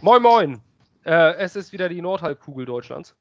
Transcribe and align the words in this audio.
Moin 0.00 0.22
Moin! 0.22 0.60
Äh, 1.04 1.34
es 1.38 1.56
ist 1.56 1.72
wieder 1.72 1.88
die 1.88 2.00
Nordhalbkugel 2.00 2.64
Deutschlands. 2.64 3.16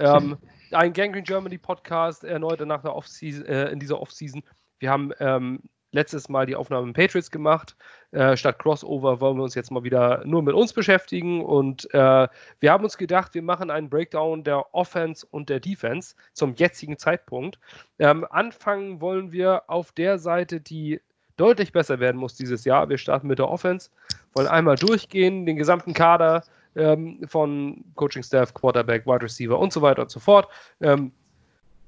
Ähm, 0.00 0.36
ein 0.72 0.92
Gangrene 0.92 1.22
Germany 1.22 1.56
Podcast 1.56 2.24
erneut 2.24 2.58
nach 2.66 2.82
der 2.82 2.96
Off 2.96 3.06
äh, 3.22 3.70
in 3.70 3.78
dieser 3.78 4.00
Offseason. 4.00 4.42
Wir 4.80 4.90
haben 4.90 5.12
ähm, 5.20 5.62
letztes 5.92 6.28
Mal 6.28 6.46
die 6.46 6.56
Aufnahme 6.56 6.88
mit 6.88 6.96
Patriots 6.96 7.30
gemacht. 7.30 7.76
Äh, 8.10 8.36
statt 8.36 8.58
Crossover 8.58 9.20
wollen 9.20 9.36
wir 9.36 9.44
uns 9.44 9.54
jetzt 9.54 9.70
mal 9.70 9.84
wieder 9.84 10.24
nur 10.26 10.42
mit 10.42 10.56
uns 10.56 10.72
beschäftigen. 10.72 11.44
Und 11.44 11.88
äh, 11.94 12.28
wir 12.58 12.72
haben 12.72 12.82
uns 12.82 12.98
gedacht, 12.98 13.34
wir 13.34 13.42
machen 13.42 13.70
einen 13.70 13.88
Breakdown 13.88 14.42
der 14.42 14.74
Offense 14.74 15.24
und 15.30 15.48
der 15.48 15.60
Defense 15.60 16.16
zum 16.32 16.56
jetzigen 16.56 16.98
Zeitpunkt. 16.98 17.60
Ähm, 18.00 18.26
anfangen 18.28 19.00
wollen 19.00 19.30
wir 19.30 19.70
auf 19.70 19.92
der 19.92 20.18
Seite, 20.18 20.60
die 20.60 21.00
deutlich 21.36 21.72
besser 21.72 22.00
werden 22.00 22.16
muss 22.18 22.34
dieses 22.34 22.64
Jahr. 22.64 22.88
Wir 22.88 22.98
starten 22.98 23.26
mit 23.26 23.38
der 23.38 23.48
Offense, 23.48 23.90
wollen 24.34 24.48
einmal 24.48 24.76
durchgehen, 24.76 25.46
den 25.46 25.56
gesamten 25.56 25.94
Kader 25.94 26.44
ähm, 26.74 27.20
von 27.28 27.84
Coaching 27.94 28.22
Staff, 28.22 28.54
Quarterback, 28.54 29.06
Wide 29.06 29.22
Receiver 29.22 29.58
und 29.58 29.72
so 29.72 29.82
weiter 29.82 30.02
und 30.02 30.10
so 30.10 30.20
fort. 30.20 30.48
Ähm, 30.80 31.12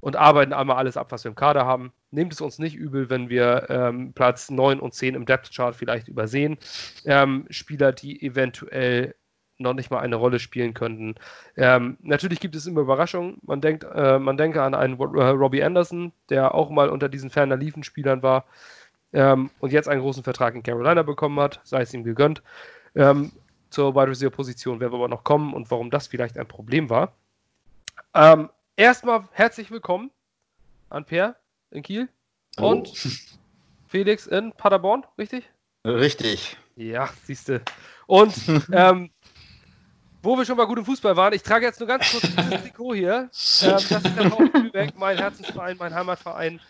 und 0.01 0.15
arbeiten 0.15 0.53
einmal 0.53 0.77
alles 0.77 0.97
ab, 0.97 1.11
was 1.11 1.25
wir 1.25 1.31
im 1.31 1.35
Kader 1.35 1.67
haben. 1.67 1.93
Nehmt 2.13 2.33
es 2.33 2.41
uns 2.41 2.59
nicht 2.61 2.77
übel, 2.77 3.11
wenn 3.11 3.29
wir 3.29 3.67
ähm, 3.69 4.13
Platz 4.13 4.49
9 4.49 4.79
und 4.79 4.95
10 4.95 5.17
im 5.17 5.27
Depth 5.27 5.53
Chart 5.53 5.75
vielleicht 5.75 6.07
übersehen. 6.07 6.57
Ähm, 7.05 7.47
Spieler, 7.51 7.93
die 7.93 8.23
eventuell 8.23 9.17
noch 9.59 9.75
nicht 9.75 9.91
mal 9.91 9.99
eine 9.99 10.15
Rolle 10.15 10.39
spielen 10.39 10.73
könnten. 10.73 11.17
Ähm, 11.57 11.99
natürlich 12.01 12.39
gibt 12.39 12.55
es 12.55 12.67
immer 12.67 12.81
Überraschungen. 12.83 13.39
Man 13.43 13.61
denkt, 13.61 13.85
äh, 13.93 14.21
man 14.21 14.37
denke 14.37 14.63
an 14.63 14.75
einen 14.75 14.99
äh, 14.99 15.03
Robbie 15.03 15.65
Anderson, 15.65 16.13
der 16.31 16.55
auch 16.55 16.71
mal 16.71 16.89
unter 16.89 17.09
diesen 17.09 17.31
ferner 17.31 17.57
Liefen-Spielern 17.57 18.23
war 18.23 18.45
ähm, 19.13 19.51
und 19.61 19.73
jetzt 19.73 19.89
einen 19.89 20.01
großen 20.01 20.23
Vertrag 20.23 20.55
in 20.55 20.63
Carolina 20.63 21.03
bekommen 21.03 21.39
hat, 21.41 21.61
sei 21.65 21.83
es 21.83 21.95
ihm 21.95 22.05
gegönnt. 22.05 22.43
Ähm, 22.95 23.33
zur 23.71 23.95
Wide 23.95 24.09
Receiver 24.09 24.31
Position 24.31 24.81
werden 24.81 24.93
wir 24.93 24.99
aber 24.99 25.09
noch 25.09 25.25
kommen 25.25 25.55
und 25.55 25.71
warum 25.71 25.91
das 25.91 26.07
vielleicht 26.07 26.39
ein 26.39 26.49
Problem 26.49 26.91
war. 26.91 27.13
Ähm, 28.15 28.51
erstmal 28.77 29.29
herzlich 29.33 29.71
willkommen 29.71 30.11
an 30.91 31.05
Per 31.05 31.37
in 31.71 31.83
Kiel 31.83 32.09
und 32.57 32.93
Felix 33.87 34.27
in 34.27 34.53
Paderborn, 34.53 35.05
richtig? 35.19 35.49
Richtig. 35.85 36.57
Ja, 36.77 37.11
siehste. 37.25 37.63
Und 38.07 38.35
ähm, 38.73 39.11
wo 40.23 40.37
wir 40.37 40.45
schon 40.45 40.57
mal 40.57 40.67
gut 40.67 40.79
im 40.79 40.85
Fußball 40.85 41.17
waren, 41.17 41.33
ich 41.33 41.43
trage 41.43 41.67
jetzt 41.67 41.81
nur 41.81 41.87
ganz 41.87 42.11
kurz 42.11 42.23
dieses 42.23 42.63
Trikot 42.63 42.95
hier. 42.95 43.15
Ähm, 43.15 43.29
das 43.31 43.83
ist 43.83 43.91
der 43.91 44.31
VfB 44.31 44.59
Lübeck, 44.59 44.99
mein 44.99 45.17
Herzensverein, 45.17 45.77
mein 45.79 45.95
Heimatverein. 45.95 46.61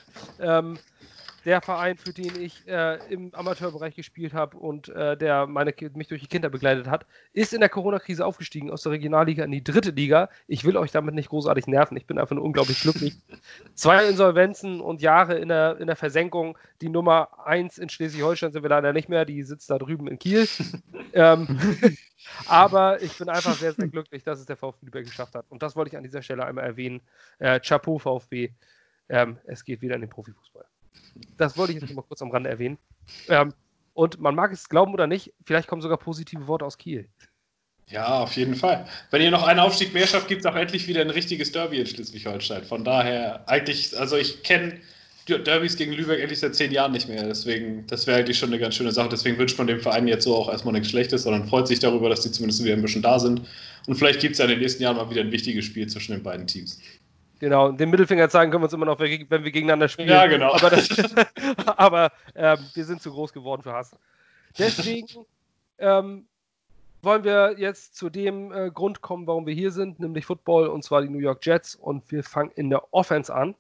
Ähm, 0.41 0.79
der 1.45 1.61
Verein, 1.61 1.97
für 1.97 2.13
den 2.13 2.41
ich 2.41 2.67
äh, 2.67 2.99
im 3.13 3.35
Amateurbereich 3.35 3.95
gespielt 3.95 4.35
habe 4.35 4.57
und 4.57 4.89
äh, 4.89 5.17
der 5.17 5.47
meine, 5.47 5.75
mich 5.95 6.09
durch 6.09 6.21
die 6.21 6.27
Kinder 6.27 6.49
begleitet 6.49 6.89
hat, 6.89 7.07
ist 7.33 7.53
in 7.53 7.61
der 7.61 7.69
Corona-Krise 7.69 8.25
aufgestiegen 8.25 8.71
aus 8.71 8.83
der 8.83 8.93
Regionalliga 8.93 9.45
in 9.45 9.53
die 9.53 9.63
dritte 9.63 9.91
Liga. 9.91 10.31
Ich 10.47 10.65
will 10.65 10.77
euch 10.77 10.91
damit 10.91 11.15
nicht 11.15 11.29
großartig 11.29 11.67
nerven. 11.67 11.97
Ich 11.97 12.07
bin 12.07 12.19
einfach 12.19 12.35
nur 12.35 12.45
unglaublich 12.45 12.81
glücklich. 12.81 13.17
Zwei 13.75 14.09
Insolvenzen 14.09 14.81
und 14.81 15.01
Jahre 15.01 15.39
in 15.39 15.49
der, 15.49 15.79
in 15.79 15.87
der 15.87 15.97
Versenkung. 15.97 16.59
Die 16.81 16.89
Nummer 16.89 17.47
eins 17.47 17.79
in 17.79 17.89
Schleswig-Holstein 17.89 18.53
sind 18.53 18.63
wir 18.63 18.71
leider 18.71 18.93
nicht 18.93 19.09
mehr. 19.09 19.25
Die 19.25 19.43
sitzt 19.43 19.71
da 19.71 19.79
drüben 19.79 20.09
in 20.09 20.19
Kiel. 20.19 20.47
ähm, 21.13 21.59
aber 22.47 23.03
ich 23.03 23.17
bin 23.17 23.29
einfach 23.29 23.55
sehr, 23.55 23.73
sehr 23.73 23.89
glücklich, 23.89 24.25
dass 24.25 24.41
es 24.41 24.47
der 24.47 24.57
VfB 24.57 24.87
Lübeck 24.87 25.07
geschafft 25.07 25.35
hat. 25.35 25.47
Und 25.49 25.63
das 25.63 25.77
wollte 25.77 25.91
ich 25.91 25.97
an 25.97 26.05
dieser 26.05 26.23
Stelle 26.23 26.45
einmal 26.45 26.65
erwähnen. 26.65 27.01
Äh, 27.39 27.61
Chapeau 27.61 27.99
VfB. 27.99 28.51
Ähm, 29.09 29.39
es 29.45 29.65
geht 29.65 29.81
wieder 29.81 29.95
in 29.95 30.03
den 30.03 30.11
Profifußball. 30.11 30.67
Das 31.37 31.57
wollte 31.57 31.73
ich 31.73 31.81
jetzt 31.81 31.95
mal 31.95 32.03
kurz 32.03 32.23
am 32.23 32.31
Rande 32.31 32.51
erwähnen. 32.51 32.79
Ähm, 33.29 33.53
und 33.95 34.21
man 34.21 34.35
mag 34.35 34.53
es 34.53 34.69
glauben 34.69 34.93
oder 34.93 35.07
nicht, 35.07 35.33
vielleicht 35.45 35.69
kommen 35.69 35.83
sogar 35.83 35.99
positive 35.99 36.47
Worte 36.47 36.65
aus 36.65 36.79
Kiel. 36.79 37.09
Ja, 37.89 38.21
auf 38.21 38.33
jeden 38.33 38.55
Fall. 38.55 38.87
Wenn 39.11 39.23
ihr 39.23 39.31
noch 39.31 39.47
einen 39.47 39.61
Aufstieg 39.61 39.95
mehr 39.95 40.07
schafft, 40.07 40.29
gibt 40.29 40.43
es 40.43 40.47
auch 40.47 40.55
endlich 40.55 40.87
wieder 40.87 41.01
ein 41.01 41.11
richtiges 41.11 41.53
Derby 41.53 41.81
in 41.81 41.87
Schleswig-Holstein. 41.87 42.65
Von 42.65 42.85
daher, 42.85 43.49
eigentlich, 43.49 43.99
also 43.99 44.17
ich 44.17 44.43
kenne 44.43 44.79
Derbys 45.27 45.77
gegen 45.77 45.93
Lübeck 45.93 46.21
endlich 46.21 46.39
seit 46.39 46.55
zehn 46.55 46.71
Jahren 46.71 46.93
nicht 46.93 47.09
mehr. 47.09 47.27
Deswegen, 47.27 47.87
das 47.87 48.07
wäre 48.07 48.19
eigentlich 48.19 48.39
schon 48.39 48.51
eine 48.51 48.59
ganz 48.59 48.75
schöne 48.75 48.93
Sache. 48.93 49.09
Deswegen 49.11 49.39
wünscht 49.39 49.59
man 49.59 49.67
dem 49.67 49.81
Verein 49.81 50.09
jetzt 50.09 50.25
so 50.25 50.35
auch 50.35 50.49
erstmal 50.51 50.73
nichts 50.73 50.91
Schlechtes, 50.91 51.23
sondern 51.23 51.47
freut 51.49 51.69
sich 51.69 51.79
darüber, 51.79 52.09
dass 52.09 52.21
die 52.21 52.31
zumindest 52.31 52.65
wieder 52.65 52.75
ein 52.75 52.83
bisschen 52.83 53.03
da 53.03 53.19
sind. 53.19 53.43
Und 53.87 53.97
vielleicht 53.97 54.21
gibt 54.21 54.33
es 54.33 54.39
ja 54.39 54.45
in 54.45 54.53
den 54.53 54.61
nächsten 54.61 54.83
Jahren 54.83 54.97
mal 54.97 55.11
wieder 55.11 55.21
ein 55.21 55.33
wichtiges 55.33 55.65
Spiel 55.65 55.87
zwischen 55.87 56.13
den 56.13 56.23
beiden 56.23 56.47
Teams. 56.47 56.79
Genau, 57.41 57.71
den 57.71 57.91
Mittelfinger 57.91 58.29
zeigen 58.29 58.51
können 58.51 58.63
wir 58.63 58.67
uns 58.67 58.73
immer 58.73 58.87
noch, 58.87 58.99
wenn 58.99 59.11
wir 59.45 59.51
gegeneinander 59.53 59.89
spielen. 59.89 60.09
Ja, 60.09 60.27
genau. 60.27 60.53
Aber, 60.55 60.71
das, 60.71 60.89
aber 61.67 62.11
ähm, 62.35 62.59
wir 62.75 62.85
sind 62.85 63.01
zu 63.01 63.13
groß 63.13 63.33
geworden 63.33 63.63
für 63.63 63.73
Hass. 63.73 63.97
Deswegen 64.59 65.25
ähm, 65.79 66.27
wollen 67.03 67.23
wir 67.23 67.55
jetzt 67.59 67.95
zu 67.95 68.11
dem 68.11 68.51
äh, 68.53 68.71
Grund 68.71 69.03
kommen, 69.03 69.27
warum 69.29 69.47
wir 69.47 69.55
hier 69.55 69.71
sind, 69.71 70.01
nämlich 70.01 70.27
Football, 70.27 70.67
und 70.69 70.83
zwar 70.83 71.03
die 71.03 71.09
New 71.09 71.21
York 71.21 71.47
Jets. 71.47 71.77
Und 71.77 72.11
wir 72.11 72.25
fangen 72.25 72.51
in 72.57 72.71
der 72.71 72.93
Offense 72.93 73.33
an. 73.33 73.55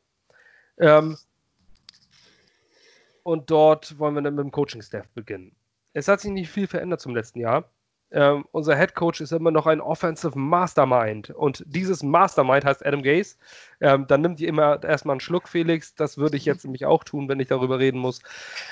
Ähm, 0.78 1.16
und 3.22 3.50
dort 3.50 3.98
wollen 3.98 4.14
wir 4.14 4.22
dann 4.22 4.34
mit 4.34 4.44
dem 4.44 4.50
Coaching-Staff 4.50 5.08
beginnen. 5.10 5.54
Es 5.92 6.08
hat 6.08 6.20
sich 6.20 6.32
nicht 6.32 6.50
viel 6.50 6.66
verändert 6.66 7.00
zum 7.00 7.14
letzten 7.14 7.40
Jahr. 7.40 7.70
Ähm, 8.10 8.46
unser 8.52 8.76
Head 8.76 8.94
Coach 8.94 9.20
ist 9.20 9.32
immer 9.32 9.50
noch 9.50 9.66
ein 9.66 9.80
Offensive 9.80 10.38
Mastermind 10.38 11.30
und 11.30 11.62
dieses 11.66 12.02
Mastermind 12.02 12.64
heißt 12.64 12.84
Adam 12.84 13.02
Gaze. 13.02 13.36
Ähm, 13.80 14.06
dann 14.06 14.22
nimmt 14.22 14.40
ihr 14.40 14.48
immer 14.48 14.82
erstmal 14.82 15.14
einen 15.14 15.20
Schluck, 15.20 15.48
Felix. 15.48 15.94
Das 15.94 16.16
würde 16.16 16.36
ich 16.38 16.46
jetzt 16.46 16.64
nämlich 16.64 16.86
auch 16.86 17.04
tun, 17.04 17.28
wenn 17.28 17.40
ich 17.40 17.48
darüber 17.48 17.78
reden 17.78 17.98
muss. 17.98 18.22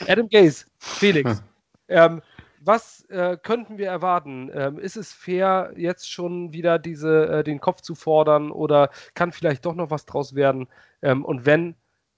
Adam 0.08 0.28
Gaze, 0.30 0.66
Felix, 0.78 1.38
hm. 1.38 1.44
ähm, 1.88 2.22
was 2.60 3.04
äh, 3.10 3.36
könnten 3.40 3.78
wir 3.78 3.88
erwarten? 3.88 4.50
Ähm, 4.52 4.78
ist 4.78 4.96
es 4.96 5.12
fair, 5.12 5.72
jetzt 5.76 6.10
schon 6.10 6.52
wieder 6.52 6.78
diese, 6.78 7.26
äh, 7.28 7.44
den 7.44 7.60
Kopf 7.60 7.82
zu 7.82 7.94
fordern 7.94 8.50
oder 8.50 8.90
kann 9.14 9.32
vielleicht 9.32 9.66
doch 9.66 9.74
noch 9.74 9.90
was 9.90 10.06
draus 10.06 10.34
werden? 10.34 10.66
Ähm, 11.02 11.24
und 11.24 11.46
wenn, 11.46 11.76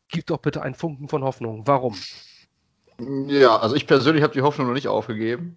gib 0.08 0.26
doch 0.26 0.38
bitte 0.38 0.62
einen 0.62 0.74
Funken 0.74 1.08
von 1.08 1.22
Hoffnung. 1.24 1.66
Warum? 1.66 1.96
Ja, 3.26 3.58
also 3.58 3.76
ich 3.76 3.86
persönlich 3.86 4.22
habe 4.22 4.32
die 4.32 4.42
Hoffnung 4.42 4.68
noch 4.68 4.74
nicht 4.74 4.88
aufgegeben. 4.88 5.56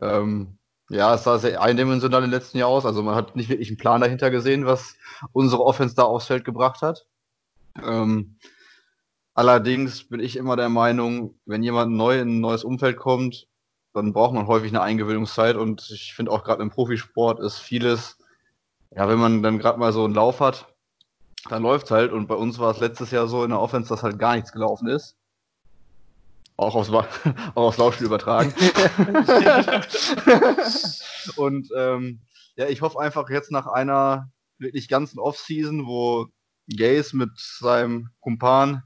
Ähm, 0.00 0.56
ja, 0.88 1.14
es 1.14 1.24
sah 1.24 1.38
sehr 1.38 1.60
eindimensional 1.60 2.24
im 2.24 2.30
letzten 2.30 2.58
Jahr 2.58 2.68
aus. 2.68 2.86
Also 2.86 3.02
man 3.02 3.14
hat 3.14 3.34
nicht 3.36 3.48
wirklich 3.48 3.68
einen 3.68 3.76
Plan 3.76 4.00
dahinter 4.00 4.30
gesehen, 4.30 4.66
was 4.66 4.96
unsere 5.32 5.64
Offense 5.64 5.94
da 5.94 6.04
aufs 6.04 6.26
Feld 6.26 6.44
gebracht 6.44 6.82
hat. 6.82 7.06
Ähm, 7.82 8.38
allerdings 9.34 10.08
bin 10.08 10.20
ich 10.20 10.36
immer 10.36 10.56
der 10.56 10.68
Meinung, 10.68 11.38
wenn 11.44 11.62
jemand 11.62 11.92
neu 11.92 12.20
in 12.20 12.36
ein 12.36 12.40
neues 12.40 12.64
Umfeld 12.64 12.96
kommt, 12.96 13.48
dann 13.92 14.12
braucht 14.12 14.34
man 14.34 14.46
häufig 14.46 14.70
eine 14.70 14.82
Eingewöhnungszeit. 14.82 15.56
Und 15.56 15.90
ich 15.90 16.14
finde 16.14 16.30
auch 16.30 16.44
gerade 16.44 16.62
im 16.62 16.70
Profisport 16.70 17.40
ist 17.40 17.58
vieles, 17.58 18.18
ja, 18.94 19.08
wenn 19.08 19.18
man 19.18 19.42
dann 19.42 19.58
gerade 19.58 19.78
mal 19.78 19.92
so 19.92 20.04
einen 20.04 20.14
Lauf 20.14 20.40
hat, 20.40 20.72
dann 21.48 21.62
läuft 21.62 21.86
es 21.86 21.90
halt. 21.90 22.12
Und 22.12 22.28
bei 22.28 22.34
uns 22.34 22.58
war 22.58 22.70
es 22.70 22.80
letztes 22.80 23.10
Jahr 23.10 23.26
so 23.26 23.42
in 23.42 23.50
der 23.50 23.60
Offense, 23.60 23.88
dass 23.88 24.02
halt 24.02 24.18
gar 24.18 24.36
nichts 24.36 24.52
gelaufen 24.52 24.86
ist. 24.88 25.16
Auch 26.56 26.74
aufs, 26.74 26.90
auch 26.90 27.06
aufs 27.54 27.78
Laufspiel 27.78 28.06
übertragen. 28.06 28.52
und 31.36 31.68
ähm, 31.76 32.20
ja, 32.56 32.66
ich 32.68 32.80
hoffe 32.82 32.98
einfach 32.98 33.28
jetzt 33.30 33.50
nach 33.50 33.66
einer 33.66 34.30
wirklich 34.58 34.88
ganzen 34.88 35.18
Offseason, 35.18 35.86
wo 35.86 36.26
Gaze 36.74 37.16
mit 37.16 37.30
seinem 37.36 38.10
Kumpan 38.20 38.82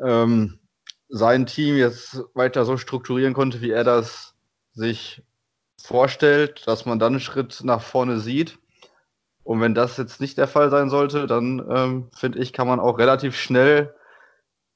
ähm, 0.00 0.58
sein 1.08 1.46
Team 1.46 1.76
jetzt 1.76 2.22
weiter 2.34 2.64
so 2.64 2.76
strukturieren 2.76 3.34
konnte, 3.34 3.60
wie 3.60 3.70
er 3.70 3.84
das 3.84 4.34
sich 4.72 5.22
vorstellt, 5.80 6.66
dass 6.66 6.86
man 6.86 6.98
dann 6.98 7.14
einen 7.14 7.20
Schritt 7.20 7.60
nach 7.62 7.82
vorne 7.82 8.18
sieht. 8.18 8.58
Und 9.42 9.60
wenn 9.60 9.74
das 9.74 9.96
jetzt 9.96 10.20
nicht 10.20 10.36
der 10.36 10.48
Fall 10.48 10.70
sein 10.70 10.90
sollte, 10.90 11.26
dann 11.26 11.64
ähm, 11.70 12.10
finde 12.14 12.38
ich, 12.40 12.52
kann 12.52 12.66
man 12.68 12.80
auch 12.80 12.98
relativ 12.98 13.36
schnell 13.36 13.94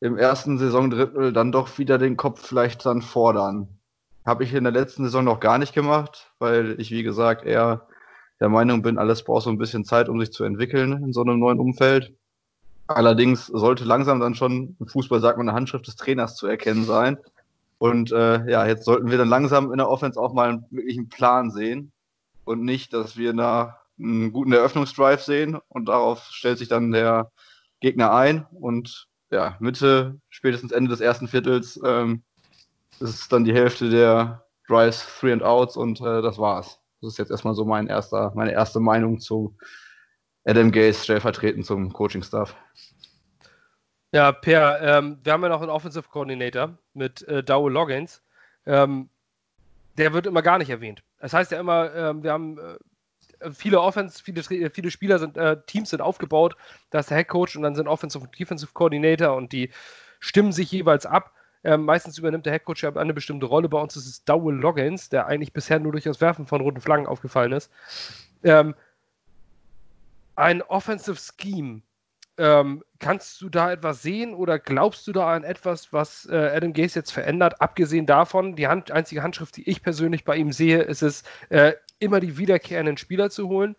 im 0.02 0.18
ersten 0.18 0.58
Saisondrittel 0.58 1.32
dann 1.32 1.52
doch 1.52 1.78
wieder 1.78 1.96
den 1.96 2.16
Kopf 2.16 2.44
vielleicht 2.44 2.84
dann 2.84 3.02
fordern. 3.02 3.68
Habe 4.26 4.42
ich 4.42 4.52
in 4.52 4.64
der 4.64 4.72
letzten 4.72 5.04
Saison 5.04 5.24
noch 5.24 5.38
gar 5.38 5.58
nicht 5.58 5.74
gemacht, 5.74 6.32
weil 6.40 6.74
ich, 6.80 6.90
wie 6.90 7.04
gesagt, 7.04 7.46
eher 7.46 7.86
der 8.40 8.48
Meinung 8.48 8.82
bin, 8.82 8.98
alles 8.98 9.22
braucht 9.22 9.44
so 9.44 9.50
ein 9.50 9.58
bisschen 9.58 9.84
Zeit, 9.84 10.08
um 10.08 10.18
sich 10.18 10.32
zu 10.32 10.42
entwickeln 10.42 11.04
in 11.04 11.12
so 11.12 11.22
einem 11.22 11.38
neuen 11.38 11.60
Umfeld. 11.60 12.12
Allerdings 12.88 13.46
sollte 13.46 13.84
langsam 13.84 14.18
dann 14.18 14.34
schon 14.34 14.76
im 14.80 14.88
Fußball, 14.88 15.20
sagt 15.20 15.38
man, 15.38 15.48
eine 15.48 15.56
Handschrift 15.56 15.86
des 15.86 15.94
Trainers 15.94 16.34
zu 16.34 16.48
erkennen 16.48 16.84
sein. 16.84 17.18
Und 17.78 18.10
äh, 18.10 18.50
ja, 18.50 18.66
jetzt 18.66 18.84
sollten 18.84 19.08
wir 19.08 19.18
dann 19.18 19.28
langsam 19.28 19.70
in 19.70 19.78
der 19.78 19.88
Offense 19.88 20.18
auch 20.18 20.32
mal 20.32 20.48
einen 20.48 20.64
wirklichen 20.70 21.10
Plan 21.10 21.52
sehen 21.52 21.92
und 22.44 22.64
nicht, 22.64 22.92
dass 22.92 23.16
wir 23.16 23.32
da 23.34 23.78
einen 24.00 24.32
guten 24.32 24.52
Eröffnungsdrive 24.52 25.22
sehen 25.22 25.58
und 25.68 25.86
darauf 25.86 26.24
stellt 26.30 26.58
sich 26.58 26.68
dann 26.68 26.90
der 26.90 27.30
Gegner 27.78 28.12
ein 28.12 28.46
und 28.50 29.06
ja, 29.32 29.56
Mitte, 29.60 30.20
spätestens 30.28 30.72
Ende 30.72 30.90
des 30.90 31.00
ersten 31.00 31.26
Viertels 31.26 31.80
ähm, 31.84 32.22
ist 33.00 33.32
dann 33.32 33.44
die 33.44 33.54
Hälfte 33.54 33.90
der 33.90 34.44
Drives 34.68 35.06
Three 35.18 35.32
and 35.32 35.42
Outs 35.42 35.76
und 35.76 36.00
äh, 36.00 36.22
das 36.22 36.38
war's. 36.38 36.78
Das 37.00 37.14
ist 37.14 37.18
jetzt 37.18 37.30
erstmal 37.30 37.54
so 37.54 37.64
mein 37.64 37.88
erster, 37.88 38.32
meine 38.36 38.52
erste 38.52 38.78
Meinung 38.78 39.18
zu 39.18 39.56
Adam 40.44 40.70
Gaze 40.70 41.02
stellvertretend 41.02 41.66
zum 41.66 41.92
Coaching-Staff. 41.92 42.54
Ja, 44.12 44.30
Per, 44.32 44.82
ähm, 44.82 45.18
wir 45.24 45.32
haben 45.32 45.42
ja 45.42 45.48
noch 45.48 45.62
einen 45.62 45.70
Offensive 45.70 46.08
Coordinator 46.10 46.76
mit 46.92 47.22
äh, 47.22 47.42
Dow 47.42 47.68
Loggins. 47.68 48.22
Ähm, 48.66 49.08
der 49.96 50.12
wird 50.12 50.26
immer 50.26 50.42
gar 50.42 50.58
nicht 50.58 50.70
erwähnt. 50.70 51.02
Das 51.18 51.32
heißt 51.32 51.50
ja 51.52 51.58
immer, 51.58 51.92
äh, 51.94 52.22
wir 52.22 52.32
haben 52.32 52.58
äh, 52.58 52.76
viele 53.52 53.80
Offense, 53.80 54.22
viele, 54.22 54.70
viele 54.70 54.90
Spieler 54.90 55.18
sind, 55.18 55.36
äh, 55.36 55.56
Teams 55.66 55.90
sind 55.90 56.00
aufgebaut, 56.00 56.56
da 56.90 57.00
ist 57.00 57.10
der 57.10 57.16
Head 57.18 57.28
Coach 57.28 57.56
und 57.56 57.62
dann 57.62 57.74
sind 57.74 57.88
Offensive 57.88 58.24
und 58.24 58.38
Defensive 58.38 58.72
Coordinator 58.72 59.34
und 59.36 59.52
die 59.52 59.70
stimmen 60.20 60.52
sich 60.52 60.70
jeweils 60.70 61.06
ab. 61.06 61.32
Ähm, 61.64 61.84
meistens 61.84 62.18
übernimmt 62.18 62.46
der 62.46 62.52
Head 62.52 62.64
Coach 62.64 62.82
ja 62.82 62.94
eine 62.94 63.14
bestimmte 63.14 63.46
Rolle. 63.46 63.68
Bei 63.68 63.80
uns 63.80 63.96
ist 63.96 64.06
es 64.06 64.24
Dowell 64.24 64.56
Loggins, 64.56 65.08
der 65.08 65.26
eigentlich 65.26 65.52
bisher 65.52 65.78
nur 65.78 65.92
durch 65.92 66.04
das 66.04 66.20
Werfen 66.20 66.46
von 66.46 66.60
roten 66.60 66.80
Flaggen 66.80 67.06
aufgefallen 67.06 67.52
ist. 67.52 67.70
Ähm, 68.42 68.74
ein 70.34 70.62
Offensive 70.62 71.16
Scheme. 71.16 71.82
Ähm, 72.38 72.82
kannst 72.98 73.40
du 73.42 73.50
da 73.50 73.72
etwas 73.72 74.02
sehen 74.02 74.34
oder 74.34 74.58
glaubst 74.58 75.06
du 75.06 75.12
da 75.12 75.34
an 75.34 75.44
etwas, 75.44 75.92
was 75.92 76.26
äh, 76.30 76.50
Adam 76.54 76.72
Gase 76.72 76.98
jetzt 76.98 77.12
verändert? 77.12 77.60
Abgesehen 77.60 78.06
davon, 78.06 78.56
die 78.56 78.68
Hand, 78.68 78.90
einzige 78.90 79.22
Handschrift, 79.22 79.56
die 79.56 79.68
ich 79.68 79.82
persönlich 79.82 80.24
bei 80.24 80.36
ihm 80.36 80.50
sehe, 80.50 80.82
ist 80.82 81.02
es, 81.02 81.24
äh, 81.50 81.74
immer 81.98 82.20
die 82.20 82.38
wiederkehrenden 82.38 82.96
Spieler 82.96 83.30
zu 83.30 83.48
holen. 83.48 83.76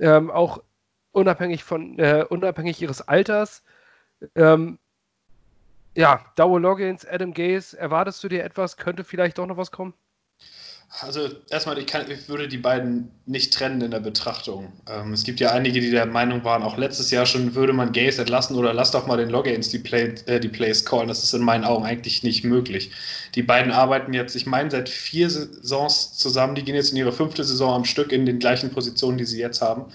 Ähm, 0.00 0.30
auch 0.30 0.62
unabhängig 1.12 1.64
von 1.64 1.98
äh, 1.98 2.24
unabhängig 2.28 2.80
ihres 2.82 3.02
Alters. 3.08 3.64
Ähm, 4.34 4.78
ja, 5.96 6.24
Dowell 6.36 6.62
Loggins, 6.62 7.04
Adam 7.04 7.32
Gase, 7.34 7.76
erwartest 7.76 8.22
du 8.22 8.28
dir 8.28 8.44
etwas? 8.44 8.76
Könnte 8.76 9.02
vielleicht 9.02 9.38
doch 9.38 9.46
noch 9.46 9.56
was 9.56 9.72
kommen? 9.72 9.94
Also 10.90 11.28
erstmal, 11.50 11.78
ich, 11.78 11.86
kann, 11.86 12.10
ich, 12.10 12.28
würde 12.28 12.48
die 12.48 12.56
beiden 12.56 13.10
nicht 13.26 13.52
trennen 13.52 13.82
in 13.82 13.90
der 13.90 14.00
Betrachtung. 14.00 14.72
Ähm, 14.88 15.12
es 15.12 15.22
gibt 15.22 15.38
ja 15.38 15.52
einige, 15.52 15.80
die 15.80 15.90
der 15.90 16.06
Meinung 16.06 16.42
waren, 16.44 16.62
auch 16.62 16.78
letztes 16.78 17.10
Jahr 17.10 17.26
schon 17.26 17.54
würde 17.54 17.74
man 17.74 17.92
Gays 17.92 18.18
entlassen 18.18 18.56
oder 18.56 18.72
lass 18.72 18.90
doch 18.90 19.06
mal 19.06 19.18
den 19.18 19.28
Loggains 19.28 19.68
die, 19.68 19.78
Play, 19.78 20.14
äh, 20.26 20.40
die 20.40 20.48
Plays 20.48 20.84
callen. 20.86 21.08
Das 21.08 21.22
ist 21.22 21.34
in 21.34 21.42
meinen 21.42 21.64
Augen 21.64 21.84
eigentlich 21.84 22.22
nicht 22.22 22.42
möglich. 22.42 22.90
Die 23.34 23.42
beiden 23.42 23.70
arbeiten 23.70 24.14
jetzt, 24.14 24.34
ich 24.34 24.46
meine, 24.46 24.70
seit 24.70 24.88
vier 24.88 25.28
Saisons 25.28 26.14
zusammen. 26.16 26.54
Die 26.54 26.64
gehen 26.64 26.74
jetzt 26.74 26.90
in 26.92 26.96
ihre 26.96 27.12
fünfte 27.12 27.44
Saison 27.44 27.74
am 27.74 27.84
Stück 27.84 28.10
in 28.10 28.24
den 28.24 28.38
gleichen 28.38 28.70
Positionen, 28.70 29.18
die 29.18 29.26
sie 29.26 29.38
jetzt 29.38 29.60
haben. 29.60 29.92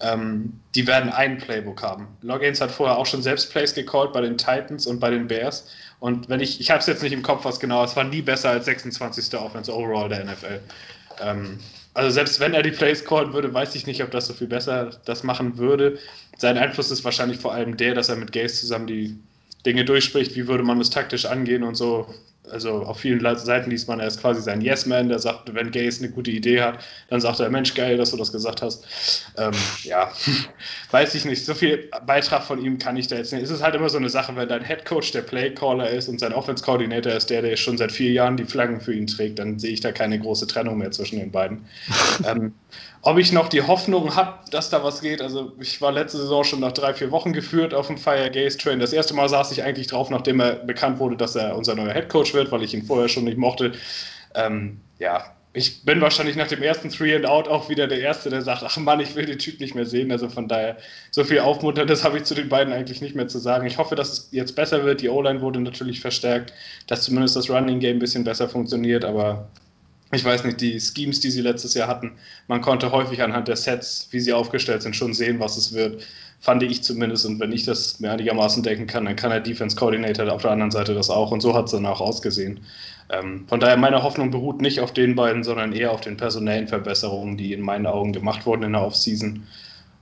Ähm, 0.00 0.58
die 0.74 0.86
werden 0.86 1.10
ein 1.10 1.38
Playbook 1.38 1.82
haben. 1.82 2.08
Loggains 2.22 2.60
hat 2.60 2.70
vorher 2.70 2.96
auch 2.96 3.06
schon 3.06 3.22
selbst 3.22 3.50
Plays 3.50 3.74
gecallt 3.74 4.12
bei 4.12 4.22
den 4.22 4.38
Titans 4.38 4.86
und 4.86 4.98
bei 4.98 5.10
den 5.10 5.26
Bears. 5.26 5.68
Und 5.98 6.28
wenn 6.28 6.40
ich, 6.40 6.60
ich 6.60 6.70
habe 6.70 6.80
es 6.80 6.86
jetzt 6.86 7.02
nicht 7.02 7.12
im 7.12 7.22
Kopf, 7.22 7.44
was 7.44 7.60
genau, 7.60 7.84
es 7.84 7.94
war 7.96 8.04
nie 8.04 8.22
besser 8.22 8.50
als 8.50 8.64
26. 8.64 9.38
Offense 9.38 9.72
Overall 9.72 10.08
der 10.08 10.24
NFL. 10.24 10.60
Ähm, 11.20 11.58
also 11.92 12.10
selbst 12.10 12.40
wenn 12.40 12.54
er 12.54 12.62
die 12.62 12.70
Plays 12.70 13.04
callen 13.04 13.32
würde, 13.32 13.52
weiß 13.52 13.74
ich 13.74 13.86
nicht, 13.86 14.02
ob 14.02 14.10
das 14.10 14.26
so 14.26 14.32
viel 14.32 14.46
besser 14.46 14.90
das 15.04 15.22
machen 15.22 15.58
würde. 15.58 15.98
Sein 16.38 16.56
Einfluss 16.56 16.90
ist 16.90 17.04
wahrscheinlich 17.04 17.38
vor 17.38 17.52
allem 17.52 17.76
der, 17.76 17.94
dass 17.94 18.08
er 18.08 18.16
mit 18.16 18.32
Gaze 18.32 18.54
zusammen 18.54 18.86
die 18.86 19.18
Dinge 19.66 19.84
durchspricht, 19.84 20.34
wie 20.36 20.46
würde 20.46 20.64
man 20.64 20.78
das 20.78 20.90
taktisch 20.90 21.26
angehen 21.26 21.62
und 21.62 21.74
so 21.74 22.06
also 22.50 22.82
auf 22.82 22.98
vielen 22.98 23.20
Seiten 23.36 23.70
liest 23.70 23.88
man, 23.88 24.00
er 24.00 24.06
ist 24.06 24.20
quasi 24.20 24.40
sein 24.40 24.60
Yes-Man, 24.60 25.08
der 25.08 25.18
sagt, 25.18 25.54
wenn 25.54 25.70
Gaze 25.70 26.02
eine 26.02 26.12
gute 26.12 26.30
Idee 26.30 26.62
hat, 26.62 26.78
dann 27.08 27.20
sagt 27.20 27.40
er, 27.40 27.50
Mensch, 27.50 27.74
geil, 27.74 27.96
dass 27.96 28.10
du 28.10 28.16
das 28.16 28.32
gesagt 28.32 28.62
hast. 28.62 28.84
Ähm, 29.36 29.52
ja, 29.82 30.10
weiß 30.90 31.14
ich 31.14 31.24
nicht, 31.24 31.44
so 31.44 31.54
viel 31.54 31.90
Beitrag 32.06 32.42
von 32.42 32.62
ihm 32.62 32.78
kann 32.78 32.96
ich 32.96 33.08
da 33.08 33.16
jetzt 33.16 33.32
nicht. 33.32 33.42
Es 33.42 33.50
ist 33.50 33.62
halt 33.62 33.74
immer 33.74 33.88
so 33.88 33.98
eine 33.98 34.08
Sache, 34.08 34.34
wenn 34.36 34.48
dein 34.48 34.62
Headcoach 34.62 35.12
der 35.12 35.22
Playcaller 35.22 35.90
ist 35.90 36.08
und 36.08 36.18
sein 36.18 36.32
Offense-Coordinator 36.32 37.12
ist 37.12 37.30
der, 37.30 37.42
der 37.42 37.56
schon 37.56 37.78
seit 37.78 37.92
vier 37.92 38.12
Jahren 38.12 38.36
die 38.36 38.44
Flaggen 38.44 38.80
für 38.80 38.94
ihn 38.94 39.06
trägt, 39.06 39.38
dann 39.38 39.58
sehe 39.58 39.72
ich 39.72 39.80
da 39.80 39.92
keine 39.92 40.18
große 40.18 40.46
Trennung 40.46 40.78
mehr 40.78 40.90
zwischen 40.90 41.18
den 41.18 41.30
beiden. 41.30 41.66
ähm, 42.26 42.54
ob 43.02 43.18
ich 43.18 43.32
noch 43.32 43.48
die 43.48 43.62
Hoffnung 43.62 44.14
habe, 44.14 44.38
dass 44.50 44.70
da 44.70 44.84
was 44.84 45.00
geht, 45.00 45.22
also 45.22 45.52
ich 45.60 45.80
war 45.80 45.92
letzte 45.92 46.18
Saison 46.18 46.44
schon 46.44 46.60
nach 46.60 46.72
drei, 46.72 46.92
vier 46.92 47.10
Wochen 47.10 47.32
geführt 47.32 47.72
auf 47.72 47.86
dem 47.86 47.96
Fire 47.96 48.30
Gaze 48.30 48.58
Train. 48.58 48.78
Das 48.78 48.92
erste 48.92 49.14
Mal 49.14 49.28
saß 49.28 49.52
ich 49.52 49.62
eigentlich 49.62 49.86
drauf, 49.86 50.10
nachdem 50.10 50.40
er 50.40 50.56
bekannt 50.56 50.98
wurde, 50.98 51.16
dass 51.16 51.36
er 51.36 51.56
unser 51.56 51.74
neuer 51.74 51.94
Headcoach 51.94 52.34
wird, 52.34 52.52
weil 52.52 52.62
ich 52.62 52.74
ihn 52.74 52.84
vorher 52.84 53.08
schon 53.08 53.24
nicht 53.24 53.38
mochte. 53.38 53.72
Ähm, 54.34 54.80
ja, 54.98 55.24
ich 55.52 55.84
bin 55.84 56.00
wahrscheinlich 56.00 56.36
nach 56.36 56.46
dem 56.46 56.62
ersten 56.62 56.90
Three 56.90 57.16
and 57.16 57.26
Out 57.26 57.48
auch 57.48 57.68
wieder 57.68 57.88
der 57.88 58.00
Erste, 58.00 58.30
der 58.30 58.42
sagt, 58.42 58.62
ach 58.62 58.76
Mann, 58.76 59.00
ich 59.00 59.16
will 59.16 59.26
den 59.26 59.38
Typ 59.38 59.58
nicht 59.58 59.74
mehr 59.74 59.86
sehen. 59.86 60.12
Also 60.12 60.28
von 60.28 60.46
daher, 60.46 60.76
so 61.10 61.24
viel 61.24 61.40
Aufmunterndes 61.40 62.04
habe 62.04 62.18
ich 62.18 62.24
zu 62.24 62.34
den 62.34 62.48
beiden 62.48 62.72
eigentlich 62.72 63.00
nicht 63.00 63.16
mehr 63.16 63.26
zu 63.26 63.38
sagen. 63.38 63.66
Ich 63.66 63.76
hoffe, 63.78 63.96
dass 63.96 64.12
es 64.12 64.28
jetzt 64.30 64.54
besser 64.54 64.84
wird. 64.84 65.00
Die 65.00 65.08
O-Line 65.08 65.40
wurde 65.40 65.60
natürlich 65.60 66.00
verstärkt, 66.00 66.52
dass 66.86 67.02
zumindest 67.02 67.34
das 67.34 67.50
Running 67.50 67.80
Game 67.80 67.96
ein 67.96 68.00
bisschen 68.00 68.22
besser 68.22 68.48
funktioniert, 68.48 69.04
aber 69.04 69.48
ich 70.12 70.24
weiß 70.24 70.44
nicht, 70.44 70.60
die 70.60 70.80
Schemes, 70.80 71.20
die 71.20 71.30
sie 71.30 71.40
letztes 71.40 71.74
Jahr 71.74 71.88
hatten, 71.88 72.12
man 72.48 72.60
konnte 72.60 72.90
häufig 72.90 73.22
anhand 73.22 73.46
der 73.48 73.56
Sets, 73.56 74.08
wie 74.10 74.20
sie 74.20 74.32
aufgestellt 74.32 74.82
sind, 74.82 74.96
schon 74.96 75.14
sehen, 75.14 75.38
was 75.38 75.56
es 75.56 75.72
wird. 75.72 76.02
Fand 76.40 76.62
ich 76.62 76.82
zumindest. 76.82 77.26
Und 77.26 77.38
wenn 77.38 77.52
ich 77.52 77.64
das 77.64 78.00
mir 78.00 78.10
einigermaßen 78.10 78.62
denken 78.62 78.86
kann, 78.86 79.04
dann 79.04 79.14
kann 79.14 79.30
der 79.30 79.40
Defense 79.40 79.76
Coordinator 79.76 80.32
auf 80.32 80.42
der 80.42 80.50
anderen 80.50 80.70
Seite 80.70 80.94
das 80.94 81.10
auch. 81.10 81.30
Und 81.30 81.42
so 81.42 81.54
hat 81.54 81.66
es 81.66 81.72
dann 81.72 81.86
auch 81.86 82.00
ausgesehen. 82.00 82.60
Ähm, 83.10 83.44
von 83.46 83.60
daher, 83.60 83.76
meine 83.76 84.02
Hoffnung 84.02 84.30
beruht 84.30 84.60
nicht 84.60 84.80
auf 84.80 84.92
den 84.92 85.14
beiden, 85.14 85.44
sondern 85.44 85.72
eher 85.72 85.92
auf 85.92 86.00
den 86.00 86.16
personellen 86.16 86.66
Verbesserungen, 86.66 87.36
die 87.36 87.52
in 87.52 87.60
meinen 87.60 87.86
Augen 87.86 88.12
gemacht 88.12 88.46
wurden 88.46 88.62
in 88.62 88.72
der 88.72 88.82
Offseason. 88.82 89.46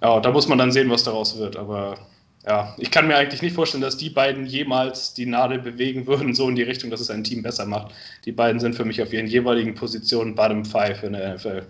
Ja, 0.00 0.20
da 0.20 0.30
muss 0.30 0.48
man 0.48 0.58
dann 0.58 0.72
sehen, 0.72 0.90
was 0.90 1.02
daraus 1.02 1.36
wird. 1.38 1.56
Aber 1.56 1.98
ja, 2.46 2.74
ich 2.78 2.90
kann 2.90 3.06
mir 3.06 3.16
eigentlich 3.16 3.42
nicht 3.42 3.54
vorstellen, 3.54 3.82
dass 3.82 3.96
die 3.96 4.10
beiden 4.10 4.46
jemals 4.46 5.12
die 5.14 5.26
Nadel 5.26 5.58
bewegen 5.58 6.06
würden, 6.06 6.34
so 6.34 6.48
in 6.48 6.54
die 6.54 6.62
Richtung, 6.62 6.90
dass 6.90 7.00
es 7.00 7.10
ein 7.10 7.24
Team 7.24 7.42
besser 7.42 7.66
macht. 7.66 7.92
Die 8.24 8.32
beiden 8.32 8.60
sind 8.60 8.74
für 8.74 8.84
mich 8.84 9.02
auf 9.02 9.12
ihren 9.12 9.26
jeweiligen 9.26 9.74
Positionen 9.74 10.34
Bottom 10.34 10.64
Five 10.64 11.02
in 11.02 11.12
der 11.14 11.34
NFL. 11.34 11.66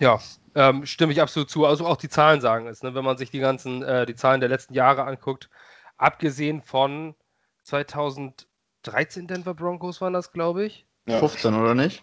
Ja, 0.00 0.18
ähm, 0.54 0.84
stimme 0.86 1.12
ich 1.12 1.20
absolut 1.20 1.50
zu. 1.50 1.64
Also 1.66 1.86
auch 1.86 1.96
die 1.96 2.08
Zahlen 2.08 2.40
sagen 2.40 2.66
es, 2.66 2.82
ne? 2.82 2.94
wenn 2.94 3.04
man 3.04 3.16
sich 3.16 3.30
die 3.30 3.38
ganzen, 3.38 3.82
äh, 3.82 4.06
die 4.06 4.16
Zahlen 4.16 4.40
der 4.40 4.48
letzten 4.48 4.74
Jahre 4.74 5.04
anguckt, 5.04 5.48
abgesehen 5.96 6.62
von 6.62 7.14
2013 7.64 9.26
Denver 9.26 9.54
Broncos 9.54 10.00
waren 10.00 10.12
das, 10.12 10.32
glaube 10.32 10.64
ich. 10.64 10.86
Ja. 11.06 11.18
15, 11.18 11.54
oder 11.54 11.74
nicht? 11.74 12.02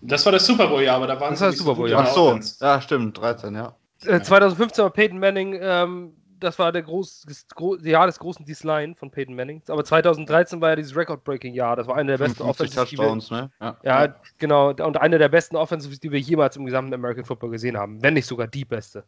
Das 0.00 0.24
war 0.24 0.32
das 0.32 0.46
Super 0.46 0.68
Bowl-Jahr, 0.68 0.96
aber 0.96 1.06
da 1.06 1.20
waren 1.20 1.32
das 1.32 1.40
war 1.40 1.48
das 1.48 1.58
Super 1.58 1.74
Bowl, 1.74 1.90
ja. 1.90 2.00
Ach 2.00 2.12
so, 2.12 2.38
ja, 2.60 2.80
stimmt, 2.80 3.18
13, 3.18 3.54
ja. 3.54 3.74
2015 4.00 4.80
äh, 4.80 4.84
war 4.84 4.90
Peyton 4.90 5.18
Manning, 5.18 5.58
ähm, 5.60 6.12
das 6.40 6.58
war 6.58 6.72
der 6.72 6.82
groß, 6.82 7.26
das 7.26 7.46
Jahr 7.82 8.06
des 8.06 8.18
großen 8.18 8.44
Decline 8.44 8.94
von 8.94 9.10
Peyton 9.10 9.34
Manning. 9.34 9.62
Aber 9.68 9.84
2013 9.84 10.60
war 10.60 10.70
ja 10.70 10.76
dieses 10.76 10.94
Record-Breaking-Jahr. 10.96 11.76
Das 11.76 11.86
war 11.86 11.96
eine 11.96 12.16
der 12.16 12.24
besten 12.24 12.42
Offensives. 12.42 12.90
Touchdowns, 12.90 13.30
ne? 13.30 13.50
Ja. 13.60 13.76
ja, 13.82 14.14
genau. 14.38 14.70
Und 14.70 14.98
eine 14.98 15.18
der 15.18 15.28
besten 15.28 15.56
Offensives, 15.56 16.00
die 16.00 16.12
wir 16.12 16.20
jemals 16.20 16.56
im 16.56 16.66
gesamten 16.66 16.94
American 16.94 17.24
Football 17.24 17.50
gesehen 17.50 17.76
haben. 17.76 18.02
Wenn 18.02 18.14
nicht 18.14 18.26
sogar 18.26 18.46
die 18.46 18.64
beste. 18.64 19.04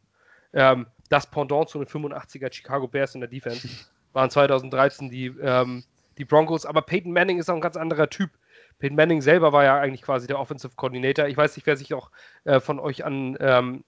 Ähm, 0.52 0.86
das 1.10 1.26
Pendant 1.26 1.68
zu 1.68 1.78
den 1.78 1.86
85er 1.86 2.52
Chicago 2.52 2.88
Bears 2.88 3.14
in 3.14 3.20
der 3.20 3.28
Defense 3.28 3.68
waren 4.12 4.30
2013 4.30 5.10
die, 5.10 5.26
ähm, 5.40 5.84
die 6.16 6.24
Broncos. 6.24 6.64
Aber 6.64 6.82
Peyton 6.82 7.12
Manning 7.12 7.38
ist 7.38 7.50
auch 7.50 7.54
ein 7.54 7.60
ganz 7.60 7.76
anderer 7.76 8.08
Typ. 8.08 8.30
Peyton 8.78 8.96
Manning 8.96 9.20
selber 9.20 9.52
war 9.52 9.64
ja 9.64 9.78
eigentlich 9.78 10.02
quasi 10.02 10.26
der 10.26 10.38
Offensive 10.38 10.72
Coordinator. 10.76 11.26
Ich 11.26 11.36
weiß 11.36 11.56
nicht, 11.56 11.66
wer 11.66 11.76
sich 11.76 11.92
auch 11.92 12.10
äh, 12.44 12.60
von 12.60 12.78
euch 12.78 13.04
an 13.04 13.36
ähm, 13.40 13.84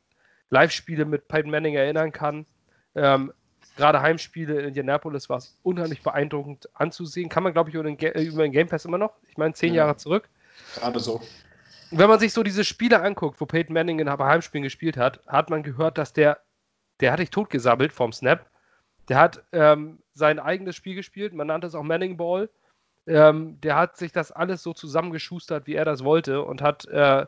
Live-Spiele 0.51 1.05
mit 1.05 1.29
Peyton 1.29 1.51
Manning 1.51 1.75
erinnern 1.75 2.13
kann. 2.13 2.47
Ähm, 2.95 3.33
Gerade 3.77 4.03
Heimspiele 4.03 4.61
in 4.61 4.69
Indianapolis 4.69 5.29
war 5.29 5.39
es 5.39 5.57
unheimlich 5.63 6.03
beeindruckend 6.03 6.69
anzusehen. 6.75 7.29
Kann 7.29 7.43
man, 7.43 7.53
glaube 7.53 7.71
ich, 7.71 7.75
über 7.75 7.85
den, 7.85 7.99
äh, 7.99 8.23
über 8.23 8.43
den, 8.43 8.53
Game 8.53 8.69
Pass 8.69 8.85
immer 8.85 8.99
noch. 8.99 9.15
Ich 9.29 9.39
meine, 9.39 9.55
zehn 9.55 9.75
ja. 9.75 9.85
Jahre 9.85 9.97
zurück. 9.97 10.29
Gerade 10.75 11.01
so. 11.01 11.23
Wenn 11.91 12.09
man 12.09 12.21
sich 12.21 12.33
so 12.33 12.43
diese 12.43 12.65
Spiele 12.65 13.01
anguckt, 13.01 13.41
wo 13.41 13.47
Peyton 13.47 13.73
Manning 13.73 13.99
in 13.99 14.11
Heimspielen 14.11 14.65
gespielt 14.65 14.97
hat, 14.97 15.21
hat 15.27 15.51
man 15.51 15.63
gehört, 15.63 15.99
dass 15.99 16.13
der, 16.13 16.41
der 17.01 17.13
hat 17.13 17.21
dich 17.21 17.31
totgesabbelt 17.31 17.93
vom 17.93 18.13
Snap. 18.13 18.47
Der 19.09 19.19
hat 19.19 19.43
ähm, 19.53 19.99
sein 20.15 20.39
eigenes 20.39 20.77
Spiel 20.77 20.95
gespielt, 20.95 21.33
man 21.33 21.47
nannte 21.47 21.67
es 21.67 21.75
auch 21.75 21.83
Manning 21.83 22.17
Ball. 22.17 22.51
Ähm, 23.07 23.61
der 23.61 23.77
hat 23.77 23.97
sich 23.97 24.13
das 24.13 24.31
alles 24.31 24.63
so 24.63 24.73
zusammengeschustert, 24.73 25.67
wie 25.67 25.75
er 25.75 25.85
das 25.85 26.05
wollte 26.05 26.43
und 26.43 26.61
hat 26.61 26.85
äh, 26.87 27.27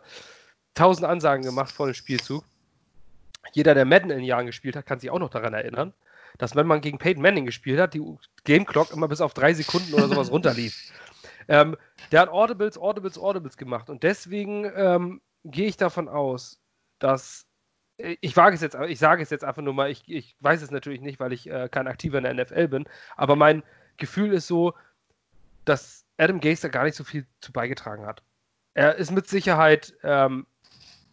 tausend 0.74 1.06
Ansagen 1.06 1.44
gemacht 1.44 1.72
vor 1.72 1.86
dem 1.86 1.94
Spielzug 1.94 2.44
jeder, 3.52 3.74
der 3.74 3.84
Madden 3.84 4.10
in 4.10 4.18
den 4.18 4.26
Jahren 4.26 4.46
gespielt 4.46 4.76
hat, 4.76 4.86
kann 4.86 5.00
sich 5.00 5.10
auch 5.10 5.18
noch 5.18 5.30
daran 5.30 5.54
erinnern, 5.54 5.92
dass 6.38 6.56
wenn 6.56 6.66
man 6.66 6.80
gegen 6.80 6.98
Peyton 6.98 7.22
Manning 7.22 7.46
gespielt 7.46 7.80
hat, 7.80 7.94
die 7.94 8.02
Game 8.44 8.64
Clock 8.64 8.92
immer 8.92 9.08
bis 9.08 9.20
auf 9.20 9.34
drei 9.34 9.52
Sekunden 9.54 9.94
oder 9.94 10.08
sowas 10.08 10.30
runterlief. 10.30 10.92
Ähm, 11.48 11.76
der 12.12 12.20
hat 12.20 12.28
Audibles, 12.28 12.78
Audibles, 12.78 13.18
Audibles 13.18 13.56
gemacht 13.56 13.90
und 13.90 14.04
deswegen 14.04 14.70
ähm, 14.76 15.20
gehe 15.44 15.66
ich 15.66 15.76
davon 15.76 16.08
aus, 16.08 16.60
dass 17.00 17.46
äh, 17.96 18.16
ich 18.20 18.36
wage 18.36 18.54
es 18.54 18.60
jetzt, 18.60 18.76
ich 18.88 19.00
sage 19.00 19.24
es 19.24 19.30
jetzt 19.30 19.42
einfach 19.42 19.60
nur 19.60 19.74
mal, 19.74 19.90
ich, 19.90 20.04
ich 20.06 20.36
weiß 20.38 20.62
es 20.62 20.70
natürlich 20.70 21.00
nicht, 21.00 21.18
weil 21.18 21.32
ich 21.32 21.50
äh, 21.50 21.68
kein 21.68 21.88
Aktiver 21.88 22.18
in 22.18 22.24
der 22.24 22.34
NFL 22.34 22.68
bin, 22.68 22.84
aber 23.16 23.34
mein 23.34 23.64
Gefühl 23.96 24.32
ist 24.32 24.46
so, 24.46 24.74
dass 25.64 26.04
Adam 26.16 26.40
Gase 26.40 26.62
da 26.62 26.68
gar 26.68 26.84
nicht 26.84 26.96
so 26.96 27.02
viel 27.02 27.26
zu 27.40 27.52
beigetragen 27.52 28.06
hat. 28.06 28.22
Er 28.74 28.94
ist 28.94 29.10
mit 29.10 29.28
Sicherheit 29.28 29.94
ähm, 30.02 30.46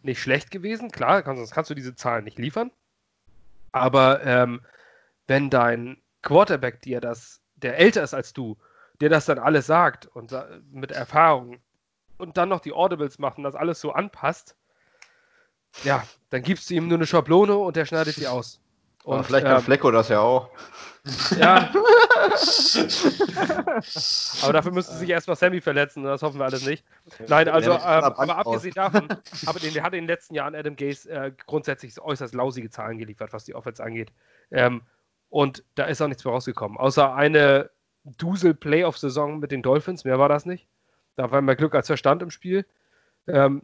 nicht 0.01 0.21
schlecht 0.21 0.51
gewesen. 0.51 0.91
Klar, 0.91 1.23
sonst 1.23 1.51
kannst 1.51 1.69
du 1.69 1.75
diese 1.75 1.95
Zahlen 1.95 2.23
nicht 2.23 2.39
liefern. 2.39 2.71
Aber 3.71 4.23
ähm, 4.23 4.61
wenn 5.27 5.49
dein 5.49 6.01
Quarterback 6.21 6.81
dir 6.81 7.01
das, 7.01 7.41
der 7.55 7.77
älter 7.77 8.03
ist 8.03 8.13
als 8.13 8.33
du, 8.33 8.57
dir 8.99 9.09
das 9.09 9.25
dann 9.25 9.39
alles 9.39 9.67
sagt 9.67 10.07
und 10.07 10.35
mit 10.71 10.91
Erfahrung 10.91 11.59
und 12.17 12.37
dann 12.37 12.49
noch 12.49 12.59
die 12.59 12.73
Audibles 12.73 13.19
macht 13.19 13.37
und 13.37 13.43
das 13.43 13.55
alles 13.55 13.79
so 13.79 13.91
anpasst, 13.91 14.55
ja, 15.83 16.03
dann 16.31 16.41
gibst 16.41 16.69
du 16.69 16.73
ihm 16.73 16.87
nur 16.87 16.97
eine 16.97 17.07
Schablone 17.07 17.55
und 17.55 17.75
der 17.75 17.85
schneidet 17.85 18.15
sie 18.15 18.27
aus. 18.27 18.59
Und, 19.03 19.15
Aber 19.15 19.23
vielleicht 19.23 19.45
kann 19.45 19.57
ähm, 19.57 19.63
Flecko 19.63 19.91
das 19.91 20.09
ja 20.09 20.19
auch. 20.19 20.49
Ja. 21.37 21.71
aber 24.43 24.53
dafür 24.53 24.73
müsste 24.73 24.95
sich 24.95 25.09
erstmal 25.09 25.37
Sammy 25.37 25.61
verletzen, 25.61 26.03
das 26.03 26.21
hoffen 26.21 26.39
wir 26.39 26.45
alles 26.45 26.65
nicht. 26.65 26.83
Nein, 27.27 27.47
also, 27.47 27.71
ähm, 27.71 27.79
aber 27.79 28.37
abgesehen 28.37 28.73
davon, 28.73 29.07
aber 29.45 29.59
den, 29.59 29.73
der 29.73 29.83
hat 29.83 29.93
in 29.93 30.01
den 30.01 30.07
letzten 30.07 30.35
Jahren 30.35 30.55
Adam 30.55 30.75
Gaze 30.75 31.09
äh, 31.09 31.31
grundsätzlich 31.47 31.99
äußerst 31.99 32.33
lausige 32.33 32.69
Zahlen 32.69 32.97
geliefert, 32.97 33.31
was 33.31 33.45
die 33.45 33.55
Offense 33.55 33.83
angeht. 33.83 34.11
Ähm, 34.51 34.81
und 35.29 35.63
da 35.75 35.85
ist 35.85 36.01
auch 36.01 36.07
nichts 36.07 36.25
mehr 36.25 36.33
rausgekommen. 36.33 36.77
Außer 36.77 37.13
eine 37.13 37.69
Dusel-Playoff-Saison 38.03 39.39
mit 39.39 39.51
den 39.51 39.61
Dolphins, 39.61 40.03
mehr 40.03 40.19
war 40.19 40.29
das 40.29 40.45
nicht. 40.45 40.67
Da 41.15 41.31
war 41.31 41.41
mehr 41.41 41.55
Glück 41.55 41.75
als 41.75 41.87
Verstand 41.87 42.21
im 42.21 42.31
Spiel. 42.31 42.65
Ähm, 43.27 43.61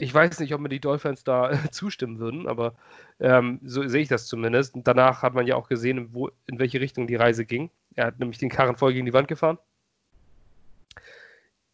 ich 0.00 0.14
weiß 0.14 0.40
nicht, 0.40 0.54
ob 0.54 0.60
mir 0.62 0.70
die 0.70 0.80
Dolphins 0.80 1.24
da 1.24 1.50
äh, 1.50 1.58
zustimmen 1.70 2.18
würden, 2.18 2.48
aber 2.48 2.74
ähm, 3.20 3.60
so 3.62 3.86
sehe 3.86 4.02
ich 4.02 4.08
das 4.08 4.26
zumindest. 4.26 4.74
Und 4.74 4.88
danach 4.88 5.22
hat 5.22 5.34
man 5.34 5.46
ja 5.46 5.56
auch 5.56 5.68
gesehen, 5.68 6.08
wo, 6.12 6.30
in 6.46 6.58
welche 6.58 6.80
Richtung 6.80 7.06
die 7.06 7.16
Reise 7.16 7.44
ging. 7.44 7.70
Er 7.94 8.06
hat 8.06 8.18
nämlich 8.18 8.38
den 8.38 8.48
Karren 8.48 8.76
voll 8.76 8.94
gegen 8.94 9.06
die 9.06 9.12
Wand 9.12 9.28
gefahren. 9.28 9.58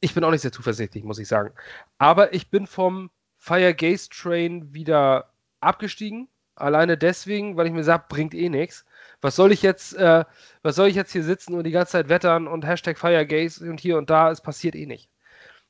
Ich 0.00 0.12
bin 0.12 0.25
auch 0.25 0.30
nicht 0.30 0.40
sehr 0.40 0.52
zuversichtlich, 0.52 1.04
muss 1.04 1.21
ich 1.21 1.28
sagen. 1.28 1.52
Aber 1.99 2.35
ich 2.35 2.50
bin 2.50 2.66
vom 2.66 3.11
Fire 3.38 3.75
Gaze 3.75 4.09
Train 4.11 4.75
wieder 4.75 5.30
abgestiegen. 5.61 6.28
Alleine 6.56 6.99
deswegen, 6.99 7.56
weil 7.56 7.66
ich 7.66 7.73
mir 7.73 7.85
sage, 7.85 8.04
bringt 8.09 8.35
eh 8.35 8.49
nichts. 8.49 8.85
Was 9.21 9.37
soll 9.37 9.52
ich 9.52 9.62
jetzt, 9.62 9.95
äh, 9.95 10.25
was 10.62 10.75
soll 10.75 10.88
ich 10.88 10.97
jetzt 10.97 11.12
hier 11.12 11.23
sitzen 11.23 11.54
und 11.54 11.64
die 11.64 11.71
ganze 11.71 11.92
Zeit 11.92 12.09
wettern 12.09 12.49
und 12.49 12.66
Hashtag 12.66 12.99
Firegaze 12.99 13.68
und 13.71 13.80
hier 13.80 13.99
und 13.99 14.11
da, 14.11 14.30
es 14.30 14.40
passiert 14.40 14.75
eh 14.75 14.87
nicht. 14.87 15.09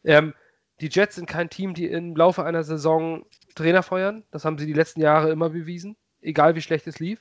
Ähm, 0.04 0.34
die 0.80 0.88
Jets 0.88 1.16
sind 1.16 1.26
kein 1.26 1.50
Team, 1.50 1.74
die 1.74 1.86
im 1.86 2.14
Laufe 2.14 2.44
einer 2.44 2.62
Saison 2.62 3.24
Trainer 3.54 3.82
feuern. 3.82 4.24
Das 4.30 4.44
haben 4.44 4.58
sie 4.58 4.66
die 4.66 4.72
letzten 4.72 5.00
Jahre 5.00 5.30
immer 5.30 5.50
bewiesen, 5.50 5.96
egal 6.20 6.54
wie 6.54 6.62
schlecht 6.62 6.86
es 6.86 6.98
lief. 6.98 7.20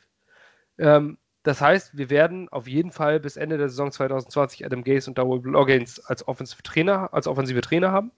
Ähm, 0.77 1.17
das 1.43 1.61
heißt, 1.61 1.97
wir 1.97 2.09
werden 2.09 2.49
auf 2.49 2.67
jeden 2.67 2.91
Fall 2.91 3.19
bis 3.19 3.37
Ende 3.37 3.57
der 3.57 3.69
Saison 3.69 3.91
2020 3.91 4.65
Adam 4.65 4.83
Gase 4.83 5.09
und 5.09 5.17
Darwin 5.17 5.43
Loggins 5.43 5.99
als 5.99 6.27
offensive 6.27 6.63
Trainer, 6.63 7.13
als 7.13 7.27
offensive 7.27 7.61
Trainer 7.61 7.91
haben. 7.91 8.11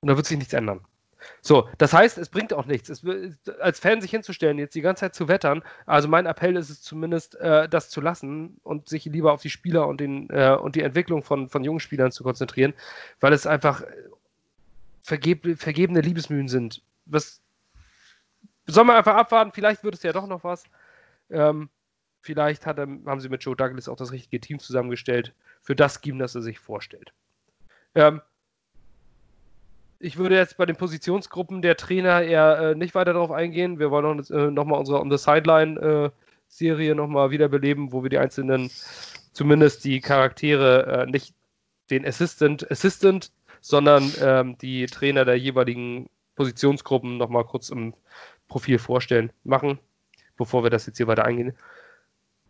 Und 0.00 0.08
da 0.08 0.16
wird 0.16 0.26
sich 0.26 0.36
nichts 0.36 0.52
ändern. 0.52 0.80
So, 1.40 1.68
das 1.78 1.94
heißt, 1.94 2.18
es 2.18 2.28
bringt 2.28 2.52
auch 2.52 2.66
nichts. 2.66 2.90
Es, 2.90 3.02
als 3.60 3.80
Fan 3.80 4.02
sich 4.02 4.10
hinzustellen, 4.10 4.58
jetzt 4.58 4.74
die 4.74 4.82
ganze 4.82 5.00
Zeit 5.00 5.14
zu 5.14 5.26
wettern, 5.26 5.62
also 5.86 6.06
mein 6.06 6.26
Appell 6.26 6.56
ist 6.56 6.68
es 6.68 6.82
zumindest, 6.82 7.34
äh, 7.36 7.66
das 7.66 7.88
zu 7.88 8.02
lassen 8.02 8.58
und 8.62 8.90
sich 8.90 9.06
lieber 9.06 9.32
auf 9.32 9.40
die 9.40 9.48
Spieler 9.48 9.88
und, 9.88 10.00
den, 10.00 10.28
äh, 10.28 10.54
und 10.54 10.76
die 10.76 10.82
Entwicklung 10.82 11.22
von, 11.22 11.48
von 11.48 11.64
jungen 11.64 11.80
Spielern 11.80 12.12
zu 12.12 12.24
konzentrieren, 12.24 12.74
weil 13.20 13.32
es 13.32 13.46
einfach 13.46 13.84
vergeb, 15.04 15.58
vergebene 15.58 16.00
Liebesmühen 16.00 16.48
sind. 16.48 16.82
Was 17.04 17.40
soll 18.66 18.84
man 18.84 18.96
einfach 18.96 19.14
abwarten? 19.14 19.52
Vielleicht 19.52 19.84
wird 19.84 19.94
es 19.94 20.02
ja 20.02 20.12
doch 20.12 20.26
noch 20.26 20.42
was. 20.42 20.64
Ähm, 21.30 21.68
vielleicht 22.22 22.64
hat, 22.64 22.78
haben 22.78 23.20
sie 23.20 23.28
mit 23.28 23.44
Joe 23.44 23.54
Douglas 23.54 23.88
auch 23.88 23.96
das 23.96 24.12
richtige 24.12 24.40
Team 24.40 24.58
zusammengestellt 24.58 25.34
für 25.60 25.76
das 25.76 26.00
Scheme, 26.02 26.18
das 26.18 26.34
er 26.34 26.42
sich 26.42 26.58
vorstellt. 26.58 27.12
Ähm, 27.94 28.22
ich 29.98 30.16
würde 30.16 30.36
jetzt 30.36 30.56
bei 30.56 30.66
den 30.66 30.76
Positionsgruppen 30.76 31.60
der 31.60 31.76
Trainer 31.76 32.22
eher 32.22 32.58
äh, 32.58 32.74
nicht 32.74 32.94
weiter 32.94 33.12
darauf 33.12 33.30
eingehen. 33.30 33.78
Wir 33.78 33.90
wollen 33.90 34.16
noch, 34.16 34.30
äh, 34.30 34.50
noch 34.50 34.64
mal 34.64 34.78
unsere 34.78 35.00
On 35.00 35.10
the 35.10 35.18
Sideline 35.18 35.80
äh, 35.80 36.10
Serie 36.48 36.94
noch 36.94 37.08
mal 37.08 37.30
wiederbeleben, 37.30 37.92
wo 37.92 38.02
wir 38.02 38.10
die 38.10 38.18
einzelnen, 38.18 38.70
zumindest 39.32 39.84
die 39.84 40.00
Charaktere, 40.00 41.02
äh, 41.02 41.06
nicht 41.10 41.34
den 41.90 42.06
Assistant, 42.06 42.70
Assistant 42.70 43.32
sondern 43.64 44.12
ähm, 44.20 44.58
die 44.58 44.84
Trainer 44.84 45.24
der 45.24 45.38
jeweiligen 45.38 46.10
Positionsgruppen 46.36 47.16
nochmal 47.16 47.44
kurz 47.44 47.70
im 47.70 47.94
Profil 48.46 48.78
vorstellen, 48.78 49.32
machen, 49.42 49.78
bevor 50.36 50.64
wir 50.64 50.68
das 50.68 50.84
jetzt 50.84 50.98
hier 50.98 51.06
weiter 51.06 51.24
eingehen. 51.24 51.56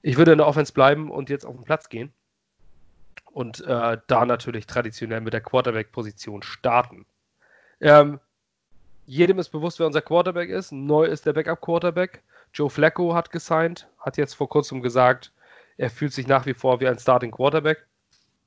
Ich 0.02 0.16
würde 0.16 0.33
in 0.33 0.38
der 0.38 0.49
Offense 0.49 0.73
bleiben 0.73 1.12
und 1.12 1.30
jetzt 1.30 1.47
auf 1.47 1.54
den 1.54 1.62
Platz 1.62 1.88
gehen 1.88 2.12
und 3.30 3.61
äh, 3.61 3.97
da 4.09 4.26
natürlich 4.26 4.66
traditionell 4.66 5.21
mit 5.21 5.33
der 5.33 5.40
Quarterback-Position 5.40 6.42
starten. 6.42 7.06
Ähm, 7.80 8.18
jedem 9.06 9.38
ist 9.38 9.50
bewusst, 9.50 9.78
wer 9.78 9.87
unser 9.87 10.02
Quarterback 10.02 10.50
ist. 10.50 10.73
Neu 10.73 11.04
ist 11.04 11.26
der 11.26 11.33
Backup-Quarterback. 11.33 12.25
Joe 12.52 12.68
Flacco 12.68 13.14
hat 13.14 13.30
gesigned, 13.30 13.87
hat 14.00 14.16
jetzt 14.16 14.35
vor 14.35 14.49
kurzem 14.49 14.83
gesagt, 14.83 15.30
er 15.76 15.90
fühlt 15.90 16.12
sich 16.12 16.26
nach 16.26 16.44
wie 16.44 16.54
vor 16.54 16.80
wie 16.80 16.88
ein 16.88 16.99
Starting 16.99 17.30
Quarterback. 17.30 17.87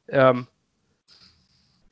Ähm, 0.10 0.48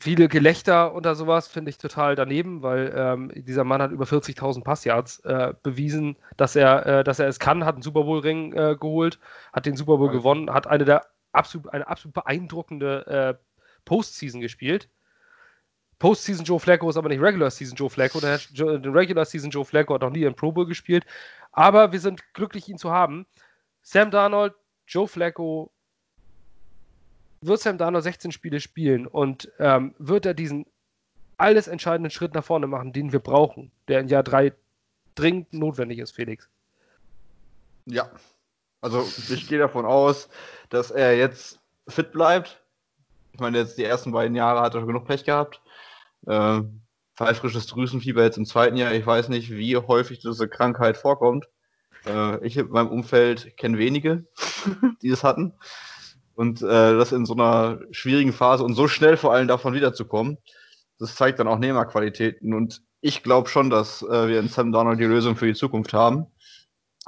viele 0.05 0.27
Gelächter 0.27 0.93
unter 0.93 1.15
sowas 1.15 1.47
finde 1.47 1.71
ich 1.71 1.79
total 1.79 2.13
daneben, 2.13 2.61
weil 2.61 2.93
ähm, 2.95 3.31
dieser 3.33 3.63
Mann 3.63 3.81
hat 3.81 3.91
über 3.91 4.05
40.000 4.05 4.63
Passyards 4.63 5.19
äh, 5.21 5.55
bewiesen, 5.63 6.15
dass 6.37 6.55
er, 6.55 6.85
äh, 6.85 7.03
dass 7.03 7.17
er 7.17 7.27
es 7.27 7.39
kann, 7.39 7.65
hat 7.65 7.73
einen 7.73 7.81
Super 7.81 8.03
Bowl 8.03 8.19
Ring 8.19 8.53
äh, 8.53 8.75
geholt, 8.79 9.19
hat 9.51 9.65
den 9.65 9.75
Super 9.75 9.97
Bowl 9.97 10.09
okay. 10.09 10.17
gewonnen, 10.17 10.53
hat 10.53 10.67
eine 10.67 10.85
der 10.85 11.07
absolut 11.31 11.73
eine 11.73 11.87
absolut 11.87 12.13
beeindruckende 12.13 13.07
äh, 13.07 13.33
Postseason 13.83 14.41
gespielt. 14.41 14.89
Postseason 15.97 16.45
Joe 16.45 16.59
Flacco 16.59 16.87
ist 16.87 16.97
aber 16.97 17.09
nicht 17.09 17.21
Regular 17.21 17.49
Season 17.49 17.75
Joe 17.75 17.89
Flacco. 17.89 18.19
Der, 18.19 18.37
den 18.37 18.93
Regular 18.93 19.25
Season 19.25 19.49
Joe 19.49 19.65
Flacco 19.65 19.95
hat 19.95 20.01
noch 20.01 20.11
nie 20.11 20.23
im 20.23 20.35
Pro 20.35 20.51
Bowl 20.51 20.67
gespielt. 20.67 21.03
Aber 21.51 21.91
wir 21.91 21.99
sind 21.99 22.21
glücklich, 22.35 22.69
ihn 22.69 22.77
zu 22.77 22.91
haben. 22.91 23.25
Sam 23.81 24.11
Darnold, 24.11 24.53
Joe 24.85 25.07
Flacco, 25.07 25.71
wird 27.45 27.61
Sam 27.61 27.77
Darnold 27.77 28.03
16 28.03 28.31
Spiele 28.31 28.59
spielen 28.59 29.07
und 29.07 29.51
ähm, 29.59 29.93
wird 29.97 30.25
er 30.25 30.33
diesen 30.33 30.65
alles 31.37 31.67
entscheidenden 31.67 32.11
Schritt 32.11 32.33
nach 32.33 32.43
vorne 32.43 32.67
machen, 32.67 32.93
den 32.93 33.11
wir 33.11 33.19
brauchen, 33.19 33.71
der 33.87 33.99
in 33.99 34.07
Jahr 34.07 34.23
3 34.23 34.53
dringend 35.15 35.53
notwendig 35.53 35.99
ist, 35.99 36.11
Felix? 36.11 36.49
Ja, 37.85 38.09
also 38.81 39.05
ich 39.33 39.47
gehe 39.47 39.59
davon 39.59 39.85
aus, 39.85 40.29
dass 40.69 40.91
er 40.91 41.17
jetzt 41.17 41.59
fit 41.87 42.11
bleibt. 42.11 42.61
Ich 43.33 43.39
meine, 43.39 43.57
jetzt 43.57 43.77
die 43.77 43.83
ersten 43.83 44.11
beiden 44.11 44.35
Jahre 44.35 44.61
hat 44.61 44.75
er 44.75 44.85
genug 44.85 45.05
Pech 45.05 45.25
gehabt. 45.25 45.61
Äh, 46.25 46.61
pfeifrisches 47.15 47.67
Drüsenfieber 47.67 48.23
jetzt 48.23 48.37
im 48.37 48.45
zweiten 48.45 48.77
Jahr. 48.77 48.93
Ich 48.93 49.05
weiß 49.05 49.29
nicht, 49.29 49.51
wie 49.51 49.75
häufig 49.77 50.19
diese 50.19 50.47
Krankheit 50.47 50.97
vorkommt. 50.97 51.47
Äh, 52.05 52.45
ich 52.45 52.57
in 52.57 52.69
meinem 52.69 52.89
Umfeld 52.89 53.57
kenne 53.57 53.77
wenige, 53.77 54.25
die 55.01 55.09
es 55.09 55.23
hatten. 55.23 55.53
Und 56.35 56.61
äh, 56.61 56.97
das 56.97 57.11
in 57.11 57.25
so 57.25 57.33
einer 57.33 57.79
schwierigen 57.91 58.33
Phase 58.33 58.63
und 58.63 58.75
so 58.75 58.87
schnell 58.87 59.17
vor 59.17 59.33
allem 59.33 59.47
davon 59.47 59.73
wiederzukommen, 59.73 60.37
das 60.99 61.15
zeigt 61.15 61.39
dann 61.39 61.47
auch 61.47 61.59
Nehmerqualitäten. 61.59 62.53
Und 62.53 62.81
ich 63.01 63.23
glaube 63.23 63.49
schon, 63.49 63.69
dass 63.69 64.01
äh, 64.01 64.27
wir 64.27 64.39
in 64.39 64.49
Sam 64.49 64.71
Darnold 64.71 64.99
die 64.99 65.05
Lösung 65.05 65.35
für 65.35 65.47
die 65.47 65.53
Zukunft 65.53 65.93
haben. 65.93 66.27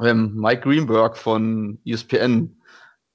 Ähm, 0.02 0.36
Mike 0.36 0.62
Greenberg 0.62 1.18
von 1.18 1.80
ESPN 1.86 2.62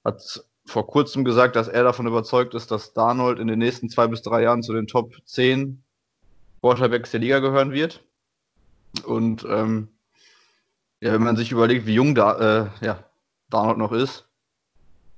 hat 0.04 0.44
vor 0.66 0.86
kurzem 0.86 1.24
gesagt, 1.24 1.56
dass 1.56 1.68
er 1.68 1.84
davon 1.84 2.06
überzeugt 2.06 2.54
ist, 2.54 2.70
dass 2.70 2.92
Darnold 2.92 3.38
in 3.38 3.48
den 3.48 3.58
nächsten 3.58 3.88
zwei 3.88 4.06
bis 4.06 4.22
drei 4.22 4.42
Jahren 4.42 4.62
zu 4.62 4.72
den 4.72 4.86
Top 4.86 5.14
10 5.24 5.82
Quarterbacks 6.60 7.10
der 7.10 7.20
Liga 7.20 7.38
gehören 7.40 7.72
wird. 7.72 8.04
Und 9.04 9.44
ähm, 9.48 9.88
ja, 11.00 11.12
wenn 11.12 11.22
man 11.22 11.36
sich 11.36 11.52
überlegt, 11.52 11.86
wie 11.86 11.94
jung 11.94 12.14
da, 12.14 12.70
äh, 12.80 12.84
ja, 12.84 13.04
Darnold 13.48 13.78
noch 13.78 13.92
ist, 13.92 14.28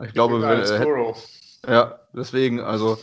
ich 0.02 0.12
glaube, 0.12 0.40
wir, 0.40 1.66
äh, 1.66 1.72
ja, 1.72 2.00
deswegen, 2.12 2.60
also, 2.60 2.98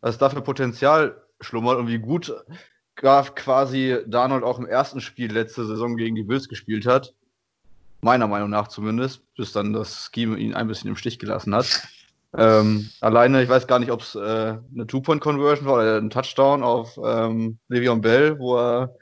was 0.00 0.18
dafür 0.18 0.42
Potenzial 0.42 1.22
schlummert 1.40 1.78
und 1.78 1.88
wie 1.88 1.98
gut 1.98 2.32
quasi 2.96 3.98
Darnold 4.06 4.44
auch 4.44 4.58
im 4.58 4.66
ersten 4.66 5.00
Spiel 5.00 5.32
letzte 5.32 5.66
Saison 5.66 5.96
gegen 5.96 6.14
die 6.14 6.22
Bills 6.22 6.48
gespielt 6.48 6.86
hat. 6.86 7.14
Meiner 8.00 8.28
Meinung 8.28 8.50
nach 8.50 8.68
zumindest, 8.68 9.22
bis 9.34 9.52
dann 9.52 9.72
das 9.72 10.10
Scheme 10.12 10.38
ihn 10.38 10.54
ein 10.54 10.68
bisschen 10.68 10.90
im 10.90 10.96
Stich 10.96 11.18
gelassen 11.18 11.54
hat. 11.54 11.88
Ähm, 12.36 12.90
alleine, 13.00 13.42
ich 13.42 13.48
weiß 13.48 13.66
gar 13.66 13.78
nicht, 13.78 13.90
ob 13.90 14.00
es 14.00 14.14
äh, 14.14 14.18
eine 14.18 14.86
Two-Point-Conversion 14.86 15.66
war 15.66 15.74
oder 15.74 15.98
ein 15.98 16.10
Touchdown 16.10 16.62
auf 16.62 16.98
ähm, 16.98 17.58
Le'Veon 17.70 18.00
Bell, 18.00 18.38
wo 18.38 18.56
er 18.56 18.96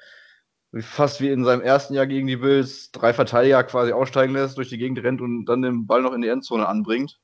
fast 0.81 1.21
wie 1.21 1.31
in 1.31 1.45
seinem 1.45 1.63
ersten 1.63 1.95
Jahr 1.95 2.07
gegen 2.07 2.27
die 2.27 2.37
Bills 2.37 2.91
drei 2.93 3.13
Verteidiger 3.13 3.65
quasi 3.65 3.93
aussteigen 3.93 4.35
lässt, 4.35 4.59
durch 4.59 4.69
die 4.69 4.79
Gegend 4.79 5.03
rennt 5.03 5.21
und 5.21 5.47
dann 5.47 5.63
den 5.63 5.87
Ball 5.87 6.03
noch 6.03 6.13
in 6.13 6.23
die 6.23 6.29
Endzone 6.29 6.67
anbringt. 6.67 7.21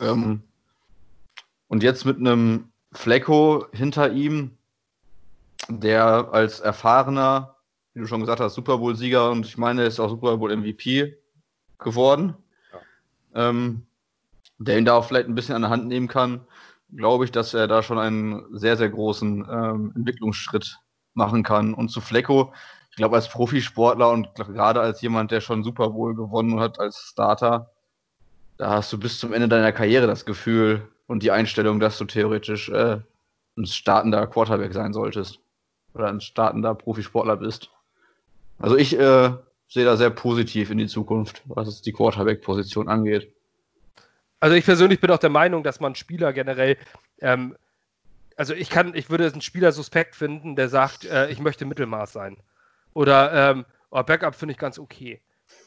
Ähm, 0.00 0.42
und 1.68 1.82
jetzt 1.82 2.04
mit 2.04 2.18
einem 2.18 2.70
Flecko 2.92 3.66
hinter 3.72 4.12
ihm, 4.12 4.56
der 5.68 6.28
als 6.32 6.60
erfahrener, 6.60 7.56
wie 7.94 8.00
du 8.00 8.06
schon 8.06 8.20
gesagt 8.20 8.40
hast, 8.40 8.54
Super 8.54 8.78
Bowl-Sieger 8.78 9.30
und 9.30 9.46
ich 9.46 9.58
meine, 9.58 9.82
er 9.82 9.88
ist 9.88 10.00
auch 10.00 10.10
Super 10.10 10.36
Bowl-MVP 10.36 11.16
geworden, 11.78 12.34
ja. 12.72 13.48
ähm, 13.48 13.86
der 14.58 14.78
ihn 14.78 14.84
da 14.84 14.94
auch 14.94 15.06
vielleicht 15.06 15.28
ein 15.28 15.34
bisschen 15.34 15.54
an 15.54 15.62
der 15.62 15.70
Hand 15.70 15.86
nehmen 15.86 16.08
kann, 16.08 16.46
glaube 16.94 17.24
ich, 17.24 17.32
dass 17.32 17.54
er 17.54 17.66
da 17.66 17.82
schon 17.82 17.98
einen 17.98 18.56
sehr, 18.56 18.76
sehr 18.76 18.90
großen 18.90 19.46
ähm, 19.50 19.92
Entwicklungsschritt 19.96 20.78
machen 21.14 21.42
kann. 21.42 21.74
Und 21.74 21.88
zu 21.88 22.00
Flecko, 22.00 22.52
ich 22.90 22.96
glaube, 22.96 23.16
als 23.16 23.28
Profisportler 23.28 24.10
und 24.10 24.34
gerade 24.34 24.80
als 24.80 25.00
jemand, 25.02 25.30
der 25.30 25.40
schon 25.40 25.64
Super 25.64 25.90
Bowl 25.90 26.14
gewonnen 26.14 26.60
hat 26.60 26.78
als 26.78 26.98
Starter, 26.98 27.72
da 28.58 28.70
hast 28.70 28.92
du 28.92 28.98
bis 28.98 29.18
zum 29.18 29.32
Ende 29.32 29.48
deiner 29.48 29.72
Karriere 29.72 30.06
das 30.06 30.24
Gefühl 30.24 30.88
und 31.06 31.22
die 31.22 31.30
Einstellung, 31.30 31.80
dass 31.80 31.98
du 31.98 32.04
theoretisch 32.04 32.68
äh, 32.68 32.98
ein 33.56 33.66
startender 33.66 34.26
Quarterback 34.26 34.72
sein 34.72 34.92
solltest. 34.92 35.40
Oder 35.94 36.08
ein 36.08 36.20
startender 36.20 36.74
Profisportler 36.74 37.36
bist. 37.36 37.70
Also 38.58 38.76
ich 38.76 38.98
äh, 38.98 39.30
sehe 39.68 39.84
da 39.84 39.96
sehr 39.96 40.10
positiv 40.10 40.70
in 40.70 40.78
die 40.78 40.86
Zukunft, 40.86 41.42
was 41.46 41.80
die 41.80 41.92
Quarterback-Position 41.92 42.88
angeht. 42.88 43.32
Also 44.40 44.54
ich 44.56 44.64
persönlich 44.64 45.00
bin 45.00 45.10
auch 45.10 45.18
der 45.18 45.30
Meinung, 45.30 45.62
dass 45.62 45.80
man 45.80 45.94
Spieler 45.94 46.32
generell, 46.34 46.76
ähm, 47.20 47.56
also 48.36 48.52
ich 48.52 48.68
kann, 48.68 48.94
ich 48.94 49.08
würde 49.08 49.26
einen 49.26 49.40
Spieler 49.40 49.72
suspekt 49.72 50.14
finden, 50.14 50.56
der 50.56 50.68
sagt, 50.68 51.06
äh, 51.06 51.30
ich 51.30 51.40
möchte 51.40 51.64
Mittelmaß 51.64 52.12
sein. 52.12 52.36
Oder 52.92 53.50
ähm, 53.50 53.64
oh, 53.90 54.02
Backup 54.02 54.34
finde 54.34 54.52
ich 54.52 54.58
ganz 54.58 54.78
okay. 54.78 55.20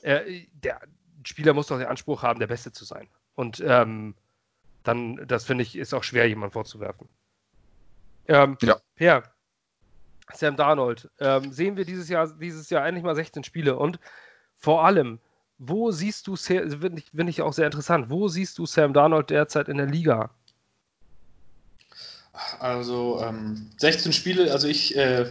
Äh, 0.03 0.45
der 0.53 0.79
Spieler 1.23 1.53
muss 1.53 1.67
doch 1.67 1.77
den 1.77 1.87
Anspruch 1.87 2.23
haben, 2.23 2.39
der 2.39 2.47
Beste 2.47 2.71
zu 2.71 2.85
sein. 2.85 3.07
Und 3.35 3.63
ähm, 3.65 4.15
dann, 4.83 5.27
das 5.27 5.45
finde 5.45 5.63
ich, 5.63 5.75
ist 5.75 5.93
auch 5.93 6.03
schwer, 6.03 6.27
jemand 6.27 6.53
vorzuwerfen. 6.53 7.07
Ähm, 8.27 8.57
ja. 8.61 8.77
Per, 8.95 9.23
Sam 10.33 10.55
Darnold, 10.55 11.09
ähm, 11.19 11.51
sehen 11.51 11.77
wir 11.77 11.85
dieses 11.85 12.09
Jahr, 12.09 12.27
dieses 12.27 12.69
Jahr 12.69 12.85
endlich 12.85 13.03
mal 13.03 13.15
16 13.15 13.43
Spiele 13.43 13.75
und 13.75 13.99
vor 14.59 14.85
allem, 14.85 15.19
wo 15.57 15.91
siehst 15.91 16.27
du, 16.27 16.35
finde 16.35 16.97
ich, 16.97 17.11
find 17.11 17.29
ich 17.29 17.41
auch 17.41 17.53
sehr 17.53 17.65
interessant, 17.65 18.09
wo 18.09 18.27
siehst 18.27 18.57
du 18.57 18.65
Sam 18.65 18.93
Darnold 18.93 19.29
derzeit 19.29 19.67
in 19.67 19.77
der 19.77 19.87
Liga? 19.87 20.29
Also 22.59 23.21
ähm, 23.23 23.69
16 23.77 24.13
Spiele, 24.13 24.51
also 24.51 24.67
ich 24.67 24.95
äh, 24.95 25.29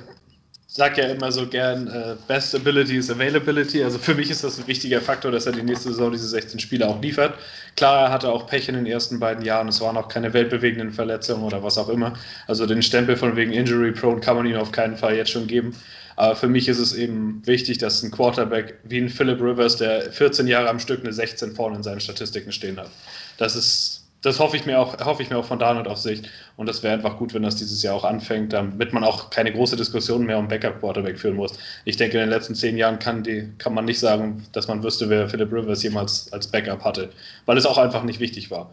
sage 0.71 1.01
ja 1.01 1.09
immer 1.09 1.33
so 1.33 1.47
gern, 1.47 1.89
äh, 1.89 2.15
Best 2.29 2.55
Ability 2.55 2.97
is 2.97 3.11
Availability. 3.11 3.83
Also 3.83 3.99
für 3.99 4.15
mich 4.15 4.31
ist 4.31 4.45
das 4.45 4.59
ein 4.59 4.67
wichtiger 4.67 5.01
Faktor, 5.01 5.33
dass 5.33 5.47
er 5.47 5.53
die 5.53 5.63
nächste 5.63 5.89
Saison 5.89 6.13
diese 6.13 6.29
16 6.29 6.61
Spiele 6.61 6.87
auch 6.87 7.01
liefert. 7.01 7.35
Klar, 7.75 8.07
er 8.07 8.13
hatte 8.13 8.29
auch 8.29 8.47
Pech 8.47 8.69
in 8.69 8.75
den 8.75 8.85
ersten 8.85 9.19
beiden 9.19 9.43
Jahren. 9.43 9.69
Es 9.69 9.81
waren 9.81 9.97
auch 9.97 10.09
keine 10.09 10.33
weltbewegenden 10.35 10.93
Verletzungen 10.93 11.43
oder 11.43 11.63
was 11.63 11.79
auch 11.79 11.89
immer. 11.89 12.13
Also 12.47 12.67
den 12.67 12.83
Stempel 12.83 13.17
von 13.17 13.35
wegen 13.35 13.53
Injury 13.53 13.93
Prone 13.93 14.21
kann 14.21 14.37
man 14.37 14.47
ihm 14.47 14.57
auf 14.57 14.71
keinen 14.71 14.97
Fall 14.97 15.17
jetzt 15.17 15.31
schon 15.31 15.47
geben. 15.47 15.75
Aber 16.17 16.37
für 16.37 16.49
mich 16.49 16.69
ist 16.69 16.81
es 16.81 16.95
eben 16.95 17.41
wichtig, 17.47 17.79
dass 17.79 18.03
ein 18.03 18.11
Quarterback 18.11 18.75
wie 18.85 18.99
ein 18.99 19.09
Philip 19.09 19.41
Rivers, 19.41 19.77
der 19.77 20.13
14 20.13 20.49
Jahre 20.49 20.69
am 20.69 20.81
Stück 20.81 21.01
eine 21.01 21.13
16 21.13 21.55
vorne 21.55 21.77
in 21.77 21.83
seinen 21.83 22.01
Statistiken 22.01 22.53
stehen 22.53 22.79
hat. 22.79 22.91
Das 23.39 23.57
ist 23.57 23.98
das 24.23 24.41
hoffe 24.41 24.57
ich 24.57 24.67
mir 24.67 24.81
auch, 24.81 24.99
hoffe 25.05 25.23
ich 25.23 25.31
mir 25.31 25.39
auch 25.39 25.45
von 25.45 25.59
Darnold 25.59 25.87
auf 25.87 25.99
Sicht. 25.99 26.29
Und 26.57 26.69
das 26.69 26.83
wäre 26.83 26.95
einfach 26.95 27.17
gut, 27.19 27.35
wenn 27.35 27.43
das 27.43 27.57
dieses 27.57 27.83
Jahr 27.83 27.95
auch 27.95 28.05
anfängt, 28.05 28.53
damit 28.53 28.93
man 28.93 29.05
auch 29.05 29.31
keine 29.31 29.53
große 29.53 29.77
Diskussion 29.77 30.27
mehr 30.27 30.39
um 30.39 30.49
Backup-Quarterback 30.49 31.19
führen 31.19 31.37
muss. 31.37 31.53
Ich 31.85 31.97
denke, 31.97 32.17
in 32.17 32.25
den 32.25 32.31
letzten 32.31 32.55
zehn 32.55 32.77
Jahren 32.77 32.99
kann, 32.99 33.23
die, 33.23 33.49
kann 33.59 33.75
man 33.75 33.85
nicht 33.85 34.01
sagen, 34.01 34.45
dass 34.53 34.67
man 34.67 34.83
wüsste, 34.83 35.09
wer 35.09 35.29
Philip 35.29 35.53
Rivers 35.53 35.83
jemals 35.83 36.33
als 36.33 36.49
Backup 36.49 36.83
hatte, 36.85 37.11
weil 37.47 37.57
es 37.57 37.67
auch 37.67 37.79
einfach 37.79 38.03
nicht 38.03 38.19
wichtig 38.19 38.51
war. 38.51 38.73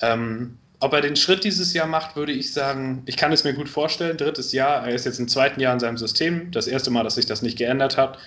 Ähm, 0.00 0.56
ob 0.80 0.92
er 0.92 1.00
den 1.00 1.16
Schritt 1.16 1.42
dieses 1.42 1.74
Jahr 1.74 1.88
macht, 1.88 2.14
würde 2.14 2.32
ich 2.32 2.52
sagen, 2.52 3.02
ich 3.06 3.16
kann 3.16 3.32
es 3.32 3.42
mir 3.42 3.52
gut 3.52 3.68
vorstellen. 3.68 4.16
Drittes 4.16 4.52
Jahr, 4.52 4.86
er 4.86 4.94
ist 4.94 5.06
jetzt 5.06 5.18
im 5.18 5.26
zweiten 5.26 5.60
Jahr 5.60 5.72
in 5.72 5.80
seinem 5.80 5.98
System. 5.98 6.52
Das 6.52 6.68
erste 6.68 6.90
Mal, 6.90 7.02
dass 7.02 7.16
sich 7.16 7.26
das 7.26 7.42
nicht 7.42 7.58
geändert 7.58 7.96
hat. 7.96 8.18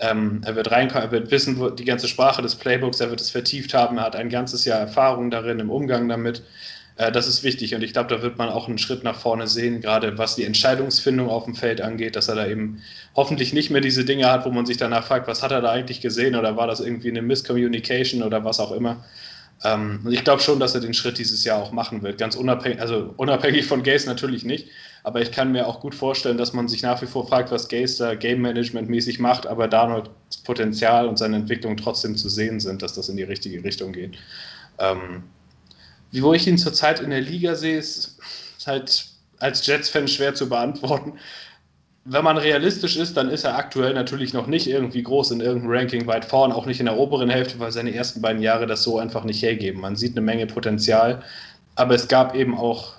Ähm, 0.00 0.40
er 0.44 0.56
wird 0.56 0.70
reinkommen, 0.70 1.04
er 1.04 1.12
wird 1.12 1.30
wissen, 1.30 1.58
wo, 1.58 1.68
die 1.68 1.84
ganze 1.84 2.08
Sprache 2.08 2.40
des 2.40 2.54
Playbooks, 2.54 3.00
er 3.00 3.10
wird 3.10 3.20
es 3.20 3.30
vertieft 3.30 3.74
haben, 3.74 3.98
er 3.98 4.04
hat 4.04 4.16
ein 4.16 4.30
ganzes 4.30 4.64
Jahr 4.64 4.80
Erfahrung 4.80 5.30
darin, 5.30 5.60
im 5.60 5.70
Umgang 5.70 6.08
damit. 6.08 6.42
Äh, 6.96 7.12
das 7.12 7.26
ist 7.26 7.44
wichtig 7.44 7.74
und 7.74 7.82
ich 7.82 7.92
glaube, 7.92 8.14
da 8.14 8.22
wird 8.22 8.38
man 8.38 8.48
auch 8.48 8.68
einen 8.68 8.78
Schritt 8.78 9.04
nach 9.04 9.16
vorne 9.16 9.46
sehen, 9.46 9.80
gerade 9.80 10.18
was 10.18 10.36
die 10.36 10.44
Entscheidungsfindung 10.44 11.28
auf 11.28 11.44
dem 11.44 11.54
Feld 11.54 11.80
angeht, 11.80 12.16
dass 12.16 12.28
er 12.28 12.34
da 12.34 12.46
eben 12.46 12.82
hoffentlich 13.14 13.52
nicht 13.52 13.70
mehr 13.70 13.80
diese 13.80 14.04
Dinge 14.04 14.30
hat, 14.30 14.44
wo 14.44 14.50
man 14.50 14.66
sich 14.66 14.76
danach 14.76 15.04
fragt, 15.04 15.28
was 15.28 15.42
hat 15.42 15.52
er 15.52 15.60
da 15.60 15.70
eigentlich 15.70 16.00
gesehen 16.00 16.34
oder 16.34 16.56
war 16.56 16.66
das 16.66 16.80
irgendwie 16.80 17.10
eine 17.10 17.22
Misscommunication 17.22 18.22
oder 18.22 18.44
was 18.44 18.60
auch 18.60 18.72
immer. 18.72 19.04
Ähm, 19.64 20.06
ich 20.10 20.24
glaube 20.24 20.42
schon, 20.42 20.60
dass 20.60 20.74
er 20.74 20.80
den 20.80 20.94
Schritt 20.94 21.18
dieses 21.18 21.44
Jahr 21.44 21.62
auch 21.62 21.72
machen 21.72 22.02
wird. 22.02 22.18
Ganz 22.18 22.36
unabhängig, 22.36 22.80
also 22.80 23.14
unabhängig 23.16 23.66
von 23.66 23.82
Gaze 23.82 24.06
natürlich 24.06 24.44
nicht. 24.44 24.68
Aber 25.02 25.20
ich 25.20 25.32
kann 25.32 25.52
mir 25.52 25.66
auch 25.66 25.80
gut 25.80 25.94
vorstellen, 25.94 26.36
dass 26.36 26.52
man 26.52 26.68
sich 26.68 26.82
nach 26.82 27.00
wie 27.00 27.06
vor 27.06 27.26
fragt, 27.26 27.50
was 27.50 27.68
Gaze 27.68 27.98
da 27.98 28.14
Game 28.14 28.42
Management 28.42 28.88
mäßig 28.88 29.18
macht, 29.18 29.46
aber 29.46 29.68
Darnolds 29.68 30.10
Potenzial 30.44 31.08
und 31.08 31.18
seine 31.18 31.36
Entwicklung 31.36 31.76
trotzdem 31.76 32.16
zu 32.16 32.28
sehen 32.28 32.60
sind, 32.60 32.82
dass 32.82 32.94
das 32.94 33.08
in 33.08 33.16
die 33.16 33.22
richtige 33.22 33.62
Richtung 33.64 33.92
geht. 33.92 34.16
Ähm, 34.78 35.22
wo 36.12 36.34
ich 36.34 36.46
ihn 36.46 36.58
zurzeit 36.58 37.00
in 37.00 37.10
der 37.10 37.20
Liga 37.20 37.54
sehe, 37.54 37.78
ist 37.78 38.18
halt 38.66 39.06
als 39.38 39.66
Jets-Fan 39.66 40.08
schwer 40.08 40.34
zu 40.34 40.48
beantworten 40.48 41.14
wenn 42.04 42.24
man 42.24 42.38
realistisch 42.38 42.96
ist, 42.96 43.16
dann 43.16 43.30
ist 43.30 43.44
er 43.44 43.56
aktuell 43.56 43.92
natürlich 43.94 44.32
noch 44.32 44.46
nicht 44.46 44.66
irgendwie 44.66 45.02
groß 45.02 45.32
in 45.32 45.40
irgendeinem 45.40 45.72
Ranking 45.72 46.06
weit 46.06 46.24
vorn, 46.24 46.52
auch 46.52 46.66
nicht 46.66 46.80
in 46.80 46.86
der 46.86 46.96
oberen 46.96 47.28
Hälfte, 47.28 47.58
weil 47.58 47.72
seine 47.72 47.94
ersten 47.94 48.22
beiden 48.22 48.42
Jahre 48.42 48.66
das 48.66 48.82
so 48.82 48.98
einfach 48.98 49.24
nicht 49.24 49.42
hergeben. 49.42 49.80
Man 49.80 49.96
sieht 49.96 50.12
eine 50.12 50.22
Menge 50.22 50.46
Potenzial, 50.46 51.22
aber 51.74 51.94
es 51.94 52.08
gab 52.08 52.34
eben 52.34 52.56
auch 52.56 52.94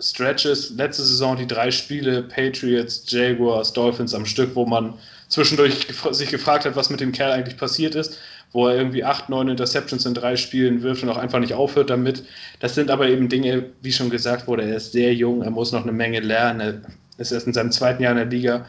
Stretches, 0.00 0.70
letzte 0.70 1.02
Saison 1.02 1.36
die 1.36 1.46
drei 1.46 1.70
Spiele, 1.70 2.22
Patriots, 2.22 3.04
Jaguars, 3.06 3.72
Dolphins 3.72 4.14
am 4.14 4.26
Stück, 4.26 4.54
wo 4.54 4.66
man 4.66 4.94
zwischendurch 5.28 5.86
sich 6.10 6.30
gefragt 6.30 6.64
hat, 6.64 6.76
was 6.76 6.90
mit 6.90 7.00
dem 7.00 7.12
Kerl 7.12 7.32
eigentlich 7.32 7.56
passiert 7.56 7.94
ist, 7.94 8.18
wo 8.52 8.68
er 8.68 8.76
irgendwie 8.76 9.04
acht, 9.04 9.28
neun 9.28 9.48
Interceptions 9.48 10.06
in 10.06 10.14
drei 10.14 10.36
Spielen 10.36 10.82
wirft 10.82 11.02
und 11.02 11.08
auch 11.08 11.16
einfach 11.16 11.38
nicht 11.38 11.54
aufhört 11.54 11.90
damit. 11.90 12.24
Das 12.58 12.74
sind 12.74 12.90
aber 12.90 13.08
eben 13.08 13.28
Dinge, 13.28 13.66
wie 13.82 13.92
schon 13.92 14.10
gesagt 14.10 14.46
wurde, 14.46 14.64
er 14.64 14.76
ist 14.76 14.92
sehr 14.92 15.14
jung, 15.14 15.42
er 15.42 15.50
muss 15.50 15.72
noch 15.72 15.82
eine 15.82 15.92
Menge 15.92 16.20
lernen, 16.20 16.84
ist 17.18 17.32
erst 17.32 17.46
in 17.46 17.52
seinem 17.52 17.70
zweiten 17.70 18.02
Jahr 18.02 18.12
in 18.12 18.18
der 18.18 18.26
Liga. 18.26 18.66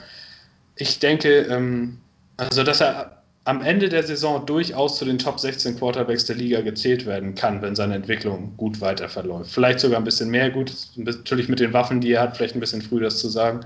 Ich 0.76 1.00
denke, 1.00 1.42
ähm, 1.44 1.98
also 2.38 2.64
dass 2.64 2.82
er 2.82 3.21
am 3.44 3.62
Ende 3.62 3.90
der 3.90 4.04
Saison 4.04 4.46
durchaus 4.46 4.98
zu 4.98 5.06
den 5.06 5.18
Top 5.18 5.40
16 5.40 5.78
Quarterbacks 5.78 6.26
der 6.26 6.36
Liga 6.36 6.62
gezählt 6.62 7.06
werden 7.06 7.34
kann, 7.34 7.62
wenn 7.62 7.76
seine 7.76 7.96
Entwicklung 7.96 8.56
gut 8.58 8.82
weiter 8.82 9.10
verläuft. 9.10 9.52
Vielleicht 9.52 9.80
sogar 9.80 10.00
ein 10.00 10.04
bisschen 10.04 10.30
mehr 10.30 10.52
gut, 10.52 10.72
natürlich 10.96 11.50
mit 11.50 11.60
den 11.60 11.74
Waffen, 11.74 12.02
die 12.02 12.12
er 12.12 12.22
hat, 12.22 12.38
vielleicht 12.38 12.56
ein 12.56 12.60
bisschen 12.60 12.84
früh 12.84 13.00
das 13.00 13.20
zu 13.20 13.30
sagen. 13.30 13.62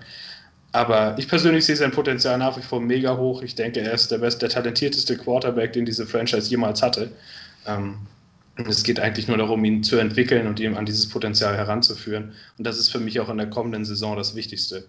Aber 0.71 1.15
ich 1.17 1.27
persönlich 1.27 1.65
sehe 1.65 1.75
sein 1.75 1.91
Potenzial 1.91 2.38
nach 2.38 2.57
wie 2.57 2.61
vor 2.61 2.81
mega 2.81 3.17
hoch. 3.17 3.41
Ich 3.41 3.55
denke, 3.55 3.81
er 3.81 3.93
ist 3.93 4.11
der 4.11 4.17
beste, 4.17 4.39
der 4.39 4.49
talentierteste 4.49 5.17
Quarterback, 5.17 5.73
den 5.73 5.85
diese 5.85 6.05
Franchise 6.05 6.49
jemals 6.49 6.81
hatte. 6.81 7.11
Ähm, 7.65 7.97
es 8.57 8.83
geht 8.83 8.99
eigentlich 8.99 9.27
nur 9.27 9.38
darum, 9.38 9.63
ihn 9.65 9.83
zu 9.83 9.97
entwickeln 9.97 10.47
und 10.47 10.59
ihm 10.59 10.75
an 10.77 10.85
dieses 10.85 11.09
Potenzial 11.09 11.55
heranzuführen. 11.55 12.33
Und 12.57 12.65
das 12.65 12.77
ist 12.77 12.89
für 12.89 12.99
mich 12.99 13.19
auch 13.19 13.29
in 13.29 13.38
der 13.38 13.49
kommenden 13.49 13.83
Saison 13.83 14.15
das 14.15 14.35
Wichtigste. 14.35 14.85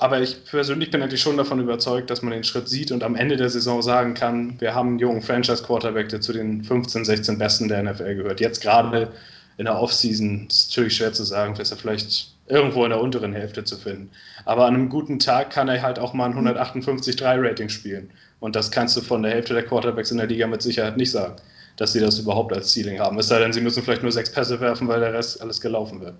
Aber 0.00 0.18
ich 0.18 0.46
persönlich 0.46 0.90
bin 0.90 1.02
eigentlich 1.02 1.20
schon 1.20 1.36
davon 1.36 1.60
überzeugt, 1.60 2.08
dass 2.08 2.22
man 2.22 2.32
den 2.32 2.42
Schritt 2.42 2.70
sieht 2.70 2.90
und 2.90 3.02
am 3.02 3.16
Ende 3.16 3.36
der 3.36 3.50
Saison 3.50 3.82
sagen 3.82 4.14
kann, 4.14 4.58
wir 4.58 4.74
haben 4.74 4.88
einen 4.88 4.98
jungen 4.98 5.20
Franchise-Quarterback, 5.20 6.08
der 6.08 6.22
zu 6.22 6.32
den 6.32 6.64
15, 6.64 7.04
16 7.04 7.36
Besten 7.36 7.68
der 7.68 7.82
NFL 7.82 8.14
gehört. 8.14 8.40
Jetzt 8.40 8.62
gerade 8.62 9.12
in 9.58 9.66
der 9.66 9.78
Offseason 9.78 10.46
ist 10.48 10.70
natürlich 10.70 10.96
schwer 10.96 11.12
zu 11.12 11.22
sagen, 11.22 11.54
ist 11.56 11.70
er 11.70 11.76
vielleicht 11.76 12.32
irgendwo 12.46 12.82
in 12.84 12.90
der 12.90 13.00
unteren 13.00 13.34
Hälfte 13.34 13.62
zu 13.62 13.76
finden. 13.76 14.10
Aber 14.46 14.64
an 14.64 14.74
einem 14.74 14.88
guten 14.88 15.18
Tag 15.18 15.50
kann 15.50 15.68
er 15.68 15.82
halt 15.82 15.98
auch 15.98 16.14
mal 16.14 16.30
ein 16.30 16.48
158-3-Rating 16.48 17.68
spielen. 17.68 18.08
Und 18.40 18.56
das 18.56 18.70
kannst 18.70 18.96
du 18.96 19.02
von 19.02 19.22
der 19.22 19.32
Hälfte 19.32 19.52
der 19.52 19.66
Quarterbacks 19.66 20.10
in 20.10 20.16
der 20.16 20.28
Liga 20.28 20.46
mit 20.46 20.62
Sicherheit 20.62 20.96
nicht 20.96 21.10
sagen 21.10 21.36
dass 21.80 21.94
sie 21.94 22.00
das 22.00 22.18
überhaupt 22.18 22.52
als 22.52 22.74
Ceiling 22.74 22.98
haben. 23.00 23.18
Es 23.18 23.28
sei 23.28 23.38
denn, 23.38 23.54
sie 23.54 23.62
müssen 23.62 23.82
vielleicht 23.82 24.02
nur 24.02 24.12
sechs 24.12 24.30
Pässe 24.30 24.60
werfen, 24.60 24.86
weil 24.86 25.00
der 25.00 25.14
Rest 25.14 25.40
alles 25.40 25.62
gelaufen 25.62 26.02
wird. 26.02 26.16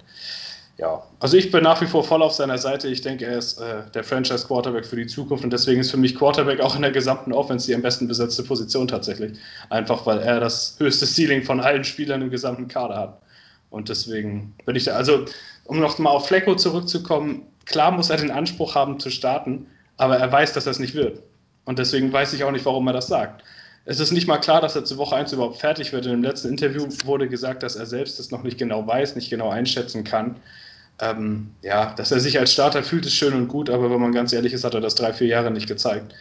Ja, 0.80 1.02
also 1.18 1.36
ich 1.36 1.50
bin 1.50 1.62
nach 1.62 1.82
wie 1.82 1.86
vor 1.86 2.02
voll 2.02 2.22
auf 2.22 2.32
seiner 2.32 2.56
Seite. 2.56 2.88
Ich 2.88 3.02
denke, 3.02 3.26
er 3.26 3.36
ist 3.36 3.60
äh, 3.60 3.82
der 3.92 4.02
Franchise-Quarterback 4.02 4.86
für 4.86 4.96
die 4.96 5.06
Zukunft 5.06 5.44
und 5.44 5.52
deswegen 5.52 5.82
ist 5.82 5.90
für 5.90 5.98
mich 5.98 6.16
Quarterback 6.16 6.60
auch 6.60 6.74
in 6.74 6.80
der 6.80 6.90
gesamten 6.90 7.34
Offense 7.34 7.66
die 7.66 7.74
am 7.74 7.82
besten 7.82 8.08
besetzte 8.08 8.42
Position 8.42 8.88
tatsächlich. 8.88 9.38
Einfach 9.68 10.06
weil 10.06 10.20
er 10.20 10.40
das 10.40 10.76
höchste 10.78 11.04
Ceiling 11.04 11.42
von 11.42 11.60
allen 11.60 11.84
Spielern 11.84 12.22
im 12.22 12.30
gesamten 12.30 12.66
Kader 12.66 12.96
hat. 12.96 13.20
Und 13.68 13.90
deswegen 13.90 14.54
bin 14.64 14.74
ich 14.74 14.84
da, 14.84 14.92
also 14.92 15.26
um 15.64 15.80
noch 15.80 15.98
mal 15.98 16.08
auf 16.08 16.28
Flecko 16.28 16.54
zurückzukommen, 16.54 17.42
klar 17.66 17.90
muss 17.90 18.08
er 18.08 18.16
den 18.16 18.30
Anspruch 18.30 18.74
haben 18.74 18.98
zu 18.98 19.10
starten, 19.10 19.66
aber 19.98 20.16
er 20.16 20.32
weiß, 20.32 20.54
dass 20.54 20.64
er 20.64 20.72
es 20.72 20.78
nicht 20.78 20.94
wird. 20.94 21.22
Und 21.66 21.78
deswegen 21.78 22.10
weiß 22.10 22.32
ich 22.32 22.42
auch 22.42 22.52
nicht, 22.52 22.64
warum 22.64 22.86
er 22.86 22.94
das 22.94 23.08
sagt. 23.08 23.44
Es 23.84 24.00
ist 24.00 24.12
nicht 24.12 24.26
mal 24.26 24.38
klar, 24.38 24.62
dass 24.62 24.76
er 24.76 24.84
zu 24.84 24.96
Woche 24.96 25.16
1 25.16 25.32
überhaupt 25.32 25.58
fertig 25.58 25.92
wird. 25.92 26.06
In 26.06 26.12
dem 26.12 26.22
letzten 26.22 26.48
Interview 26.48 26.86
wurde 27.04 27.28
gesagt, 27.28 27.62
dass 27.62 27.76
er 27.76 27.86
selbst 27.86 28.18
das 28.18 28.30
noch 28.30 28.42
nicht 28.42 28.58
genau 28.58 28.86
weiß, 28.86 29.14
nicht 29.14 29.30
genau 29.30 29.50
einschätzen 29.50 30.04
kann. 30.04 30.36
Ähm, 31.00 31.50
ja, 31.62 31.94
dass 31.94 32.12
er 32.12 32.20
sich 32.20 32.38
als 32.38 32.52
Starter 32.52 32.82
fühlt, 32.82 33.06
ist 33.06 33.14
schön 33.14 33.32
und 33.32 33.48
gut, 33.48 33.70
aber 33.70 33.90
wenn 33.90 34.00
man 34.00 34.12
ganz 34.12 34.32
ehrlich 34.32 34.52
ist, 34.52 34.64
hat 34.64 34.74
er 34.74 34.82
das 34.82 34.94
drei, 34.94 35.12
vier 35.12 35.28
Jahre 35.28 35.50
nicht 35.50 35.66
gezeigt. 35.66 36.14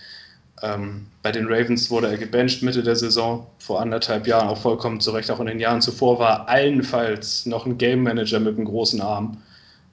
Ähm, 0.61 1.07
bei 1.21 1.31
den 1.31 1.47
Ravens 1.47 1.89
wurde 1.89 2.07
er 2.07 2.17
gebencht 2.17 2.63
Mitte 2.63 2.83
der 2.83 2.95
Saison, 2.95 3.47
vor 3.59 3.81
anderthalb 3.81 4.27
Jahren 4.27 4.47
auch 4.47 4.57
vollkommen 4.57 4.99
zurecht. 4.99 5.31
Auch 5.31 5.39
in 5.39 5.47
den 5.47 5.59
Jahren 5.59 5.81
zuvor 5.81 6.19
war 6.19 6.47
allenfalls 6.47 7.45
noch 7.45 7.65
ein 7.65 7.77
Game 7.77 8.03
Manager 8.03 8.39
mit 8.39 8.55
einem 8.55 8.65
großen 8.65 9.01
Arm. 9.01 9.37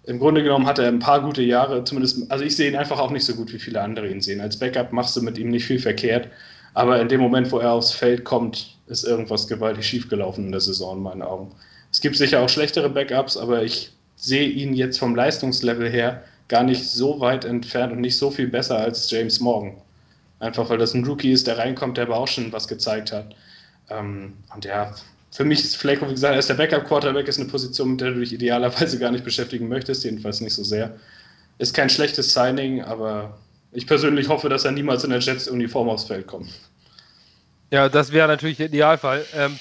Im 0.05 0.20
Grunde 0.20 0.42
genommen 0.42 0.66
hat 0.66 0.79
er 0.79 0.87
ein 0.87 1.01
paar 1.01 1.20
gute 1.20 1.42
Jahre, 1.42 1.83
zumindest, 1.83 2.31
also 2.31 2.44
ich 2.44 2.55
sehe 2.55 2.70
ihn 2.70 2.77
einfach 2.77 3.01
auch 3.01 3.11
nicht 3.11 3.25
so 3.25 3.35
gut, 3.35 3.53
wie 3.53 3.59
viele 3.59 3.81
andere 3.81 4.09
ihn 4.09 4.20
sehen. 4.20 4.40
Als 4.40 4.57
Backup 4.57 4.92
machst 4.92 5.16
du 5.16 5.22
mit 5.22 5.37
ihm 5.37 5.49
nicht 5.49 5.66
viel 5.66 5.81
verkehrt. 5.81 6.29
Aber 6.75 7.01
in 7.01 7.09
dem 7.09 7.20
Moment, 7.20 7.51
wo 7.51 7.59
er 7.59 7.72
aufs 7.72 7.90
Feld 7.90 8.25
kommt, 8.25 8.77
ist 8.87 9.05
irgendwas 9.05 9.49
gewaltig 9.49 9.87
schiefgelaufen 9.87 10.46
in 10.46 10.53
der 10.53 10.61
Saison 10.61 10.99
in 10.99 11.03
meinen 11.03 11.22
Augen. 11.22 11.53
Es 11.90 12.01
gibt 12.01 12.16
sicher 12.16 12.40
auch 12.40 12.49
schlechtere 12.49 12.90
Backups, 12.90 13.37
aber 13.37 13.62
ich 13.62 13.96
sehe 14.16 14.48
ihn 14.48 14.74
jetzt 14.74 14.98
vom 14.98 15.14
Leistungslevel 15.14 15.88
her 15.88 16.22
gar 16.48 16.62
nicht 16.62 16.85
so 16.88 17.20
weit 17.20 17.44
entfernt 17.44 17.92
und 17.92 18.00
nicht 18.00 18.16
so 18.16 18.31
viel 18.31 18.48
besser 18.48 18.79
als 18.79 19.11
James 19.11 19.40
Morgan. 19.40 19.76
Einfach 20.38 20.68
weil 20.68 20.79
das 20.79 20.94
ein 20.94 21.05
Rookie 21.05 21.33
ist, 21.33 21.46
der 21.46 21.59
reinkommt, 21.59 21.96
der 21.96 22.05
aber 22.05 22.16
auch 22.16 22.29
schon 22.29 22.52
was 22.52 22.68
gezeigt 22.68 23.12
hat. 23.12 23.35
Ähm, 23.90 24.35
und 24.55 24.64
ja, 24.64 24.94
für 25.31 25.44
mich 25.44 25.61
ist 25.61 25.76
Flacco, 25.76 26.09
wie 26.09 26.12
gesagt, 26.12 26.38
ist 26.38 26.48
der 26.48 26.55
Backup-Quarterback, 26.55 27.29
ist 27.29 27.38
eine 27.38 27.48
Position, 27.48 27.92
mit 27.92 28.00
der 28.00 28.12
du 28.12 28.20
dich 28.20 28.33
idealerweise 28.33 28.98
gar 28.98 29.11
nicht 29.11 29.24
beschäftigen 29.24 29.68
möchtest, 29.68 30.05
jedenfalls 30.05 30.40
nicht 30.40 30.55
so 30.55 30.64
sehr. 30.64 30.94
Ist 31.59 31.74
kein 31.74 31.90
schlechtes 31.90 32.33
Signing, 32.33 32.83
aber 32.83 33.37
ich 33.72 33.87
persönlich 33.87 34.29
hoffe, 34.29 34.48
dass 34.48 34.64
er 34.64 34.72
niemals 34.72 35.05
in 35.05 35.11
der 35.11 35.20
Jets-Uniform 35.20 35.88
aufs 35.88 36.05
Feld 36.05 36.26
kommt. 36.26 36.48
Ja, 37.70 37.88
das 37.88 38.12
wäre 38.12 38.29
natürlich 38.29 38.59
der 38.59 38.66
Idealfall. 38.66 39.24
Ähm, 39.35 39.59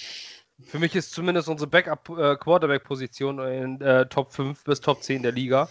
für 0.64 0.80
mich 0.80 0.96
ist 0.96 1.12
zumindest 1.12 1.50
unsere 1.50 1.70
Backup-Quarterback-Position 1.70 3.40
äh, 3.40 3.62
in 3.62 3.82
äh, 3.82 4.06
Top 4.08 4.32
5 4.32 4.64
bis 4.64 4.82
Top 4.82 5.04
10 5.04 5.24
der 5.24 5.32
Liga. 5.32 5.70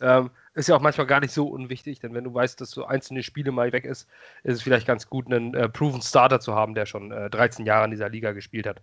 Ähm, 0.00 0.30
ist 0.54 0.68
ja 0.68 0.76
auch 0.76 0.80
manchmal 0.80 1.06
gar 1.06 1.20
nicht 1.20 1.32
so 1.32 1.48
unwichtig, 1.48 2.00
denn 2.00 2.12
wenn 2.12 2.24
du 2.24 2.34
weißt, 2.34 2.60
dass 2.60 2.70
so 2.70 2.84
einzelne 2.84 3.22
Spiele 3.22 3.50
mal 3.50 3.72
weg 3.72 3.84
ist, 3.84 4.08
ist 4.42 4.56
es 4.56 4.62
vielleicht 4.62 4.86
ganz 4.86 5.08
gut, 5.08 5.26
einen 5.26 5.54
äh, 5.54 5.68
Proven 5.68 6.02
Starter 6.02 6.40
zu 6.40 6.54
haben, 6.54 6.74
der 6.74 6.84
schon 6.84 7.12
äh, 7.12 7.30
13 7.30 7.64
Jahre 7.64 7.86
in 7.86 7.90
dieser 7.90 8.10
Liga 8.10 8.32
gespielt 8.32 8.66
hat. 8.66 8.82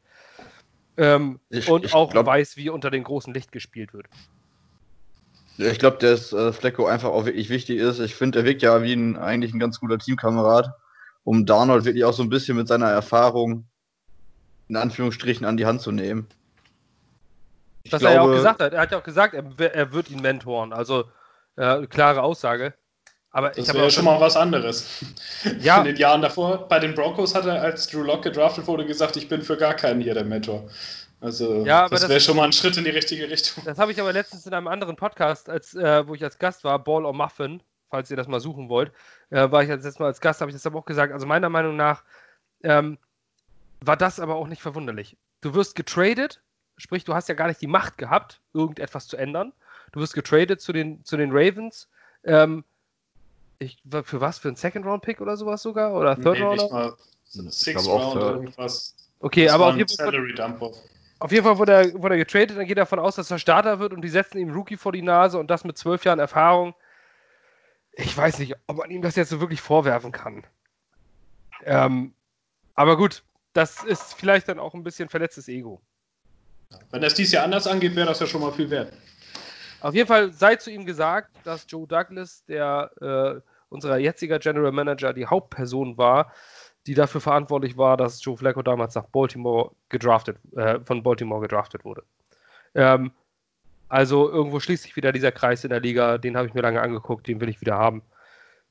Ähm, 0.97 1.39
ich, 1.49 1.69
und 1.69 1.85
ich 1.85 1.93
auch 1.93 2.11
glaub, 2.11 2.25
weiß, 2.25 2.57
wie 2.57 2.69
unter 2.69 2.89
dem 2.89 3.03
großen 3.03 3.33
Licht 3.33 3.51
gespielt 3.51 3.93
wird. 3.93 4.07
Ich 5.57 5.77
glaube, 5.77 5.97
dass 5.97 6.33
äh, 6.33 6.51
Flecko 6.51 6.87
einfach 6.87 7.09
auch 7.09 7.25
wirklich 7.25 7.49
wichtig 7.49 7.77
ist. 7.77 7.99
Ich 7.99 8.15
finde, 8.15 8.39
er 8.39 8.45
wirkt 8.45 8.63
ja 8.63 8.81
wie 8.81 8.93
ein, 8.93 9.17
eigentlich 9.17 9.53
ein 9.53 9.59
ganz 9.59 9.79
guter 9.79 9.99
Teamkamerad, 9.99 10.71
um 11.23 11.45
Darnold 11.45 11.85
wirklich 11.85 12.05
auch 12.05 12.13
so 12.13 12.23
ein 12.23 12.29
bisschen 12.29 12.57
mit 12.57 12.67
seiner 12.67 12.89
Erfahrung 12.89 13.65
in 14.69 14.75
Anführungsstrichen 14.75 15.45
an 15.45 15.57
die 15.57 15.65
Hand 15.65 15.81
zu 15.81 15.91
nehmen. 15.91 16.27
Ich 17.83 17.91
Was 17.91 17.99
glaube, 17.99 18.15
er 18.15 18.21
ja 18.21 18.27
auch 18.27 18.35
gesagt 18.35 18.61
hat. 18.61 18.73
Er 18.73 18.81
hat 18.81 18.91
ja 18.91 18.97
auch 18.97 19.03
gesagt, 19.03 19.33
er, 19.33 19.75
er 19.75 19.91
wird 19.91 20.09
ihn 20.09 20.21
mentoren. 20.21 20.71
Also 20.71 21.05
äh, 21.57 21.85
klare 21.87 22.21
Aussage. 22.21 22.73
Aber 23.31 23.49
das 23.49 23.67
wäre 23.67 23.85
ja 23.85 23.89
schon 23.89 24.05
mal 24.05 24.21
was 24.21 24.37
anderes. 24.37 25.03
Ja. 25.59 25.77
In 25.79 25.85
den 25.85 25.95
Jahren 25.97 26.21
davor, 26.21 26.67
bei 26.67 26.79
den 26.79 26.93
Broncos 26.93 27.33
hat 27.33 27.45
er, 27.45 27.61
als 27.61 27.87
Drew 27.87 28.03
Lock 28.03 28.21
gedraftet 28.23 28.67
wurde, 28.67 28.85
gesagt, 28.85 29.17
ich 29.17 29.27
bin 29.27 29.41
für 29.41 29.57
gar 29.57 29.73
keinen 29.73 30.01
hier 30.01 30.13
der 30.13 30.23
Mentor. 30.23 30.69
Also 31.19 31.65
ja, 31.65 31.87
das 31.87 32.07
wäre 32.07 32.19
schon 32.19 32.35
mal 32.35 32.43
ein 32.43 32.51
Schritt 32.51 32.77
in 32.77 32.83
die 32.83 32.91
richtige 32.91 33.29
Richtung. 33.29 33.63
Das 33.65 33.79
habe 33.79 33.91
ich 33.91 33.99
aber 33.99 34.13
letztens 34.13 34.45
in 34.45 34.53
einem 34.53 34.67
anderen 34.67 34.95
Podcast, 34.95 35.49
als, 35.49 35.73
äh, 35.73 36.07
wo 36.07 36.13
ich 36.13 36.23
als 36.23 36.37
Gast 36.37 36.63
war, 36.63 36.77
Ball 36.77 37.05
or 37.05 37.13
Muffin, 37.13 37.63
falls 37.89 38.11
ihr 38.11 38.17
das 38.17 38.27
mal 38.27 38.39
suchen 38.39 38.69
wollt, 38.69 38.91
äh, 39.31 39.49
war 39.49 39.63
ich 39.63 39.69
jetzt 39.69 39.83
letztes 39.83 39.99
Mal 39.99 40.07
als 40.07 40.21
Gast, 40.21 40.41
habe 40.41 40.51
ich 40.51 40.55
das 40.55 40.65
aber 40.65 40.79
auch 40.79 40.85
gesagt. 40.85 41.11
Also 41.11 41.25
meiner 41.25 41.49
Meinung 41.49 41.75
nach 41.75 42.03
ähm, 42.63 42.99
war 43.87 43.97
das 43.97 44.19
aber 44.19 44.35
auch 44.35 44.47
nicht 44.47 44.61
verwunderlich. 44.61 45.17
Du 45.41 45.53
wirst 45.53 45.75
getradet, 45.75 46.41
sprich, 46.77 47.03
du 47.03 47.13
hast 47.13 47.29
ja 47.29 47.35
gar 47.35 47.47
nicht 47.47 47.61
die 47.61 47.67
Macht 47.67 47.97
gehabt, 47.97 48.41
irgendetwas 48.53 49.07
zu 49.07 49.17
ändern. 49.17 49.53
Du 49.91 49.99
wirst 49.99 50.13
getradet 50.13 50.61
zu 50.61 50.73
den, 50.73 51.03
zu 51.03 51.17
den 51.17 51.31
Ravens. 51.31 51.89
Ähm, 52.23 52.63
ich, 53.59 53.81
für 54.03 54.21
was? 54.21 54.39
Für 54.39 54.47
einen 54.47 54.57
Second-Round-Pick 54.57 55.21
oder 55.21 55.37
sowas 55.37 55.61
sogar? 55.61 55.93
Oder 55.93 56.15
Third 56.15 56.39
nee, 56.39 56.43
Round? 56.43 56.71
Mal 56.71 56.93
Six 57.25 57.87
Round 57.87 58.15
irgendwas. 58.15 58.95
Okay, 59.19 59.45
das 59.45 59.53
aber 59.53 59.67
auf 59.67 59.77
jeden, 59.77 59.89
Fall, 59.89 60.73
auf 61.19 61.31
jeden 61.31 61.45
Fall 61.45 61.57
wurde 61.57 61.71
er, 61.71 61.93
wurde 61.93 62.15
er 62.15 62.19
getradet, 62.19 62.57
dann 62.57 62.65
geht 62.65 62.77
er 62.77 62.83
davon 62.83 62.99
aus, 62.99 63.15
dass 63.15 63.31
er 63.31 63.39
Starter 63.39 63.79
wird 63.79 63.93
und 63.93 64.01
die 64.01 64.09
setzen 64.09 64.37
ihm 64.37 64.51
Rookie 64.51 64.75
vor 64.75 64.91
die 64.91 65.01
Nase 65.01 65.39
und 65.39 65.47
das 65.49 65.63
mit 65.63 65.77
zwölf 65.77 66.03
Jahren 66.03 66.19
Erfahrung. 66.19 66.75
Ich 67.93 68.15
weiß 68.15 68.39
nicht, 68.39 68.55
ob 68.67 68.77
man 68.77 68.91
ihm 68.91 69.01
das 69.01 69.15
jetzt 69.15 69.29
so 69.29 69.39
wirklich 69.39 69.61
vorwerfen 69.61 70.11
kann. 70.11 70.43
Ähm, 71.63 72.13
aber 72.75 72.97
gut, 72.97 73.23
das 73.53 73.83
ist 73.83 74.15
vielleicht 74.15 74.49
dann 74.49 74.59
auch 74.59 74.73
ein 74.73 74.83
bisschen 74.83 75.09
verletztes 75.09 75.47
Ego. 75.47 75.81
Wenn 76.91 77.01
das 77.01 77.13
dies 77.13 77.31
Jahr 77.31 77.43
anders 77.43 77.67
angeht, 77.67 77.95
wäre 77.95 78.07
das 78.07 78.19
ja 78.19 78.27
schon 78.27 78.41
mal 78.41 78.51
viel 78.51 78.69
wert. 78.69 78.93
Auf 79.81 79.93
jeden 79.93 80.07
Fall 80.07 80.31
sei 80.31 80.55
zu 80.55 80.71
ihm 80.71 80.85
gesagt, 80.85 81.29
dass 81.43 81.65
Joe 81.67 81.87
Douglas, 81.87 82.43
der 82.45 82.91
äh, 83.01 83.41
unser 83.69 83.97
jetziger 83.97 84.39
General 84.39 84.71
Manager, 84.71 85.13
die 85.13 85.25
Hauptperson 85.25 85.97
war, 85.97 86.31
die 86.87 86.95
dafür 86.95 87.21
verantwortlich 87.21 87.77
war, 87.77 87.97
dass 87.97 88.23
Joe 88.23 88.37
Flacco 88.37 88.61
damals 88.61 88.95
nach 88.95 89.05
Baltimore 89.05 89.71
gedraftet, 89.89 90.37
äh, 90.55 90.79
von 90.85 91.03
Baltimore 91.03 91.41
gedraftet 91.41 91.85
wurde. 91.85 92.03
Ähm, 92.75 93.11
also 93.87 94.29
irgendwo 94.29 94.59
schließt 94.59 94.83
sich 94.83 94.95
wieder 94.95 95.11
dieser 95.11 95.31
Kreis 95.31 95.63
in 95.63 95.69
der 95.69 95.79
Liga, 95.79 96.17
den 96.17 96.35
habe 96.35 96.47
ich 96.47 96.53
mir 96.53 96.61
lange 96.61 96.81
angeguckt, 96.81 97.27
den 97.27 97.39
will 97.39 97.49
ich 97.49 97.61
wieder 97.61 97.77
haben. 97.77 98.01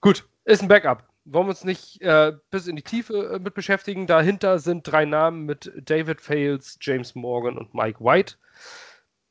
Gut, 0.00 0.26
ist 0.44 0.62
ein 0.62 0.68
Backup 0.68 1.04
wollen 1.24 1.46
wir 1.46 1.50
uns 1.50 1.64
nicht 1.64 2.00
äh, 2.02 2.32
bis 2.50 2.66
in 2.66 2.76
die 2.76 2.82
Tiefe 2.82 3.34
äh, 3.34 3.38
mit 3.38 3.54
beschäftigen. 3.54 4.06
Dahinter 4.06 4.58
sind 4.58 4.86
drei 4.86 5.04
Namen 5.04 5.44
mit 5.44 5.72
David 5.76 6.20
Fales, 6.20 6.78
James 6.80 7.14
Morgan 7.14 7.58
und 7.58 7.74
Mike 7.74 8.00
White. 8.00 8.36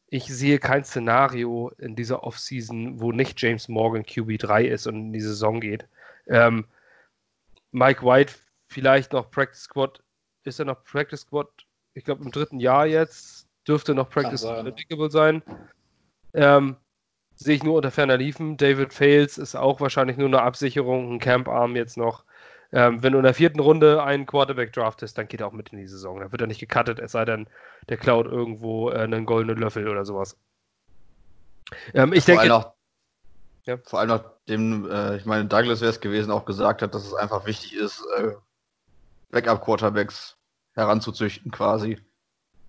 Ich 0.08 0.26
sehe 0.26 0.60
kein 0.60 0.84
Szenario 0.84 1.72
in 1.78 1.96
dieser 1.96 2.24
Offseason, 2.24 3.00
wo 3.00 3.12
nicht 3.12 3.42
James 3.42 3.68
Morgan 3.70 4.04
QB3 4.04 4.64
ist 4.64 4.88
und 4.88 4.96
in 4.96 5.14
die 5.14 5.22
Saison 5.22 5.62
geht. 5.62 5.86
Ähm, 6.28 6.66
Mike 7.72 8.06
White 8.06 8.34
vielleicht 8.68 9.14
noch 9.14 9.32
Practice 9.32 9.64
Squad. 9.64 10.04
Ist 10.44 10.60
er 10.60 10.66
noch 10.66 10.84
Practice 10.84 11.22
Squad? 11.22 11.48
Ich 11.94 12.04
glaube 12.04 12.24
im 12.24 12.32
dritten 12.32 12.60
Jahr 12.60 12.86
jetzt. 12.86 13.48
Dürfte 13.68 13.94
noch 13.94 14.10
Practice 14.10 14.42
Squad 14.42 14.68
applicable 14.68 15.12
sein. 15.12 15.44
Ähm, 16.34 16.78
sehe 17.44 17.56
ich 17.56 17.64
nur 17.64 17.76
unter 17.76 17.92
ferner 17.92 18.18
Liefen. 18.18 18.58
David 18.58 18.94
Fales 18.94 19.38
ist 19.38 19.56
auch 19.56 19.82
wahrscheinlich 19.82 20.18
nur 20.18 20.28
eine 20.28 20.42
Absicherung, 20.42 21.14
ein 21.14 21.20
Camp-Arm 21.20 21.76
jetzt 21.76 21.98
noch. 21.98 22.24
Ähm, 22.72 23.04
wenn 23.04 23.14
du 23.14 23.20
in 23.20 23.26
der 23.26 23.34
vierten 23.34 23.60
Runde 23.60 24.02
einen 24.04 24.26
Quarterback 24.26 24.72
draftest, 24.72 25.18
dann 25.18 25.28
geht 25.28 25.42
er 25.42 25.48
auch 25.48 25.52
mit 25.52 25.70
in 25.70 25.80
die 25.80 25.88
Saison. 25.88 26.20
Da 26.20 26.32
wird 26.32 26.42
er 26.42 26.48
nicht 26.48 26.60
gecuttet, 26.60 27.00
es 27.00 27.12
sei 27.12 27.26
denn, 27.26 27.48
der 27.90 27.98
klaut 27.98 28.28
irgendwo 28.28 28.90
äh, 28.90 29.00
einen 29.00 29.26
goldenen 29.26 29.58
Löffel 29.58 29.90
oder 29.90 30.06
sowas. 30.06 30.38
Ähm, 31.94 32.14
ich 32.14 32.24
vor 32.24 32.36
denke. 32.36 32.42
Allem 32.42 32.64
noch, 32.64 32.74
ja. 33.66 33.78
Vor 33.84 34.00
allem 34.00 34.10
nachdem, 34.10 34.90
äh, 34.90 35.18
ich 35.18 35.26
meine, 35.26 35.46
Douglas 35.46 35.82
wäre 35.82 35.92
es 35.92 36.00
gewesen, 36.00 36.32
auch 36.32 36.46
gesagt 36.46 36.82
hat, 36.82 36.96
dass 36.96 37.06
es 37.06 37.14
einfach 37.14 37.46
wichtig 37.46 37.76
ist, 37.76 38.04
äh, 38.18 38.32
Backup-Quarterbacks 39.32 40.38
heranzuzüchten 40.74 41.52
quasi. 41.52 42.00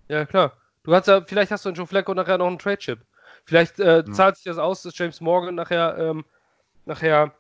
Ja, 0.08 0.26
klar. 0.26 0.52
Du 0.82 0.94
hast 0.94 1.06
ja, 1.06 1.22
vielleicht 1.22 1.52
hast 1.52 1.64
du 1.64 1.68
in 1.68 1.74
Joe 1.76 1.87
Flacco 1.87 2.12
nachher 2.12 2.38
noch 2.38 2.48
einen 2.48 2.58
Trade-Chip. 2.58 2.98
Vielleicht 3.44 3.81
äh, 3.81 4.05
zahlt 4.05 4.37
sich 4.37 4.44
das 4.44 4.59
aus, 4.59 4.83
dass 4.83 4.96
James 4.96 5.20
Morgan 5.20 5.55
nachher, 5.55 5.96
ähm, 5.98 6.24
nachher, 6.85 7.35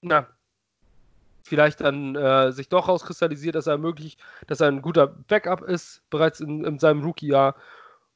na, 0.00 0.26
vielleicht 1.42 1.80
dann 1.80 2.14
äh, 2.14 2.52
sich 2.52 2.68
doch 2.68 2.88
rauskristallisiert, 2.88 3.54
dass 3.54 3.66
er 3.66 3.78
möglich, 3.78 4.18
dass 4.46 4.60
er 4.60 4.68
ein 4.68 4.82
guter 4.82 5.06
Backup 5.06 5.62
ist, 5.62 6.02
bereits 6.10 6.40
in, 6.40 6.64
in 6.64 6.78
seinem 6.78 7.02
Rookie-Jahr. 7.02 7.54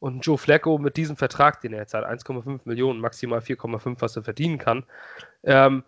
Und 0.00 0.26
Joe 0.26 0.36
Flacco 0.36 0.78
mit 0.78 0.96
diesem 0.96 1.16
Vertrag, 1.16 1.60
den 1.60 1.72
er 1.72 1.80
jetzt 1.80 1.94
hat, 1.94 2.04
1,5 2.04 2.62
Millionen, 2.64 3.00
maximal 3.00 3.38
4,5, 3.38 4.00
was 4.00 4.16
er 4.16 4.24
verdienen 4.24 4.58
kann, 4.58 4.84
ähm, 5.44 5.84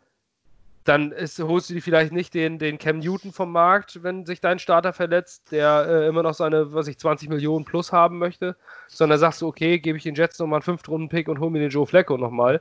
dann 0.85 1.13
ist, 1.13 1.39
holst 1.39 1.71
du 1.71 1.75
dir 1.75 1.81
vielleicht 1.81 2.13
nicht 2.13 2.35
den, 2.35 2.59
den 2.59 2.79
Cam 2.79 2.99
Newton 2.99 3.33
vom 3.33 3.51
Markt, 3.51 4.03
wenn 4.03 4.27
sich 4.27 4.41
dein 4.41 4.59
Starter 4.59 4.93
verletzt, 4.93 5.51
der 5.51 5.87
äh, 5.89 6.07
immer 6.07 6.23
noch 6.23 6.35
seine, 6.35 6.75
was 6.75 6.89
ich, 6.89 6.99
20 6.99 7.31
Millionen 7.31 7.65
plus 7.65 7.91
haben 7.91 8.19
möchte, 8.19 8.55
sondern 8.89 9.19
sagst 9.19 9.41
du, 9.41 9.49
okay, 9.49 9.79
gebe 9.79 9.97
ich 9.97 10.05
den 10.05 10.15
Jets 10.15 10.39
nochmal 10.39 10.59
einen 10.59 10.63
Fünft-Runden-Pick 10.63 11.29
und 11.29 11.41
hol 11.41 11.51
mir 11.51 11.61
den 11.61 11.71
Joe 11.71 11.87
Flacco 11.87 12.19
nochmal. 12.19 12.61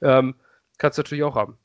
Ähm, 0.00 0.36
kannst 0.78 0.98
du 0.98 1.02
natürlich 1.02 1.24
auch 1.24 1.34
haben. 1.34 1.58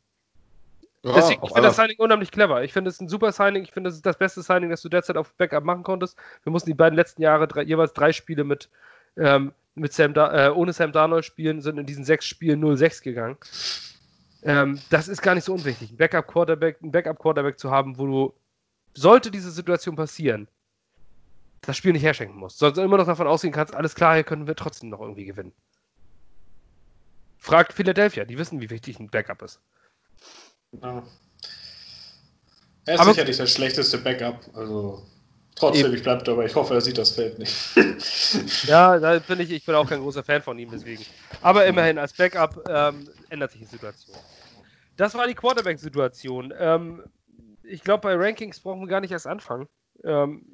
Ja, 1.04 1.14
Deswegen, 1.14 1.44
ich 1.44 1.52
finde 1.54 1.68
das 1.68 1.76
Signing 1.78 1.98
unheimlich 2.00 2.32
clever. 2.32 2.64
Ich 2.64 2.74
finde 2.74 2.90
es 2.90 3.00
ein 3.00 3.08
super 3.08 3.32
Signing. 3.32 3.64
Ich 3.64 3.72
finde, 3.72 3.90
es 3.90 3.96
ist 3.96 4.06
das 4.06 4.18
beste 4.18 4.42
Signing, 4.42 4.70
das 4.70 4.82
du 4.82 4.90
derzeit 4.90 5.16
auf 5.16 5.34
Backup 5.36 5.64
machen 5.64 5.84
konntest. 5.84 6.18
Wir 6.44 6.52
mussten 6.52 6.70
die 6.70 6.76
beiden 6.76 6.96
letzten 6.96 7.22
Jahre 7.22 7.48
drei, 7.48 7.62
jeweils 7.62 7.94
drei 7.94 8.12
Spiele 8.12 8.44
mit, 8.44 8.70
ähm, 9.16 9.54
mit 9.76 9.94
Sam 9.94 10.14
da 10.14 10.48
äh, 10.48 10.50
ohne 10.50 10.74
Sam 10.74 10.92
Darnold 10.92 11.24
spielen, 11.24 11.62
sind 11.62 11.78
in 11.78 11.86
diesen 11.86 12.04
sechs 12.04 12.26
Spielen 12.26 12.62
0-6 12.62 13.04
gegangen. 13.04 13.38
Ähm, 14.44 14.80
das 14.90 15.08
ist 15.08 15.22
gar 15.22 15.36
nicht 15.36 15.44
so 15.44 15.54
unwichtig, 15.54 15.92
ein 15.92 15.98
Backup-Quarterback, 15.98 16.82
ein 16.82 16.92
Backup-Quarterback 16.92 17.60
zu 17.60 17.72
haben, 17.72 17.98
wo 17.98 18.06
du, 18.06 18.34
sollte 18.94 19.32
diese 19.32 19.52
Situation 19.52 19.96
passieren, 19.96 20.48
das 21.62 21.76
Spiel 21.76 21.92
nicht 21.92 22.04
herschenken 22.04 22.38
musst. 22.38 22.60
Sonst 22.60 22.78
immer 22.78 22.98
noch 22.98 23.06
davon 23.06 23.28
ausgehen 23.28 23.54
kannst, 23.54 23.76
alles 23.76 23.96
klar, 23.96 24.16
hier 24.16 24.24
können 24.24 24.48
wir 24.48 24.56
trotzdem 24.56 24.90
noch 24.90 25.02
irgendwie 25.02 25.26
gewinnen. 25.26 25.52
Fragt 27.38 27.74
Philadelphia, 27.74 28.26
die 28.26 28.38
wissen, 28.38 28.62
wie 28.62 28.70
wichtig 28.70 29.00
ein 29.00 29.10
Backup 29.10 29.42
ist. 29.42 29.60
Ja. 30.82 31.04
Er 32.86 32.96
ist 32.96 33.00
Aber 33.02 33.12
sicherlich 33.12 33.38
das 33.38 33.52
schlechteste 33.52 33.98
Backup, 33.98 34.50
also 34.54 35.06
Trotzdem, 35.56 35.88
Eben. 35.88 35.96
ich 35.96 36.04
bleibe 36.04 36.24
dabei. 36.24 36.46
Ich 36.46 36.56
hoffe, 36.56 36.74
er 36.74 36.82
sieht 36.82 36.98
das 36.98 37.12
Feld 37.12 37.38
nicht. 37.38 37.54
ja, 38.66 38.98
da 38.98 39.20
bin 39.20 39.40
ich, 39.42 39.52
ich 39.52 39.66
bin 39.66 39.76
auch 39.76 39.90
kein 39.90 40.00
großer 40.00 40.24
Fan 40.24 40.42
von 40.42 40.58
ihm, 40.58 40.70
deswegen. 40.72 41.04
Aber 41.42 41.66
immerhin, 41.66 41.98
als 41.98 42.14
Backup 42.14 42.64
ähm, 42.70 43.10
ändert 43.30 43.52
sich 43.52 43.62
die 43.62 43.68
Situation. 43.68 44.16
Das 44.96 45.16
war 45.16 45.28
die 45.28 45.34
Quarterback-Situation. 45.34 46.54
Ähm, 46.58 47.04
ich 47.64 47.84
glaube, 47.84 48.02
bei 48.02 48.16
Rankings 48.16 48.60
brauchen 48.60 48.82
wir 48.82 48.88
gar 48.88 49.02
nicht 49.02 49.12
erst 49.12 49.28
anfangen. 49.28 49.68
Ähm, 50.04 50.46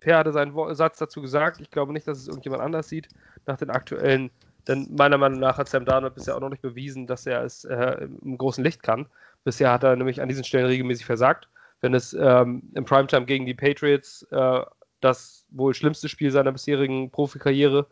Per 0.00 0.16
hatte 0.16 0.32
seinen 0.32 0.54
Satz 0.74 0.98
dazu 0.98 1.20
gesagt. 1.22 1.60
Ich 1.60 1.70
glaube 1.70 1.92
nicht, 1.92 2.06
dass 2.06 2.18
es 2.18 2.28
irgendjemand 2.28 2.62
anders 2.62 2.88
sieht 2.88 3.08
nach 3.46 3.56
den 3.56 3.70
aktuellen. 3.70 4.30
Denn 4.68 4.88
meiner 4.94 5.18
Meinung 5.18 5.40
nach 5.40 5.58
hat 5.58 5.68
Sam 5.68 5.84
Darnold 5.84 6.14
bisher 6.14 6.36
auch 6.36 6.40
noch 6.40 6.50
nicht 6.50 6.62
bewiesen, 6.62 7.06
dass 7.06 7.26
er 7.26 7.42
es 7.44 7.64
äh, 7.64 8.08
im 8.22 8.36
großen 8.36 8.62
Licht 8.62 8.82
kann. 8.82 9.06
Bisher 9.44 9.72
hat 9.72 9.84
er 9.84 9.96
nämlich 9.96 10.20
an 10.20 10.28
diesen 10.28 10.44
Stellen 10.44 10.66
regelmäßig 10.66 11.06
versagt 11.06 11.48
wenn 11.80 11.94
es 11.94 12.12
ähm, 12.12 12.62
im 12.74 12.84
Primetime 12.84 13.26
gegen 13.26 13.46
die 13.46 13.54
Patriots 13.54 14.26
äh, 14.30 14.60
das 15.00 15.46
wohl 15.50 15.74
schlimmste 15.74 16.08
Spiel 16.08 16.30
seiner 16.30 16.52
bisherigen 16.52 17.10
Profikarriere. 17.10 17.86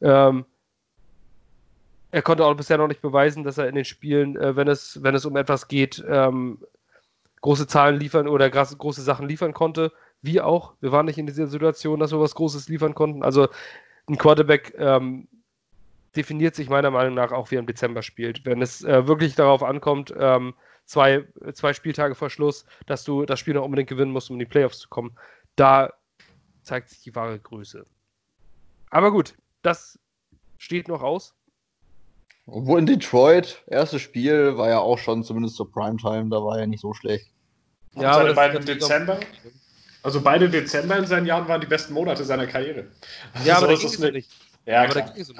Ähm, 0.00 0.44
er 2.10 2.22
konnte 2.22 2.44
auch 2.44 2.54
bisher 2.54 2.78
noch 2.78 2.88
nicht 2.88 3.00
beweisen, 3.00 3.44
dass 3.44 3.58
er 3.58 3.68
in 3.68 3.74
den 3.74 3.84
Spielen, 3.84 4.36
äh, 4.36 4.54
wenn, 4.56 4.68
es, 4.68 5.02
wenn 5.02 5.14
es 5.14 5.24
um 5.24 5.36
etwas 5.36 5.68
geht, 5.68 6.04
ähm, 6.06 6.58
große 7.40 7.66
Zahlen 7.66 7.98
liefern 7.98 8.28
oder 8.28 8.50
große 8.50 9.02
Sachen 9.02 9.28
liefern 9.28 9.54
konnte. 9.54 9.92
Wie 10.20 10.40
auch. 10.40 10.74
Wir 10.80 10.92
waren 10.92 11.06
nicht 11.06 11.18
in 11.18 11.26
dieser 11.26 11.46
Situation, 11.48 11.98
dass 11.98 12.12
wir 12.12 12.20
was 12.20 12.34
Großes 12.34 12.68
liefern 12.68 12.94
konnten. 12.94 13.24
Also 13.24 13.48
ein 14.08 14.18
Quarterback 14.18 14.74
ähm, 14.78 15.26
definiert 16.14 16.54
sich 16.54 16.68
meiner 16.68 16.90
Meinung 16.90 17.14
nach 17.14 17.32
auch, 17.32 17.50
wie 17.50 17.56
er 17.56 17.60
im 17.60 17.66
Dezember 17.66 18.02
spielt. 18.02 18.44
Wenn 18.44 18.62
es 18.62 18.84
äh, 18.84 19.08
wirklich 19.08 19.34
darauf 19.34 19.62
ankommt, 19.62 20.14
ähm, 20.16 20.54
zwei, 20.84 21.24
zwei 21.54 21.72
Spieltage 21.72 22.14
vor 22.14 22.30
Schluss, 22.30 22.64
dass 22.86 23.04
du 23.04 23.24
das 23.24 23.40
Spiel 23.40 23.54
noch 23.54 23.64
unbedingt 23.64 23.88
gewinnen 23.88 24.12
musst, 24.12 24.30
um 24.30 24.36
in 24.36 24.40
die 24.40 24.46
Playoffs 24.46 24.78
zu 24.78 24.88
kommen, 24.88 25.16
da 25.56 25.92
zeigt 26.62 26.90
sich 26.90 27.02
die 27.02 27.14
wahre 27.14 27.38
Größe. 27.38 27.86
Aber 28.90 29.10
gut, 29.10 29.34
das 29.62 29.98
steht 30.58 30.88
noch 30.88 31.02
aus. 31.02 31.34
Obwohl 32.46 32.80
in 32.80 32.86
Detroit, 32.86 33.62
erstes 33.68 34.02
Spiel, 34.02 34.56
war 34.56 34.68
ja 34.68 34.78
auch 34.80 34.98
schon 34.98 35.22
zumindest 35.22 35.56
zur 35.56 35.70
Primetime, 35.70 36.28
da 36.28 36.42
war 36.42 36.58
ja 36.58 36.66
nicht 36.66 36.80
so 36.80 36.92
schlecht. 36.92 37.30
Ja, 37.94 38.12
aber 38.12 38.34
beide 38.34 38.60
Dezember. 38.60 39.20
Also 40.02 40.20
beide 40.20 40.50
Dezember 40.50 40.96
in 40.96 41.06
seinen 41.06 41.26
Jahren 41.26 41.46
waren 41.46 41.60
die 41.60 41.66
besten 41.66 41.94
Monate 41.94 42.24
seiner 42.24 42.46
Karriere. 42.46 42.88
Ja, 43.44 43.54
also 43.54 43.66
aber 43.66 43.76
so 43.76 43.82
das 43.82 43.94
ist 43.94 44.00
es 44.00 44.12
nicht. 44.12 44.30
Ja, 44.64 44.82
aber 44.82 44.92
klar. 44.92 45.06
da 45.06 45.12
ging 45.12 45.22
es 45.22 45.30
um 45.30 45.36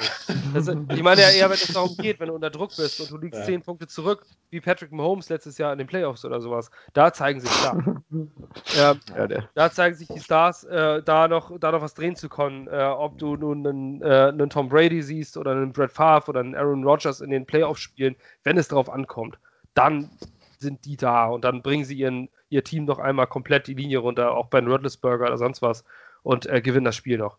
Das, 0.52 0.68
ich 0.68 1.02
meine 1.02 1.20
ja 1.20 1.30
eher, 1.30 1.48
wenn 1.48 1.54
es 1.54 1.72
darum 1.72 1.96
geht, 1.96 2.18
wenn 2.18 2.28
du 2.28 2.34
unter 2.34 2.50
Druck 2.50 2.74
bist 2.76 3.00
und 3.00 3.10
du 3.10 3.18
liegst 3.18 3.40
ja. 3.40 3.46
10 3.46 3.62
Punkte 3.62 3.86
zurück, 3.86 4.26
wie 4.50 4.60
Patrick 4.60 4.90
Mahomes 4.90 5.28
letztes 5.28 5.58
Jahr 5.58 5.72
in 5.72 5.78
den 5.78 5.86
Playoffs 5.86 6.24
oder 6.24 6.40
sowas, 6.40 6.70
da 6.92 7.12
zeigen 7.12 7.40
sich 7.40 7.50
Stars. 7.50 7.84
ja, 8.76 8.96
ja, 9.16 9.28
da 9.54 9.70
zeigen 9.70 9.94
sich 9.94 10.08
die 10.08 10.18
Stars, 10.18 10.64
äh, 10.64 11.02
da, 11.04 11.28
noch, 11.28 11.56
da 11.60 11.70
noch 11.70 11.82
was 11.82 11.94
drehen 11.94 12.16
zu 12.16 12.28
können. 12.28 12.66
Äh, 12.66 12.82
ob 12.82 13.18
du 13.18 13.36
nun 13.36 13.64
einen, 13.64 14.02
äh, 14.02 14.28
einen, 14.28 14.50
Tom 14.50 14.68
Brady 14.68 15.02
siehst 15.02 15.36
oder 15.36 15.52
einen 15.52 15.72
Brett 15.72 15.92
Favre 15.92 16.28
oder 16.30 16.40
einen 16.40 16.56
Aaron 16.56 16.82
Rodgers 16.82 17.20
in 17.20 17.30
den 17.30 17.46
Playoffs 17.46 17.80
spielen, 17.80 18.16
wenn 18.42 18.58
es 18.58 18.68
darauf 18.68 18.90
ankommt, 18.90 19.38
dann 19.74 20.10
sind 20.58 20.84
die 20.84 20.96
da 20.96 21.26
und 21.26 21.44
dann 21.44 21.62
bringen 21.62 21.84
sie 21.84 21.96
ihren, 21.96 22.28
ihr 22.48 22.64
Team 22.64 22.86
noch 22.86 22.98
einmal 22.98 23.28
komplett 23.28 23.68
die 23.68 23.74
Linie 23.74 23.98
runter, 23.98 24.32
auch 24.32 24.46
bei 24.46 24.60
Ben 24.60 24.70
Roethlisberger 24.70 25.26
oder 25.26 25.38
sonst 25.38 25.62
was 25.62 25.84
und 26.24 26.46
äh, 26.46 26.60
gewinnen 26.60 26.84
das 26.84 26.96
Spiel 26.96 27.18
noch. 27.18 27.38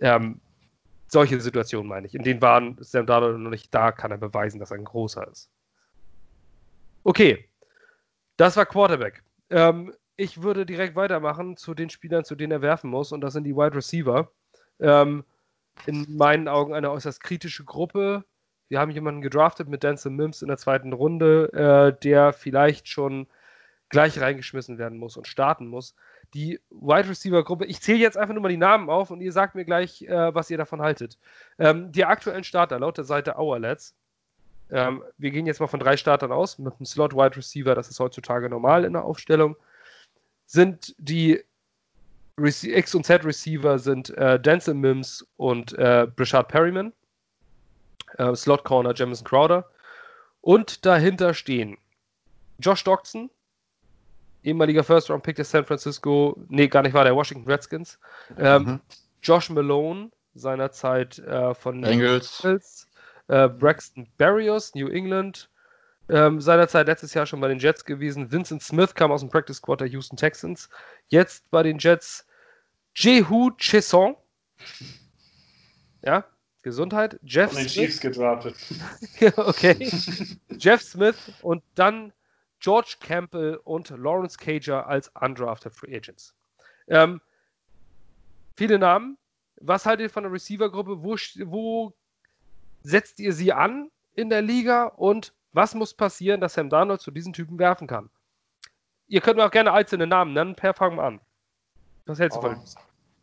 Ähm, 0.00 0.40
solche 1.14 1.40
Situationen 1.40 1.88
meine 1.88 2.08
ich. 2.08 2.14
In 2.14 2.24
denen 2.24 2.42
waren 2.42 2.76
Sam 2.80 3.06
Darnold 3.06 3.38
noch 3.38 3.50
nicht 3.50 3.72
da, 3.72 3.92
kann 3.92 4.10
er 4.10 4.18
beweisen, 4.18 4.58
dass 4.58 4.72
er 4.72 4.78
ein 4.78 4.84
großer 4.84 5.26
ist. 5.28 5.48
Okay, 7.04 7.48
das 8.36 8.56
war 8.56 8.66
Quarterback. 8.66 9.22
Ähm, 9.48 9.94
ich 10.16 10.42
würde 10.42 10.66
direkt 10.66 10.96
weitermachen 10.96 11.56
zu 11.56 11.72
den 11.72 11.88
Spielern, 11.88 12.24
zu 12.24 12.34
denen 12.34 12.50
er 12.50 12.62
werfen 12.62 12.90
muss, 12.90 13.12
und 13.12 13.20
das 13.20 13.32
sind 13.32 13.44
die 13.44 13.54
Wide 13.54 13.76
Receiver. 13.76 14.28
Ähm, 14.80 15.24
in 15.86 16.16
meinen 16.16 16.48
Augen 16.48 16.74
eine 16.74 16.90
äußerst 16.90 17.22
kritische 17.22 17.64
Gruppe. 17.64 18.24
Wir 18.68 18.80
haben 18.80 18.90
jemanden 18.90 19.22
gedraftet 19.22 19.68
mit 19.68 19.84
Denzel 19.84 20.10
Mims 20.10 20.42
in 20.42 20.48
der 20.48 20.56
zweiten 20.56 20.92
Runde, 20.92 21.52
äh, 21.52 22.00
der 22.02 22.32
vielleicht 22.32 22.88
schon 22.88 23.28
gleich 23.88 24.20
reingeschmissen 24.20 24.78
werden 24.78 24.98
muss 24.98 25.16
und 25.16 25.28
starten 25.28 25.68
muss 25.68 25.94
die 26.34 26.60
Wide 26.70 27.08
Receiver 27.08 27.42
Gruppe. 27.44 27.64
Ich 27.66 27.80
zähle 27.80 27.98
jetzt 27.98 28.16
einfach 28.16 28.34
nur 28.34 28.42
mal 28.42 28.48
die 28.48 28.56
Namen 28.56 28.90
auf 28.90 29.10
und 29.10 29.20
ihr 29.20 29.32
sagt 29.32 29.54
mir 29.54 29.64
gleich, 29.64 30.02
äh, 30.02 30.34
was 30.34 30.50
ihr 30.50 30.58
davon 30.58 30.82
haltet. 30.82 31.18
Ähm, 31.58 31.92
die 31.92 32.04
aktuellen 32.04 32.44
Starter 32.44 32.78
laut 32.78 32.98
der 32.98 33.04
Seite 33.04 33.36
Hourlets. 33.36 33.94
Ähm, 34.70 35.02
wir 35.18 35.30
gehen 35.30 35.46
jetzt 35.46 35.60
mal 35.60 35.66
von 35.66 35.80
drei 35.80 35.96
Startern 35.96 36.32
aus, 36.32 36.58
mit 36.58 36.74
einem 36.74 36.86
Slot 36.86 37.14
Wide 37.14 37.36
Receiver, 37.36 37.74
das 37.74 37.88
ist 37.88 38.00
heutzutage 38.00 38.48
normal 38.48 38.84
in 38.84 38.94
der 38.94 39.04
Aufstellung. 39.04 39.56
Sind 40.46 40.94
die 40.98 41.42
Rece 42.38 42.64
X 42.64 42.94
und 42.94 43.06
Z 43.06 43.24
Receiver 43.24 43.78
sind 43.78 44.10
äh, 44.10 44.40
Denzel 44.40 44.74
Mims 44.74 45.26
und 45.36 45.72
äh, 45.78 46.06
Brishard 46.16 46.48
Perryman. 46.48 46.92
Äh, 48.18 48.34
Slot 48.34 48.64
Corner 48.64 48.92
Jamison 48.94 49.26
Crowder. 49.26 49.70
Und 50.40 50.84
dahinter 50.84 51.32
stehen 51.34 51.78
Josh 52.58 52.84
Doxson, 52.84 53.30
ehemaliger 54.44 54.84
First-Round-Pick 54.84 55.36
der 55.36 55.44
San 55.44 55.64
Francisco, 55.64 56.36
nee, 56.48 56.68
gar 56.68 56.82
nicht 56.82 56.94
war 56.94 57.04
der 57.04 57.16
Washington 57.16 57.50
Redskins. 57.50 57.98
Ähm, 58.38 58.62
mhm. 58.62 58.80
Josh 59.22 59.50
Malone, 59.50 60.10
seinerzeit 60.34 61.18
äh, 61.18 61.54
von 61.54 61.80
Bengals. 61.80 62.86
Äh, 63.26 63.48
Braxton 63.48 64.06
Berrios, 64.18 64.74
New 64.74 64.88
England. 64.88 65.48
Ähm, 66.10 66.40
seinerzeit 66.40 66.86
letztes 66.86 67.14
Jahr 67.14 67.24
schon 67.24 67.40
bei 67.40 67.48
den 67.48 67.58
Jets 67.58 67.86
gewesen. 67.86 68.30
Vincent 68.30 68.62
Smith 68.62 68.94
kam 68.94 69.10
aus 69.10 69.20
dem 69.20 69.30
Practice 69.30 69.56
Squad 69.56 69.80
der 69.80 69.88
Houston 69.88 70.18
Texans. 70.18 70.68
Jetzt 71.08 71.50
bei 71.50 71.62
den 71.62 71.78
Jets 71.78 72.26
Jehu 72.94 73.50
Chesson. 73.56 74.14
Ja, 76.02 76.26
Gesundheit. 76.60 77.18
Jeff 77.22 77.52
Von 77.52 77.62
den 77.62 77.68
Smith. 77.70 77.86
Chiefs 77.86 78.00
gedraftet. 78.00 78.56
okay. 79.36 79.90
Jeff 80.58 80.82
Smith 80.82 81.16
und 81.40 81.62
dann 81.74 82.12
George 82.64 82.96
Campbell 83.00 83.60
und 83.64 83.90
Lawrence 83.90 84.38
Cager 84.38 84.86
als 84.86 85.10
undrafted 85.20 85.74
Free 85.74 85.94
Agents. 85.94 86.34
Ähm, 86.88 87.20
viele 88.56 88.78
Namen. 88.78 89.18
Was 89.60 89.84
haltet 89.84 90.04
ihr 90.04 90.10
von 90.10 90.22
der 90.22 90.32
Receiver-Gruppe? 90.32 91.02
Wo, 91.02 91.14
wo 91.44 91.92
setzt 92.82 93.20
ihr 93.20 93.34
sie 93.34 93.52
an 93.52 93.90
in 94.14 94.30
der 94.30 94.40
Liga? 94.40 94.84
Und 94.84 95.34
was 95.52 95.74
muss 95.74 95.92
passieren, 95.92 96.40
dass 96.40 96.54
Sam 96.54 96.70
Darnold 96.70 97.02
zu 97.02 97.10
diesen 97.10 97.34
Typen 97.34 97.58
werfen 97.58 97.86
kann? 97.86 98.08
Ihr 99.08 99.20
könnt 99.20 99.36
mir 99.36 99.44
auch 99.44 99.50
gerne 99.50 99.72
einzelne 99.74 100.06
Namen 100.06 100.32
nennen. 100.32 100.56
Per, 100.56 100.72
fangen 100.72 100.96
wir 100.96 101.02
an. 101.02 101.20
Was 102.06 102.18
hältst 102.18 102.38
du 102.38 102.40
von? 102.40 102.58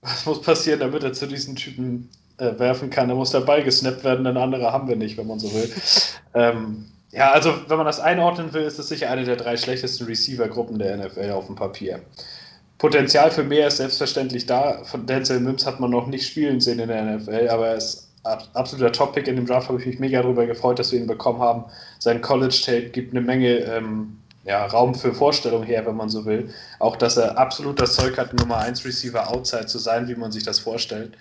Was 0.01 0.25
muss 0.27 0.43
passieren, 0.43 0.81
damit 0.81 1.03
er 1.03 1.13
zu 1.13 1.25
diesen 1.25 1.55
Typen 1.55 2.11
äh, 2.37 2.59
werfen 2.59 2.91
kann? 2.91 3.09
Er 3.09 3.15
muss 3.15 3.31
dabei 3.31 3.61
gesnappt 3.61 4.03
werden, 4.03 4.23
denn 4.23 4.37
andere 4.37 4.71
haben 4.71 4.87
wir 4.87 4.95
nicht, 4.95 5.17
wenn 5.17 5.25
man 5.25 5.39
so 5.39 5.51
will. 5.51 5.73
ähm, 6.35 6.91
ja, 7.11 7.31
also 7.31 7.53
wenn 7.67 7.77
man 7.77 7.85
das 7.85 7.99
einordnen 7.99 8.53
will, 8.53 8.63
ist 8.63 8.79
es 8.79 8.87
sicher 8.87 9.09
eine 9.09 9.23
der 9.23 9.35
drei 9.35 9.57
schlechtesten 9.57 10.05
Receiver-Gruppen 10.05 10.79
der 10.79 10.97
NFL 10.97 11.31
auf 11.31 11.47
dem 11.47 11.55
Papier. 11.55 12.01
Potenzial 12.77 13.29
für 13.29 13.43
mehr 13.43 13.67
ist 13.67 13.77
selbstverständlich 13.77 14.45
da. 14.45 14.83
Von 14.85 15.05
Denzel 15.05 15.39
Mims 15.39 15.65
hat 15.65 15.79
man 15.79 15.91
noch 15.91 16.07
nicht 16.07 16.25
spielen 16.25 16.59
sehen 16.59 16.79
in 16.79 16.87
der 16.87 17.03
NFL, 17.03 17.49
aber 17.49 17.67
er 17.67 17.75
ist 17.75 18.09
absoluter 18.23 18.91
Top-Pick 18.91 19.27
in 19.27 19.35
dem 19.35 19.45
Draft, 19.45 19.67
habe 19.69 19.79
ich 19.79 19.85
mich 19.85 19.99
mega 19.99 20.21
darüber 20.21 20.45
gefreut, 20.45 20.79
dass 20.79 20.91
wir 20.91 20.99
ihn 20.99 21.07
bekommen 21.07 21.39
haben. 21.39 21.65
Sein 21.99 22.21
College-Tape 22.21 22.89
gibt 22.89 23.13
eine 23.13 23.21
Menge 23.21 23.57
ähm, 23.59 24.17
ja, 24.45 24.65
Raum 24.65 24.95
für 24.95 25.13
Vorstellung 25.13 25.63
her, 25.63 25.85
wenn 25.85 25.95
man 25.95 26.09
so 26.09 26.25
will. 26.25 26.49
Auch, 26.79 26.95
dass 26.95 27.17
er 27.17 27.37
absolut 27.37 27.79
das 27.79 27.93
Zeug 27.93 28.17
hat, 28.17 28.33
Nummer 28.33 28.57
1 28.57 28.85
Receiver 28.85 29.29
outside 29.29 29.67
zu 29.67 29.77
sein, 29.77 30.07
wie 30.07 30.15
man 30.15 30.31
sich 30.31 30.43
das 30.43 30.59
vorstellt. 30.59 31.13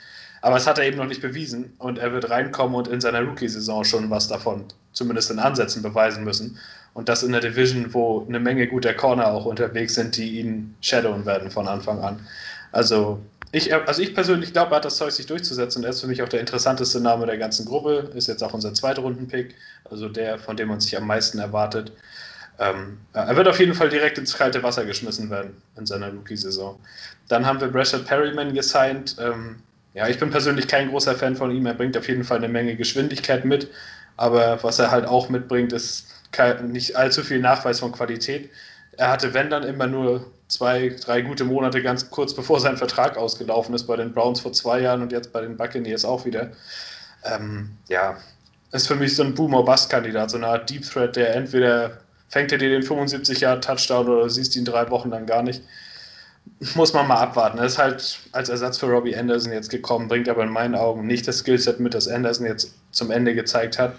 Aber 0.43 0.57
es 0.57 0.67
hat 0.67 0.79
er 0.79 0.85
eben 0.85 0.97
noch 0.97 1.07
nicht 1.07 1.21
bewiesen 1.21 1.73
und 1.79 1.99
er 1.99 2.13
wird 2.13 2.31
reinkommen 2.31 2.75
und 2.75 2.89
in 2.89 3.01
seiner 3.01 3.23
Rookie-Saison 3.23 3.85
schon 3.85 4.11
was 4.11 4.29
davon, 4.29 4.65
zumindest 4.93 5.31
in 5.31 5.39
Ansätzen, 5.39 5.83
beweisen 5.83 6.25
müssen. 6.25 6.59
Und 6.95 7.09
das 7.09 7.23
in 7.23 7.33
der 7.33 7.41
Division, 7.41 7.93
wo 7.93 8.27
eine 8.27 8.41
Menge 8.41 8.67
guter 8.67 8.95
Corner 8.95 9.29
auch 9.29 9.45
unterwegs 9.45 9.95
sind, 9.95 10.17
die 10.17 10.41
ihn 10.41 10.75
shadowen 10.81 11.27
werden 11.27 11.51
von 11.51 11.69
Anfang 11.69 12.01
an. 12.01 12.27
Also 12.73 13.21
ich, 13.53 13.75
also 13.75 14.01
ich 14.01 14.15
persönlich 14.15 14.53
glaube, 14.53 14.73
er 14.73 14.77
hat 14.77 14.85
das 14.85 14.97
Zeug, 14.97 15.13
sich 15.13 15.27
durchzusetzen. 15.27 15.83
Er 15.85 15.91
ist 15.91 16.01
für 16.01 16.07
mich 16.07 16.23
auch 16.23 16.29
der 16.29 16.41
interessanteste 16.41 17.01
Name 17.01 17.27
der 17.27 17.37
ganzen 17.37 17.67
Gruppe. 17.67 18.11
Ist 18.15 18.29
jetzt 18.29 18.43
auch 18.43 18.55
unser 18.55 18.73
zweiter 18.75 19.03
Runden-Pick, 19.03 19.55
also 19.91 20.09
der, 20.09 20.39
von 20.39 20.57
dem 20.57 20.69
man 20.69 20.81
sich 20.81 20.97
am 20.97 21.07
meisten 21.07 21.39
erwartet. 21.39 21.93
Ähm, 22.59 22.99
er 23.13 23.35
wird 23.37 23.49
auf 23.49 23.59
jeden 23.59 23.75
Fall 23.75 23.89
direkt 23.89 24.19
ins 24.19 24.35
kalte 24.35 24.63
Wasser 24.63 24.85
geschmissen 24.85 25.31
werden 25.31 25.61
in 25.77 25.87
seiner 25.87 26.11
Rookie-Saison. 26.11 26.79
Dann 27.29 27.45
haben 27.45 27.61
wir 27.61 27.69
Brashard 27.69 28.07
Perryman 28.07 28.55
gesigned. 28.55 29.17
Ähm, 29.19 29.63
ja, 29.95 30.09
ich 30.09 30.19
bin 30.19 30.31
persönlich 30.31 30.69
kein 30.69 30.91
großer 30.91 31.15
Fan 31.15 31.37
von 31.37 31.51
ihm. 31.51 31.67
Er 31.67 31.75
bringt 31.75 31.97
auf 31.97 32.09
jeden 32.09 32.25
Fall 32.25 32.39
eine 32.39 32.49
Menge 32.49 32.77
Geschwindigkeit 32.77 33.45
mit, 33.45 33.69
aber 34.17 34.63
was 34.63 34.79
er 34.79 34.91
halt 34.91 35.07
auch 35.07 35.29
mitbringt, 35.29 35.73
ist 35.73 36.07
kein, 36.33 36.71
nicht 36.71 36.97
allzu 36.97 37.23
viel 37.23 37.41
Nachweis 37.41 37.81
von 37.81 37.93
Qualität. 37.93 38.51
Er 38.97 39.11
hatte, 39.11 39.35
wenn 39.35 39.51
dann, 39.51 39.65
immer 39.65 39.87
nur 39.87 40.31
zwei, 40.49 40.95
drei 41.01 41.23
gute 41.23 41.45
Monate 41.45 41.83
ganz 41.83 42.11
kurz 42.11 42.35
bevor 42.35 42.61
sein 42.61 42.77
Vertrag 42.77 43.17
ausgelaufen 43.17 43.75
ist 43.75 43.87
bei 43.87 43.97
den 43.97 44.13
Browns 44.13 44.41
vor 44.41 44.53
zwei 44.53 44.81
Jahren 44.81 45.03
und 45.03 45.13
jetzt 45.13 45.33
bei 45.33 45.41
den 45.41 45.57
Buccaneers 45.57 46.05
auch 46.05 46.25
wieder. 46.25 46.51
Ähm, 47.25 47.71
ja, 47.89 48.17
ist 48.73 48.87
für 48.87 48.97
mich 48.97 49.17
so 49.17 49.23
ein 49.23 49.35
Boomer-Bust-Kandidat, 49.35 50.31
so 50.31 50.37
eine 50.37 50.47
Art 50.47 50.71
Deep 50.71 50.85
Threat, 50.85 51.17
der 51.17 51.35
entweder 51.35 51.99
fängt 52.29 52.53
er 52.53 52.59
dir 52.59 52.71
den 52.71 52.83
75 52.83 53.41
Jahre 53.41 53.61
Touchdown 53.61 54.09
oder 54.09 54.31
siehst 54.31 54.55
ihn 54.55 54.65
drei 54.65 54.89
Wochen 54.91 55.11
lang 55.11 55.27
gar 55.27 55.43
nicht 55.43 55.63
muss 56.75 56.93
man 56.93 57.09
mal 57.09 57.17
abwarten. 57.17 57.59
Er 57.59 57.65
ist 57.65 57.79
halt 57.79 58.21
als 58.33 58.49
Ersatz 58.49 58.79
für 58.79 58.87
Robbie 58.87 59.17
Anderson 59.17 59.53
jetzt 59.53 59.71
gekommen, 59.71 60.09
bringt 60.09 60.29
aber 60.29 60.43
in 60.43 60.51
meinen 60.51 60.75
Augen 60.75 61.07
nicht 61.07 61.27
das 61.27 61.39
Skillset 61.39 61.81
mit, 61.81 61.95
das 61.95 62.09
Anderson 62.09 62.47
jetzt 62.47 62.75
zum 62.93 63.11
Ende 63.11 63.35
gezeigt 63.35 63.79
hat. 63.79 63.95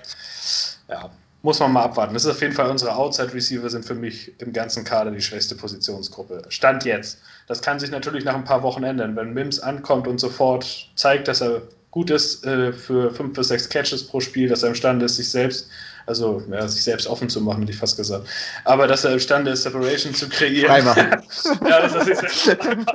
Ja, 0.89 1.09
muss 1.43 1.59
man 1.59 1.71
mal 1.71 1.83
abwarten. 1.83 2.13
Das 2.13 2.25
ist 2.25 2.31
auf 2.31 2.41
jeden 2.41 2.53
Fall 2.53 2.69
unsere 2.69 2.95
Outside-Receiver 2.95 3.69
sind 3.69 3.85
für 3.85 3.95
mich 3.95 4.39
im 4.39 4.53
ganzen 4.53 4.83
Kader 4.83 5.11
die 5.11 5.21
schwächste 5.21 5.55
Positionsgruppe. 5.55 6.43
Stand 6.49 6.85
jetzt. 6.85 7.19
Das 7.47 7.61
kann 7.61 7.79
sich 7.79 7.89
natürlich 7.89 8.25
nach 8.25 8.35
ein 8.35 8.43
paar 8.43 8.61
Wochen 8.61 8.83
ändern. 8.83 9.15
Wenn 9.15 9.33
Mims 9.33 9.59
ankommt 9.59 10.07
und 10.07 10.19
sofort 10.19 10.89
zeigt, 10.95 11.27
dass 11.27 11.41
er 11.41 11.63
gut 11.89 12.09
ist 12.09 12.45
äh, 12.45 12.71
für 12.71 13.11
fünf 13.11 13.33
bis 13.33 13.47
sechs 13.47 13.67
Catches 13.67 14.05
pro 14.05 14.19
Spiel, 14.19 14.47
dass 14.47 14.63
er 14.63 14.69
imstande 14.69 15.05
ist, 15.05 15.17
sich 15.17 15.29
selbst 15.29 15.67
also 16.05 16.41
ja, 16.49 16.67
sich 16.67 16.83
selbst 16.83 17.07
offen 17.07 17.29
zu 17.29 17.41
machen, 17.41 17.61
hätte 17.61 17.71
ich 17.71 17.77
fast 17.77 17.97
gesagt. 17.97 18.27
Aber 18.65 18.87
dass 18.87 19.03
er 19.03 19.13
imstande 19.13 19.51
ist, 19.51 19.63
Separation 19.63 20.13
zu 20.13 20.29
kreieren. 20.29 20.85
ja, 21.65 21.87
das 21.87 22.07
ist 22.07 22.47
ähm, 22.47 22.85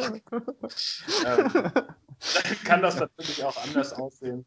kann 2.65 2.83
das 2.83 2.99
natürlich 2.99 3.45
auch 3.45 3.57
anders 3.65 3.93
aussehen. 3.93 4.45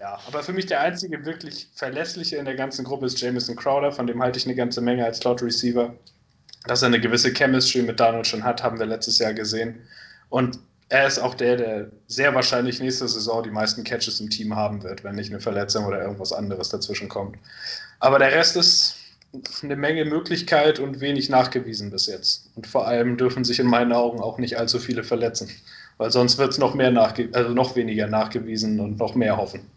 Ja, 0.00 0.18
aber 0.26 0.42
für 0.42 0.52
mich 0.52 0.66
der 0.66 0.80
einzige 0.80 1.24
wirklich 1.24 1.68
verlässliche 1.74 2.36
in 2.36 2.44
der 2.44 2.56
ganzen 2.56 2.84
Gruppe 2.84 3.06
ist 3.06 3.20
Jameson 3.20 3.54
Crowder, 3.54 3.92
von 3.92 4.06
dem 4.06 4.20
halte 4.20 4.38
ich 4.38 4.46
eine 4.46 4.56
ganze 4.56 4.80
Menge 4.80 5.04
als 5.04 5.18
Slot 5.18 5.42
Receiver. 5.42 5.94
Dass 6.66 6.82
er 6.82 6.88
eine 6.88 7.00
gewisse 7.00 7.32
Chemistry 7.32 7.82
mit 7.82 8.00
Donald 8.00 8.26
schon 8.26 8.42
hat, 8.42 8.62
haben 8.62 8.78
wir 8.78 8.86
letztes 8.86 9.18
Jahr 9.18 9.34
gesehen. 9.34 9.86
Und 10.30 10.58
er 10.88 11.06
ist 11.06 11.18
auch 11.18 11.34
der, 11.34 11.56
der 11.56 11.90
sehr 12.08 12.34
wahrscheinlich 12.34 12.80
nächste 12.80 13.08
Saison 13.08 13.42
die 13.42 13.50
meisten 13.50 13.84
Catches 13.84 14.20
im 14.20 14.30
Team 14.30 14.54
haben 14.54 14.82
wird, 14.82 15.02
wenn 15.04 15.14
nicht 15.14 15.30
eine 15.30 15.40
Verletzung 15.40 15.86
oder 15.86 16.00
irgendwas 16.00 16.32
anderes 16.32 16.68
dazwischen 16.68 17.08
kommt. 17.08 17.38
Aber 18.00 18.18
der 18.18 18.32
Rest 18.32 18.56
ist 18.56 18.96
eine 19.62 19.76
Menge 19.76 20.04
Möglichkeit 20.04 20.78
und 20.78 21.00
wenig 21.00 21.28
nachgewiesen 21.28 21.90
bis 21.90 22.06
jetzt. 22.06 22.50
Und 22.54 22.66
vor 22.66 22.86
allem 22.86 23.16
dürfen 23.16 23.44
sich 23.44 23.58
in 23.58 23.66
meinen 23.66 23.92
Augen 23.92 24.20
auch 24.20 24.38
nicht 24.38 24.58
allzu 24.58 24.78
viele 24.78 25.02
verletzen. 25.02 25.50
Weil 25.96 26.10
sonst 26.10 26.38
wird 26.38 26.50
es 26.50 26.58
noch 26.58 26.78
also 26.78 27.50
noch 27.50 27.76
weniger 27.76 28.06
nachgewiesen 28.06 28.80
und 28.80 28.98
noch 28.98 29.14
mehr 29.14 29.36
hoffen. 29.36 29.68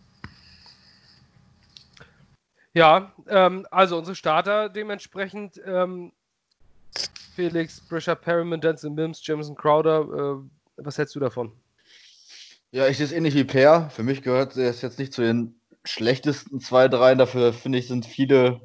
Ja, 2.73 3.11
ähm, 3.27 3.65
also 3.71 3.97
unsere 3.97 4.15
Starter 4.15 4.69
dementsprechend 4.69 5.59
ähm, 5.65 6.11
Felix, 7.35 7.81
Brisha 7.81 8.13
Perriman, 8.13 8.61
Denzel 8.61 8.91
Mims, 8.91 9.25
Jameson 9.25 9.55
Crowder. 9.55 10.01
Äh, 10.01 10.56
was 10.77 10.97
hältst 10.97 11.15
du 11.15 11.19
davon? 11.19 11.51
Ja, 12.71 12.87
ich 12.87 12.97
sehe 12.97 13.05
es 13.05 13.11
ähnlich 13.11 13.35
wie 13.35 13.43
Per. 13.43 13.89
Für 13.89 14.03
mich 14.03 14.21
gehört 14.21 14.55
es 14.55 14.81
jetzt 14.81 14.99
nicht 14.99 15.13
zu 15.13 15.21
den 15.21 15.59
schlechtesten 15.83 16.59
zwei, 16.59 16.87
drei. 16.87 17.15
Dafür 17.15 17.53
finde 17.53 17.79
ich, 17.79 17.87
sind 17.87 18.05
viele 18.05 18.61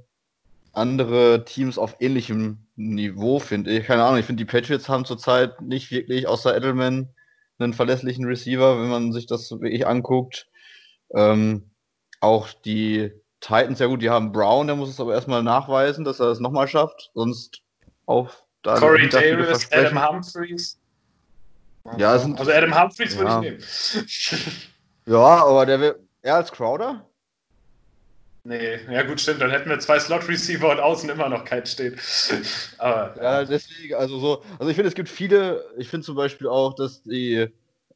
andere 0.73 1.45
Teams 1.45 1.79
auf 1.79 1.97
ähnlichem 2.01 2.67
Niveau, 2.77 3.39
finde 3.39 3.71
ich. 3.71 3.87
Keine 3.87 4.05
Ahnung, 4.05 4.19
ich 4.19 4.27
finde, 4.27 4.45
die 4.45 4.51
Patriots 4.51 4.89
haben 4.89 5.05
zurzeit 5.05 5.61
nicht 5.61 5.91
wirklich, 5.91 6.27
außer 6.27 6.57
Edelman, 6.57 7.11
einen 7.59 7.75
verlässlichen 7.75 8.25
Receiver, 8.25 8.81
wenn 8.81 8.89
man 8.89 9.13
sich 9.13 9.27
das 9.27 9.51
wirklich 9.51 9.87
anguckt. 9.87 10.49
Ähm, 11.15 11.71
auch 12.21 12.49
die 12.53 13.13
Titans, 13.41 13.79
ja 13.79 13.87
gut, 13.87 14.03
die 14.03 14.11
haben 14.11 14.33
Brown, 14.33 14.67
der 14.67 14.77
muss 14.77 14.89
es 14.89 15.01
aber 15.01 15.15
erstmal 15.15 15.43
nachweisen, 15.43 16.05
dass 16.05 16.21
er 16.21 16.29
es 16.29 16.41
nochmal 16.41 16.69
schafft. 16.69 17.11
Sonst 17.15 17.63
auf 18.07 18.45
da 18.63 18.79
Corey 18.79 19.09
Davis, 19.09 19.71
Adam 19.73 20.09
Humphreys. 20.09 20.79
Ja, 21.97 22.19
sind, 22.19 22.39
also 22.39 22.53
Adam 22.53 22.81
Humphreys 22.81 23.15
ja. 23.15 23.19
würde 23.19 23.49
ich 23.49 24.33
nehmen. 24.33 24.53
ja, 25.07 25.45
aber 25.45 25.67
der 25.67 25.81
wäre 25.81 25.99
eher 26.23 26.37
als 26.37 26.53
Crowder? 26.53 27.05
Nee, 28.45 28.79
ja 28.91 29.03
gut, 29.03 29.21
stimmt. 29.21 29.41
Dann 29.41 29.51
hätten 29.51 29.71
wir 29.71 29.79
zwei 29.79 30.01
Slot-Receiver 30.01 30.69
und 30.69 30.81
außen 30.81 31.09
immer 31.09 31.29
noch 31.29 31.45
keinen 31.45 31.67
stehen. 31.67 31.99
Aber, 32.79 33.15
ja, 33.17 33.23
ja, 33.23 33.45
deswegen, 33.45 33.95
also 33.95 34.19
so, 34.19 34.43
also 34.59 34.69
ich 34.69 34.75
finde, 34.75 34.89
es 34.89 34.95
gibt 34.95 35.09
viele, 35.09 35.65
ich 35.77 35.89
finde 35.89 36.05
zum 36.05 36.17
Beispiel 36.17 36.49
auch, 36.49 36.75
dass 36.75 37.03
die, 37.05 37.49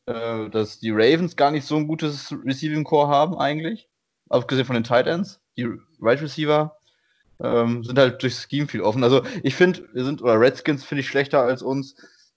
äh, 0.07 0.51
dass 0.51 0.79
die 0.79 0.91
Ravens 0.91 1.35
gar 1.35 1.51
nicht 1.51 1.67
so 1.67 1.77
ein 1.77 1.89
gutes 1.89 2.33
Receiving 2.45 2.85
Core 2.85 3.09
haben 3.09 3.37
eigentlich. 3.37 3.89
Abgesehen 4.29 4.67
von 4.67 4.75
den 4.75 4.85
Tight 4.85 5.07
Ends. 5.07 5.41
Die 5.57 5.69
Right 6.01 6.21
Receiver 6.23 6.77
ähm, 7.41 7.83
sind 7.83 7.99
halt 7.99 8.23
durch 8.23 8.35
Scheme 8.35 8.69
viel 8.69 8.83
offen. 8.83 9.03
Also 9.03 9.23
ich 9.43 9.55
finde, 9.55 9.89
wir 9.93 10.05
sind, 10.05 10.23
oder 10.23 10.39
Redskins 10.39 10.85
finde 10.85 11.01
ich 11.01 11.09
schlechter 11.09 11.43
als 11.43 11.63
uns. 11.63 11.97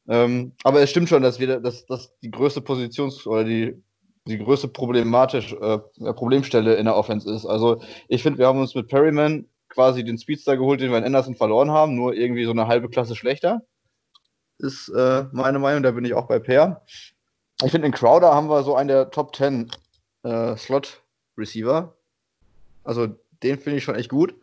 Ähm, 0.09 0.51
aber 0.63 0.81
es 0.81 0.89
stimmt 0.89 1.07
schon, 1.07 1.23
dass 1.23 1.39
wir, 1.39 1.59
dass, 1.59 1.85
dass 1.85 2.17
die 2.19 2.31
größte 2.31 2.61
Positions- 2.61 3.25
oder 3.25 3.43
die 3.43 3.81
die 4.29 4.37
größte 4.37 4.67
problematisch, 4.67 5.53
äh, 5.53 5.79
Problemstelle 6.13 6.75
in 6.75 6.85
der 6.85 6.95
Offense 6.95 7.31
ist. 7.33 7.45
Also 7.45 7.81
ich 8.07 8.23
finde, 8.23 8.39
wir 8.39 8.47
haben 8.47 8.59
uns 8.59 8.75
mit 8.75 8.87
Perryman 8.87 9.45
quasi 9.69 10.03
den 10.03 10.17
Speedster 10.17 10.57
geholt, 10.57 10.81
den 10.81 10.91
wir 10.91 10.97
in 10.97 11.03
Anderson 11.03 11.35
verloren 11.35 11.71
haben, 11.71 11.95
nur 11.95 12.13
irgendwie 12.13 12.45
so 12.45 12.51
eine 12.51 12.67
halbe 12.67 12.89
Klasse 12.89 13.15
schlechter. 13.15 13.61
Ist 14.57 14.89
äh, 14.89 15.25
meine 15.31 15.59
Meinung, 15.59 15.83
da 15.83 15.91
bin 15.91 16.05
ich 16.05 16.13
auch 16.13 16.27
bei 16.27 16.39
Per. 16.39 16.83
Ich 17.63 17.71
finde, 17.71 17.87
in 17.87 17.93
Crowder 17.93 18.33
haben 18.33 18.49
wir 18.49 18.63
so 18.63 18.75
einen 18.75 18.89
der 18.89 19.09
Top 19.09 19.35
10 19.35 19.71
äh, 20.23 20.55
Slot-Receiver. 20.55 21.95
Also 22.83 23.07
den 23.43 23.57
finde 23.57 23.77
ich 23.77 23.83
schon 23.83 23.95
echt 23.95 24.09
gut. 24.09 24.35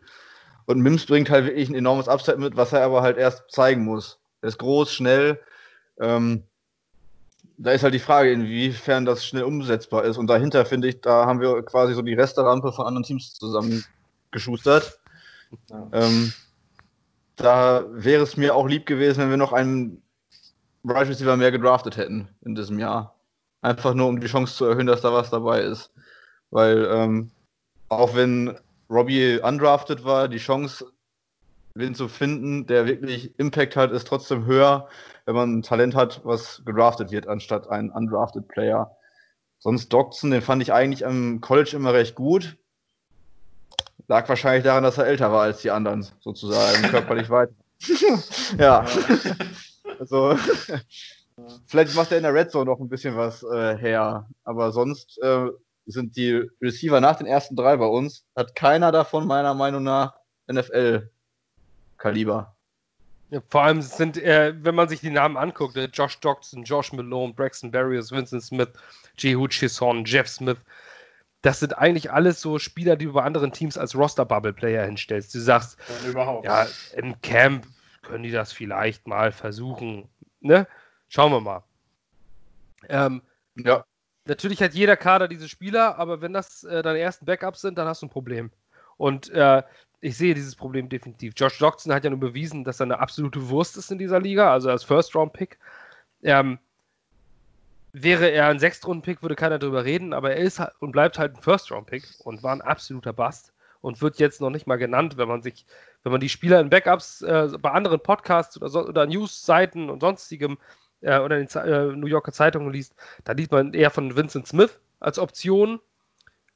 Und 0.65 0.81
Mims 0.81 1.05
bringt 1.05 1.29
halt 1.29 1.45
wirklich 1.45 1.69
ein 1.69 1.75
enormes 1.75 2.07
Upside 2.07 2.37
mit, 2.37 2.57
was 2.57 2.73
er 2.73 2.83
aber 2.83 3.01
halt 3.01 3.17
erst 3.17 3.43
zeigen 3.49 3.85
muss. 3.85 4.19
Er 4.41 4.49
ist 4.49 4.59
groß, 4.59 4.91
schnell. 4.91 5.39
Ähm, 5.99 6.43
da 7.57 7.71
ist 7.71 7.83
halt 7.83 7.93
die 7.93 7.99
Frage, 7.99 8.31
inwiefern 8.31 9.05
das 9.05 9.25
schnell 9.25 9.43
umsetzbar 9.43 10.03
ist. 10.03 10.17
Und 10.17 10.27
dahinter, 10.27 10.65
finde 10.65 10.87
ich, 10.89 11.01
da 11.01 11.25
haben 11.25 11.41
wir 11.41 11.63
quasi 11.63 11.93
so 11.93 12.01
die 12.01 12.13
Resterampe 12.13 12.71
von 12.71 12.85
anderen 12.85 13.03
Teams 13.03 13.33
zusammengeschustert. 13.33 14.99
Ja. 15.69 15.89
Ähm, 15.91 16.33
da 17.35 17.85
wäre 17.89 18.23
es 18.23 18.37
mir 18.37 18.55
auch 18.55 18.67
lieb 18.67 18.85
gewesen, 18.85 19.21
wenn 19.21 19.29
wir 19.29 19.37
noch 19.37 19.53
einen 19.53 20.01
Right 20.83 21.07
Receiver 21.07 21.35
mehr 21.37 21.51
gedraftet 21.51 21.97
hätten 21.97 22.27
in 22.41 22.55
diesem 22.55 22.79
Jahr. 22.79 23.15
Einfach 23.61 23.93
nur, 23.93 24.07
um 24.07 24.19
die 24.19 24.27
Chance 24.27 24.55
zu 24.55 24.65
erhöhen, 24.65 24.87
dass 24.87 25.01
da 25.01 25.11
was 25.11 25.29
dabei 25.29 25.61
ist. 25.61 25.91
Weil 26.51 26.87
ähm, 26.91 27.31
auch 27.89 28.15
wenn 28.15 28.57
Robbie 28.89 29.39
undrafted 29.39 30.03
war, 30.03 30.27
die 30.27 30.37
Chance, 30.37 30.85
wen 31.77 31.95
zu 31.95 32.07
finden, 32.07 32.65
der 32.67 32.85
wirklich 32.85 33.37
Impact 33.39 33.75
hat, 33.75 33.91
ist 33.91 34.07
trotzdem 34.07 34.45
höher, 34.45 34.87
wenn 35.25 35.35
man 35.35 35.57
ein 35.57 35.61
Talent 35.61 35.95
hat, 35.95 36.21
was 36.23 36.61
gedraftet 36.65 37.11
wird, 37.11 37.27
anstatt 37.27 37.69
ein 37.69 37.91
undrafted 37.91 38.47
Player. 38.47 38.95
Sonst 39.59 39.89
Doxson, 39.89 40.31
den 40.31 40.41
fand 40.41 40.61
ich 40.61 40.73
eigentlich 40.73 41.05
am 41.05 41.41
College 41.41 41.75
immer 41.75 41.93
recht 41.93 42.15
gut. 42.15 42.57
Lag 44.07 44.29
wahrscheinlich 44.29 44.63
daran, 44.63 44.83
dass 44.83 44.97
er 44.97 45.07
älter 45.07 45.31
war 45.31 45.43
als 45.43 45.61
die 45.61 45.71
anderen, 45.71 46.07
sozusagen, 46.19 46.81
körperlich 46.89 47.29
weit. 47.29 47.49
ja. 48.57 48.85
also, 49.99 50.37
vielleicht 51.67 51.95
macht 51.95 52.11
er 52.11 52.17
in 52.17 52.23
der 52.23 52.33
Red 52.33 52.51
Zone 52.51 52.65
noch 52.65 52.79
ein 52.79 52.89
bisschen 52.89 53.15
was 53.15 53.43
äh, 53.43 53.77
her. 53.77 54.29
Aber 54.43 54.71
sonst 54.71 55.19
äh, 55.21 55.47
sind 55.85 56.15
die 56.15 56.49
Receiver 56.61 57.01
nach 57.01 57.17
den 57.17 57.27
ersten 57.27 57.55
drei 57.55 57.77
bei 57.77 57.85
uns, 57.85 58.25
hat 58.35 58.55
keiner 58.55 58.91
davon 58.91 59.27
meiner 59.27 59.53
Meinung 59.53 59.83
nach 59.83 60.13
NFL-Kaliber. 61.97 62.55
Ja, 63.29 63.41
vor 63.49 63.63
allem 63.63 63.81
sind, 63.81 64.17
äh, 64.17 64.53
wenn 64.63 64.75
man 64.75 64.87
sich 64.87 65.01
die 65.01 65.09
Namen 65.09 65.35
anguckt, 65.35 65.75
äh, 65.75 65.89
Josh 65.91 66.19
Doxson, 66.19 66.63
Josh 66.63 66.93
Malone, 66.93 67.33
Braxton 67.33 67.71
Barriers, 67.71 68.11
Vincent 68.11 68.43
Smith, 68.43 68.69
Jehu 69.17 69.47
Chisholm, 69.47 70.05
Jeff 70.05 70.27
Smith, 70.27 70.57
das 71.41 71.59
sind 71.59 71.77
eigentlich 71.77 72.11
alles 72.11 72.41
so 72.41 72.57
Spieler, 72.57 72.95
die 72.95 73.05
du 73.05 73.13
bei 73.13 73.23
anderen 73.23 73.51
Teams 73.51 73.77
als 73.77 73.95
Roster-Bubble-Player 73.95 74.85
hinstellst. 74.85 75.35
Du 75.35 75.39
sagst, 75.39 75.77
ja, 76.13 76.41
ja, 76.41 76.67
im 76.95 77.21
Camp 77.21 77.67
können 78.01 78.23
die 78.23 78.31
das 78.31 78.53
vielleicht 78.53 79.07
mal 79.07 79.31
versuchen. 79.31 80.07
Ne? 80.39 80.65
Schauen 81.09 81.31
wir 81.31 81.41
mal. 81.41 81.63
Ähm, 82.87 83.21
ja. 83.55 83.85
Natürlich 84.25 84.61
hat 84.61 84.73
jeder 84.73 84.97
Kader 84.97 85.27
diese 85.27 85.47
Spieler, 85.47 85.97
aber 85.97 86.21
wenn 86.21 86.33
das 86.33 86.63
äh, 86.63 86.81
deine 86.81 86.99
ersten 86.99 87.25
Backups 87.25 87.61
sind, 87.61 87.77
dann 87.77 87.87
hast 87.87 88.01
du 88.01 88.07
ein 88.07 88.09
Problem. 88.09 88.51
Und 88.97 89.29
äh, 89.29 89.63
ich 90.01 90.17
sehe 90.17 90.33
dieses 90.33 90.55
Problem 90.55 90.89
definitiv. 90.89 91.33
Josh 91.35 91.57
Doxson 91.57 91.93
hat 91.93 92.03
ja 92.03 92.09
nur 92.09 92.19
bewiesen, 92.19 92.63
dass 92.63 92.79
er 92.79 92.85
eine 92.85 92.99
absolute 92.99 93.49
Wurst 93.49 93.77
ist 93.77 93.91
in 93.91 93.97
dieser 93.97 94.19
Liga, 94.19 94.51
also 94.51 94.69
als 94.69 94.83
First-Round-Pick. 94.83 95.57
Ähm, 96.23 96.59
wäre 97.93 98.29
er 98.29 98.47
ein 98.47 98.59
Sechstrunden-Pick, 98.59 99.21
würde 99.21 99.35
keiner 99.35 99.59
darüber 99.59 99.85
reden, 99.85 100.13
aber 100.13 100.35
er 100.35 100.37
ist 100.37 100.61
und 100.79 100.91
bleibt 100.91 101.17
halt 101.17 101.35
ein 101.35 101.41
First-Round-Pick 101.41 102.03
und 102.23 102.43
war 102.43 102.53
ein 102.53 102.61
absoluter 102.61 103.13
Bast 103.13 103.53
und 103.81 104.01
wird 104.01 104.19
jetzt 104.19 104.41
noch 104.41 104.49
nicht 104.49 104.67
mal 104.67 104.77
genannt, 104.77 105.17
wenn 105.17 105.27
man 105.27 105.41
sich, 105.41 105.65
wenn 106.03 106.11
man 106.11 106.21
die 106.21 106.29
Spieler 106.29 106.59
in 106.59 106.69
Backups 106.69 107.21
äh, 107.21 107.49
bei 107.59 107.71
anderen 107.71 107.99
Podcasts 107.99 108.57
oder, 108.57 108.69
so, 108.69 108.87
oder 108.87 109.05
News-Seiten 109.07 109.89
und 109.89 110.01
sonstigem 110.01 110.57
äh, 111.01 111.19
oder 111.19 111.39
in 111.39 111.47
den 111.47 111.61
äh, 111.63 111.95
New 111.95 112.07
Yorker 112.07 112.31
Zeitungen 112.31 112.71
liest, 112.71 112.95
da 113.23 113.33
liest 113.33 113.51
man 113.51 113.73
eher 113.73 113.89
von 113.89 114.15
Vincent 114.15 114.47
Smith 114.47 114.79
als 114.99 115.17
Option 115.19 115.79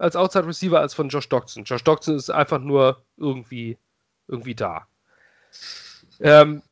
als 0.01 0.15
Outside 0.15 0.47
Receiver 0.47 0.79
als 0.79 0.95
von 0.95 1.09
Josh 1.09 1.29
Doxson. 1.29 1.63
Josh 1.63 1.83
Doxson 1.83 2.15
ist 2.15 2.31
einfach 2.31 2.59
nur 2.59 3.03
irgendwie, 3.17 3.77
irgendwie 4.27 4.55
da. 4.55 4.87
Ähm, 6.19 6.63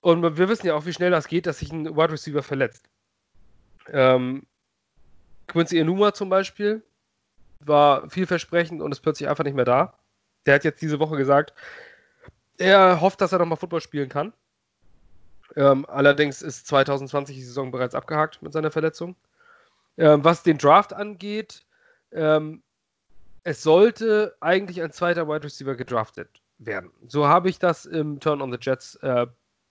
und 0.00 0.22
wir 0.22 0.48
wissen 0.48 0.68
ja 0.68 0.74
auch, 0.74 0.86
wie 0.86 0.92
schnell 0.92 1.10
das 1.10 1.26
geht, 1.26 1.46
dass 1.46 1.58
sich 1.58 1.72
ein 1.72 1.96
Wide 1.96 2.12
Receiver 2.12 2.44
verletzt. 2.44 2.88
Ähm, 3.92 4.46
Quincy 5.48 5.78
Enuma 5.78 6.14
zum 6.14 6.28
Beispiel 6.28 6.82
war 7.58 8.08
vielversprechend 8.08 8.80
und 8.80 8.92
ist 8.92 9.00
plötzlich 9.00 9.28
einfach 9.28 9.44
nicht 9.44 9.56
mehr 9.56 9.64
da. 9.64 9.98
Der 10.44 10.54
hat 10.54 10.64
jetzt 10.64 10.80
diese 10.80 11.00
Woche 11.00 11.16
gesagt, 11.16 11.54
er 12.56 13.00
hofft, 13.00 13.20
dass 13.20 13.32
er 13.32 13.40
nochmal 13.40 13.58
Football 13.58 13.80
spielen 13.80 14.08
kann. 14.08 14.32
Ähm, 15.56 15.86
allerdings 15.88 16.40
ist 16.40 16.68
2020 16.68 17.34
die 17.34 17.42
Saison 17.42 17.72
bereits 17.72 17.96
abgehakt 17.96 18.42
mit 18.42 18.52
seiner 18.52 18.70
Verletzung. 18.70 19.16
Ähm, 19.96 20.22
was 20.22 20.44
den 20.44 20.58
Draft 20.58 20.92
angeht, 20.92 21.64
ähm, 22.12 22.62
es 23.46 23.62
sollte 23.62 24.34
eigentlich 24.40 24.82
ein 24.82 24.90
zweiter 24.90 25.28
Wide 25.28 25.44
Receiver 25.44 25.76
gedraftet 25.76 26.28
werden. 26.58 26.90
So 27.06 27.28
habe 27.28 27.48
ich 27.48 27.60
das 27.60 27.86
im 27.86 28.18
Turn 28.18 28.42
on 28.42 28.50
the 28.50 28.58
Jets 28.60 28.96
äh, 28.96 29.28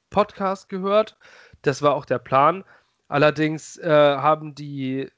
Podcast 0.10 0.70
gehört. 0.70 1.18
Das 1.62 1.82
war 1.82 1.94
auch 1.94 2.06
der 2.06 2.20
Plan. 2.20 2.64
Allerdings 3.10 3.78
äh, 3.78 3.90
haben 3.90 4.56
die 4.56 5.12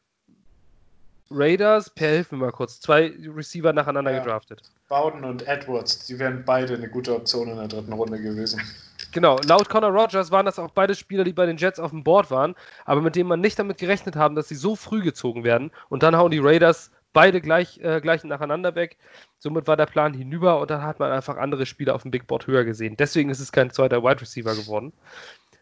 Raiders, 1.30 1.92
per 1.92 2.26
mir 2.32 2.38
mal 2.38 2.52
kurz, 2.52 2.82
zwei 2.82 3.14
Receiver 3.28 3.74
nacheinander 3.74 4.12
ja. 4.12 4.24
gedraftet. 4.24 4.64
Bowden 4.90 5.24
und 5.24 5.48
Edwards, 5.48 6.08
die 6.08 6.18
wären 6.18 6.44
beide 6.44 6.74
eine 6.74 6.90
gute 6.90 7.14
Option 7.14 7.50
in 7.50 7.58
der 7.58 7.68
dritten 7.68 7.94
Runde 7.94 8.20
gewesen. 8.20 8.60
Genau, 9.14 9.40
laut 9.48 9.70
Connor 9.70 9.92
Rogers 9.92 10.32
waren 10.32 10.46
das 10.46 10.60
auch 10.60 10.72
beide 10.72 10.94
Spieler, 10.94 11.24
die 11.24 11.32
bei 11.32 11.46
den 11.46 11.58
Jets 11.58 11.80
auf 11.80 11.92
dem 11.92 12.04
Board 12.04 12.30
waren, 12.30 12.56
aber 12.86 13.02
mit 13.02 13.16
denen 13.16 13.30
man 13.30 13.40
nicht 13.40 13.58
damit 13.58 13.78
gerechnet 13.78 14.16
haben, 14.16 14.36
dass 14.36 14.50
sie 14.50 14.56
so 14.56 14.76
früh 14.76 15.02
gezogen 15.02 15.44
werden. 15.44 15.72
Und 15.88 16.04
dann 16.04 16.18
hauen 16.18 16.30
die 16.30 16.40
Raiders 16.40 16.92
beide 17.14 17.42
gleich, 17.42 17.80
äh, 17.80 18.02
gleich 18.02 18.24
nacheinander 18.24 18.76
weg. 18.76 18.98
Somit 19.40 19.68
war 19.68 19.78
der 19.78 19.86
Plan 19.86 20.14
hinüber 20.14 20.60
und 20.60 20.70
dann 20.70 20.84
hat 20.84 21.00
man 21.00 21.12
einfach 21.12 21.38
andere 21.38 21.66
Spieler 21.66 21.96
auf 21.96 22.04
dem 22.04 22.12
Big 22.12 22.28
Board 22.28 22.48
höher 22.48 22.64
gesehen. 22.64 22.98
Deswegen 22.98 23.30
ist 23.30 23.40
es 23.40 23.52
kein 23.52 23.72
zweiter 23.72 24.04
Wide 24.04 24.22
Receiver 24.22 24.56
geworden, 24.56 24.94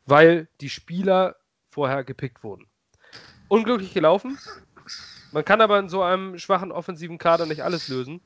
weil 0.05 0.47
die 0.61 0.69
Spieler 0.69 1.35
vorher 1.69 2.03
gepickt 2.03 2.43
wurden. 2.43 2.67
Unglücklich 3.47 3.93
gelaufen. 3.93 4.37
Man 5.31 5.45
kann 5.45 5.61
aber 5.61 5.79
in 5.79 5.89
so 5.89 6.01
einem 6.01 6.37
schwachen 6.39 6.71
offensiven 6.71 7.17
Kader 7.17 7.45
nicht 7.45 7.63
alles 7.63 7.87
lösen. 7.87 8.21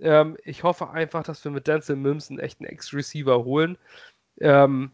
Ähm, 0.00 0.36
ich 0.44 0.62
hoffe 0.62 0.90
einfach, 0.90 1.22
dass 1.22 1.44
wir 1.44 1.50
mit 1.50 1.66
Denzel 1.66 1.96
Mims 1.96 2.30
einen 2.30 2.38
echten 2.38 2.64
Ex-Receiver 2.64 3.44
holen. 3.44 3.78
Ähm, 4.40 4.90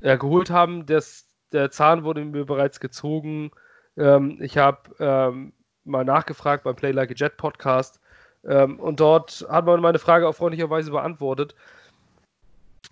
äh, 0.00 0.18
geholt 0.18 0.50
haben. 0.50 0.86
Das, 0.86 1.26
der 1.52 1.70
Zahn 1.70 2.04
wurde 2.04 2.24
mir 2.24 2.44
bereits 2.44 2.80
gezogen. 2.80 3.50
Ähm, 3.96 4.38
ich 4.40 4.58
habe 4.58 4.78
ähm, 4.98 5.52
mal 5.90 6.04
nachgefragt 6.04 6.64
beim 6.64 6.76
Play 6.76 6.92
Like 6.92 7.10
a 7.10 7.14
Jet 7.14 7.36
Podcast 7.36 8.00
ähm, 8.44 8.78
und 8.80 9.00
dort 9.00 9.46
hat 9.48 9.66
man 9.66 9.80
meine 9.80 9.98
Frage 9.98 10.26
auch 10.28 10.34
freundlicherweise 10.34 10.90
beantwortet. 10.90 11.54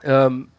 Ähm, 0.02 0.50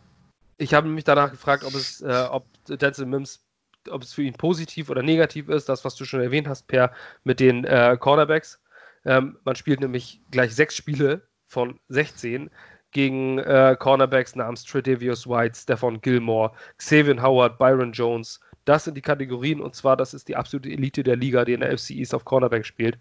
ich 0.58 0.74
habe 0.74 0.88
mich 0.88 1.04
danach 1.04 1.32
gefragt, 1.32 1.64
ob 1.64 1.74
es, 1.74 2.02
äh, 2.02 2.28
ob 2.30 2.46
Denzel 2.68 3.06
Mims, 3.06 3.46
ob 3.90 4.02
es 4.02 4.14
für 4.14 4.24
ihn 4.24 4.34
positiv 4.34 4.90
oder 4.90 5.04
negativ 5.04 5.48
ist, 5.48 5.70
das, 5.70 5.86
was 5.86 5.96
du 5.96 6.06
schon 6.06 6.22
erwähnt 6.22 6.48
hast, 6.48 6.68
Per, 6.68 6.92
mit 7.24 7.40
den 7.40 7.64
äh, 7.66 7.98
Cornerbacks. 8.00 8.62
Ähm, 9.06 9.38
man 9.46 9.56
spielt 9.56 9.80
nämlich 9.80 10.22
gleich 10.32 10.54
sechs 10.54 10.76
Spiele 10.76 11.22
von 11.48 11.80
16 11.88 12.50
gegen 12.92 13.40
äh, 13.40 13.78
Cornerbacks 13.80 14.36
namens 14.36 14.64
Tredavious 14.64 15.28
White, 15.28 15.58
Stefan 15.58 16.02
Gilmore, 16.02 16.52
Xavier 16.78 17.22
Howard, 17.22 17.58
Byron 17.58 17.94
Jones. 17.94 18.40
Das 18.70 18.84
sind 18.84 18.96
die 18.96 19.02
Kategorien 19.02 19.62
und 19.62 19.74
zwar, 19.74 19.98
das 19.98 20.14
ist 20.14 20.28
die 20.28 20.36
absolute 20.36 20.70
Elite 20.70 21.02
der 21.02 21.16
Liga, 21.16 21.44
die 21.44 21.54
in 21.54 21.62
der 21.62 21.76
FC 21.76 21.90
East 21.90 22.14
auf 22.14 22.24
Cornerback 22.24 22.68
spielt. 22.68 23.00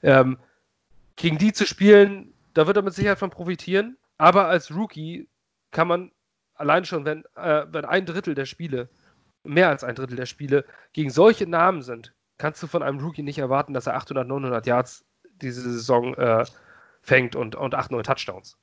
Ähm, 0.00 0.38
gegen 1.16 1.38
die 1.38 1.52
zu 1.52 1.66
spielen, 1.66 2.32
da 2.54 2.68
wird 2.68 2.76
er 2.76 2.84
mit 2.84 2.94
Sicherheit 2.94 3.18
von 3.18 3.30
profitieren, 3.30 3.96
aber 4.16 4.46
als 4.46 4.72
Rookie 4.72 5.28
kann 5.72 5.88
man 5.88 6.12
allein 6.54 6.84
schon, 6.84 7.04
wenn, 7.04 7.24
äh, 7.34 7.66
wenn 7.68 7.84
ein 7.84 8.06
Drittel 8.06 8.36
der 8.36 8.46
Spiele, 8.46 8.88
mehr 9.42 9.68
als 9.68 9.82
ein 9.82 9.96
Drittel 9.96 10.14
der 10.14 10.26
Spiele 10.26 10.64
gegen 10.92 11.10
solche 11.10 11.48
Namen 11.48 11.82
sind, 11.82 12.14
kannst 12.36 12.62
du 12.62 12.68
von 12.68 12.84
einem 12.84 13.00
Rookie 13.00 13.24
nicht 13.24 13.38
erwarten, 13.38 13.74
dass 13.74 13.88
er 13.88 13.96
800, 13.96 14.24
900 14.24 14.68
Yards 14.68 15.04
diese 15.42 15.62
Saison 15.62 16.14
äh, 16.14 16.44
fängt 17.02 17.34
und, 17.34 17.56
und 17.56 17.74
8, 17.74 17.90
9 17.90 18.04
Touchdowns. 18.04 18.56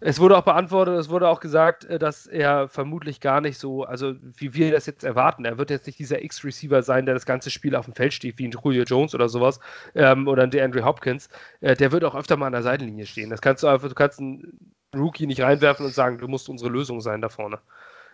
Es 0.00 0.20
wurde 0.20 0.38
auch 0.38 0.44
beantwortet, 0.44 0.94
es 0.96 1.08
wurde 1.08 1.28
auch 1.28 1.40
gesagt, 1.40 1.84
äh, 1.84 1.98
dass 1.98 2.26
er 2.26 2.68
vermutlich 2.68 3.20
gar 3.20 3.40
nicht 3.40 3.58
so, 3.58 3.84
also 3.84 4.14
wie 4.36 4.54
wir 4.54 4.70
das 4.70 4.86
jetzt 4.86 5.02
erwarten, 5.02 5.44
er 5.44 5.58
wird 5.58 5.70
jetzt 5.70 5.86
nicht 5.86 5.98
dieser 5.98 6.22
X-Receiver 6.22 6.82
sein, 6.82 7.04
der 7.04 7.14
das 7.14 7.26
ganze 7.26 7.50
Spiel 7.50 7.74
auf 7.74 7.86
dem 7.86 7.94
Feld 7.94 8.12
steht, 8.14 8.38
wie 8.38 8.46
ein 8.46 8.52
Julio 8.52 8.84
Jones 8.84 9.14
oder 9.14 9.28
sowas, 9.28 9.58
ähm, 9.94 10.28
oder 10.28 10.44
ein 10.44 10.50
DeAndre 10.50 10.84
Hopkins. 10.84 11.28
Äh, 11.60 11.74
der 11.74 11.90
wird 11.90 12.04
auch 12.04 12.14
öfter 12.14 12.36
mal 12.36 12.46
an 12.46 12.52
der 12.52 12.62
Seitenlinie 12.62 13.06
stehen. 13.06 13.30
Das 13.30 13.40
kannst 13.40 13.62
du 13.62 13.66
einfach, 13.66 13.88
du 13.88 13.94
kannst 13.94 14.20
einen 14.20 14.74
Rookie 14.94 15.26
nicht 15.26 15.40
reinwerfen 15.40 15.86
und 15.86 15.94
sagen, 15.94 16.18
du 16.18 16.28
musst 16.28 16.48
unsere 16.48 16.70
Lösung 16.70 17.00
sein 17.00 17.20
da 17.20 17.28
vorne. 17.28 17.58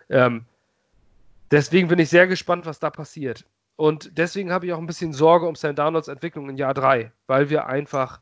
Ähm, 0.09 0.45
deswegen 1.51 1.87
bin 1.87 1.99
ich 1.99 2.09
sehr 2.09 2.27
gespannt, 2.27 2.65
was 2.65 2.79
da 2.79 2.89
passiert. 2.89 3.45
Und 3.75 4.17
deswegen 4.17 4.51
habe 4.51 4.65
ich 4.65 4.73
auch 4.73 4.77
ein 4.77 4.87
bisschen 4.87 5.13
Sorge 5.13 5.47
um 5.47 5.55
Sam 5.55 5.75
Darnolds 5.75 6.07
Entwicklung 6.07 6.49
in 6.49 6.57
Jahr 6.57 6.73
3, 6.73 7.11
weil 7.27 7.49
wir 7.49 7.67
einfach, 7.67 8.21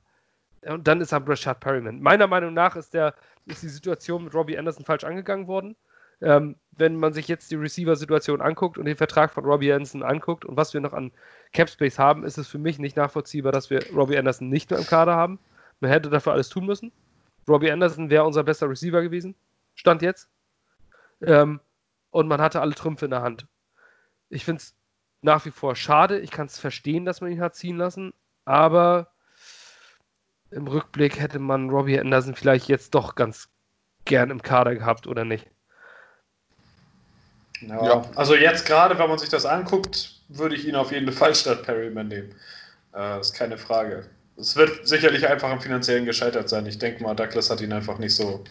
und 0.67 0.87
dann 0.87 1.01
ist 1.01 1.11
er 1.11 1.27
Rashad 1.27 1.59
Perryman. 1.59 2.01
Meiner 2.01 2.27
Meinung 2.27 2.53
nach 2.53 2.75
ist 2.75 2.93
der 2.93 3.13
ist 3.45 3.63
die 3.63 3.69
Situation 3.69 4.23
mit 4.23 4.33
Robbie 4.33 4.57
Anderson 4.57 4.85
falsch 4.85 5.03
angegangen 5.03 5.47
worden. 5.47 5.75
Ähm, 6.21 6.55
wenn 6.71 6.95
man 6.95 7.13
sich 7.13 7.27
jetzt 7.27 7.51
die 7.51 7.55
Receiver-Situation 7.55 8.41
anguckt 8.41 8.77
und 8.77 8.85
den 8.85 8.95
Vertrag 8.95 9.33
von 9.33 9.43
Robbie 9.43 9.73
Anderson 9.73 10.03
anguckt 10.03 10.45
und 10.45 10.55
was 10.55 10.73
wir 10.73 10.79
noch 10.79 10.93
an 10.93 11.11
Capspace 11.51 11.99
haben, 11.99 12.23
ist 12.23 12.37
es 12.37 12.47
für 12.47 12.57
mich 12.57 12.79
nicht 12.79 12.95
nachvollziehbar, 12.95 13.51
dass 13.51 13.69
wir 13.69 13.85
Robbie 13.93 14.17
Anderson 14.17 14.49
nicht 14.49 14.69
mehr 14.69 14.79
im 14.79 14.85
Kader 14.85 15.15
haben. 15.15 15.39
Man 15.81 15.91
hätte 15.91 16.09
dafür 16.09 16.33
alles 16.33 16.49
tun 16.49 16.65
müssen. 16.65 16.91
Robbie 17.47 17.71
Anderson 17.71 18.09
wäre 18.09 18.23
unser 18.23 18.43
bester 18.43 18.69
Receiver 18.69 19.01
gewesen. 19.01 19.35
Stand 19.75 20.01
jetzt. 20.01 20.29
Ähm, 21.21 21.59
und 22.11 22.27
man 22.27 22.39
hatte 22.39 22.61
alle 22.61 22.75
Trümpfe 22.75 23.05
in 23.05 23.11
der 23.11 23.21
Hand. 23.21 23.47
Ich 24.29 24.45
finde 24.45 24.61
es 24.61 24.75
nach 25.21 25.45
wie 25.45 25.51
vor 25.51 25.75
schade. 25.75 26.19
Ich 26.19 26.31
kann 26.31 26.45
es 26.45 26.59
verstehen, 26.59 27.05
dass 27.05 27.21
man 27.21 27.31
ihn 27.31 27.41
hat 27.41 27.55
ziehen 27.55 27.77
lassen. 27.77 28.13
Aber 28.45 29.12
im 30.55 30.67
Rückblick 30.67 31.19
hätte 31.19 31.39
man 31.39 31.69
Robbie 31.69 31.99
Anderson 31.99 32.35
vielleicht 32.35 32.67
jetzt 32.67 32.93
doch 32.95 33.15
ganz 33.15 33.49
gern 34.05 34.29
im 34.29 34.41
Kader 34.41 34.75
gehabt, 34.75 35.07
oder 35.07 35.25
nicht? 35.25 35.47
Ja, 37.61 37.85
ja. 37.85 38.05
also 38.15 38.35
jetzt 38.35 38.65
gerade, 38.65 38.97
wenn 38.97 39.09
man 39.09 39.19
sich 39.19 39.29
das 39.29 39.45
anguckt, 39.45 40.21
würde 40.29 40.55
ich 40.55 40.67
ihn 40.67 40.75
auf 40.75 40.91
jeden 40.91 41.11
Fall 41.11 41.33
statt 41.35 41.63
Perryman 41.63 42.07
nehmen. 42.07 42.35
Äh, 42.95 43.19
ist 43.19 43.33
keine 43.33 43.57
Frage. 43.57 44.05
Es 44.35 44.55
wird 44.55 44.87
sicherlich 44.87 45.27
einfach 45.27 45.49
am 45.49 45.61
finanziellen 45.61 46.05
gescheitert 46.05 46.49
sein. 46.49 46.65
Ich 46.65 46.79
denke 46.79 47.03
mal, 47.03 47.15
Douglas 47.15 47.49
hat 47.49 47.61
ihn 47.61 47.71
einfach 47.71 47.99
nicht 47.99 48.15
so, 48.15 48.43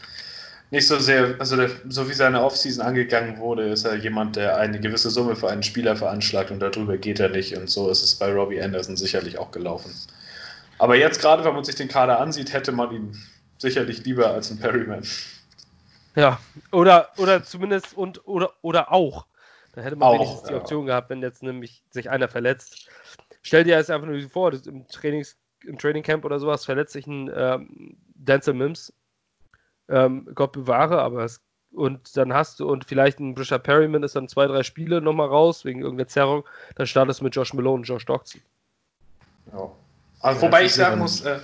nicht 0.70 0.86
so 0.86 0.98
sehr, 0.98 1.34
also 1.38 1.56
der, 1.56 1.70
so 1.88 2.08
wie 2.08 2.14
seine 2.14 2.42
Offseason 2.42 2.84
angegangen 2.84 3.38
wurde, 3.38 3.68
ist 3.68 3.84
er 3.84 3.96
jemand, 3.96 4.36
der 4.36 4.56
eine 4.56 4.80
gewisse 4.80 5.10
Summe 5.10 5.36
für 5.36 5.50
einen 5.50 5.62
Spieler 5.62 5.96
veranschlagt 5.96 6.50
und 6.50 6.60
darüber 6.60 6.96
geht 6.96 7.20
er 7.20 7.28
nicht. 7.28 7.56
Und 7.56 7.68
so 7.68 7.90
ist 7.90 8.02
es 8.02 8.14
bei 8.14 8.32
Robbie 8.32 8.62
Anderson 8.62 8.96
sicherlich 8.96 9.38
auch 9.38 9.50
gelaufen. 9.50 9.92
Aber 10.78 10.96
jetzt 10.96 11.20
gerade, 11.20 11.44
wenn 11.44 11.54
man 11.54 11.64
sich 11.64 11.74
den 11.74 11.88
Kader 11.88 12.20
ansieht, 12.20 12.52
hätte 12.52 12.72
man 12.72 12.92
ihn 12.92 13.16
sicherlich 13.58 14.04
lieber 14.04 14.30
als 14.30 14.50
einen 14.50 14.60
Perryman. 14.60 15.06
Ja, 16.14 16.40
oder, 16.72 17.08
oder 17.16 17.42
zumindest 17.42 17.96
und 17.96 18.26
oder, 18.26 18.52
oder 18.62 18.92
auch. 18.92 19.26
Da 19.74 19.80
hätte 19.80 19.96
man 19.96 20.08
auch, 20.08 20.14
wenigstens 20.14 20.42
die 20.48 20.54
Option 20.54 20.86
ja. 20.86 20.94
gehabt, 20.94 21.10
wenn 21.10 21.22
jetzt 21.22 21.42
nämlich 21.42 21.82
sich 21.90 22.10
einer 22.10 22.28
verletzt. 22.28 22.88
Stell 23.42 23.64
dir 23.64 23.76
jetzt 23.76 23.90
einfach 23.90 24.06
nur 24.06 24.20
vor, 24.28 24.52
im, 24.52 24.86
Trainings, 24.88 25.36
im 25.64 25.78
Trainingcamp 25.78 26.24
oder 26.24 26.38
sowas 26.38 26.64
verletzt 26.64 26.92
sich 26.92 27.06
ein 27.06 27.30
ähm, 27.34 27.96
Dancer 28.14 28.52
Mims. 28.52 28.92
Ähm, 29.88 30.28
Gott 30.34 30.52
bewahre, 30.52 31.00
aber 31.00 31.24
es, 31.24 31.40
und 31.72 32.16
dann 32.16 32.34
hast 32.34 32.60
du, 32.60 32.68
und 32.68 32.84
vielleicht 32.84 33.18
ein 33.18 33.34
Brisha 33.34 33.58
Perryman 33.58 34.02
ist 34.02 34.14
dann 34.14 34.28
zwei, 34.28 34.46
drei 34.46 34.62
Spiele 34.62 35.00
nochmal 35.00 35.28
raus, 35.28 35.64
wegen 35.64 35.80
irgendeiner 35.80 36.08
Zerrung, 36.08 36.44
dann 36.76 36.86
startest 36.86 37.20
du 37.20 37.24
mit 37.24 37.34
Josh 37.34 37.54
Malone 37.54 37.76
und 37.76 37.84
Josh 37.84 38.04
Doxson. 38.04 38.42
Ja. 39.52 39.70
Also, 40.22 40.40
ja, 40.40 40.46
wobei 40.46 40.64
ich 40.64 40.74
sagen 40.74 40.98
muss, 40.98 41.20
äh, 41.22 41.38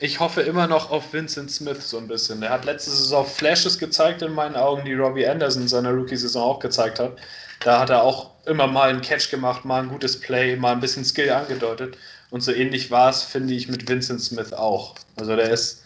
ich 0.00 0.20
hoffe 0.20 0.42
immer 0.42 0.68
noch 0.68 0.90
auf 0.90 1.12
Vincent 1.12 1.50
Smith 1.50 1.88
so 1.88 1.98
ein 1.98 2.06
bisschen. 2.06 2.40
Der 2.40 2.50
hat 2.50 2.64
letzte 2.64 2.90
Saison 2.90 3.26
Flashes 3.26 3.78
gezeigt 3.78 4.22
in 4.22 4.32
meinen 4.32 4.54
Augen, 4.54 4.84
die 4.84 4.94
Robbie 4.94 5.26
Anderson 5.26 5.62
in 5.62 5.68
seiner 5.68 5.90
Rookie-Saison 5.90 6.42
auch 6.42 6.60
gezeigt 6.60 7.00
hat. 7.00 7.16
Da 7.60 7.80
hat 7.80 7.90
er 7.90 8.02
auch 8.02 8.30
immer 8.46 8.68
mal 8.68 8.90
einen 8.90 9.00
Catch 9.00 9.30
gemacht, 9.30 9.64
mal 9.64 9.82
ein 9.82 9.88
gutes 9.88 10.20
Play, 10.20 10.54
mal 10.56 10.72
ein 10.72 10.80
bisschen 10.80 11.04
Skill 11.04 11.30
angedeutet. 11.30 11.96
Und 12.30 12.42
so 12.42 12.52
ähnlich 12.52 12.90
war 12.90 13.10
es, 13.10 13.22
finde 13.22 13.54
ich, 13.54 13.68
mit 13.68 13.88
Vincent 13.88 14.20
Smith 14.20 14.52
auch. 14.52 14.94
Also 15.16 15.34
der 15.34 15.50
ist 15.50 15.82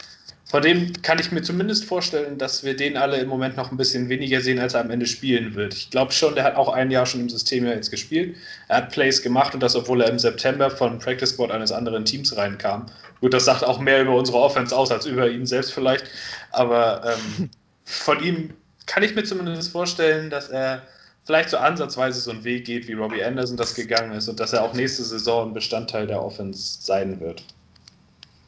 von 0.52 0.60
dem 0.60 0.92
kann 1.00 1.18
ich 1.18 1.32
mir 1.32 1.40
zumindest 1.40 1.86
vorstellen, 1.86 2.36
dass 2.36 2.62
wir 2.62 2.76
den 2.76 2.98
alle 2.98 3.16
im 3.16 3.28
Moment 3.30 3.56
noch 3.56 3.70
ein 3.70 3.78
bisschen 3.78 4.10
weniger 4.10 4.42
sehen, 4.42 4.58
als 4.58 4.74
er 4.74 4.82
am 4.82 4.90
Ende 4.90 5.06
spielen 5.06 5.54
wird. 5.54 5.72
Ich 5.72 5.88
glaube 5.88 6.12
schon, 6.12 6.34
der 6.34 6.44
hat 6.44 6.56
auch 6.56 6.68
ein 6.68 6.90
Jahr 6.90 7.06
schon 7.06 7.22
im 7.22 7.30
System 7.30 7.64
ja 7.64 7.72
jetzt 7.72 7.90
gespielt. 7.90 8.36
Er 8.68 8.76
hat 8.76 8.90
Plays 8.90 9.22
gemacht 9.22 9.54
und 9.54 9.62
das, 9.62 9.74
obwohl 9.74 10.02
er 10.02 10.10
im 10.10 10.18
September 10.18 10.70
von 10.70 10.98
Practice 10.98 11.30
Squad 11.30 11.50
eines 11.52 11.72
anderen 11.72 12.04
Teams 12.04 12.36
reinkam. 12.36 12.84
Gut, 13.22 13.32
das 13.32 13.46
sagt 13.46 13.64
auch 13.64 13.80
mehr 13.80 14.02
über 14.02 14.14
unsere 14.14 14.36
Offense 14.36 14.76
aus 14.76 14.90
als 14.90 15.06
über 15.06 15.26
ihn 15.26 15.46
selbst 15.46 15.72
vielleicht. 15.72 16.04
Aber 16.50 17.02
ähm, 17.02 17.48
von 17.86 18.22
ihm 18.22 18.50
kann 18.84 19.02
ich 19.02 19.14
mir 19.14 19.24
zumindest 19.24 19.72
vorstellen, 19.72 20.28
dass 20.28 20.50
er 20.50 20.82
vielleicht 21.24 21.48
so 21.48 21.56
ansatzweise 21.56 22.20
so 22.20 22.30
einen 22.30 22.44
Weg 22.44 22.66
geht, 22.66 22.88
wie 22.88 22.92
Robbie 22.92 23.24
Anderson 23.24 23.56
das 23.56 23.74
gegangen 23.74 24.12
ist 24.12 24.28
und 24.28 24.38
dass 24.38 24.52
er 24.52 24.62
auch 24.64 24.74
nächste 24.74 25.02
Saison 25.02 25.48
ein 25.48 25.54
Bestandteil 25.54 26.06
der 26.06 26.22
Offense 26.22 26.76
sein 26.82 27.20
wird. 27.20 27.42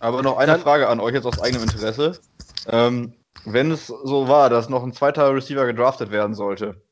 Aber 0.04 0.22
noch 0.22 0.36
eine 0.36 0.58
Frage 0.58 0.88
an 0.88 1.00
euch 1.00 1.14
jetzt 1.14 1.24
aus 1.24 1.38
eigenem 1.38 1.62
Interesse. 1.62 2.20
Ähm, 2.66 3.14
wenn 3.46 3.70
es 3.70 3.86
so 3.86 4.28
war, 4.28 4.50
dass 4.50 4.68
noch 4.68 4.82
ein 4.82 4.92
zweiter 4.92 5.34
Receiver 5.34 5.64
gedraftet 5.64 6.10
werden 6.10 6.34
sollte, 6.34 6.82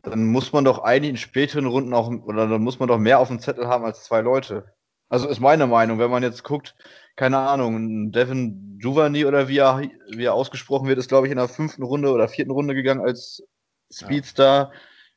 dann 0.00 0.24
muss 0.24 0.54
man 0.54 0.64
doch 0.64 0.78
eigentlich 0.78 1.10
in 1.10 1.16
späteren 1.18 1.66
Runden 1.66 1.92
auch, 1.92 2.08
oder 2.08 2.48
dann 2.48 2.62
muss 2.62 2.78
man 2.78 2.88
doch 2.88 2.96
mehr 2.96 3.18
auf 3.18 3.28
dem 3.28 3.40
Zettel 3.40 3.68
haben 3.68 3.84
als 3.84 4.04
zwei 4.04 4.22
Leute. 4.22 4.72
Also 5.10 5.28
ist 5.28 5.40
meine 5.40 5.66
Meinung, 5.66 5.98
wenn 5.98 6.10
man 6.10 6.22
jetzt 6.22 6.44
guckt, 6.44 6.74
keine 7.14 7.36
Ahnung, 7.36 8.10
Devin 8.10 8.78
Giovanni 8.80 9.26
oder 9.26 9.46
wie 9.48 9.58
er, 9.58 9.82
wie 10.08 10.24
er 10.24 10.32
ausgesprochen 10.32 10.88
wird, 10.88 10.98
ist, 10.98 11.08
glaube 11.08 11.26
ich, 11.26 11.30
in 11.30 11.38
der 11.38 11.48
fünften 11.48 11.82
Runde 11.82 12.10
oder 12.10 12.26
vierten 12.28 12.52
Runde 12.52 12.74
gegangen 12.74 13.04
als 13.04 13.42
Speedstar. 13.92 14.72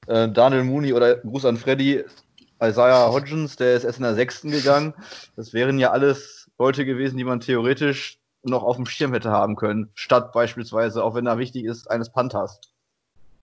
Ja. 0.09 0.25
Äh, 0.25 0.31
Daniel 0.33 0.65
Mooney 0.65 0.91
oder 0.91 1.15
Gruß 1.19 1.45
an 1.45 1.55
Freddy, 1.55 2.03
Isaiah 2.61 3.11
Hodgins, 3.13 3.55
der 3.55 3.75
ist 3.75 3.85
erst 3.85 3.99
in 3.99 4.03
der 4.03 4.15
sechsten 4.15 4.51
gegangen. 4.51 4.93
Das 5.37 5.53
wären 5.53 5.79
ja 5.79 5.91
alles 5.91 6.38
Leute 6.59 6.85
gewesen, 6.85 7.17
die 7.17 7.23
man 7.23 7.39
theoretisch 7.39 8.19
noch 8.43 8.63
auf 8.63 8.75
dem 8.75 8.85
Schirm 8.85 9.13
hätte 9.13 9.31
haben 9.31 9.55
können, 9.55 9.89
statt 9.95 10.31
beispielsweise, 10.31 11.03
auch 11.03 11.15
wenn 11.15 11.25
er 11.25 11.37
wichtig 11.37 11.65
ist, 11.65 11.89
eines 11.89 12.11
Panthers. 12.11 12.61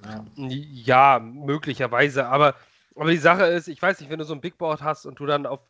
Ja, 0.05 0.25
ja 0.37 1.19
möglicherweise, 1.19 2.27
aber, 2.27 2.55
aber 2.95 3.11
die 3.11 3.17
Sache 3.17 3.45
ist, 3.45 3.69
ich 3.69 3.81
weiß 3.81 4.01
nicht, 4.01 4.11
wenn 4.11 4.19
du 4.19 4.25
so 4.25 4.35
ein 4.35 4.41
Big 4.41 4.59
Board 4.59 4.83
hast 4.83 5.07
und 5.07 5.19
du 5.19 5.27
dann 5.27 5.47
auf 5.47 5.61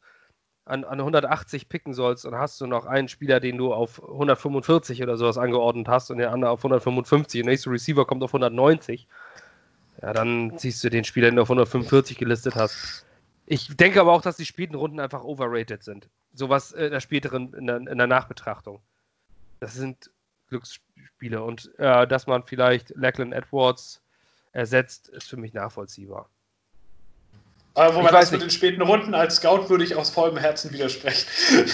an, 0.65 0.85
an 0.85 0.99
180 0.99 1.69
picken 1.69 1.95
sollst 1.95 2.27
und 2.27 2.35
hast 2.35 2.61
du 2.61 2.67
noch 2.67 2.87
einen 2.87 3.07
Spieler, 3.09 3.39
den 3.39 3.57
du 3.57 3.73
auf 3.73 4.03
145 4.03 5.01
oder 5.03 5.17
sowas 5.17 5.39
angeordnet 5.39 5.87
hast 5.87 6.11
und 6.11 6.19
der 6.19 6.33
andere 6.33 6.51
auf 6.51 6.61
155 6.61 7.41
und 7.41 7.47
der 7.47 7.53
nächste 7.53 7.71
Receiver 7.71 8.05
kommt 8.05 8.25
auf 8.25 8.31
190, 8.31 9.07
ja, 10.03 10.13
dann 10.13 10.59
ziehst 10.59 10.83
du 10.83 10.91
den 10.91 11.05
Spieler, 11.05 11.31
den 11.31 11.37
du 11.37 11.43
auf 11.43 11.51
145 11.51 12.19
gelistet 12.19 12.57
hast. 12.57 13.06
Ich 13.47 13.77
denke 13.77 14.01
aber 14.01 14.13
auch, 14.13 14.23
dass 14.23 14.37
die 14.37 14.45
späten 14.45 14.75
Runden 14.75 15.01
einfach 15.01 15.23
overrated 15.23 15.85
sind. 15.85 16.09
Sowas 16.35 16.73
in 16.73 16.91
der 16.91 17.01
späteren, 17.01 17.55
in 17.55 17.67
der, 17.67 17.77
in 17.77 17.99
der 17.99 18.07
Nachbetrachtung. 18.07 18.81
Das 19.61 19.75
sind 19.75 20.11
Glücksspiele. 20.49 21.43
Und 21.43 21.71
äh, 21.79 22.07
dass 22.07 22.27
man 22.27 22.43
vielleicht 22.43 22.91
Lachlan 22.97 23.33
Edwards 23.33 24.03
ersetzt, 24.53 25.09
ist 25.09 25.29
für 25.29 25.37
mich 25.37 25.55
nachvollziehbar. 25.55 26.29
Aber 27.75 27.95
wo 27.95 28.01
man 28.01 28.13
das 28.13 28.33
mit 28.33 28.41
den 28.41 28.51
späten 28.51 28.81
Runden 28.81 29.13
als 29.13 29.37
Scout 29.37 29.69
würde 29.69 29.85
ich 29.85 29.95
aus 29.95 30.09
vollem 30.09 30.39
Herzen 30.39 30.73
widersprechen. 30.73 31.27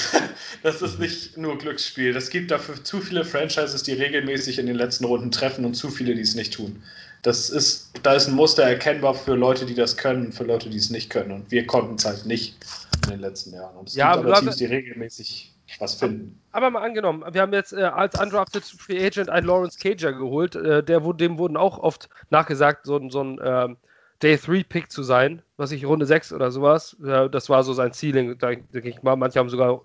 das 0.65 0.83
ist 0.83 0.99
nicht 0.99 1.39
nur 1.39 1.57
Glücksspiel. 1.57 2.17
Es 2.17 2.29
gibt 2.29 2.51
dafür 2.51 2.83
zu 2.83 3.01
viele 3.01 3.25
Franchises, 3.25 3.85
die 3.85 3.93
regelmäßig 3.93 4.59
in 4.59 4.67
den 4.67 4.75
letzten 4.75 5.05
Runden 5.05 5.31
treffen 5.31 5.65
und 5.65 5.75
zu 5.75 5.91
viele, 5.91 6.17
die 6.17 6.23
es 6.23 6.35
nicht 6.35 6.55
tun. 6.55 6.83
Das 7.23 7.51
ist, 7.51 7.93
da 8.03 8.15
ist 8.15 8.29
ein 8.29 8.35
Muster 8.35 8.65
erkennbar 8.65 9.15
für 9.15 9.35
Leute, 9.35 9.65
die 9.65 9.75
das 9.75 9.97
können 9.97 10.27
und 10.27 10.35
für 10.35 10.45
Leute, 10.45 10.69
die 10.69 10.77
es 10.77 10.91
nicht 10.91 11.09
können. 11.09 11.31
Und 11.31 11.51
wir 11.51 11.67
konnten 11.67 11.95
es 11.95 12.05
halt 12.05 12.27
nicht 12.27 12.57
in 13.05 13.11
den 13.11 13.21
letzten 13.21 13.55
Jahren. 13.55 13.77
Und 13.77 13.89
es 13.89 13.95
ja, 13.95 14.15
gibt 14.15 14.27
aber 14.27 14.41
Teams, 14.41 14.57
die 14.57 14.67
regelmäßig 14.67 15.55
was 15.79 15.95
finden. 15.95 16.41
Aber 16.51 16.71
mal 16.71 16.83
angenommen, 16.83 17.25
wir 17.33 17.41
haben 17.41 17.53
jetzt 17.53 17.73
äh, 17.73 17.83
als 17.83 18.19
undrafted 18.21 18.65
Free 18.65 19.05
Agent 19.05 19.31
einen 19.31 19.47
Lawrence 19.47 19.79
Cager 19.79 20.13
geholt. 20.13 20.55
Äh, 20.57 20.83
der, 20.83 21.01
dem 21.01 21.39
wurden 21.39 21.57
auch 21.57 21.79
oft 21.79 22.09
nachgesagt, 22.31 22.87
so, 22.87 23.09
so 23.09 23.23
ein 23.23 23.41
ähm, 23.43 23.77
Day 24.23 24.37
3 24.37 24.65
Pick 24.65 24.91
zu 24.91 25.03
sein, 25.03 25.43
was 25.57 25.73
ich 25.73 25.87
Runde 25.87 26.07
6 26.07 26.33
oder 26.33 26.51
sowas. 26.51 26.97
Äh, 27.05 27.31
das 27.31 27.49
war 27.49 27.65
so 27.65 27.73
sein 27.73 27.93
Ziel, 27.93 28.13
denke 28.37 28.89
ich 28.89 29.03
mal. 29.03 29.17
Manche 29.17 29.39
haben 29.39 29.49
sogar, 29.49 29.83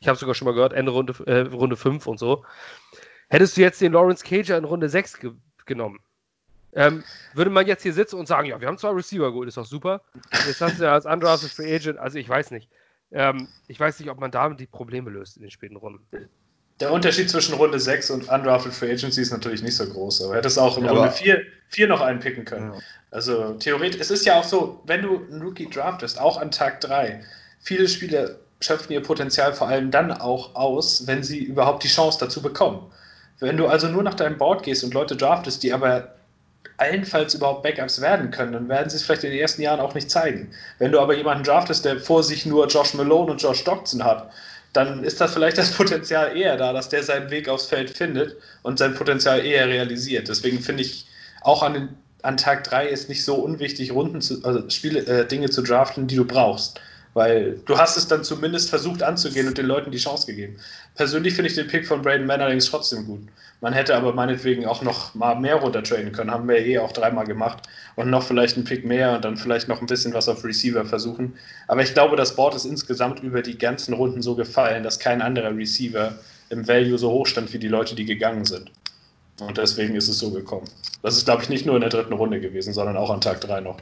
ich 0.00 0.08
habe 0.08 0.18
sogar 0.18 0.34
schon 0.34 0.46
mal 0.46 0.54
gehört, 0.54 0.72
Ende 0.72 0.92
Runde, 0.92 1.14
äh, 1.26 1.40
Runde 1.40 1.76
5 1.76 2.06
und 2.06 2.18
so. 2.18 2.44
Hättest 3.28 3.56
du 3.56 3.62
jetzt 3.62 3.80
den 3.80 3.92
Lawrence 3.92 4.24
Cager 4.24 4.58
in 4.58 4.64
Runde 4.64 4.88
6 4.88 5.20
ge 5.20 5.32
genommen, 5.66 5.98
ähm, 6.74 7.04
würde 7.32 7.50
man 7.50 7.66
jetzt 7.66 7.82
hier 7.82 7.92
sitzen 7.92 8.16
und 8.16 8.26
sagen, 8.26 8.48
ja, 8.48 8.60
wir 8.60 8.68
haben 8.68 8.78
zwei 8.78 8.90
Receiver 8.90 9.30
geholt, 9.30 9.48
ist 9.48 9.56
doch 9.56 9.66
super. 9.66 10.02
Jetzt 10.46 10.60
hast 10.60 10.78
du 10.78 10.84
ja 10.84 10.92
als 10.92 11.06
undrafted 11.06 11.50
Free 11.50 11.74
Agent, 11.74 11.98
also 11.98 12.18
ich 12.18 12.28
weiß 12.28 12.50
nicht. 12.50 12.68
Ähm, 13.12 13.48
ich 13.68 13.78
weiß 13.78 14.00
nicht, 14.00 14.10
ob 14.10 14.18
man 14.18 14.30
damit 14.30 14.60
die 14.60 14.66
Probleme 14.66 15.10
löst 15.10 15.36
in 15.36 15.42
den 15.42 15.50
späten 15.50 15.76
Runden. 15.76 16.06
Der 16.80 16.92
Unterschied 16.92 17.30
zwischen 17.30 17.54
Runde 17.54 17.78
6 17.78 18.10
und 18.10 18.28
Undrafted 18.28 18.74
Free 18.74 18.92
Agency 18.92 19.20
ist 19.20 19.30
natürlich 19.30 19.62
nicht 19.62 19.76
so 19.76 19.86
groß, 19.86 20.22
aber 20.24 20.34
hättest 20.34 20.58
auch 20.58 20.76
in 20.76 20.88
Runde 20.88 21.10
4, 21.10 21.40
4 21.68 21.86
noch 21.86 22.00
einpicken 22.00 22.44
können. 22.44 22.72
Ja. 22.72 22.80
Also 23.12 23.54
theoretisch, 23.54 24.00
es 24.00 24.10
ist 24.10 24.26
ja 24.26 24.40
auch 24.40 24.44
so, 24.44 24.82
wenn 24.84 25.02
du 25.02 25.24
einen 25.30 25.40
Rookie 25.40 25.70
draftest, 25.70 26.20
auch 26.20 26.36
an 26.36 26.50
Tag 26.50 26.80
3, 26.80 27.22
viele 27.60 27.86
Spieler 27.88 28.36
schöpfen 28.60 28.92
ihr 28.92 29.02
Potenzial 29.02 29.52
vor 29.52 29.68
allem 29.68 29.92
dann 29.92 30.10
auch 30.10 30.56
aus, 30.56 31.06
wenn 31.06 31.22
sie 31.22 31.44
überhaupt 31.44 31.84
die 31.84 31.88
Chance 31.88 32.18
dazu 32.18 32.42
bekommen. 32.42 32.90
Wenn 33.38 33.56
du 33.56 33.66
also 33.66 33.88
nur 33.88 34.02
nach 34.02 34.14
deinem 34.14 34.38
Board 34.38 34.64
gehst 34.64 34.82
und 34.82 34.94
Leute 34.94 35.16
draftest, 35.16 35.62
die 35.62 35.72
aber 35.72 36.14
allenfalls 36.76 37.34
überhaupt 37.34 37.62
Backups 37.62 38.00
werden 38.00 38.30
können, 38.30 38.52
dann 38.52 38.68
werden 38.68 38.90
sie 38.90 38.96
es 38.96 39.02
vielleicht 39.02 39.24
in 39.24 39.30
den 39.30 39.40
ersten 39.40 39.62
Jahren 39.62 39.80
auch 39.80 39.94
nicht 39.94 40.10
zeigen. 40.10 40.50
Wenn 40.78 40.92
du 40.92 41.00
aber 41.00 41.16
jemanden 41.16 41.44
draftest, 41.44 41.84
der 41.84 42.00
vor 42.00 42.22
sich 42.22 42.46
nur 42.46 42.66
Josh 42.66 42.94
Malone 42.94 43.32
und 43.32 43.42
Josh 43.42 43.60
Stockton 43.60 44.02
hat, 44.02 44.30
dann 44.72 45.04
ist 45.04 45.20
das 45.20 45.32
vielleicht 45.32 45.58
das 45.58 45.70
Potenzial 45.76 46.36
eher 46.36 46.56
da, 46.56 46.72
dass 46.72 46.88
der 46.88 47.02
seinen 47.02 47.30
Weg 47.30 47.48
aufs 47.48 47.66
Feld 47.66 47.90
findet 47.90 48.36
und 48.62 48.78
sein 48.78 48.94
Potenzial 48.94 49.44
eher 49.44 49.68
realisiert. 49.68 50.28
Deswegen 50.28 50.60
finde 50.60 50.82
ich 50.82 51.06
auch 51.42 51.62
an, 51.62 51.74
den, 51.74 51.88
an 52.22 52.36
Tag 52.36 52.64
3 52.64 52.88
ist 52.88 53.08
nicht 53.08 53.24
so 53.24 53.36
unwichtig, 53.36 53.92
Runden 53.92 54.20
zu, 54.20 54.42
also 54.44 54.68
Spiele, 54.70 55.00
äh, 55.06 55.26
Dinge 55.26 55.50
zu 55.50 55.62
draften, 55.62 56.06
die 56.06 56.16
du 56.16 56.24
brauchst. 56.24 56.80
Weil 57.14 57.60
du 57.64 57.78
hast 57.78 57.96
es 57.96 58.08
dann 58.08 58.24
zumindest 58.24 58.70
versucht 58.70 59.02
anzugehen 59.02 59.46
und 59.46 59.56
den 59.56 59.66
Leuten 59.66 59.92
die 59.92 59.98
Chance 59.98 60.26
gegeben. 60.26 60.56
Persönlich 60.96 61.34
finde 61.34 61.48
ich 61.48 61.54
den 61.54 61.68
Pick 61.68 61.86
von 61.86 62.02
Braden 62.02 62.26
Mann 62.26 62.40
allerdings 62.40 62.66
trotzdem 62.66 63.06
gut. 63.06 63.22
Man 63.60 63.72
hätte 63.72 63.96
aber 63.96 64.12
meinetwegen 64.12 64.66
auch 64.66 64.82
noch 64.82 65.14
mal 65.14 65.36
mehr 65.36 65.56
runtertraden 65.56 66.12
können, 66.12 66.30
haben 66.30 66.48
wir 66.48 66.58
eh 66.58 66.78
auch 66.78 66.92
dreimal 66.92 67.24
gemacht. 67.24 67.62
Und 67.96 68.10
noch 68.10 68.24
vielleicht 68.24 68.56
einen 68.56 68.64
Pick 68.64 68.84
mehr 68.84 69.14
und 69.14 69.24
dann 69.24 69.36
vielleicht 69.36 69.68
noch 69.68 69.80
ein 69.80 69.86
bisschen 69.86 70.12
was 70.12 70.28
auf 70.28 70.44
Receiver 70.44 70.84
versuchen. 70.84 71.34
Aber 71.68 71.82
ich 71.82 71.94
glaube, 71.94 72.16
das 72.16 72.34
Board 72.34 72.54
ist 72.54 72.64
insgesamt 72.64 73.20
über 73.20 73.42
die 73.42 73.56
ganzen 73.56 73.94
Runden 73.94 74.20
so 74.20 74.34
gefallen, 74.34 74.82
dass 74.82 74.98
kein 74.98 75.22
anderer 75.22 75.56
Receiver 75.56 76.18
im 76.50 76.66
Value 76.66 76.98
so 76.98 77.10
hoch 77.10 77.26
stand 77.26 77.52
wie 77.52 77.58
die 77.58 77.68
Leute, 77.68 77.94
die 77.94 78.04
gegangen 78.04 78.44
sind. 78.44 78.70
Und 79.40 79.58
deswegen 79.58 79.94
ist 79.94 80.08
es 80.08 80.18
so 80.18 80.30
gekommen. 80.30 80.68
Das 81.02 81.16
ist, 81.16 81.24
glaube 81.24 81.42
ich, 81.42 81.48
nicht 81.48 81.66
nur 81.66 81.74
in 81.74 81.80
der 81.80 81.90
dritten 81.90 82.12
Runde 82.12 82.40
gewesen, 82.40 82.72
sondern 82.72 82.96
auch 82.96 83.10
an 83.10 83.20
Tag 83.20 83.40
3 83.40 83.60
noch. 83.60 83.78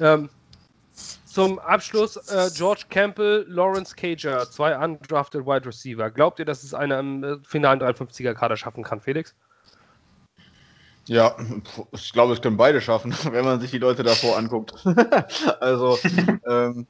Ähm, 0.00 0.28
zum 1.34 1.58
Abschluss 1.58 2.16
äh, 2.28 2.48
George 2.54 2.84
Campbell, 2.90 3.44
Lawrence 3.48 3.96
Cager, 3.96 4.48
zwei 4.48 4.78
undrafted 4.78 5.44
Wide 5.44 5.66
Receiver. 5.66 6.08
Glaubt 6.08 6.38
ihr, 6.38 6.44
dass 6.44 6.62
es 6.62 6.74
einer 6.74 7.00
im 7.00 7.24
äh, 7.24 7.36
finalen 7.42 7.80
53er 7.80 8.34
Kader 8.34 8.56
schaffen 8.56 8.84
kann, 8.84 9.00
Felix? 9.00 9.34
Ja, 11.06 11.36
ich 11.90 12.12
glaube, 12.12 12.34
es 12.34 12.40
können 12.40 12.56
beide 12.56 12.80
schaffen, 12.80 13.12
wenn 13.32 13.44
man 13.44 13.60
sich 13.60 13.72
die 13.72 13.78
Leute 13.78 14.04
davor 14.04 14.38
anguckt. 14.38 14.74
also, 15.60 15.98
ähm, 16.46 16.86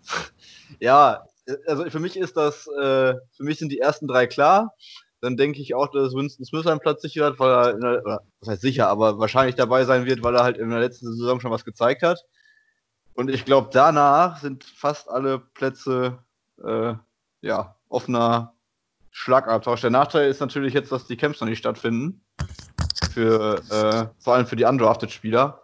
ja, 0.78 1.24
also 1.66 1.88
für 1.88 2.00
mich 2.00 2.18
ist 2.18 2.36
das, 2.36 2.66
äh, 2.66 3.14
für 3.14 3.42
mich 3.44 3.58
sind 3.58 3.72
die 3.72 3.78
ersten 3.78 4.06
drei 4.06 4.26
klar. 4.26 4.74
Dann 5.22 5.38
denke 5.38 5.62
ich 5.62 5.74
auch, 5.74 5.90
dass 5.90 6.12
Winston 6.12 6.44
Smith 6.44 6.66
einen 6.66 6.80
Platz 6.80 7.00
sicher 7.00 7.24
hat, 7.24 7.38
weil 7.38 7.50
er, 7.50 7.72
der, 7.78 8.20
was 8.40 8.48
heißt 8.50 8.60
sicher, 8.60 8.88
aber 8.88 9.18
wahrscheinlich 9.18 9.54
dabei 9.54 9.86
sein 9.86 10.04
wird, 10.04 10.22
weil 10.22 10.36
er 10.36 10.44
halt 10.44 10.58
in 10.58 10.68
der 10.68 10.80
letzten 10.80 11.10
Saison 11.16 11.40
schon 11.40 11.50
was 11.50 11.64
gezeigt 11.64 12.02
hat. 12.02 12.26
Und 13.14 13.30
ich 13.30 13.44
glaube, 13.44 13.70
danach 13.72 14.38
sind 14.38 14.64
fast 14.64 15.08
alle 15.08 15.38
Plätze 15.38 16.18
äh, 16.62 16.94
ja, 17.40 17.76
offener 17.88 18.54
Schlagabtausch. 19.10 19.80
Der 19.80 19.90
Nachteil 19.90 20.28
ist 20.28 20.40
natürlich 20.40 20.74
jetzt, 20.74 20.90
dass 20.90 21.06
die 21.06 21.16
Camps 21.16 21.40
noch 21.40 21.48
nicht 21.48 21.58
stattfinden. 21.58 22.20
Für, 23.12 23.62
äh, 23.70 24.22
vor 24.22 24.34
allem 24.34 24.46
für 24.46 24.56
die 24.56 24.64
Undrafted-Spieler, 24.64 25.62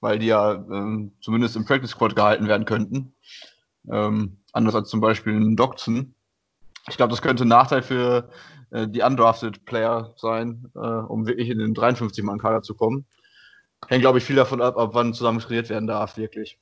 weil 0.00 0.20
die 0.20 0.26
ja 0.26 0.52
ähm, 0.52 1.12
zumindest 1.20 1.56
im 1.56 1.64
Practice 1.64 1.90
Squad 1.90 2.14
gehalten 2.14 2.46
werden 2.46 2.66
könnten. 2.66 3.14
Ähm, 3.90 4.38
anders 4.52 4.76
als 4.76 4.88
zum 4.88 5.00
Beispiel 5.00 5.34
ein 5.34 5.56
Doxon. 5.56 6.14
Ich 6.88 6.96
glaube, 6.96 7.10
das 7.10 7.22
könnte 7.22 7.44
ein 7.44 7.48
Nachteil 7.48 7.82
für 7.82 8.28
äh, 8.70 8.86
die 8.86 9.02
Undrafted 9.02 9.64
Player 9.64 10.14
sein, 10.16 10.70
äh, 10.76 10.78
um 10.78 11.26
wirklich 11.26 11.48
in 11.48 11.58
den 11.58 11.74
53-Mann-Kader 11.74 12.62
zu 12.62 12.74
kommen. 12.74 13.06
Hängt, 13.88 14.02
glaube 14.02 14.18
ich, 14.18 14.24
viel 14.24 14.36
davon 14.36 14.62
ab, 14.62 14.76
ab 14.76 14.90
wann 14.92 15.14
zusammen 15.14 15.40
trainiert 15.40 15.68
werden 15.68 15.88
darf, 15.88 16.16
wirklich. 16.16 16.58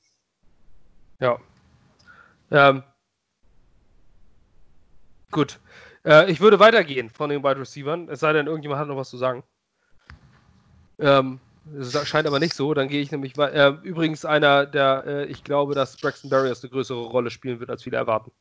Ja. 1.22 1.38
Ähm, 2.50 2.82
gut. 5.30 5.60
Äh, 6.04 6.30
ich 6.30 6.40
würde 6.40 6.58
weitergehen 6.58 7.10
von 7.10 7.30
den 7.30 7.44
Wide 7.44 7.60
Receivers, 7.60 8.00
es 8.08 8.20
sei 8.20 8.32
denn, 8.32 8.48
irgendjemand 8.48 8.80
hat 8.80 8.88
noch 8.88 8.96
was 8.96 9.08
zu 9.08 9.16
sagen. 9.16 9.44
Ähm, 10.98 11.38
das 11.64 12.08
scheint 12.08 12.26
aber 12.26 12.40
nicht 12.40 12.54
so. 12.54 12.74
Dann 12.74 12.88
gehe 12.88 13.00
ich 13.00 13.12
nämlich 13.12 13.38
äh, 13.38 13.68
übrigens 13.84 14.24
einer, 14.24 14.66
der 14.66 15.04
äh, 15.06 15.24
ich 15.26 15.44
glaube, 15.44 15.76
dass 15.76 15.96
Braxton 15.96 16.28
Barriers 16.28 16.64
eine 16.64 16.70
größere 16.70 17.06
Rolle 17.06 17.30
spielen 17.30 17.60
wird, 17.60 17.70
als 17.70 17.84
viele 17.84 17.98
erwarten. 17.98 18.32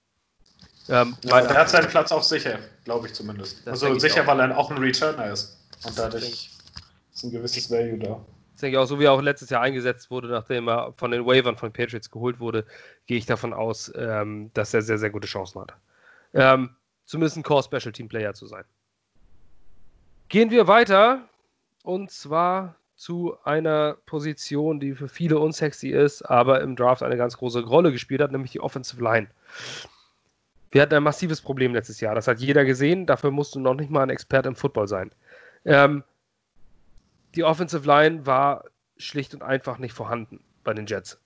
Ähm, 0.90 1.16
ja, 1.22 1.42
der 1.42 1.60
hat 1.60 1.70
seinen 1.70 1.88
Platz 1.88 2.12
auch 2.12 2.24
sicher, 2.24 2.58
glaube 2.84 3.06
ich 3.06 3.14
zumindest. 3.14 3.60
Das 3.68 3.84
also 3.84 4.00
sicher, 4.00 4.26
weil 4.26 4.40
er 4.40 4.58
auch 4.58 4.72
ein 4.72 4.80
Returner 4.80 5.32
ist. 5.32 5.56
Und 5.86 5.98
dadurch 6.00 6.50
ist 7.14 7.24
ein 7.24 7.32
gewisses 7.32 7.70
Value 7.70 8.00
da 8.00 8.20
denke 8.62 8.78
ich 8.78 8.82
auch, 8.82 8.86
so 8.86 9.00
wie 9.00 9.06
er 9.06 9.12
auch 9.12 9.22
letztes 9.22 9.50
Jahr 9.50 9.62
eingesetzt 9.62 10.12
wurde, 10.12 10.28
nachdem 10.28 10.68
er 10.68 10.94
von 10.98 11.12
den 11.12 11.26
Wavern 11.26 11.58
von 11.58 11.72
Patriots 11.72 12.12
geholt 12.12 12.40
wurde, 12.40 12.66
gehe 13.06 13.18
ich 13.18 13.26
davon 13.26 13.54
aus, 13.54 13.92
ähm, 13.96 14.52
dass 14.54 14.74
er 14.74 14.82
sehr, 14.82 14.98
sehr 14.98 15.10
gute 15.10 15.28
Chancen 15.28 15.62
hat. 15.62 15.74
Ähm, 16.34 16.76
zumindest 17.06 17.38
ein 17.38 17.44
Core 17.44 17.64
Special 17.64 17.92
Team 17.92 18.08
Player 18.08 18.34
zu 18.34 18.46
sein. 18.46 18.64
Gehen 20.30 20.50
wir 20.50 20.68
weiter 20.68 21.28
und 21.84 22.12
zwar 22.12 22.76
zu 22.96 23.36
einer 23.44 23.98
Position, 24.06 24.80
die 24.80 24.94
für 24.94 25.08
viele 25.08 25.40
unsexy 25.40 25.90
ist, 25.90 26.22
aber 26.22 26.62
im 26.62 26.76
Draft 26.76 27.02
eine 27.02 27.18
ganz 27.18 27.36
große 27.36 27.64
Rolle 27.64 27.92
gespielt 27.92 28.22
hat, 28.22 28.32
nämlich 28.32 28.52
die 28.52 28.60
Offensive 28.60 29.04
Line. 29.04 29.28
Wir 30.72 30.84
hatten 30.84 30.94
ein 30.94 31.04
massives 31.04 31.42
Problem 31.42 31.74
letztes 31.74 32.00
Jahr. 32.00 32.16
Das 32.16 32.28
hat 32.28 32.40
jeder 32.40 32.64
gesehen. 32.64 33.06
Dafür 33.06 33.32
musst 33.32 33.56
du 33.56 33.60
noch 33.60 33.74
nicht 33.74 33.90
mal 33.90 34.04
ein 34.04 34.10
Experte 34.10 34.48
im 34.48 34.56
Football 34.56 34.88
sein. 34.88 35.12
Ähm, 35.66 36.04
die 37.36 37.44
Offensive 37.44 37.86
Line 37.86 38.26
war 38.26 38.66
schlicht 38.98 39.34
und 39.34 39.44
einfach 39.44 39.78
nicht 39.78 39.94
vorhanden 39.94 40.44
bei 40.64 40.74
den 40.74 40.86
Jets. 40.86 41.20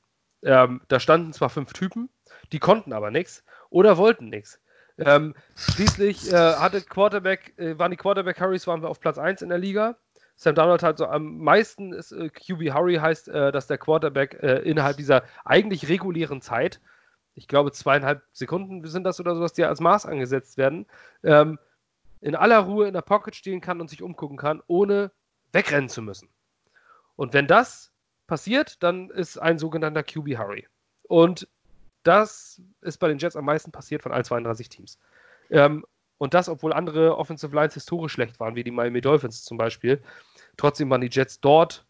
Ähm, 0.43 0.81
da 0.87 0.99
standen 0.99 1.33
zwar 1.33 1.49
fünf 1.49 1.73
Typen, 1.73 2.09
die 2.51 2.59
konnten 2.59 2.93
aber 2.93 3.11
nichts 3.11 3.43
oder 3.69 3.97
wollten 3.97 4.29
nichts. 4.29 4.59
Ähm, 4.97 5.35
schließlich 5.55 6.31
äh, 6.31 6.35
hatte 6.35 6.81
Quarterback, 6.81 7.53
äh, 7.57 7.77
waren 7.77 7.91
die 7.91 7.97
Quarterback 7.97 8.39
Hurries 8.39 8.65
waren 8.67 8.81
wir 8.81 8.89
auf 8.89 8.99
Platz 8.99 9.17
1 9.17 9.41
in 9.41 9.49
der 9.49 9.57
Liga. 9.57 9.97
Sam 10.37 10.55
Donald 10.55 10.83
hat 10.83 10.97
so 10.97 11.05
am 11.07 11.37
meisten 11.39 11.93
ist, 11.93 12.11
äh, 12.11 12.29
QB 12.29 12.73
Hurry 12.73 12.95
heißt, 12.95 13.27
äh, 13.27 13.51
dass 13.51 13.67
der 13.67 13.77
Quarterback 13.77 14.41
äh, 14.41 14.59
innerhalb 14.59 14.97
dieser 14.97 15.23
eigentlich 15.43 15.89
regulären 15.89 16.41
Zeit, 16.41 16.79
ich 17.33 17.47
glaube 17.47 17.71
zweieinhalb 17.71 18.23
Sekunden 18.31 18.85
sind 18.87 19.03
das 19.03 19.19
oder 19.19 19.35
sowas, 19.35 19.53
die 19.53 19.65
als 19.65 19.81
Maß 19.81 20.05
angesetzt 20.05 20.57
werden, 20.57 20.85
ähm, 21.23 21.59
in 22.21 22.35
aller 22.35 22.59
Ruhe 22.59 22.87
in 22.87 22.93
der 22.93 23.01
Pocket 23.01 23.35
stehen 23.35 23.61
kann 23.61 23.81
und 23.81 23.89
sich 23.89 24.01
umgucken 24.01 24.37
kann, 24.37 24.61
ohne 24.67 25.11
wegrennen 25.51 25.89
zu 25.89 26.01
müssen. 26.01 26.29
Und 27.15 27.33
wenn 27.33 27.47
das 27.47 27.91
passiert, 28.27 28.81
dann 28.83 29.09
ist 29.09 29.37
ein 29.37 29.59
sogenannter 29.59 30.03
QB 30.03 30.37
Hurry. 30.37 30.67
Und 31.03 31.47
das 32.03 32.61
ist 32.81 32.97
bei 32.97 33.07
den 33.07 33.17
Jets 33.17 33.35
am 33.35 33.45
meisten 33.45 33.71
passiert 33.71 34.03
von 34.03 34.11
allen 34.11 34.23
32 34.23 34.69
Teams. 34.69 34.99
Ähm, 35.49 35.85
und 36.17 36.33
das, 36.33 36.49
obwohl 36.49 36.73
andere 36.73 37.17
Offensive 37.17 37.53
Lines 37.55 37.73
historisch 37.73 38.13
schlecht 38.13 38.39
waren, 38.39 38.55
wie 38.55 38.63
die 38.63 38.71
Miami 38.71 39.01
Dolphins 39.01 39.43
zum 39.43 39.57
Beispiel. 39.57 40.01
Trotzdem 40.57 40.89
waren 40.89 41.01
die 41.01 41.09
Jets 41.09 41.39
dort 41.39 41.85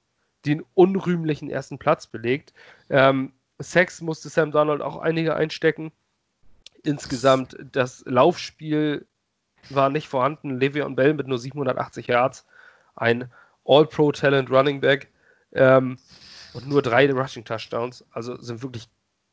den 0.45 0.64
unrühmlichen 0.74 1.49
ersten 1.49 1.78
Platz 1.78 2.08
belegt. 2.08 2.53
Ähm, 2.89 3.34
Sex 3.60 4.01
musste 4.01 4.30
Sam 4.30 4.51
Donald 4.51 4.82
auch 4.82 4.97
einige 4.97 5.36
einstecken. 5.36 5.91
Insgesamt 6.84 7.58
das 7.72 8.03
Laufspiel 8.06 9.08
war 9.70 9.89
nicht 9.89 10.08
vorhanden. 10.08 10.60
Le'Veon 10.60 10.95
Bell 10.95 11.14
mit 11.14 11.28
nur 11.28 11.39
780 11.39 12.08
Yards. 12.08 12.45
Ein 12.95 13.32
All-Pro-Talent 13.66 14.49
Running 14.49 14.82
Back 14.82 15.09
ähm, 15.53 15.97
und 16.53 16.68
nur 16.68 16.82
drei 16.82 17.11
Rushing 17.11 17.45
Touchdowns. 17.45 18.05
Also 18.11 18.36
sind 18.41 18.61
wirklich 18.63 18.88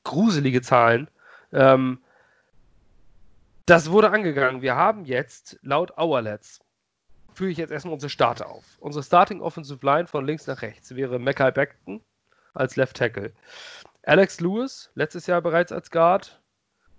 gruselige 0.05 0.63
Zahlen. 0.63 1.09
Ähm, 1.53 1.99
das 3.67 3.91
wurde 3.91 4.11
angegangen. 4.11 4.63
Wir 4.63 4.75
haben 4.75 5.05
jetzt 5.05 5.59
laut 5.63 5.97
Hourlets 5.97 6.61
führe 7.35 7.51
ich 7.51 7.59
jetzt 7.59 7.71
erstmal 7.71 7.95
unsere 7.95 8.11
Starter 8.11 8.49
auf. 8.49 8.65
Unsere 8.81 9.03
Starting 9.03 9.41
Offensive 9.41 9.85
Line 9.85 10.07
von 10.07 10.27
links 10.27 10.47
nach 10.47 10.63
rechts 10.63 10.95
wäre 10.95 11.19
Mackay 11.19 11.51
Beckton 11.51 12.01
als 12.55 12.77
Left 12.77 12.97
Tackle. 12.97 13.33
Alex 14.05 14.41
Lewis, 14.41 14.91
letztes 14.95 15.27
Jahr 15.27 15.41
bereits 15.41 15.73
als 15.73 15.91
Guard, 15.91 16.41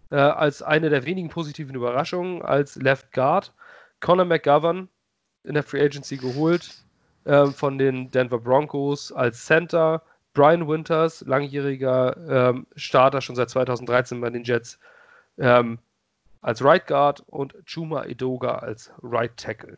äh, 0.09 0.15
als 0.15 0.61
eine 0.61 0.89
der 0.89 1.05
wenigen 1.05 1.29
positiven 1.29 1.75
Überraschungen 1.75 2.41
als 2.41 2.75
Left 2.75 3.11
Guard. 3.11 3.53
Conor 3.99 4.25
McGovern 4.25 4.89
in 5.43 5.53
der 5.53 5.63
Free 5.63 5.83
Agency 5.83 6.17
geholt 6.17 6.83
äh, 7.25 7.47
von 7.47 7.77
den 7.77 8.11
Denver 8.11 8.39
Broncos 8.39 9.11
als 9.11 9.45
Center. 9.45 10.01
Brian 10.33 10.67
Winters, 10.67 11.21
langjähriger 11.21 12.17
ähm, 12.27 12.65
Starter 12.75 13.21
schon 13.21 13.35
seit 13.35 13.51
2013 13.51 14.19
bei 14.19 14.31
den 14.31 14.43
Jets, 14.43 14.79
ähm, 15.37 15.77
als 16.41 16.63
Right 16.63 16.87
Guard 16.87 17.23
und 17.27 17.55
Chuma 17.65 18.05
Edoga 18.05 18.55
als 18.55 18.91
Right 19.03 19.37
Tackle. 19.37 19.77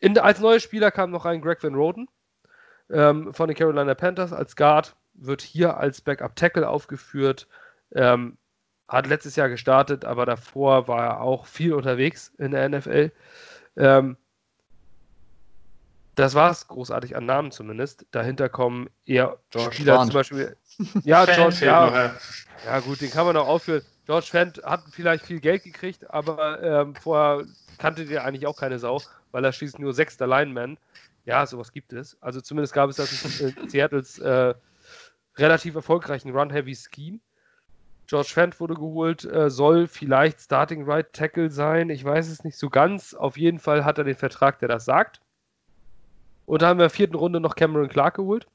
In, 0.00 0.16
als 0.18 0.40
neuer 0.40 0.60
Spieler 0.60 0.90
kam 0.90 1.10
noch 1.10 1.26
ein 1.26 1.42
Greg 1.42 1.62
Van 1.62 1.74
Roden 1.74 2.08
ähm, 2.90 3.34
von 3.34 3.48
den 3.48 3.56
Carolina 3.56 3.94
Panthers 3.94 4.32
als 4.32 4.56
Guard, 4.56 4.96
wird 5.12 5.42
hier 5.42 5.76
als 5.76 6.00
Backup 6.00 6.34
Tackle 6.36 6.68
aufgeführt. 6.68 7.48
Ähm, 7.94 8.38
hat 8.88 9.06
letztes 9.06 9.36
Jahr 9.36 9.50
gestartet, 9.50 10.06
aber 10.06 10.24
davor 10.24 10.88
war 10.88 11.04
er 11.04 11.20
auch 11.20 11.46
viel 11.46 11.74
unterwegs 11.74 12.32
in 12.38 12.52
der 12.52 12.68
NFL. 12.68 13.12
Ähm, 13.76 14.16
das 16.18 16.34
war 16.34 16.50
es 16.50 16.66
großartig 16.66 17.16
an 17.16 17.26
Namen 17.26 17.52
zumindest. 17.52 18.04
Dahinter 18.10 18.48
kommen 18.48 18.90
eher 19.06 19.38
George 19.50 19.74
Spieler 19.74 19.96
Fant. 19.96 20.10
zum 20.10 20.18
Beispiel. 20.18 20.56
Ja, 21.04 21.24
George, 21.26 21.64
ja, 21.64 22.14
ja, 22.64 22.80
gut, 22.80 23.00
den 23.00 23.10
kann 23.10 23.24
man 23.24 23.34
noch 23.34 23.46
aufführen. 23.46 23.82
George 24.06 24.26
Fent 24.26 24.60
hat 24.64 24.82
vielleicht 24.90 25.24
viel 25.24 25.38
Geld 25.38 25.62
gekriegt, 25.62 26.10
aber 26.10 26.62
ähm, 26.62 26.94
vorher 26.96 27.46
kannte 27.78 28.04
der 28.04 28.24
eigentlich 28.24 28.46
auch 28.46 28.56
keine 28.56 28.78
Sau, 28.78 29.00
weil 29.30 29.44
er 29.44 29.52
schließlich 29.52 29.80
nur 29.80 29.92
sechster 29.92 30.26
Lineman. 30.26 30.78
Ja, 31.24 31.46
sowas 31.46 31.72
gibt 31.72 31.92
es. 31.92 32.16
Also 32.20 32.40
zumindest 32.40 32.72
gab 32.74 32.90
es 32.90 32.96
das 32.96 33.40
in 33.40 33.68
Seattles 33.68 34.18
äh, 34.18 34.54
relativ 35.36 35.74
erfolgreichen 35.74 36.32
Run-Heavy-Scheme. 36.32 37.20
George 38.08 38.30
Fent 38.32 38.58
wurde 38.58 38.74
geholt, 38.74 39.24
äh, 39.24 39.50
soll 39.50 39.86
vielleicht 39.86 40.40
Starting 40.40 40.84
Right 40.84 41.12
Tackle 41.12 41.50
sein. 41.50 41.90
Ich 41.90 42.04
weiß 42.04 42.28
es 42.28 42.42
nicht 42.42 42.56
so 42.56 42.70
ganz. 42.70 43.14
Auf 43.14 43.36
jeden 43.36 43.58
Fall 43.58 43.84
hat 43.84 43.98
er 43.98 44.04
den 44.04 44.16
Vertrag, 44.16 44.58
der 44.58 44.68
das 44.68 44.84
sagt. 44.84 45.20
Und 46.48 46.62
da 46.62 46.68
haben 46.68 46.78
wir 46.78 46.84
in 46.84 46.88
der 46.88 46.96
vierten 46.96 47.14
Runde 47.14 47.40
noch 47.40 47.56
Cameron 47.56 47.90
Clark 47.90 48.16
geholt. 48.16 48.46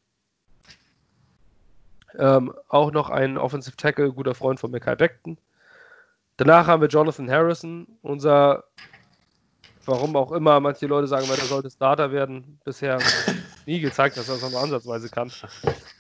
Ähm, 2.18 2.52
auch 2.68 2.92
noch 2.92 3.12
ein 3.12 3.38
Offensive 3.38 3.78
Tackle, 3.78 4.12
guter 4.12 4.34
Freund 4.34 4.60
von 4.60 4.72
Mackay 4.72 4.96
Beckton. 4.96 5.38
Danach 6.38 6.66
haben 6.66 6.82
wir 6.82 6.90
Jonathan 6.90 7.30
Harrison, 7.30 7.86
unser, 8.02 8.64
warum 9.86 10.16
auch 10.16 10.32
immer, 10.32 10.60
manche 10.60 10.88
Leute 10.88 11.08
sagen, 11.08 11.30
weil 11.30 11.38
er 11.38 11.46
sollte 11.46 11.70
Starter 11.70 12.12
werden, 12.12 12.60
bisher 12.66 12.98
nie 13.68 13.80
gezeigt, 13.80 14.18
dass 14.18 14.28
er 14.28 14.40
das 14.40 14.52
nur 14.52 14.60
ansatzweise 14.60 15.10
kann. 15.10 15.32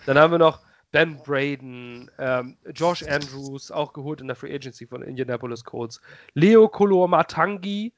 Dann 0.08 0.18
haben 0.18 0.32
wir 0.32 0.40
noch 0.40 0.62
Ben 0.92 1.18
Braden, 1.18 2.10
ähm, 2.18 2.58
Josh 2.74 3.04
Andrews, 3.04 3.70
auch 3.70 3.94
geholt 3.94 4.20
in 4.20 4.26
der 4.26 4.36
Free 4.36 4.56
Agency 4.56 4.88
von 4.88 5.04
Indianapolis 5.04 5.64
Colts, 5.64 6.02
Leo 6.34 6.68
Kolomatangi. 6.68 7.94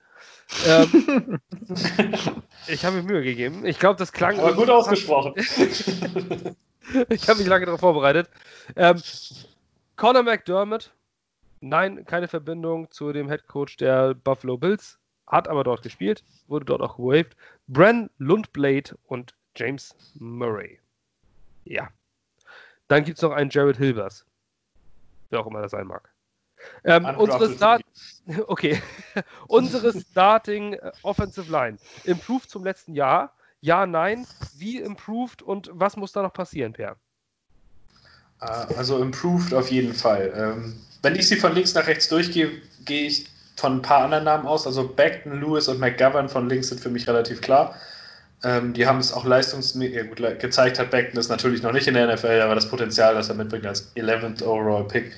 Ähm, 0.65 1.39
ich 2.67 2.85
habe 2.85 2.97
mir 2.97 3.03
Mühe 3.03 3.23
gegeben. 3.23 3.65
Ich 3.65 3.79
glaube, 3.79 3.97
das 3.97 4.11
klang. 4.11 4.39
Aber 4.39 4.53
gut 4.53 4.69
ausgesprochen. 4.69 5.33
ich 7.09 7.29
habe 7.29 7.39
mich 7.39 7.47
lange 7.47 7.65
darauf 7.65 7.79
vorbereitet. 7.79 8.29
Ähm, 8.75 9.01
Conor 9.95 10.23
McDermott, 10.23 10.93
nein, 11.61 12.05
keine 12.05 12.27
Verbindung 12.27 12.91
zu 12.91 13.11
dem 13.13 13.29
Head 13.29 13.47
Coach 13.47 13.77
der 13.77 14.13
Buffalo 14.13 14.57
Bills, 14.57 14.99
hat 15.27 15.47
aber 15.47 15.63
dort 15.63 15.81
gespielt, 15.81 16.23
wurde 16.47 16.65
dort 16.65 16.81
auch 16.81 16.97
gewaved. 16.97 17.35
Bren 17.67 18.09
Lundblade 18.17 18.97
und 19.07 19.33
James 19.55 19.95
Murray. 20.15 20.79
Ja, 21.63 21.89
dann 22.87 23.03
gibt 23.03 23.17
es 23.17 23.21
noch 23.23 23.31
einen 23.31 23.49
Jared 23.49 23.77
Hilbers. 23.77 24.25
Wer 25.29 25.39
auch 25.39 25.47
immer 25.47 25.61
das 25.61 25.71
sein 25.71 25.87
mag. 25.87 26.14
Ähm, 26.83 27.05
unsere, 27.17 27.53
Start 27.53 27.81
okay. 28.47 28.81
unsere 29.47 29.99
Starting 29.99 30.73
äh, 30.73 30.91
Offensive 31.03 31.51
Line. 31.51 31.77
Improved 32.03 32.49
zum 32.49 32.63
letzten 32.63 32.93
Jahr? 32.93 33.33
Ja, 33.61 33.85
nein. 33.85 34.27
Wie 34.57 34.79
improved 34.79 35.41
und 35.41 35.69
was 35.73 35.97
muss 35.97 36.11
da 36.11 36.21
noch 36.21 36.33
passieren, 36.33 36.73
Per? 36.73 36.95
Ah, 38.39 38.67
also 38.77 39.01
improved 39.01 39.53
auf 39.53 39.71
jeden 39.71 39.93
Fall. 39.93 40.31
Ähm, 40.35 40.75
wenn 41.01 41.15
ich 41.15 41.27
sie 41.27 41.37
von 41.37 41.53
links 41.53 41.73
nach 41.73 41.87
rechts 41.87 42.07
durchgehe, 42.09 42.61
gehe 42.83 43.07
ich 43.07 43.25
von 43.55 43.77
ein 43.77 43.81
paar 43.81 44.03
anderen 44.03 44.25
Namen 44.25 44.45
aus. 44.45 44.67
Also 44.67 44.87
Beckton, 44.87 45.39
Lewis 45.39 45.67
und 45.67 45.79
McGovern 45.79 46.29
von 46.29 46.49
links 46.49 46.69
sind 46.69 46.81
für 46.81 46.89
mich 46.89 47.07
relativ 47.07 47.41
klar. 47.41 47.75
Ähm, 48.43 48.73
die 48.73 48.85
haben 48.85 48.99
es 48.99 49.13
auch 49.13 49.25
leistungsmäßig 49.25 50.19
ja, 50.19 50.33
gezeigt, 50.33 50.77
hat 50.77 50.91
Beckton 50.91 51.19
ist 51.19 51.29
natürlich 51.29 51.63
noch 51.63 51.71
nicht 51.71 51.87
in 51.87 51.93
der 51.95 52.13
NFL, 52.13 52.41
aber 52.41 52.53
das 52.53 52.69
Potenzial, 52.69 53.15
das 53.15 53.29
er 53.29 53.35
mitbringt 53.35 53.65
als 53.65 53.95
11th 53.95 54.43
Overall 54.43 54.87
Pick, 54.87 55.13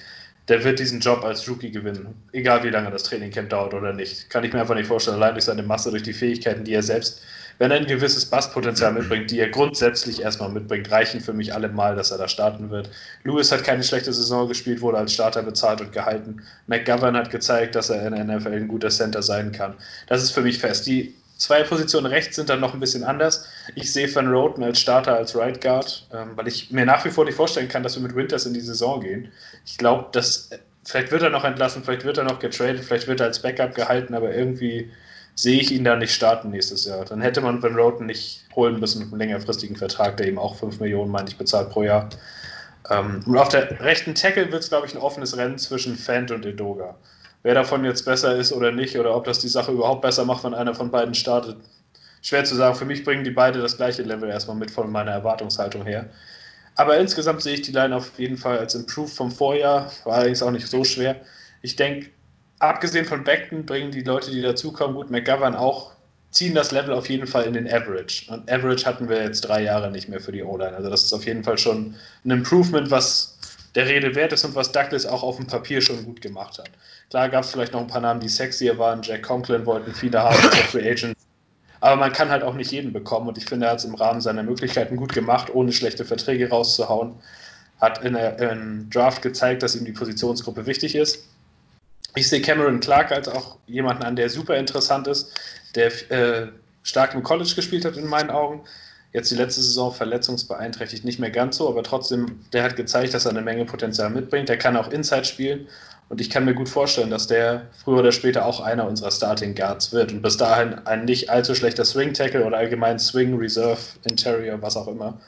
der 0.47 0.63
wird 0.63 0.79
diesen 0.79 0.99
Job 0.99 1.23
als 1.23 1.47
Rookie 1.49 1.71
gewinnen. 1.71 2.15
Egal 2.31 2.63
wie 2.63 2.69
lange 2.69 2.89
das 2.89 3.03
Trainingcamp 3.03 3.49
dauert 3.49 3.73
oder 3.73 3.93
nicht. 3.93 4.29
Kann 4.29 4.43
ich 4.43 4.53
mir 4.53 4.61
einfach 4.61 4.75
nicht 4.75 4.87
vorstellen, 4.87 5.17
allein 5.17 5.33
durch 5.33 5.45
seine 5.45 5.63
Masse, 5.63 5.91
durch 5.91 6.03
die 6.03 6.13
Fähigkeiten, 6.13 6.63
die 6.63 6.73
er 6.73 6.83
selbst, 6.83 7.21
wenn 7.59 7.71
er 7.71 7.77
ein 7.77 7.87
gewisses 7.87 8.25
Basspotenzial 8.25 8.93
mitbringt, 8.93 9.31
die 9.31 9.39
er 9.39 9.49
grundsätzlich 9.49 10.21
erstmal 10.21 10.49
mitbringt, 10.49 10.91
reichen 10.91 11.21
für 11.21 11.33
mich 11.33 11.53
alle 11.53 11.67
mal, 11.69 11.95
dass 11.95 12.11
er 12.11 12.19
da 12.19 12.27
starten 12.27 12.69
wird. 12.69 12.89
Lewis 13.23 13.51
hat 13.51 13.63
keine 13.63 13.83
schlechte 13.83 14.13
Saison 14.13 14.47
gespielt, 14.47 14.81
wurde 14.81 14.99
als 14.99 15.13
Starter 15.13 15.41
bezahlt 15.41 15.81
und 15.81 15.91
gehalten. 15.91 16.43
McGovern 16.67 17.17
hat 17.17 17.31
gezeigt, 17.31 17.75
dass 17.75 17.89
er 17.89 18.05
in 18.05 18.15
der 18.15 18.37
NFL 18.37 18.53
ein 18.53 18.67
guter 18.67 18.89
Center 18.89 19.23
sein 19.23 19.51
kann. 19.51 19.73
Das 20.05 20.21
ist 20.21 20.31
für 20.31 20.41
mich 20.41 20.59
fest. 20.59 20.85
Die 20.85 21.15
Zwei 21.37 21.63
Positionen 21.63 22.07
rechts 22.07 22.35
sind 22.35 22.49
dann 22.49 22.59
noch 22.59 22.73
ein 22.73 22.79
bisschen 22.79 23.03
anders. 23.03 23.47
Ich 23.75 23.93
sehe 23.93 24.13
Van 24.13 24.27
Roten 24.27 24.63
als 24.63 24.79
Starter, 24.79 25.15
als 25.15 25.35
Right 25.35 25.61
Guard, 25.61 26.07
ähm, 26.13 26.31
weil 26.35 26.47
ich 26.47 26.71
mir 26.71 26.85
nach 26.85 27.05
wie 27.05 27.11
vor 27.11 27.25
nicht 27.25 27.35
vorstellen 27.35 27.69
kann, 27.69 27.83
dass 27.83 27.95
wir 27.95 28.01
mit 28.01 28.15
Winters 28.15 28.45
in 28.45 28.53
die 28.53 28.61
Saison 28.61 29.01
gehen. 29.01 29.31
Ich 29.65 29.77
glaube, 29.77 30.07
dass 30.11 30.49
vielleicht 30.83 31.11
wird 31.11 31.21
er 31.21 31.29
noch 31.29 31.43
entlassen, 31.43 31.83
vielleicht 31.83 32.05
wird 32.05 32.17
er 32.17 32.23
noch 32.23 32.39
getradet, 32.39 32.83
vielleicht 32.83 33.07
wird 33.07 33.19
er 33.19 33.27
als 33.27 33.41
Backup 33.41 33.75
gehalten, 33.75 34.15
aber 34.15 34.33
irgendwie 34.33 34.91
sehe 35.35 35.61
ich 35.61 35.71
ihn 35.71 35.83
da 35.83 35.95
nicht 35.95 36.13
starten 36.13 36.49
nächstes 36.49 36.85
Jahr. 36.85 37.05
Dann 37.05 37.21
hätte 37.21 37.41
man 37.41 37.61
Van 37.61 37.75
Roten 37.75 38.07
nicht 38.07 38.43
holen 38.55 38.79
müssen 38.79 38.99
mit 38.99 39.09
einem 39.09 39.19
längerfristigen 39.19 39.75
Vertrag, 39.75 40.17
der 40.17 40.27
ihm 40.27 40.39
auch 40.39 40.55
5 40.55 40.79
Millionen, 40.79 41.11
meine 41.11 41.29
ich, 41.29 41.37
bezahlt 41.37 41.69
pro 41.69 41.83
Jahr. 41.83 42.09
Ähm, 42.89 43.21
und 43.25 43.37
auf 43.37 43.49
der 43.49 43.79
rechten 43.79 44.15
Tackle 44.15 44.51
wird 44.51 44.63
es, 44.63 44.69
glaube 44.69 44.87
ich, 44.87 44.95
ein 44.95 45.01
offenes 45.01 45.37
Rennen 45.37 45.59
zwischen 45.59 45.95
Fant 45.95 46.31
und 46.31 46.45
Edoga. 46.45 46.95
Wer 47.43 47.53
davon 47.53 47.85
jetzt 47.85 48.03
besser 48.03 48.35
ist 48.35 48.51
oder 48.51 48.71
nicht, 48.71 48.97
oder 48.97 49.15
ob 49.15 49.25
das 49.25 49.39
die 49.39 49.47
Sache 49.47 49.71
überhaupt 49.71 50.01
besser 50.01 50.25
macht, 50.25 50.43
wenn 50.43 50.53
einer 50.53 50.75
von 50.75 50.91
beiden 50.91 51.13
startet, 51.13 51.57
schwer 52.21 52.43
zu 52.43 52.55
sagen. 52.55 52.75
Für 52.75 52.85
mich 52.85 53.03
bringen 53.03 53.23
die 53.23 53.31
beide 53.31 53.61
das 53.61 53.77
gleiche 53.77 54.03
Level 54.03 54.29
erstmal 54.29 54.57
mit 54.57 54.71
von 54.71 54.91
meiner 54.91 55.11
Erwartungshaltung 55.11 55.85
her. 55.85 56.09
Aber 56.75 56.97
insgesamt 56.97 57.41
sehe 57.41 57.55
ich 57.55 57.61
die 57.61 57.71
Line 57.71 57.95
auf 57.95 58.19
jeden 58.19 58.37
Fall 58.37 58.59
als 58.59 58.75
Improved 58.75 59.13
vom 59.13 59.31
Vorjahr. 59.31 59.91
War 60.03 60.15
allerdings 60.15 60.43
auch 60.43 60.51
nicht 60.51 60.67
so 60.67 60.83
schwer. 60.83 61.15
Ich 61.61 61.75
denke, 61.75 62.09
abgesehen 62.59 63.05
von 63.05 63.23
Beckton 63.23 63.65
bringen 63.65 63.91
die 63.91 64.01
Leute, 64.01 64.31
die 64.31 64.41
dazukommen, 64.41 64.95
gut, 64.95 65.09
McGovern 65.09 65.55
auch, 65.55 65.91
ziehen 66.31 66.53
das 66.53 66.71
Level 66.71 66.93
auf 66.93 67.09
jeden 67.09 67.25
Fall 67.25 67.45
in 67.45 67.53
den 67.53 67.67
Average. 67.67 68.31
Und 68.31 68.51
Average 68.51 68.85
hatten 68.85 69.09
wir 69.09 69.23
jetzt 69.23 69.41
drei 69.41 69.63
Jahre 69.63 69.89
nicht 69.89 70.09
mehr 70.09 70.19
für 70.19 70.31
die 70.31 70.43
O-Line. 70.43 70.75
Also 70.75 70.89
das 70.89 71.03
ist 71.03 71.13
auf 71.13 71.25
jeden 71.25 71.43
Fall 71.43 71.57
schon 71.57 71.95
ein 72.25 72.31
Improvement, 72.31 72.91
was 72.91 73.36
der 73.77 73.87
Rede 73.87 74.15
wert 74.15 74.33
ist 74.33 74.43
und 74.43 74.55
was 74.55 74.71
Douglas 74.71 75.05
auch 75.05 75.21
auf 75.21 75.35
dem 75.35 75.45
Papier 75.45 75.81
schon 75.81 76.03
gut 76.03 76.19
gemacht 76.19 76.57
hat. 76.57 76.71
Klar 77.11 77.29
gab 77.29 77.43
es 77.43 77.51
vielleicht 77.51 77.73
noch 77.73 77.81
ein 77.81 77.87
paar 77.87 78.01
Namen, 78.01 78.19
die 78.19 78.27
sexier 78.27 78.79
waren. 78.79 79.03
Jack 79.03 79.21
Conklin 79.21 79.67
wollten 79.67 79.93
viele 79.93 80.19
haben 80.19 80.35
als 80.35 80.71
Free 80.71 80.89
Agent. 80.89 81.15
Aber 81.79 81.95
man 81.95 82.11
kann 82.11 82.29
halt 82.29 82.41
auch 82.41 82.55
nicht 82.55 82.71
jeden 82.71 82.91
bekommen 82.91 83.27
und 83.27 83.37
ich 83.37 83.45
finde, 83.45 83.67
er 83.67 83.73
hat 83.73 83.77
es 83.77 83.85
im 83.85 83.93
Rahmen 83.93 84.19
seiner 84.19 84.41
Möglichkeiten 84.41 84.95
gut 84.95 85.13
gemacht, 85.13 85.53
ohne 85.53 85.71
schlechte 85.71 86.05
Verträge 86.05 86.49
rauszuhauen. 86.49 87.13
Hat 87.79 88.03
in 88.03 88.13
der 88.13 88.55
Draft 88.89 89.21
gezeigt, 89.21 89.61
dass 89.61 89.75
ihm 89.75 89.85
die 89.85 89.91
Positionsgruppe 89.91 90.65
wichtig 90.65 90.95
ist. 90.95 91.27
Ich 92.15 92.27
sehe 92.27 92.41
Cameron 92.41 92.79
Clark 92.79 93.11
als 93.11 93.27
auch 93.27 93.59
jemanden 93.67 94.01
an, 94.01 94.15
der 94.15 94.31
super 94.31 94.57
interessant 94.57 95.05
ist, 95.05 95.39
der 95.75 95.91
äh, 96.09 96.47
stark 96.81 97.13
im 97.13 97.21
College 97.21 97.53
gespielt 97.55 97.85
hat 97.85 97.95
in 97.95 98.07
meinen 98.07 98.31
Augen. 98.31 98.63
Jetzt 99.17 99.31
die 99.31 99.35
letzte 99.35 99.63
Saison 99.63 99.91
verletzungsbeeinträchtigt 99.91 101.03
nicht 101.03 101.17
mehr 101.17 101.31
ganz 101.31 101.57
so, 101.57 101.67
aber 101.67 101.81
trotzdem, 101.81 102.39
der 102.53 102.61
hat 102.61 102.75
gezeigt, 102.75 103.15
dass 103.15 103.25
er 103.25 103.31
eine 103.31 103.41
Menge 103.41 103.65
Potenzial 103.65 104.11
mitbringt. 104.11 104.47
Der 104.47 104.59
kann 104.59 104.77
auch 104.77 104.91
Inside 104.91 105.25
spielen 105.25 105.67
und 106.09 106.21
ich 106.21 106.29
kann 106.29 106.45
mir 106.45 106.53
gut 106.53 106.69
vorstellen, 106.69 107.09
dass 107.09 107.25
der 107.25 107.65
früher 107.83 107.97
oder 107.97 108.11
später 108.11 108.45
auch 108.45 108.59
einer 108.59 108.87
unserer 108.87 109.09
Starting 109.09 109.55
Guards 109.55 109.91
wird 109.91 110.11
und 110.11 110.21
bis 110.21 110.37
dahin 110.37 110.75
ein 110.85 111.05
nicht 111.05 111.31
allzu 111.31 111.55
schlechter 111.55 111.83
Swing 111.83 112.13
Tackle 112.13 112.45
oder 112.45 112.57
allgemein 112.57 112.99
Swing, 112.99 113.35
Reserve, 113.35 113.79
Interior, 114.07 114.61
was 114.61 114.77
auch 114.77 114.87
immer. 114.87 115.19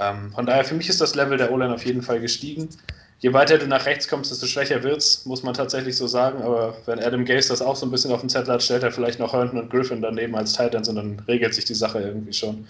Ähm, 0.00 0.32
von 0.34 0.44
daher, 0.44 0.64
für 0.64 0.74
mich 0.74 0.88
ist 0.88 1.00
das 1.00 1.14
Level 1.14 1.38
der 1.38 1.52
O-Line 1.52 1.72
auf 1.72 1.86
jeden 1.86 2.02
Fall 2.02 2.18
gestiegen. 2.18 2.70
Je 3.20 3.32
weiter 3.32 3.56
du 3.56 3.68
nach 3.68 3.86
rechts 3.86 4.08
kommst, 4.08 4.32
desto 4.32 4.46
schwächer 4.46 4.82
wird's, 4.82 5.26
muss 5.26 5.44
man 5.44 5.54
tatsächlich 5.54 5.96
so 5.96 6.08
sagen. 6.08 6.42
Aber 6.42 6.76
wenn 6.86 6.98
Adam 6.98 7.24
Gase 7.24 7.50
das 7.50 7.62
auch 7.62 7.76
so 7.76 7.86
ein 7.86 7.92
bisschen 7.92 8.10
auf 8.10 8.18
den 8.18 8.28
Zettel 8.28 8.54
hat, 8.54 8.64
stellt 8.64 8.82
er 8.82 8.90
vielleicht 8.90 9.20
noch 9.20 9.32
Herndon 9.32 9.60
und 9.60 9.70
Griffin 9.70 10.02
daneben 10.02 10.34
als 10.34 10.54
Titans 10.54 10.88
und 10.88 10.96
dann 10.96 11.22
regelt 11.28 11.54
sich 11.54 11.64
die 11.64 11.74
Sache 11.74 12.00
irgendwie 12.00 12.32
schon. 12.32 12.66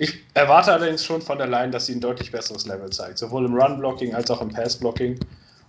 Ich 0.00 0.14
erwarte 0.32 0.72
allerdings 0.72 1.04
schon 1.04 1.20
von 1.20 1.38
der 1.38 1.48
Line, 1.48 1.70
dass 1.72 1.86
sie 1.86 1.94
ein 1.94 2.00
deutlich 2.00 2.30
besseres 2.30 2.66
Level 2.66 2.88
zeigt, 2.90 3.18
sowohl 3.18 3.44
im 3.44 3.54
Run-Blocking 3.54 4.14
als 4.14 4.30
auch 4.30 4.40
im 4.40 4.48
Pass-Blocking. 4.48 5.18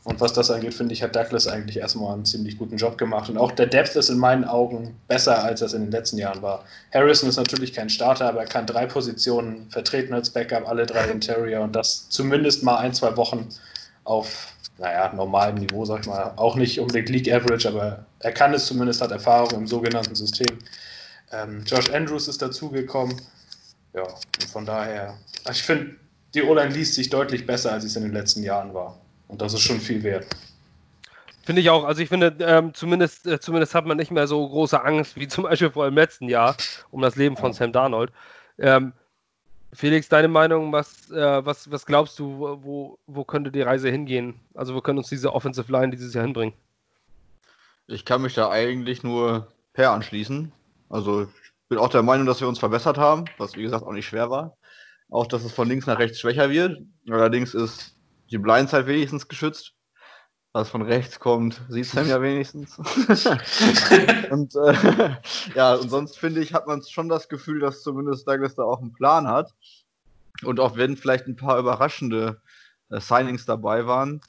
Und 0.04 0.22
was 0.22 0.34
das 0.34 0.52
angeht, 0.52 0.76
finde 0.76 0.94
ich, 0.94 1.02
hat 1.02 1.16
Douglas 1.16 1.48
eigentlich 1.48 1.78
erstmal 1.78 2.14
einen 2.14 2.26
ziemlich 2.26 2.58
guten 2.58 2.78
Job 2.78 3.00
gemacht. 3.00 3.28
Und 3.30 3.40
auch 3.40 3.52
der 3.52 3.66
Depth 3.66 3.96
ist 3.96 4.10
in 4.10 4.20
meinen 4.20 4.46
Augen 4.46 4.96
besser, 5.08 5.44
als 5.44 5.62
das 5.62 5.74
in 5.74 5.82
den 5.82 5.92
letzten 5.92 6.20
Jahren 6.20 6.44
war. 6.44 6.64
Harrison 6.94 7.28
ist 7.28 7.38
natürlich 7.38 7.74
kein 7.74 7.90
Starter, 7.90 8.30
aber 8.30 8.42
er 8.42 8.46
kann 8.46 8.68
drei 8.68 8.86
Positionen 8.86 9.68
vertreten 9.72 10.14
als 10.14 10.30
Backup, 10.30 10.70
alle 10.70 10.86
drei 10.86 11.10
Interior 11.10 11.64
und 11.64 11.76
das 11.76 12.08
zumindest 12.10 12.64
mal 12.64 12.78
ein, 12.78 12.94
zwei 12.94 13.18
Wochen 13.18 13.50
auf, 14.04 14.54
naja, 14.78 15.12
normalem 15.12 15.56
Niveau, 15.56 15.86
sag 15.86 16.02
ich 16.02 16.08
mal. 16.08 16.34
Auch 16.36 16.56
nicht 16.56 16.80
unbedingt 16.80 17.10
League 17.10 17.34
Average, 17.34 17.68
aber 17.68 18.06
er 18.20 18.32
kann 18.32 18.54
es 18.54 18.68
zumindest, 18.68 19.02
hat 19.02 19.12
Erfahrung 19.12 19.62
im 19.62 19.68
sogenannten 19.68 20.14
System. 20.16 20.60
Ähm, 21.32 21.64
Josh 21.66 21.90
Andrews 21.90 22.28
ist 22.28 22.44
dazugekommen. 22.44 23.20
Ja, 23.94 24.04
und 24.04 24.50
von 24.52 24.66
daher, 24.66 25.18
ich 25.50 25.64
finde, 25.64 25.96
die 26.34 26.44
O-Line 26.44 26.74
liest 26.74 26.96
sich 26.96 27.10
deutlich 27.10 27.46
besser, 27.46 27.72
als 27.72 27.84
es 27.84 27.96
in 27.96 28.04
den 28.04 28.14
letzten 28.14 28.44
Jahren 28.44 28.74
war. 28.74 29.00
Und 29.28 29.42
das 29.42 29.54
ist 29.54 29.62
schon 29.62 29.80
viel 29.80 30.04
wert. 30.04 30.28
Finde 31.44 31.62
ich 31.62 31.70
auch. 31.70 31.84
Also 31.84 32.02
ich 32.02 32.10
finde, 32.10 32.36
ähm, 32.42 32.74
zumindest, 32.74 33.26
äh, 33.26 33.40
zumindest 33.40 33.74
hat 33.74 33.86
man 33.86 33.98
nicht 33.98 34.12
mehr 34.12 34.28
so 34.28 34.48
große 34.48 34.84
Angst 34.84 35.16
wie 35.16 35.28
zum 35.28 35.46
Beispiel 35.46 35.72
vor 35.72 35.86
dem 35.86 35.96
letzten 35.96 36.30
Jahr 36.30 36.56
um 36.92 37.02
das 37.02 37.16
Leben 37.16 37.38
von 37.38 37.54
Sam 37.54 37.72
Darnold. 37.72 38.12
Ähm, 38.60 38.94
Felix, 39.74 40.10
deine 40.10 40.28
Meinung, 40.28 40.72
was, 40.72 41.10
äh, 41.12 41.46
was, 41.46 41.72
was 41.72 41.86
glaubst 41.86 42.18
du, 42.20 42.40
wo, 42.64 42.98
wo 43.08 43.24
könnte 43.24 43.52
die 43.52 43.62
Reise 43.62 43.90
hingehen? 43.90 44.40
Also 44.56 44.76
wo 44.76 44.82
können 44.82 44.98
uns 44.98 45.10
diese 45.10 45.34
Offensive 45.34 45.72
Line 45.72 45.92
dieses 45.92 46.14
Jahr 46.14 46.24
hinbringen? 46.24 46.54
Ich 47.88 48.06
kann 48.06 48.22
mich 48.22 48.34
da 48.36 48.50
eigentlich 48.50 49.04
nur 49.04 49.48
per 49.74 49.92
anschließen. 49.92 50.52
Also 50.90 51.28
bin 51.70 51.78
auch 51.78 51.90
der 51.90 52.04
Meinung, 52.04 52.26
dass 52.26 52.42
wir 52.42 52.48
uns 52.48 52.60
verbessert 52.60 52.98
haben, 52.98 53.26
was 53.38 53.56
wie 53.56 53.62
gesagt 53.62 53.86
auch 53.86 53.94
nicht 53.94 54.08
schwer 54.08 54.30
war. 54.30 54.58
Auch, 55.10 55.28
dass 55.28 55.44
es 55.44 55.54
von 55.54 55.68
links 55.68 55.86
nach 55.86 56.00
rechts 56.00 56.20
schwächer 56.20 56.50
wird. 56.50 56.78
Allerdings 57.10 57.54
ist 57.54 57.96
die 58.32 58.38
Blindzeit 58.38 58.88
wenigstens 58.88 59.28
geschützt. 59.28 59.74
Was 60.52 60.70
von 60.70 60.82
rechts 60.82 61.20
kommt, 61.20 61.62
sieht 61.70 61.86
Sam 61.86 62.08
ja 62.08 62.22
wenigstens. 62.24 62.78
und 64.32 64.56
äh, 64.56 65.16
ja, 65.56 65.76
und 65.76 65.90
sonst 65.90 66.18
finde 66.18 66.42
ich, 66.42 66.56
hat 66.56 66.66
man 66.66 66.82
schon 66.82 67.08
das 67.08 67.30
Gefühl, 67.30 67.60
dass 67.60 67.84
zumindest 67.84 68.28
Douglas 68.28 68.56
da 68.56 68.64
auch 68.64 68.82
einen 68.82 68.94
Plan 68.94 69.28
hat. 69.28 69.54
Und 70.44 70.60
auch 70.60 70.76
wenn 70.76 70.98
vielleicht 70.98 71.28
ein 71.28 71.36
paar 71.36 71.60
überraschende 71.60 72.42
äh, 72.90 73.00
Signings 73.00 73.46
dabei 73.46 73.86
waren, 73.86 74.22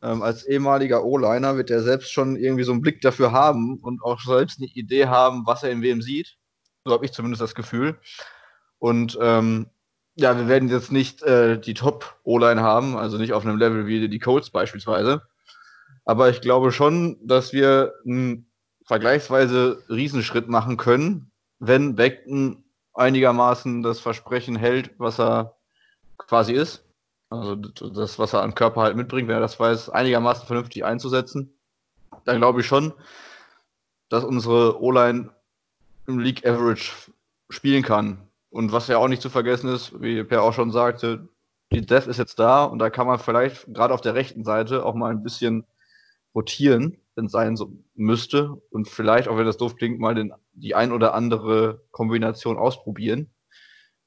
ähm, 0.00 0.22
als 0.22 0.44
ehemaliger 0.44 1.04
O-Liner 1.04 1.56
wird 1.56 1.70
er 1.70 1.82
selbst 1.82 2.12
schon 2.12 2.36
irgendwie 2.36 2.64
so 2.64 2.72
einen 2.72 2.80
Blick 2.80 3.02
dafür 3.02 3.32
haben 3.32 3.78
und 3.80 4.02
auch 4.02 4.20
selbst 4.20 4.60
eine 4.60 4.68
Idee 4.68 5.06
haben, 5.06 5.44
was 5.44 5.64
er 5.64 5.70
in 5.70 5.82
wem 5.82 6.00
sieht. 6.00 6.37
So 6.88 6.94
habe 6.94 7.04
ich 7.04 7.12
zumindest 7.12 7.42
das 7.42 7.54
Gefühl. 7.54 7.98
Und 8.78 9.18
ähm, 9.20 9.66
ja, 10.14 10.36
wir 10.36 10.48
werden 10.48 10.68
jetzt 10.68 10.90
nicht 10.90 11.22
äh, 11.22 11.60
die 11.60 11.74
Top-O-Line 11.74 12.62
haben, 12.62 12.96
also 12.96 13.18
nicht 13.18 13.32
auf 13.32 13.44
einem 13.44 13.58
Level 13.58 13.86
wie 13.86 14.08
die 14.08 14.18
Colts 14.18 14.50
beispielsweise. 14.50 15.22
Aber 16.04 16.30
ich 16.30 16.40
glaube 16.40 16.72
schon, 16.72 17.18
dass 17.22 17.52
wir 17.52 17.92
einen 18.06 18.50
vergleichsweise 18.86 19.82
Riesenschritt 19.90 20.48
machen 20.48 20.78
können, 20.78 21.30
wenn 21.58 21.94
Beckton 21.94 22.64
einigermaßen 22.94 23.82
das 23.82 24.00
Versprechen 24.00 24.56
hält, 24.56 24.90
was 24.98 25.20
er 25.20 25.56
quasi 26.16 26.54
ist. 26.54 26.84
Also 27.30 27.54
das, 27.54 28.18
was 28.18 28.32
er 28.32 28.42
an 28.42 28.54
Körper 28.54 28.80
halt 28.80 28.96
mitbringt, 28.96 29.28
wenn 29.28 29.36
er 29.36 29.40
das 29.40 29.60
weiß, 29.60 29.90
einigermaßen 29.90 30.46
vernünftig 30.46 30.84
einzusetzen. 30.84 31.52
Dann 32.24 32.38
glaube 32.38 32.62
ich 32.62 32.66
schon, 32.66 32.94
dass 34.08 34.24
unsere 34.24 34.82
O-Line 34.82 35.30
im 36.08 36.18
League 36.18 36.44
Average 36.44 36.92
spielen 37.50 37.84
kann. 37.84 38.18
Und 38.50 38.72
was 38.72 38.88
ja 38.88 38.96
auch 38.96 39.08
nicht 39.08 39.22
zu 39.22 39.30
vergessen 39.30 39.68
ist, 39.68 40.00
wie 40.00 40.24
Per 40.24 40.42
auch 40.42 40.54
schon 40.54 40.72
sagte, 40.72 41.28
die 41.70 41.84
Death 41.84 42.06
ist 42.06 42.16
jetzt 42.16 42.38
da 42.38 42.64
und 42.64 42.78
da 42.78 42.88
kann 42.88 43.06
man 43.06 43.18
vielleicht 43.18 43.72
gerade 43.72 43.92
auf 43.92 44.00
der 44.00 44.14
rechten 44.14 44.42
Seite 44.42 44.84
auch 44.86 44.94
mal 44.94 45.10
ein 45.10 45.22
bisschen 45.22 45.66
rotieren, 46.34 46.96
wenn 47.14 47.26
es 47.26 47.32
sein 47.32 47.56
so 47.56 47.72
müsste. 47.94 48.56
Und 48.70 48.88
vielleicht, 48.88 49.28
auch 49.28 49.36
wenn 49.36 49.44
das 49.44 49.58
doof 49.58 49.76
klingt, 49.76 50.00
mal 50.00 50.14
den, 50.14 50.32
die 50.52 50.74
ein 50.74 50.92
oder 50.92 51.12
andere 51.12 51.82
Kombination 51.90 52.56
ausprobieren. 52.56 53.30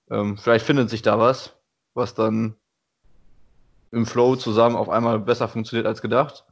Ähm, 0.10 0.38
vielleicht 0.38 0.66
findet 0.66 0.89
sich 0.89 1.04
da 1.04 1.20
was, 1.20 1.56
was 1.93 2.16
dann 2.16 2.56
im 3.91 4.08
Flow 4.08 4.36
zusammen 4.36 4.76
auf 4.76 4.89
einmal 4.89 5.20
besser 5.20 5.47
funktioniert 5.47 5.86
als 5.86 6.02
gedacht. 6.02 6.45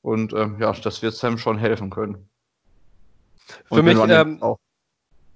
Und 0.00 0.32
ähm, 0.32 0.60
ja, 0.60 0.70
das 0.72 1.02
wird 1.02 1.14
Sam 1.14 1.38
schon 1.38 1.58
helfen 1.58 1.90
können. 1.90 2.28
Und 3.68 3.78
Für 3.78 3.82
mich 3.82 3.98
ähm, 4.08 4.42
auch 4.42 4.58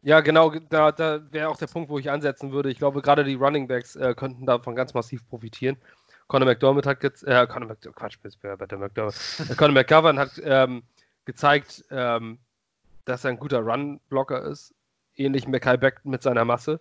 ja, 0.02 0.20
genau, 0.20 0.50
da, 0.50 0.92
da 0.92 1.20
wäre 1.32 1.48
auch 1.48 1.56
der 1.56 1.66
Punkt, 1.66 1.90
wo 1.90 1.98
ich 1.98 2.10
ansetzen 2.10 2.52
würde. 2.52 2.70
Ich 2.70 2.78
glaube, 2.78 3.02
gerade 3.02 3.24
die 3.24 3.34
Running 3.34 3.66
Backs 3.66 3.96
äh, 3.96 4.14
könnten 4.14 4.46
davon 4.46 4.76
ganz 4.76 4.94
massiv 4.94 5.28
profitieren. 5.28 5.76
Conor 6.28 6.46
McDermott 6.46 6.86
hat 6.86 7.02
jetzt, 7.02 7.24
äh, 7.24 7.46
Conor 7.46 7.68
McDermott, 7.68 7.96
Quatsch, 7.96 8.18
der 8.42 8.78
McDermott. 8.78 9.14
Äh, 9.50 9.54
Conor 9.56 9.72
McGovern 9.72 10.18
hat 10.18 10.40
ähm, 10.44 10.82
gezeigt, 11.24 11.84
ähm, 11.90 12.38
dass 13.06 13.24
er 13.24 13.30
ein 13.30 13.38
guter 13.38 13.60
Run-Blocker 13.60 14.42
ist. 14.44 14.74
Ähnlich 15.16 15.48
Mackay 15.48 15.76
Beckton 15.76 16.10
mit 16.10 16.22
seiner 16.22 16.44
Masse. 16.44 16.80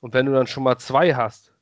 Und 0.00 0.14
wenn 0.14 0.26
du 0.26 0.32
dann 0.32 0.46
schon 0.46 0.62
mal 0.62 0.78
zwei 0.78 1.14
hast, 1.14 1.52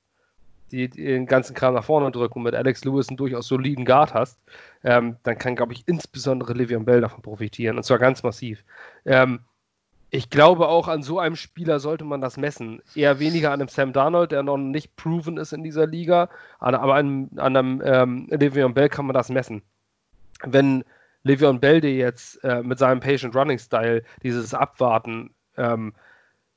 die, 0.74 0.88
die 0.88 1.04
den 1.04 1.26
ganzen 1.26 1.54
Kram 1.54 1.74
nach 1.74 1.84
vorne 1.84 2.10
drücken 2.10 2.38
und 2.38 2.44
mit 2.44 2.54
Alex 2.54 2.84
Lewis 2.84 3.08
einen 3.08 3.16
durchaus 3.16 3.46
soliden 3.46 3.84
Guard 3.84 4.12
hast, 4.12 4.38
ähm, 4.82 5.16
dann 5.22 5.38
kann, 5.38 5.56
glaube 5.56 5.72
ich, 5.72 5.84
insbesondere 5.86 6.52
Livian 6.52 6.84
Bell 6.84 7.00
davon 7.00 7.22
profitieren. 7.22 7.76
Und 7.76 7.84
zwar 7.84 7.98
ganz 7.98 8.22
massiv. 8.22 8.64
Ähm, 9.04 9.40
ich 10.10 10.30
glaube 10.30 10.68
auch 10.68 10.88
an 10.88 11.02
so 11.02 11.18
einem 11.18 11.36
Spieler 11.36 11.80
sollte 11.80 12.04
man 12.04 12.20
das 12.20 12.36
messen. 12.36 12.82
Eher 12.94 13.18
weniger 13.18 13.50
an 13.50 13.60
einem 13.60 13.68
Sam 13.68 13.92
Darnold, 13.92 14.32
der 14.32 14.42
noch 14.42 14.56
nicht 14.56 14.96
proven 14.96 15.38
ist 15.38 15.52
in 15.52 15.64
dieser 15.64 15.86
Liga, 15.86 16.28
aber 16.60 16.94
an, 16.94 17.30
an 17.36 17.56
einem 17.56 17.82
ähm, 17.84 18.28
Le'Veon 18.30 18.74
Bell 18.74 18.88
kann 18.88 19.06
man 19.06 19.14
das 19.14 19.28
messen. 19.28 19.62
Wenn 20.42 20.84
Le'Veon 21.24 21.58
Bell 21.58 21.80
dir 21.80 21.94
jetzt 21.94 22.42
äh, 22.44 22.62
mit 22.62 22.78
seinem 22.78 23.00
Patient 23.00 23.34
Running 23.34 23.58
Style 23.58 24.02
dieses 24.22 24.54
Abwarten, 24.54 25.30
ähm, 25.56 25.94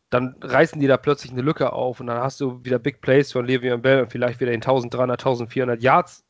dann 0.10 0.36
reißen 0.41 0.80
die 0.80 0.88
da 0.88 0.97
plötzlich 0.97 1.32
eine 1.32 1.41
Lücke 1.41 1.74
auf 1.74 1.99
und 1.99 2.08
dann 2.08 2.20
hast 2.20 2.39
du 2.39 2.64
wieder 2.64 2.80
Big 2.80 3.01
Plays 3.01 3.32
von 3.32 3.45
Le'Veon 3.45 3.78
Bell 3.78 4.01
und 4.01 4.12
vielleicht 4.12 4.39
wieder 4.39 4.51
in 4.51 4.62
1300, 4.62 5.20
1400 5.20 5.82
Yards 5.82 6.24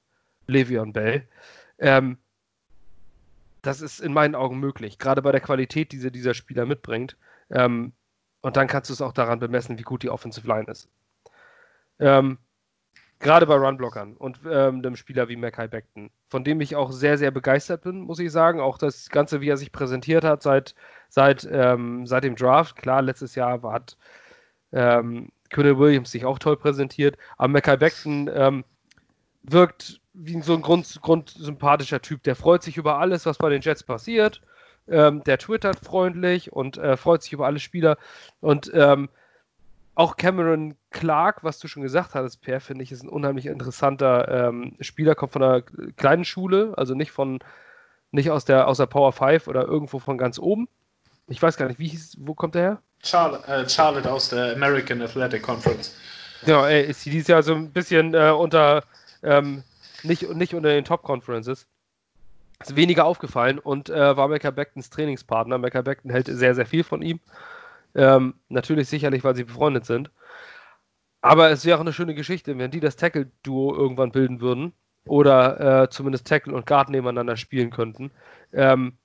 Le'Veon 0.47 0.93
Bell. 0.93 1.27
Ähm, 1.77 2.17
das 3.61 3.81
ist 3.81 3.99
in 3.99 4.13
meinen 4.13 4.35
Augen 4.35 4.59
möglich, 4.59 4.97
gerade 4.97 5.21
bei 5.21 5.31
der 5.31 5.41
Qualität, 5.41 5.91
die 5.91 6.11
dieser 6.11 6.33
Spieler 6.33 6.65
mitbringt. 6.65 7.17
Ähm, 7.49 7.93
und 8.41 8.57
dann 8.57 8.67
kannst 8.67 8.89
du 8.89 8.93
es 8.93 9.01
auch 9.01 9.13
daran 9.13 9.39
bemessen, 9.39 9.77
wie 9.77 9.83
gut 9.83 10.03
die 10.03 10.09
Offensive 10.09 10.47
Line 10.47 10.71
ist. 10.71 10.89
Ähm, 11.99 12.37
gerade 13.19 13.45
bei 13.47 13.55
Runblockern 13.55 14.15
und 14.15 14.39
ähm, 14.49 14.77
einem 14.77 14.95
Spieler 14.95 15.27
wie 15.29 15.35
Mackay 15.35 15.67
Beckton, 15.67 16.11
von 16.29 16.43
dem 16.43 16.61
ich 16.61 16.75
auch 16.75 16.91
sehr, 16.91 17.17
sehr 17.17 17.31
begeistert 17.31 17.81
bin, 17.81 18.01
muss 18.01 18.19
ich 18.19 18.31
sagen. 18.31 18.59
Auch 18.59 18.77
das 18.77 19.09
Ganze, 19.09 19.41
wie 19.41 19.49
er 19.49 19.57
sich 19.57 19.71
präsentiert 19.71 20.23
hat 20.23 20.43
seit, 20.43 20.75
seit, 21.09 21.47
ähm, 21.51 22.05
seit 22.05 22.23
dem 22.23 22.35
Draft. 22.35 22.75
Klar, 22.75 23.01
letztes 23.01 23.35
Jahr 23.35 23.61
hat 23.63 23.97
ähm, 24.71 25.29
Quinn 25.49 25.79
Williams 25.79 26.11
sich 26.11 26.25
auch 26.25 26.39
toll 26.39 26.57
präsentiert, 26.57 27.17
aber 27.37 27.49
Mackay 27.49 27.77
Beckton 27.77 28.29
ähm, 28.33 28.65
wirkt 29.43 30.01
wie 30.13 30.41
so 30.41 30.53
ein 30.55 30.61
grund, 30.61 30.99
grundsympathischer 31.01 32.01
Typ. 32.01 32.23
Der 32.23 32.35
freut 32.35 32.63
sich 32.63 32.77
über 32.77 32.99
alles, 32.99 33.25
was 33.25 33.37
bei 33.37 33.49
den 33.49 33.61
Jets 33.61 33.83
passiert. 33.83 34.41
Ähm, 34.89 35.23
der 35.25 35.37
twittert 35.37 35.85
freundlich 35.85 36.53
und 36.53 36.77
äh, 36.77 36.97
freut 36.97 37.21
sich 37.21 37.33
über 37.33 37.45
alle 37.45 37.59
Spieler. 37.59 37.97
Und 38.39 38.71
ähm, 38.73 39.09
auch 39.97 40.15
Cameron 40.15 40.75
Clark, 40.91 41.43
was 41.43 41.57
du 41.57 41.67
schon 41.67 41.81
gesagt 41.81 42.13
hattest, 42.13 42.41
Per, 42.41 42.61
finde 42.61 42.83
ich, 42.83 42.91
ist 42.91 43.03
ein 43.03 43.09
unheimlich 43.09 43.47
interessanter 43.47 44.47
ähm, 44.49 44.75
Spieler, 44.79 45.15
kommt 45.15 45.33
von 45.33 45.41
einer 45.41 45.63
kleinen 45.95 46.23
Schule, 46.23 46.73
also 46.77 46.93
nicht 46.93 47.11
von 47.11 47.39
nicht 48.11 48.29
aus 48.29 48.45
der, 48.45 48.67
aus 48.67 48.77
der 48.77 48.85
Power 48.85 49.11
5 49.11 49.47
oder 49.47 49.63
irgendwo 49.65 49.97
von 49.97 50.19
ganz 50.19 50.37
oben. 50.37 50.69
Ich 51.27 51.41
weiß 51.41 51.57
gar 51.57 51.67
nicht, 51.67 51.79
wie 51.79 51.87
hieß, 51.87 52.17
wo 52.19 52.35
kommt 52.35 52.53
der 52.53 52.61
her? 52.61 52.81
Charlotte, 53.03 53.47
äh, 53.47 53.67
Charlotte 53.67 54.11
aus 54.11 54.29
der 54.29 54.53
American 54.53 55.01
Athletic 55.01 55.41
Conference. 55.41 55.95
Ja, 56.45 56.67
ey, 56.67 56.85
ist 56.85 57.03
dieses 57.05 57.27
Jahr 57.27 57.41
so 57.41 57.55
ein 57.55 57.71
bisschen 57.71 58.13
äh, 58.13 58.29
unter 58.29 58.83
ähm, 59.23 59.63
nicht, 60.03 60.29
nicht 60.35 60.53
unter 60.53 60.69
den 60.69 60.85
Top-Conferences. 60.85 61.65
Ist 62.61 62.75
weniger 62.75 63.05
aufgefallen 63.05 63.57
und 63.57 63.89
äh, 63.89 64.15
war 64.15 64.27
Mecca 64.27 64.51
Becktons 64.51 64.91
Trainingspartner. 64.91 65.57
Mecca 65.57 65.81
Beckton 65.81 66.11
hält 66.11 66.27
sehr, 66.27 66.53
sehr 66.53 66.67
viel 66.67 66.83
von 66.83 67.01
ihm. 67.01 67.19
Ähm, 67.97 68.35
natürlich 68.47 68.87
sicherlich, 68.87 69.23
weil 69.23 69.35
sie 69.35 69.43
befreundet 69.43 69.85
sind. 69.85 70.09
Aber 71.21 71.49
es 71.49 71.65
wäre 71.65 71.77
auch 71.77 71.81
eine 71.81 71.93
schöne 71.93 72.15
Geschichte, 72.15 72.57
wenn 72.57 72.71
die 72.71 72.79
das 72.79 72.95
Tackle-Duo 72.95 73.75
irgendwann 73.75 74.11
bilden 74.11 74.39
würden 74.39 74.71
oder 75.05 75.83
äh, 75.83 75.89
zumindest 75.89 76.27
Tackle 76.27 76.53
und 76.53 76.65
Guard 76.65 76.89
nebeneinander 76.89 77.35
spielen 77.35 77.69
könnten. 77.69 78.11
Ähm, 78.53 78.97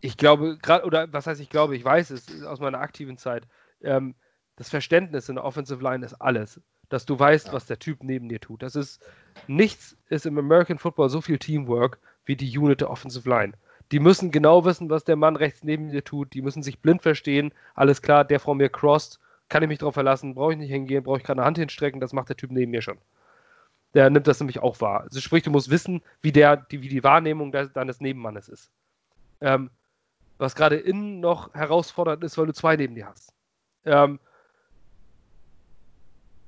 ich 0.00 0.16
glaube, 0.16 0.58
gerade, 0.60 0.84
oder 0.84 1.12
was 1.12 1.26
heißt 1.26 1.40
ich 1.40 1.50
glaube, 1.50 1.76
ich 1.76 1.84
weiß 1.84 2.10
es 2.10 2.42
aus 2.44 2.60
meiner 2.60 2.80
aktiven 2.80 3.18
Zeit, 3.18 3.46
ähm, 3.82 4.14
das 4.56 4.68
Verständnis 4.68 5.28
in 5.28 5.36
der 5.36 5.44
Offensive 5.44 5.82
Line 5.82 6.04
ist 6.04 6.14
alles 6.14 6.60
dass 6.88 7.06
du 7.06 7.18
weißt, 7.18 7.48
ja. 7.48 7.52
was 7.52 7.66
der 7.66 7.78
Typ 7.78 8.02
neben 8.02 8.28
dir 8.28 8.40
tut. 8.40 8.62
Das 8.62 8.76
ist 8.76 9.02
nichts 9.46 9.96
ist 10.08 10.26
im 10.26 10.38
American 10.38 10.78
Football 10.78 11.10
so 11.10 11.20
viel 11.20 11.38
Teamwork 11.38 11.98
wie 12.24 12.36
die 12.36 12.56
Unit 12.56 12.80
der 12.80 12.90
Offensive 12.90 13.28
Line. 13.28 13.54
Die 13.94 14.00
müssen 14.00 14.32
genau 14.32 14.64
wissen, 14.64 14.90
was 14.90 15.04
der 15.04 15.14
Mann 15.14 15.36
rechts 15.36 15.62
neben 15.62 15.90
dir 15.90 16.02
tut. 16.02 16.34
Die 16.34 16.42
müssen 16.42 16.64
sich 16.64 16.80
blind 16.80 17.00
verstehen. 17.02 17.54
Alles 17.76 18.02
klar, 18.02 18.24
der 18.24 18.40
vor 18.40 18.56
mir 18.56 18.68
crossed, 18.68 19.20
kann 19.48 19.62
ich 19.62 19.68
mich 19.68 19.78
drauf 19.78 19.94
verlassen, 19.94 20.34
brauche 20.34 20.50
ich 20.50 20.58
nicht 20.58 20.72
hingehen, 20.72 21.04
brauche 21.04 21.18
ich 21.18 21.22
keine 21.22 21.44
Hand 21.44 21.58
hinstrecken, 21.58 22.00
das 22.00 22.12
macht 22.12 22.28
der 22.28 22.36
Typ 22.36 22.50
neben 22.50 22.72
mir 22.72 22.82
schon. 22.82 22.98
Der 23.94 24.10
nimmt 24.10 24.26
das 24.26 24.40
nämlich 24.40 24.58
auch 24.58 24.80
wahr. 24.80 25.02
Also 25.02 25.20
sprich, 25.20 25.44
du 25.44 25.52
musst 25.52 25.70
wissen, 25.70 26.02
wie, 26.22 26.32
der, 26.32 26.56
die, 26.56 26.82
wie 26.82 26.88
die 26.88 27.04
Wahrnehmung 27.04 27.52
de 27.52 27.68
deines 27.72 28.00
Nebenmannes 28.00 28.48
ist. 28.48 28.72
Ähm, 29.40 29.70
was 30.38 30.56
gerade 30.56 30.74
innen 30.74 31.20
noch 31.20 31.54
herausfordernd 31.54 32.24
ist, 32.24 32.36
weil 32.36 32.46
du 32.46 32.52
zwei 32.52 32.74
neben 32.74 32.96
dir 32.96 33.06
hast. 33.06 33.32
Ähm, 33.84 34.18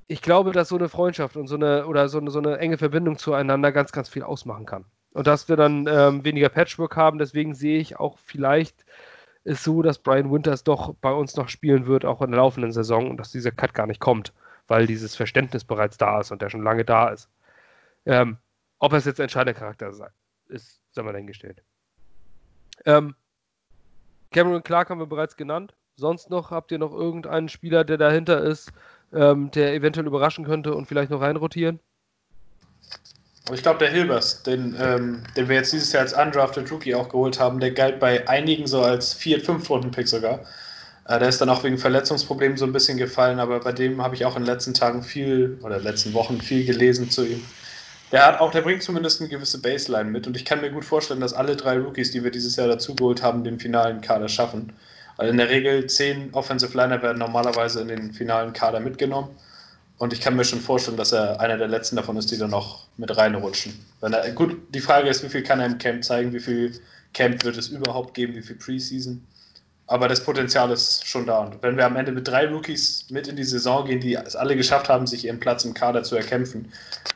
ich 0.08 0.20
glaube, 0.20 0.50
dass 0.50 0.70
so 0.70 0.76
eine 0.78 0.88
Freundschaft 0.88 1.36
und 1.36 1.46
so 1.46 1.54
eine 1.54 1.86
oder 1.86 2.08
so 2.08 2.18
eine, 2.18 2.32
so 2.32 2.40
eine 2.40 2.58
enge 2.58 2.76
Verbindung 2.76 3.18
zueinander 3.18 3.70
ganz, 3.70 3.92
ganz 3.92 4.08
viel 4.08 4.24
ausmachen 4.24 4.66
kann. 4.66 4.84
Und 5.16 5.26
dass 5.26 5.48
wir 5.48 5.56
dann 5.56 5.86
ähm, 5.88 6.24
weniger 6.26 6.50
Patchwork 6.50 6.94
haben, 6.94 7.18
deswegen 7.18 7.54
sehe 7.54 7.78
ich 7.78 7.98
auch 7.98 8.18
vielleicht 8.18 8.84
ist 9.44 9.64
so, 9.64 9.80
dass 9.80 9.98
Brian 9.98 10.30
Winters 10.30 10.62
doch 10.62 10.94
bei 11.00 11.10
uns 11.10 11.36
noch 11.36 11.48
spielen 11.48 11.86
wird, 11.86 12.04
auch 12.04 12.20
in 12.20 12.32
der 12.32 12.40
laufenden 12.40 12.70
Saison 12.70 13.08
und 13.08 13.16
dass 13.16 13.32
dieser 13.32 13.50
Cut 13.50 13.72
gar 13.72 13.86
nicht 13.86 13.98
kommt, 13.98 14.34
weil 14.66 14.86
dieses 14.86 15.16
Verständnis 15.16 15.64
bereits 15.64 15.96
da 15.96 16.20
ist 16.20 16.32
und 16.32 16.42
der 16.42 16.50
schon 16.50 16.62
lange 16.62 16.84
da 16.84 17.08
ist. 17.08 17.30
Ähm, 18.04 18.36
ob 18.78 18.92
es 18.92 19.06
jetzt 19.06 19.18
entscheidender 19.18 19.58
Charakter 19.58 19.90
sei, 19.94 20.08
ist, 20.48 20.82
sagen 20.90 21.08
wir 21.08 21.12
dahingestellt. 21.12 21.62
Ähm, 22.84 23.14
Cameron 24.32 24.62
Clark 24.62 24.90
haben 24.90 25.00
wir 25.00 25.06
bereits 25.06 25.38
genannt. 25.38 25.74
Sonst 25.94 26.28
noch, 26.28 26.50
habt 26.50 26.72
ihr 26.72 26.78
noch 26.78 26.92
irgendeinen 26.92 27.48
Spieler, 27.48 27.84
der 27.84 27.96
dahinter 27.96 28.42
ist, 28.42 28.70
ähm, 29.14 29.50
der 29.52 29.72
eventuell 29.72 30.06
überraschen 30.06 30.44
könnte 30.44 30.74
und 30.74 30.84
vielleicht 30.84 31.10
noch 31.10 31.22
reinrotieren? 31.22 31.80
Ich 33.52 33.62
glaube, 33.62 33.78
der 33.78 33.90
Hilbers, 33.90 34.42
den, 34.42 34.76
ähm, 34.80 35.22
den 35.36 35.48
wir 35.48 35.56
jetzt 35.56 35.72
dieses 35.72 35.92
Jahr 35.92 36.02
als 36.02 36.12
Undrafted 36.12 36.70
Rookie 36.70 36.94
auch 36.94 37.08
geholt 37.08 37.38
haben, 37.38 37.60
der 37.60 37.70
galt 37.70 38.00
bei 38.00 38.26
einigen 38.28 38.66
so 38.66 38.82
als 38.82 39.14
4 39.14 39.40
5 39.40 39.70
runden 39.70 39.90
pick 39.92 40.08
sogar. 40.08 40.40
Äh, 41.06 41.20
der 41.20 41.28
ist 41.28 41.40
dann 41.40 41.48
auch 41.48 41.62
wegen 41.62 41.78
Verletzungsproblemen 41.78 42.56
so 42.56 42.64
ein 42.64 42.72
bisschen 42.72 42.98
gefallen, 42.98 43.38
aber 43.38 43.60
bei 43.60 43.72
dem 43.72 44.02
habe 44.02 44.16
ich 44.16 44.24
auch 44.24 44.36
in 44.36 44.42
den 44.42 44.52
letzten 44.52 44.74
Tagen 44.74 45.02
viel 45.02 45.58
oder 45.62 45.78
letzten 45.78 46.12
Wochen 46.14 46.40
viel 46.40 46.64
gelesen 46.64 47.08
zu 47.10 47.24
ihm. 47.24 47.42
Der 48.12 48.26
hat 48.26 48.40
auch, 48.40 48.50
der 48.50 48.62
bringt 48.62 48.82
zumindest 48.82 49.20
eine 49.20 49.28
gewisse 49.28 49.60
Baseline 49.60 50.10
mit 50.10 50.26
und 50.26 50.36
ich 50.36 50.44
kann 50.44 50.60
mir 50.60 50.70
gut 50.70 50.84
vorstellen, 50.84 51.20
dass 51.20 51.32
alle 51.32 51.56
drei 51.56 51.78
Rookies, 51.78 52.12
die 52.12 52.22
wir 52.24 52.30
dieses 52.30 52.56
Jahr 52.56 52.68
dazugeholt 52.68 53.22
haben, 53.22 53.44
den 53.44 53.58
finalen 53.58 54.00
Kader 54.00 54.28
schaffen. 54.28 54.72
Weil 55.16 55.28
in 55.28 55.38
der 55.38 55.48
Regel 55.48 55.86
zehn 55.86 56.32
Offensive 56.32 56.76
Liner 56.76 57.02
werden 57.02 57.18
normalerweise 57.18 57.80
in 57.80 57.88
den 57.88 58.12
finalen 58.12 58.52
Kader 58.52 58.80
mitgenommen. 58.80 59.30
Und 59.98 60.12
ich 60.12 60.20
kann 60.20 60.36
mir 60.36 60.44
schon 60.44 60.60
vorstellen, 60.60 60.98
dass 60.98 61.12
er 61.12 61.40
einer 61.40 61.56
der 61.56 61.68
letzten 61.68 61.96
davon 61.96 62.16
ist, 62.16 62.30
die 62.30 62.36
dann 62.36 62.50
noch 62.50 62.84
mit 62.98 63.16
reinrutschen. 63.16 63.72
Wenn 64.00 64.12
er, 64.12 64.30
gut, 64.32 64.56
die 64.74 64.80
Frage 64.80 65.08
ist, 65.08 65.22
wie 65.24 65.28
viel 65.28 65.42
kann 65.42 65.60
er 65.60 65.66
im 65.66 65.78
Camp 65.78 66.04
zeigen, 66.04 66.32
wie 66.34 66.40
viel 66.40 66.78
Camp 67.14 67.42
wird 67.44 67.56
es 67.56 67.68
überhaupt 67.68 68.12
geben, 68.12 68.34
wie 68.34 68.42
viel 68.42 68.56
Preseason. 68.56 69.26
Aber 69.88 70.08
das 70.08 70.22
Potenzial 70.22 70.70
ist 70.70 71.06
schon 71.06 71.26
da. 71.26 71.38
Und 71.38 71.62
wenn 71.62 71.76
wir 71.76 71.86
am 71.86 71.96
Ende 71.96 72.12
mit 72.12 72.28
drei 72.28 72.46
Rookies 72.48 73.06
mit 73.08 73.28
in 73.28 73.36
die 73.36 73.44
Saison 73.44 73.86
gehen, 73.86 74.00
die 74.00 74.14
es 74.14 74.36
alle 74.36 74.56
geschafft 74.56 74.88
haben, 74.88 75.06
sich 75.06 75.24
ihren 75.24 75.40
Platz 75.40 75.64
im 75.64 75.74
Kader 75.74 76.02
zu 76.02 76.16
erkämpfen, 76.16 76.70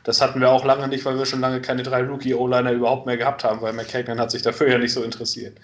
das 0.05 0.21
hatten 0.21 0.39
wir 0.39 0.49
auch 0.49 0.63
lange 0.63 0.87
nicht, 0.87 1.03
weil 1.05 1.17
wir 1.17 1.25
schon 1.25 1.41
lange 1.41 1.61
keine 1.61 1.83
drei 1.83 2.01
Rookie-O-Liner 2.01 2.71
überhaupt 2.71 3.05
mehr 3.05 3.17
gehabt 3.17 3.43
haben, 3.43 3.61
weil 3.61 3.73
McKagan 3.73 4.19
hat 4.19 4.31
sich 4.31 4.41
dafür 4.41 4.69
ja 4.69 4.77
nicht 4.77 4.93
so 4.93 5.03
interessiert. 5.03 5.57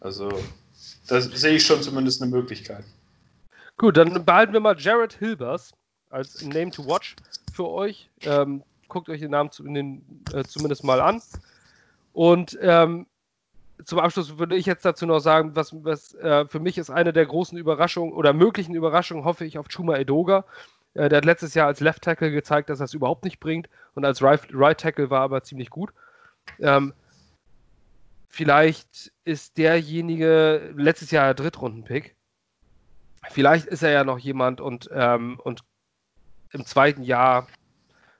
Also, 0.00 0.30
da 1.08 1.20
sehe 1.20 1.56
ich 1.56 1.66
schon 1.66 1.82
zumindest 1.82 2.22
eine 2.22 2.30
Möglichkeit. 2.30 2.84
Gut, 3.76 3.98
dann 3.98 4.24
behalten 4.24 4.54
wir 4.54 4.60
mal 4.60 4.76
Jared 4.78 5.12
Hilbers 5.12 5.72
als 6.16 6.42
Name 6.42 6.70
to 6.70 6.86
Watch 6.86 7.14
für 7.52 7.68
euch. 7.68 8.08
Ähm, 8.22 8.62
guckt 8.88 9.08
euch 9.08 9.20
den 9.20 9.30
Namen 9.30 9.50
zu, 9.50 9.62
den, 9.62 10.02
äh, 10.32 10.44
zumindest 10.44 10.82
mal 10.82 11.00
an. 11.00 11.22
Und 12.12 12.58
ähm, 12.62 13.06
zum 13.84 13.98
Abschluss 13.98 14.38
würde 14.38 14.56
ich 14.56 14.64
jetzt 14.64 14.86
dazu 14.86 15.04
noch 15.04 15.18
sagen, 15.18 15.54
was, 15.54 15.74
was 15.84 16.14
äh, 16.14 16.46
für 16.46 16.60
mich 16.60 16.78
ist 16.78 16.88
eine 16.88 17.12
der 17.12 17.26
großen 17.26 17.58
Überraschungen 17.58 18.14
oder 18.14 18.32
möglichen 18.32 18.74
Überraschungen, 18.74 19.24
hoffe 19.24 19.44
ich, 19.44 19.58
auf 19.58 19.68
Chuma 19.68 19.96
Edoga. 19.96 20.44
Äh, 20.94 21.10
der 21.10 21.18
hat 21.18 21.26
letztes 21.26 21.52
Jahr 21.52 21.66
als 21.66 21.80
Left 21.80 22.02
Tackle 22.02 22.32
gezeigt, 22.32 22.70
dass 22.70 22.80
er 22.80 22.84
es 22.84 22.94
überhaupt 22.94 23.24
nicht 23.24 23.38
bringt 23.38 23.68
und 23.94 24.06
als 24.06 24.22
Right, 24.22 24.40
right 24.52 24.80
Tackle 24.80 25.10
war 25.10 25.20
aber 25.20 25.42
ziemlich 25.42 25.68
gut. 25.68 25.92
Ähm, 26.58 26.94
vielleicht 28.28 29.12
ist 29.24 29.58
derjenige 29.58 30.72
letztes 30.74 31.10
Jahr 31.10 31.34
Drittrunden-Pick. 31.34 32.16
Vielleicht 33.30 33.66
ist 33.66 33.82
er 33.82 33.90
ja 33.90 34.04
noch 34.04 34.18
jemand 34.18 34.62
und, 34.62 34.88
ähm, 34.92 35.38
und 35.42 35.62
im 36.56 36.64
zweiten 36.64 37.02
Jahr, 37.02 37.46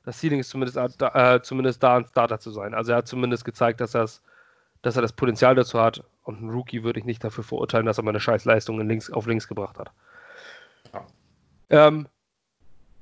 das 0.04 0.20
Ceiling 0.20 0.38
ist 0.38 0.50
zumindest, 0.50 0.76
äh, 1.02 1.40
zumindest 1.42 1.82
da, 1.82 1.96
ein 1.96 2.06
Starter 2.06 2.38
zu 2.38 2.50
sein. 2.50 2.74
Also 2.74 2.92
er 2.92 2.98
hat 2.98 3.08
zumindest 3.08 3.44
gezeigt, 3.44 3.80
dass, 3.80 3.92
dass 3.92 4.96
er 4.96 5.02
das 5.02 5.12
Potenzial 5.12 5.54
dazu 5.54 5.80
hat. 5.80 6.04
Und 6.22 6.42
ein 6.42 6.50
Rookie 6.50 6.84
würde 6.84 7.00
ich 7.00 7.04
nicht 7.04 7.24
dafür 7.24 7.44
verurteilen, 7.44 7.86
dass 7.86 7.98
er 7.98 8.04
mal 8.04 8.10
eine 8.10 8.20
Scheißleistung 8.20 8.80
links, 8.86 9.10
auf 9.10 9.26
links 9.26 9.48
gebracht 9.48 9.78
hat. 9.78 9.90
Ja. 10.92 11.06
Ähm, 11.70 12.06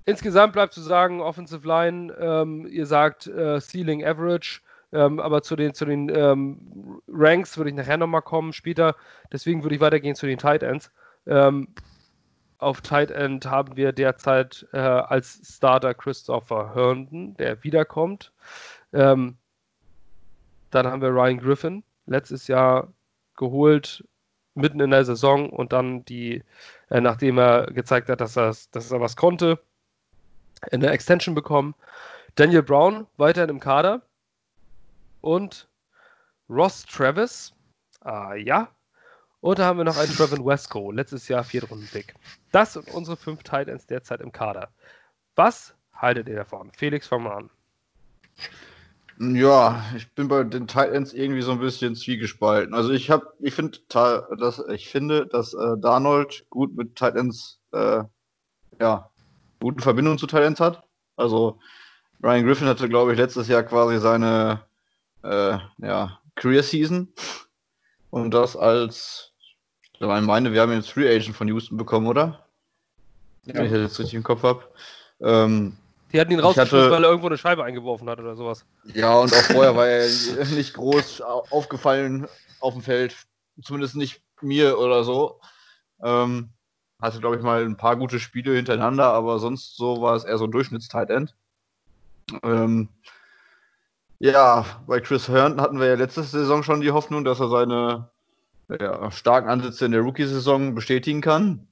insgesamt 0.06 0.54
bleibt 0.54 0.72
zu 0.72 0.80
sagen, 0.80 1.20
Offensive 1.20 1.66
Line, 1.66 2.12
ähm, 2.18 2.66
ihr 2.66 2.86
sagt 2.86 3.26
äh, 3.26 3.60
Ceiling 3.60 4.04
Average. 4.04 4.60
Ähm, 4.92 5.18
aber 5.18 5.42
zu 5.42 5.56
den, 5.56 5.74
zu 5.74 5.84
den 5.84 6.08
ähm, 6.14 7.00
Ranks 7.08 7.58
würde 7.58 7.70
ich 7.70 7.76
nachher 7.76 7.96
nochmal 7.96 8.22
kommen, 8.22 8.52
später. 8.52 8.94
Deswegen 9.32 9.64
würde 9.64 9.74
ich 9.74 9.80
weitergehen 9.80 10.14
zu 10.14 10.26
den 10.26 10.38
Tight 10.38 10.62
Ends. 10.62 10.92
Ähm, 11.26 11.68
auf 12.64 12.80
Tight 12.80 13.10
End 13.10 13.46
haben 13.46 13.76
wir 13.76 13.92
derzeit 13.92 14.66
äh, 14.72 14.78
als 14.78 15.40
Starter 15.44 15.94
Christopher 15.94 16.74
Herndon, 16.74 17.36
der 17.36 17.62
wiederkommt. 17.62 18.32
Ähm, 18.92 19.36
dann 20.70 20.86
haben 20.86 21.02
wir 21.02 21.10
Ryan 21.10 21.38
Griffin, 21.38 21.84
letztes 22.06 22.48
Jahr 22.48 22.92
geholt, 23.36 24.04
mitten 24.54 24.80
in 24.80 24.90
der 24.90 25.04
Saison 25.04 25.50
und 25.50 25.72
dann 25.72 26.04
die, 26.04 26.42
äh, 26.90 27.00
nachdem 27.00 27.38
er 27.38 27.66
gezeigt 27.66 28.08
hat, 28.08 28.20
dass, 28.20 28.36
er, 28.36 28.54
dass 28.72 28.90
er 28.90 29.00
was 29.00 29.16
konnte, 29.16 29.58
eine 30.72 30.90
Extension 30.90 31.34
bekommen. 31.34 31.74
Daniel 32.34 32.62
Brown 32.62 33.06
weiterhin 33.16 33.50
im 33.50 33.60
Kader 33.60 34.02
und 35.20 35.68
Ross 36.48 36.84
Travis, 36.86 37.52
ah 38.00 38.34
ja, 38.34 38.68
und 39.44 39.58
da 39.58 39.66
haben 39.66 39.76
wir 39.76 39.84
noch 39.84 39.98
einen 39.98 40.10
Trevin 40.10 40.46
Wesco, 40.46 40.90
letztes 40.90 41.28
Jahr 41.28 41.44
Viertrunden-Pick. 41.44 42.14
Das 42.50 42.72
sind 42.72 42.88
unsere 42.88 43.18
fünf 43.18 43.42
Titans 43.42 43.86
derzeit 43.86 44.22
im 44.22 44.32
Kader. 44.32 44.70
Was 45.36 45.74
haltet 45.92 46.28
ihr 46.28 46.36
davon? 46.36 46.72
Felix, 46.74 47.08
fang 47.08 47.24
mal 47.24 47.36
an. 47.36 47.50
Ja, 49.36 49.84
ich 49.94 50.10
bin 50.12 50.28
bei 50.28 50.44
den 50.44 50.66
Titans 50.66 51.12
irgendwie 51.12 51.42
so 51.42 51.52
ein 51.52 51.58
bisschen 51.58 51.94
zwiegespalten. 51.94 52.72
Also 52.72 52.92
ich 52.92 53.10
habe, 53.10 53.34
ich 53.38 53.52
finde, 53.52 53.80
dass 53.90 54.64
ich 54.70 54.88
finde, 54.88 55.26
dass 55.26 55.52
äh, 55.52 55.76
Darnold 55.76 56.46
gut 56.48 56.74
mit 56.74 56.96
Titans, 56.96 57.60
äh, 57.72 58.02
ja, 58.80 59.10
gute 59.60 59.82
Verbindung 59.82 60.16
zu 60.16 60.26
Titans 60.26 60.58
hat. 60.58 60.84
Also 61.16 61.58
Ryan 62.22 62.46
Griffin 62.46 62.66
hatte, 62.66 62.88
glaube 62.88 63.12
ich, 63.12 63.18
letztes 63.18 63.48
Jahr 63.48 63.62
quasi 63.62 63.98
seine 64.00 64.62
äh, 65.22 65.58
ja, 65.76 66.18
Career 66.34 66.62
Season 66.62 67.12
und 68.08 68.32
das 68.32 68.56
als 68.56 69.33
ich 70.04 70.26
meine, 70.26 70.52
wir 70.52 70.60
haben 70.60 70.72
jetzt 70.72 70.90
Free 70.90 71.08
Agent 71.08 71.36
von 71.36 71.48
Houston 71.48 71.76
bekommen, 71.76 72.06
oder? 72.06 72.46
Ja. 73.44 73.54
Wenn 73.54 73.66
ich 73.66 73.72
das 73.72 73.80
jetzt 73.80 73.98
richtig 73.98 74.14
im 74.14 74.22
Kopf 74.22 74.42
habe. 74.42 74.62
Ähm, 75.20 75.76
die 76.12 76.20
hatten 76.20 76.30
ihn 76.30 76.40
rausgeschmissen, 76.40 76.90
weil 76.90 77.02
er 77.02 77.10
irgendwo 77.10 77.26
eine 77.26 77.38
Scheibe 77.38 77.64
eingeworfen 77.64 78.08
hat 78.08 78.20
oder 78.20 78.36
sowas. 78.36 78.64
Ja, 78.84 79.16
und 79.16 79.32
auch 79.32 79.42
vorher 79.42 79.76
war 79.76 79.86
er 79.86 80.06
nicht 80.54 80.74
groß 80.74 81.20
aufgefallen 81.20 82.28
auf 82.60 82.74
dem 82.74 82.82
Feld. 82.82 83.16
Zumindest 83.62 83.96
nicht 83.96 84.22
mir 84.40 84.78
oder 84.78 85.04
so. 85.04 85.40
Ähm, 86.02 86.50
hatte, 87.00 87.20
glaube 87.20 87.36
ich, 87.36 87.42
mal 87.42 87.64
ein 87.64 87.76
paar 87.76 87.96
gute 87.96 88.20
Spiele 88.20 88.54
hintereinander, 88.54 89.06
aber 89.06 89.38
sonst 89.38 89.76
so 89.76 90.00
war 90.00 90.14
es 90.14 90.24
eher 90.24 90.38
so 90.38 90.44
ein 90.44 90.52
Durchschnitts-Tight 90.52 91.10
End. 91.10 91.34
Ähm, 92.42 92.88
ja, 94.18 94.64
bei 94.86 95.00
Chris 95.00 95.28
Herndon 95.28 95.60
hatten 95.60 95.80
wir 95.80 95.88
ja 95.88 95.94
letzte 95.94 96.22
Saison 96.22 96.62
schon 96.62 96.80
die 96.80 96.92
Hoffnung, 96.92 97.24
dass 97.24 97.40
er 97.40 97.48
seine 97.48 98.08
ja, 98.68 99.10
starken 99.10 99.48
Ansätze 99.48 99.86
in 99.86 99.92
der 99.92 100.00
Rookie-Saison 100.00 100.74
bestätigen 100.74 101.20
kann. 101.20 101.66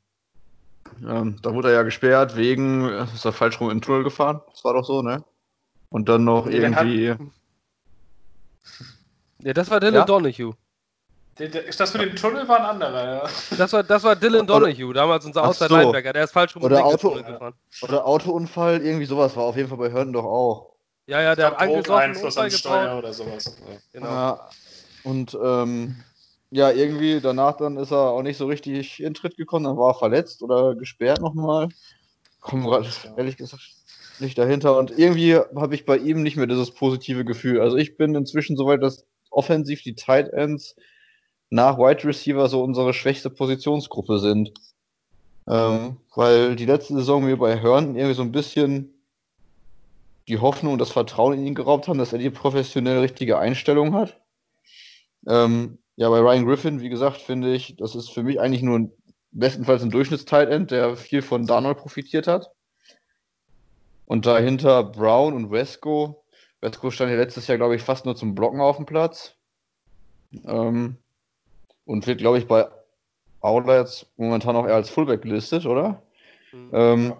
Ähm, 1.06 1.38
da 1.42 1.54
wurde 1.54 1.68
er 1.68 1.74
ja 1.74 1.82
gesperrt 1.82 2.36
wegen, 2.36 2.88
ist 2.88 3.24
er 3.24 3.32
falsch 3.32 3.60
rum 3.60 3.70
in 3.70 3.78
den 3.78 3.82
Tunnel 3.82 4.04
gefahren? 4.04 4.40
Das 4.50 4.64
war 4.64 4.74
doch 4.74 4.84
so, 4.84 5.02
ne? 5.02 5.24
Und 5.88 6.08
dann 6.08 6.24
noch 6.24 6.46
nee, 6.46 6.56
irgendwie. 6.56 7.10
Hat... 7.10 7.18
Ja, 9.40 9.52
das 9.52 9.70
war 9.70 9.80
Dylan 9.80 9.94
ja? 9.94 10.04
Donahue. 10.04 10.54
Ist 11.38 11.80
das 11.80 11.94
mit 11.94 12.02
dem 12.02 12.14
Tunnel 12.14 12.46
war 12.46 12.58
ein 12.60 12.66
anderer, 12.66 13.14
ja. 13.14 13.30
Das 13.56 13.72
war, 13.72 13.82
das 13.82 14.04
war 14.04 14.14
Dylan 14.14 14.46
Donahue, 14.46 14.92
damals 14.92 15.24
unser 15.24 15.44
Outside 15.44 15.74
Linebacker. 15.74 16.12
Der 16.12 16.24
ist 16.24 16.32
falsch 16.32 16.54
rum 16.54 16.62
oder 16.62 16.84
Auto, 16.84 17.14
gefahren. 17.14 17.54
Oder 17.80 18.06
Autounfall, 18.06 18.82
irgendwie 18.82 19.06
sowas 19.06 19.34
war 19.34 19.44
auf 19.44 19.56
jeden 19.56 19.68
Fall 19.68 19.78
bei 19.78 19.90
Hörden 19.90 20.12
doch 20.12 20.24
auch. 20.24 20.72
Ja, 21.06 21.20
ja, 21.20 21.34
der 21.34 21.46
hat 21.46 21.58
angesoffen, 21.58 22.16
Unfall 22.22 22.50
gebaut. 22.50 22.98
oder 22.98 23.12
sowas. 23.12 23.44
Ja. 23.44 23.76
Genau. 23.92 24.08
Ja, 24.08 24.48
und 25.04 25.36
ähm, 25.42 25.96
ja, 26.52 26.70
irgendwie 26.70 27.20
danach 27.20 27.56
dann 27.56 27.78
ist 27.78 27.92
er 27.92 28.10
auch 28.10 28.22
nicht 28.22 28.36
so 28.36 28.46
richtig 28.46 29.02
in 29.02 29.14
Tritt 29.14 29.38
gekommen, 29.38 29.64
dann 29.64 29.78
war 29.78 29.92
er 29.92 29.98
verletzt 29.98 30.42
oder 30.42 30.74
gesperrt 30.74 31.20
nochmal. 31.20 31.70
Komm 32.40 32.64
gerade 32.64 32.88
ehrlich 33.16 33.38
gesagt 33.38 33.62
nicht 34.20 34.36
dahinter. 34.36 34.78
Und 34.78 34.90
irgendwie 34.90 35.36
habe 35.36 35.74
ich 35.74 35.86
bei 35.86 35.96
ihm 35.96 36.22
nicht 36.22 36.36
mehr 36.36 36.46
dieses 36.46 36.70
positive 36.70 37.24
Gefühl. 37.24 37.60
Also 37.60 37.78
ich 37.78 37.96
bin 37.96 38.14
inzwischen 38.14 38.56
soweit, 38.56 38.82
dass 38.82 39.06
offensiv 39.30 39.82
die 39.82 39.94
Tight 39.94 40.28
Ends 40.28 40.76
nach 41.48 41.78
Wide 41.78 42.04
Receiver 42.04 42.46
so 42.48 42.62
unsere 42.62 42.92
schwächste 42.92 43.30
Positionsgruppe 43.30 44.18
sind. 44.18 44.52
Ähm, 45.48 45.96
weil 46.14 46.54
die 46.54 46.66
letzte 46.66 46.94
Saison 46.94 47.24
mir 47.24 47.38
bei 47.38 47.62
Hörn 47.62 47.96
irgendwie 47.96 48.14
so 48.14 48.22
ein 48.22 48.32
bisschen 48.32 48.92
die 50.28 50.38
Hoffnung 50.38 50.74
und 50.74 50.78
das 50.78 50.90
Vertrauen 50.90 51.32
in 51.32 51.46
ihn 51.46 51.54
geraubt 51.54 51.88
haben, 51.88 51.98
dass 51.98 52.12
er 52.12 52.18
die 52.18 52.30
professionell 52.30 52.98
richtige 52.98 53.38
Einstellung 53.38 53.94
hat. 53.94 54.20
Ähm, 55.26 55.78
ja, 55.96 56.08
bei 56.08 56.20
Ryan 56.20 56.46
Griffin, 56.46 56.80
wie 56.80 56.88
gesagt, 56.88 57.18
finde 57.18 57.54
ich, 57.54 57.76
das 57.76 57.94
ist 57.94 58.10
für 58.10 58.22
mich 58.22 58.40
eigentlich 58.40 58.62
nur 58.62 58.78
ein, 58.78 58.92
bestenfalls 59.30 59.82
ein 59.82 59.90
Durchschnittstight-End, 59.90 60.70
der 60.70 60.96
viel 60.96 61.22
von 61.22 61.46
Darnold 61.46 61.78
profitiert 61.78 62.26
hat. 62.26 62.50
Und 64.06 64.26
dahinter 64.26 64.84
Brown 64.84 65.34
und 65.34 65.50
Wesco. 65.50 66.24
Wesco 66.60 66.90
stand 66.90 67.10
ja 67.10 67.16
letztes 67.16 67.46
Jahr, 67.46 67.58
glaube 67.58 67.76
ich, 67.76 67.82
fast 67.82 68.04
nur 68.04 68.16
zum 68.16 68.34
Blocken 68.34 68.60
auf 68.60 68.76
dem 68.76 68.86
Platz. 68.86 69.36
Ähm, 70.44 70.96
und 71.84 72.06
wird, 72.06 72.18
glaube 72.18 72.38
ich, 72.38 72.46
bei 72.46 72.68
Aula 73.40 73.80
jetzt 73.80 74.06
momentan 74.16 74.56
auch 74.56 74.66
eher 74.66 74.74
als 74.74 74.90
Fullback 74.90 75.22
gelistet, 75.22 75.66
oder? 75.66 76.02
Mhm. 76.52 76.70
Ähm, 76.72 77.12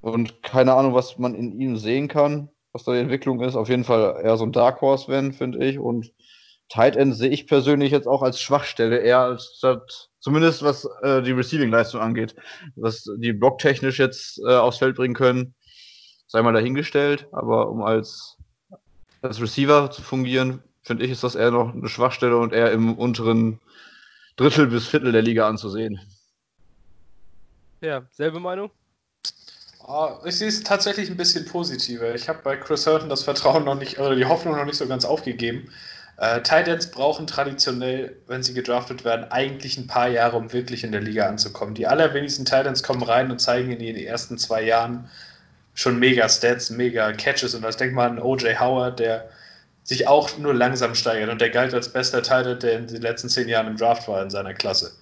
und 0.00 0.42
keine 0.42 0.74
Ahnung, 0.74 0.94
was 0.94 1.18
man 1.18 1.34
in 1.34 1.58
ihm 1.60 1.76
sehen 1.76 2.08
kann, 2.08 2.48
was 2.72 2.84
da 2.84 2.92
die 2.92 3.00
Entwicklung 3.00 3.40
ist. 3.40 3.54
Auf 3.54 3.68
jeden 3.68 3.84
Fall 3.84 4.20
eher 4.22 4.36
so 4.36 4.44
ein 4.44 4.52
Dark 4.52 4.80
Horse, 4.80 5.08
wenn, 5.08 5.32
finde 5.32 5.64
ich. 5.64 5.78
Und 5.78 6.12
Tight 6.68 6.96
End 6.96 7.14
sehe 7.14 7.28
ich 7.28 7.46
persönlich 7.46 7.92
jetzt 7.92 8.06
auch 8.08 8.22
als 8.22 8.40
Schwachstelle, 8.40 8.98
eher 8.98 9.20
als 9.20 9.56
statt, 9.58 10.10
zumindest 10.20 10.62
was 10.62 10.88
äh, 11.02 11.22
die 11.22 11.32
Receiving-Leistung 11.32 12.00
angeht. 12.00 12.34
Was 12.76 13.04
die 13.18 13.32
blocktechnisch 13.32 13.98
jetzt 13.98 14.40
äh, 14.46 14.54
aufs 14.54 14.78
Feld 14.78 14.96
bringen 14.96 15.14
können, 15.14 15.54
sei 16.26 16.42
mal 16.42 16.52
dahingestellt. 16.52 17.28
Aber 17.32 17.68
um 17.68 17.82
als, 17.82 18.38
als 19.20 19.40
Receiver 19.40 19.90
zu 19.90 20.02
fungieren, 20.02 20.62
finde 20.82 21.04
ich, 21.04 21.10
ist 21.10 21.24
das 21.24 21.34
eher 21.34 21.50
noch 21.50 21.74
eine 21.74 21.88
Schwachstelle 21.88 22.36
und 22.36 22.52
eher 22.52 22.72
im 22.72 22.94
unteren 22.96 23.60
Drittel 24.36 24.66
bis 24.66 24.86
Viertel 24.86 25.12
der 25.12 25.22
Liga 25.22 25.46
anzusehen. 25.46 26.00
Ja, 27.82 28.06
selbe 28.12 28.40
Meinung? 28.40 28.70
Oh, 29.86 30.10
ich 30.24 30.36
sehe 30.36 30.48
es 30.48 30.62
tatsächlich 30.62 31.10
ein 31.10 31.16
bisschen 31.16 31.44
positiver. 31.44 32.14
Ich 32.14 32.28
habe 32.28 32.40
bei 32.42 32.56
Chris 32.56 32.86
Hurton 32.86 33.08
das 33.08 33.24
Vertrauen 33.24 33.64
noch 33.64 33.74
nicht, 33.74 33.98
oder 33.98 34.14
die 34.14 34.24
Hoffnung 34.24 34.56
noch 34.56 34.64
nicht 34.64 34.76
so 34.76 34.86
ganz 34.86 35.04
aufgegeben. 35.04 35.68
Äh, 36.22 36.40
Titans 36.42 36.86
brauchen 36.86 37.26
traditionell, 37.26 38.14
wenn 38.28 38.44
sie 38.44 38.54
gedraftet 38.54 39.04
werden, 39.04 39.26
eigentlich 39.32 39.76
ein 39.76 39.88
paar 39.88 40.06
Jahre, 40.06 40.36
um 40.36 40.52
wirklich 40.52 40.84
in 40.84 40.92
der 40.92 41.00
Liga 41.00 41.26
anzukommen. 41.26 41.74
Die 41.74 41.88
allerwenigsten 41.88 42.44
Titans 42.44 42.84
kommen 42.84 43.02
rein 43.02 43.32
und 43.32 43.40
zeigen 43.40 43.72
in 43.72 43.80
den 43.80 43.96
ersten 43.96 44.38
zwei 44.38 44.62
Jahren 44.62 45.10
schon 45.74 45.98
mega 45.98 46.28
Stats, 46.28 46.70
mega 46.70 47.10
Catches. 47.10 47.56
Und 47.56 47.62
das 47.62 47.76
denkt 47.76 47.96
man 47.96 48.12
an 48.12 48.22
O.J. 48.22 48.60
Howard, 48.60 49.00
der 49.00 49.30
sich 49.82 50.06
auch 50.06 50.38
nur 50.38 50.54
langsam 50.54 50.94
steigert 50.94 51.28
und 51.28 51.40
der 51.40 51.50
galt 51.50 51.74
als 51.74 51.92
bester 51.92 52.22
Titan, 52.22 52.60
der 52.60 52.78
in 52.78 52.86
den 52.86 53.02
letzten 53.02 53.28
zehn 53.28 53.48
Jahren 53.48 53.66
im 53.66 53.76
Draft 53.76 54.06
war 54.06 54.22
in 54.22 54.30
seiner 54.30 54.54
Klasse. 54.54 54.92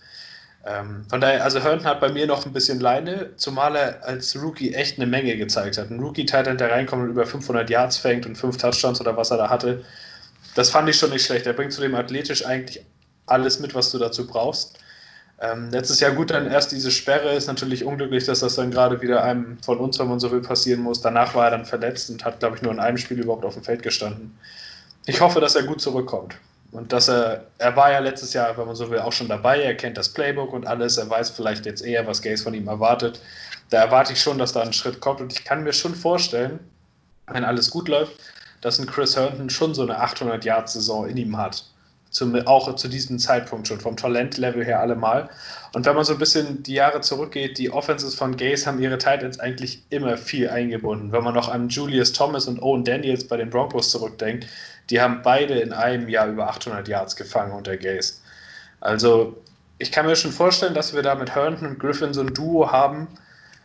Ähm, 0.64 1.04
von 1.10 1.20
daher, 1.20 1.44
also 1.44 1.60
Herndon 1.60 1.84
hat 1.84 2.00
bei 2.00 2.08
mir 2.08 2.26
noch 2.26 2.46
ein 2.46 2.54
bisschen 2.54 2.80
Leine, 2.80 3.36
zumal 3.36 3.76
er 3.76 4.02
als 4.06 4.40
Rookie 4.40 4.72
echt 4.72 4.96
eine 4.96 5.06
Menge 5.06 5.36
gezeigt 5.36 5.76
hat. 5.76 5.90
Ein 5.90 6.00
Rookie-Titan, 6.00 6.56
der 6.56 6.70
reinkommt 6.70 7.02
und 7.02 7.10
über 7.10 7.26
500 7.26 7.68
Yards 7.68 7.98
fängt 7.98 8.24
und 8.24 8.36
fünf 8.36 8.56
Touchdowns 8.56 9.02
oder 9.02 9.18
was 9.18 9.30
er 9.30 9.36
da 9.36 9.50
hatte, 9.50 9.84
das 10.54 10.70
fand 10.70 10.88
ich 10.88 10.96
schon 10.96 11.10
nicht 11.10 11.24
schlecht. 11.24 11.46
Er 11.46 11.52
bringt 11.52 11.72
zudem 11.72 11.94
athletisch 11.94 12.44
eigentlich 12.44 12.84
alles 13.26 13.60
mit, 13.60 13.74
was 13.74 13.90
du 13.90 13.98
dazu 13.98 14.26
brauchst. 14.26 14.78
Ähm, 15.42 15.70
letztes 15.70 16.00
Jahr 16.00 16.10
gut, 16.12 16.30
dann 16.30 16.50
erst 16.50 16.70
diese 16.70 16.90
Sperre 16.90 17.32
ist 17.34 17.46
natürlich 17.46 17.84
unglücklich, 17.84 18.24
dass 18.24 18.40
das 18.40 18.56
dann 18.56 18.70
gerade 18.70 19.00
wieder 19.00 19.24
einem 19.24 19.58
von 19.62 19.78
uns, 19.78 19.98
wenn 19.98 20.08
man 20.08 20.20
so 20.20 20.30
will, 20.30 20.42
passieren 20.42 20.82
muss. 20.82 21.00
Danach 21.00 21.34
war 21.34 21.46
er 21.46 21.52
dann 21.52 21.64
verletzt 21.64 22.10
und 22.10 22.24
hat, 22.24 22.40
glaube 22.40 22.56
ich, 22.56 22.62
nur 22.62 22.72
in 22.72 22.78
einem 22.78 22.98
Spiel 22.98 23.18
überhaupt 23.18 23.44
auf 23.44 23.54
dem 23.54 23.62
Feld 23.62 23.82
gestanden. 23.82 24.38
Ich 25.06 25.20
hoffe, 25.20 25.40
dass 25.40 25.54
er 25.54 25.62
gut 25.62 25.80
zurückkommt. 25.80 26.36
Und 26.72 26.92
dass 26.92 27.08
er, 27.08 27.46
er 27.58 27.74
war 27.74 27.90
ja 27.90 27.98
letztes 27.98 28.32
Jahr, 28.32 28.56
wenn 28.56 28.66
man 28.66 28.76
so 28.76 28.90
will, 28.90 29.00
auch 29.00 29.12
schon 29.12 29.28
dabei. 29.28 29.62
Er 29.62 29.74
kennt 29.74 29.96
das 29.96 30.10
Playbook 30.10 30.52
und 30.52 30.66
alles. 30.66 30.98
Er 30.98 31.08
weiß 31.08 31.30
vielleicht 31.30 31.64
jetzt 31.66 31.82
eher, 31.82 32.06
was 32.06 32.22
Gaze 32.22 32.44
von 32.44 32.54
ihm 32.54 32.68
erwartet. 32.68 33.20
Da 33.70 33.78
erwarte 33.78 34.12
ich 34.12 34.20
schon, 34.20 34.38
dass 34.38 34.52
da 34.52 34.60
ein 34.60 34.72
Schritt 34.72 35.00
kommt. 35.00 35.20
Und 35.20 35.32
ich 35.32 35.44
kann 35.44 35.64
mir 35.64 35.72
schon 35.72 35.94
vorstellen, 35.94 36.60
wenn 37.28 37.44
alles 37.44 37.70
gut 37.70 37.88
läuft, 37.88 38.12
dass 38.60 38.78
ein 38.78 38.86
Chris 38.86 39.16
Herndon 39.16 39.50
schon 39.50 39.74
so 39.74 39.82
eine 39.82 40.02
800-Yard-Saison 40.02 41.08
in 41.08 41.16
ihm 41.16 41.36
hat. 41.36 41.64
Zum, 42.10 42.34
auch 42.46 42.74
zu 42.74 42.88
diesem 42.88 43.20
Zeitpunkt 43.20 43.68
schon, 43.68 43.78
vom 43.78 43.96
Talentlevel 43.96 44.64
her 44.64 44.80
allemal. 44.80 45.30
Und 45.72 45.86
wenn 45.86 45.94
man 45.94 46.04
so 46.04 46.14
ein 46.14 46.18
bisschen 46.18 46.62
die 46.64 46.74
Jahre 46.74 47.00
zurückgeht, 47.02 47.56
die 47.56 47.70
Offenses 47.70 48.16
von 48.16 48.36
Gaze 48.36 48.66
haben 48.66 48.80
ihre 48.80 48.98
Titans 48.98 49.38
eigentlich 49.38 49.84
immer 49.90 50.16
viel 50.16 50.48
eingebunden. 50.50 51.12
Wenn 51.12 51.22
man 51.22 51.34
noch 51.34 51.48
an 51.48 51.68
Julius 51.68 52.12
Thomas 52.12 52.48
und 52.48 52.60
Owen 52.62 52.82
Daniels 52.82 53.28
bei 53.28 53.36
den 53.36 53.48
Broncos 53.48 53.92
zurückdenkt, 53.92 54.46
die 54.90 55.00
haben 55.00 55.20
beide 55.22 55.60
in 55.60 55.72
einem 55.72 56.08
Jahr 56.08 56.26
über 56.26 56.48
800 56.48 56.88
Yards 56.88 57.14
gefangen 57.14 57.52
unter 57.52 57.76
Gaze. 57.76 58.14
Also 58.80 59.40
ich 59.78 59.92
kann 59.92 60.06
mir 60.06 60.16
schon 60.16 60.32
vorstellen, 60.32 60.74
dass 60.74 60.94
wir 60.94 61.02
da 61.02 61.14
mit 61.14 61.34
Herndon 61.34 61.68
und 61.68 61.78
Griffin 61.78 62.12
so 62.12 62.22
ein 62.22 62.34
Duo 62.34 62.72
haben, 62.72 63.06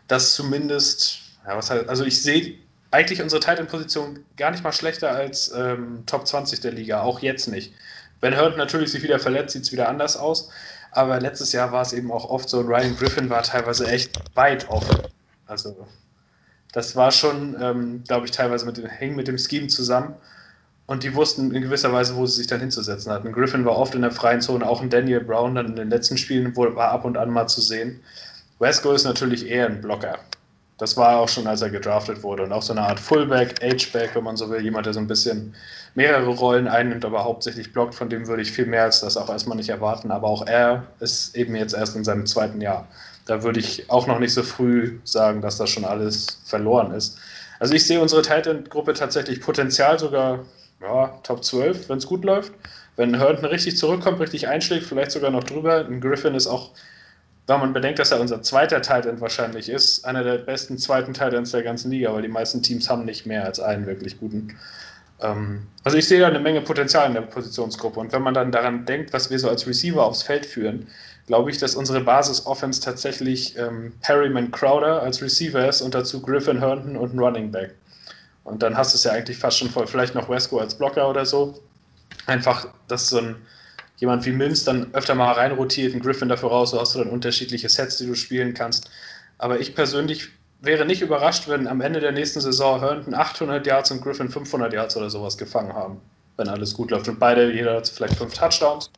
das 0.08 0.36
zumindest, 0.36 1.20
ja, 1.48 1.58
was 1.58 1.72
heißt, 1.72 1.90
also 1.90 2.06
ich 2.06 2.22
sehe 2.22 2.60
eigentlich 2.96 3.22
unsere 3.22 3.42
Titan-Position 3.42 4.26
gar 4.38 4.52
nicht 4.52 4.64
mal 4.64 4.72
schlechter 4.72 5.12
als 5.12 5.54
ähm, 5.56 6.04
Top 6.06 6.26
20 6.26 6.62
der 6.62 6.72
Liga, 6.72 7.02
auch 7.02 7.20
jetzt 7.20 7.48
nicht. 7.48 7.74
Wenn 8.22 8.34
Herndon 8.34 8.58
natürlich 8.58 8.92
sich 8.92 9.04
wieder 9.04 9.20
verletzt, 9.20 9.54
sieht 9.54 9.64
es 9.64 9.72
wieder 9.72 9.90
anders 9.90 10.16
aus. 10.16 10.50
Aber 10.92 11.20
letztes 11.20 11.52
Jahr 11.52 11.74
war 11.74 11.82
es 11.82 11.92
eben 11.92 12.10
auch 12.10 12.30
oft 12.30 12.48
so, 12.48 12.62
Ryan 12.62 12.96
Griffin 12.96 13.30
war 13.30 13.44
teilweise 13.44 13.86
echt 13.88 14.18
weit 14.36 14.70
offen. 14.70 14.96
Also 15.46 15.86
das 16.72 16.96
war 16.96 17.12
schon, 17.12 17.58
ähm, 17.62 18.04
glaube 18.08 18.26
ich, 18.26 18.32
teilweise 18.32 18.66
mit 18.66 18.78
dem, 18.78 18.86
hängen 18.86 19.18
mit 19.18 19.28
dem 19.28 19.38
Scheme 19.38 19.68
zusammen. 19.68 20.16
Und 20.86 21.04
die 21.04 21.14
wussten 21.16 21.54
in 21.54 21.64
gewisser 21.64 21.92
Weise, 21.92 22.16
wo 22.16 22.26
sie 22.26 22.38
sich 22.38 22.48
dann 22.48 22.62
hinzusetzen 22.62 23.12
hatten. 23.12 23.34
Griffin 23.34 23.66
war 23.66 23.76
oft 23.76 23.94
in 23.94 24.04
der 24.04 24.12
freien 24.12 24.40
Zone, 24.40 24.66
auch 24.66 24.82
ein 24.82 24.90
Daniel 24.90 25.20
Brown 25.20 25.56
dann 25.56 25.68
in 25.68 25.76
den 25.76 25.90
letzten 25.90 26.18
Spielen 26.18 26.56
war 26.56 26.92
ab 26.92 27.04
und 27.04 27.18
an 27.18 27.30
mal 27.30 27.48
zu 27.48 27.60
sehen. 27.60 28.00
Wesco 28.60 28.94
ist 28.94 29.04
natürlich 29.04 29.48
eher 29.48 29.66
ein 29.66 29.82
Blocker. 29.82 30.20
Das 30.78 30.98
war 30.98 31.20
auch 31.20 31.30
schon, 31.30 31.48
als 31.48 31.62
er 31.62 31.70
gedraftet 31.70 32.22
wurde. 32.22 32.44
Und 32.44 32.52
auch 32.52 32.62
so 32.62 32.74
eine 32.74 32.82
Art 32.82 33.00
Fullback, 33.00 33.62
H-Back, 33.62 34.12
wenn 34.14 34.24
man 34.24 34.36
so 34.36 34.50
will. 34.50 34.62
Jemand, 34.62 34.86
der 34.86 34.94
so 34.94 35.00
ein 35.00 35.08
bisschen 35.08 35.56
mehrere 35.94 36.30
Rollen 36.30 36.68
einnimmt, 36.68 37.06
aber 37.06 37.24
hauptsächlich 37.24 37.72
blockt. 37.72 37.96
Von 37.96 38.10
dem 38.10 38.28
würde 38.28 38.42
ich 38.42 38.52
viel 38.52 38.66
mehr 38.66 38.84
als 38.84 39.00
das 39.00 39.16
auch 39.16 39.30
erstmal 39.30 39.56
nicht 39.56 39.70
erwarten. 39.70 40.12
Aber 40.12 40.28
auch 40.28 40.46
er 40.46 40.84
ist 41.00 41.36
eben 41.36 41.56
jetzt 41.56 41.74
erst 41.74 41.96
in 41.96 42.04
seinem 42.04 42.26
zweiten 42.26 42.60
Jahr. 42.60 42.88
Da 43.26 43.42
würde 43.42 43.60
ich 43.60 43.90
auch 43.90 44.06
noch 44.06 44.20
nicht 44.20 44.34
so 44.34 44.44
früh 44.44 45.00
sagen, 45.04 45.42
dass 45.42 45.58
das 45.58 45.70
schon 45.70 45.86
alles 45.86 46.42
verloren 46.46 46.92
ist. 46.92 47.18
Also 47.60 47.74
ich 47.74 47.86
sehe 47.88 48.02
unsere 48.02 48.22
Titan-Gruppe 48.22 48.94
tatsächlich 48.94 49.42
Potenzial 49.42 49.98
sogar 49.98 50.40
ja, 50.82 51.08
Top 51.24 51.44
12, 51.44 51.90
wenn 51.90 51.98
es 51.98 52.06
gut 52.06 52.26
läuft. 52.26 52.54
Wenn 52.98 53.18
Herndon 53.18 53.46
richtig 53.46 53.78
zurückkommt, 53.78 54.20
richtig 54.20 54.48
einschlägt, 54.48 54.86
vielleicht 54.86 55.12
sogar 55.12 55.32
noch 55.32 55.44
drüber. 55.44 55.86
Ein 55.86 56.02
Griffin 56.02 56.36
ist 56.36 56.48
auch, 56.48 56.72
wenn 57.48 57.60
man 57.60 57.74
bedenkt, 57.74 58.00
dass 58.00 58.12
er 58.12 58.20
unser 58.20 58.42
zweiter 58.42 58.82
Titan 58.82 59.22
wahrscheinlich 59.22 59.70
ist, 59.70 60.06
einer 60.06 60.24
der 60.24 60.40
besten 60.40 60.78
zweiten 60.78 61.14
Titans 61.14 61.52
der 61.52 61.64
ganzen 61.64 61.92
Liga, 61.92 62.14
weil 62.14 62.24
die 62.24 62.28
meisten 62.28 62.64
Teams 62.64 62.90
haben 62.90 63.06
nicht 63.06 63.26
mehr 63.26 63.46
als 63.46 63.60
einen 63.60 63.86
wirklich 63.86 64.20
guten. 64.20 64.58
Ähm, 65.22 65.68
also 65.84 65.98
ich 65.98 66.08
sehe 66.08 66.20
da 66.20 66.28
eine 66.28 66.40
Menge 66.40 66.62
Potenzial 66.62 67.08
in 67.08 67.14
der 67.14 67.22
Positionsgruppe. 67.22 68.00
Und 68.00 68.12
wenn 68.12 68.24
man 68.24 68.34
dann 68.34 68.52
daran 68.52 68.86
denkt, 68.86 69.14
was 69.14 69.30
wir 69.30 69.38
so 69.38 69.50
als 69.50 69.68
Receiver 69.68 70.04
aufs 70.04 70.24
Feld 70.24 70.46
führen, 70.46 70.88
glaube 71.28 71.52
ich, 71.52 71.58
dass 71.58 71.76
unsere 71.76 72.02
Basis-Offense 72.02 72.82
tatsächlich 72.82 73.58
ähm, 73.58 73.94
Perryman 74.02 74.52
Crowder 74.52 75.02
als 75.02 75.22
Receiver 75.22 75.68
ist 75.68 75.82
und 75.82 75.94
dazu 75.94 76.22
Griffin 76.22 76.60
Herndon 76.60 76.98
und 76.98 77.14
ein 77.14 77.20
Running 77.20 77.52
Back. 77.52 77.76
Und 78.44 78.62
dann 78.62 78.78
hast 78.78 78.94
du 78.94 78.98
es 78.98 79.04
ja 79.04 79.12
eigentlich 79.12 79.38
fast 79.38 79.58
schon 79.58 79.70
voll. 79.70 79.88
Vielleicht 79.88 80.14
noch 80.14 80.30
Wesco 80.30 80.60
als 80.60 80.76
Blocker 80.76 81.10
oder 81.10 81.26
so. 81.26 81.60
Einfach, 82.28 82.68
dass 82.88 83.10
so 83.10 83.18
ein 83.18 83.36
jemand 83.98 84.26
wie 84.26 84.32
Mims 84.32 84.64
dann 84.64 84.94
öfter 84.94 85.16
mal 85.16 85.32
reinrotiert, 85.34 85.94
ein 85.94 86.02
Griffin 86.02 86.30
dafür 86.30 86.50
raus, 86.50 86.72
so 86.72 86.80
hast 86.80 86.96
du 86.96 87.00
dann 87.00 87.10
unterschiedliche 87.10 87.70
Sets, 87.70 87.98
die 87.98 88.06
du 88.06 88.16
spielen 88.16 88.54
kannst. 88.54 88.90
Aber 89.38 89.60
ich 89.60 89.76
persönlich 89.76 90.30
wäre 90.60 90.86
nicht 90.86 91.02
überrascht, 91.02 91.48
wenn 91.48 91.68
am 91.68 91.82
Ende 91.82 92.00
der 92.00 92.12
nächsten 92.12 92.42
Saison 92.42 92.80
Herndon 92.80 93.14
800 93.14 93.66
Yards 93.66 93.92
und 93.92 94.02
Griffin 94.02 94.30
500 94.30 94.74
Yards 94.74 94.98
oder 94.98 95.10
sowas 95.10 95.38
gefangen 95.38 95.74
haben, 95.74 96.02
wenn 96.38 96.48
alles 96.48 96.74
gut 96.74 96.92
läuft. 96.92 97.08
Und 97.08 97.20
beide, 97.20 97.52
jeder 97.52 97.76
hat 97.76 97.88
vielleicht 97.88 98.16
fünf 98.16 98.34
Touchdowns. 98.34 98.90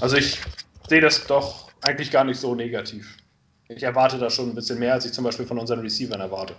Also 0.00 0.16
ich 0.16 0.40
sehe 0.88 1.00
das 1.00 1.26
doch 1.26 1.70
eigentlich 1.82 2.10
gar 2.10 2.24
nicht 2.24 2.40
so 2.40 2.54
negativ. 2.54 3.16
Ich 3.68 3.82
erwarte 3.82 4.18
da 4.18 4.30
schon 4.30 4.50
ein 4.50 4.54
bisschen 4.54 4.78
mehr, 4.78 4.94
als 4.94 5.06
ich 5.06 5.12
zum 5.12 5.24
Beispiel 5.24 5.46
von 5.46 5.58
unseren 5.58 5.80
Receivern 5.80 6.20
erwarte. 6.20 6.54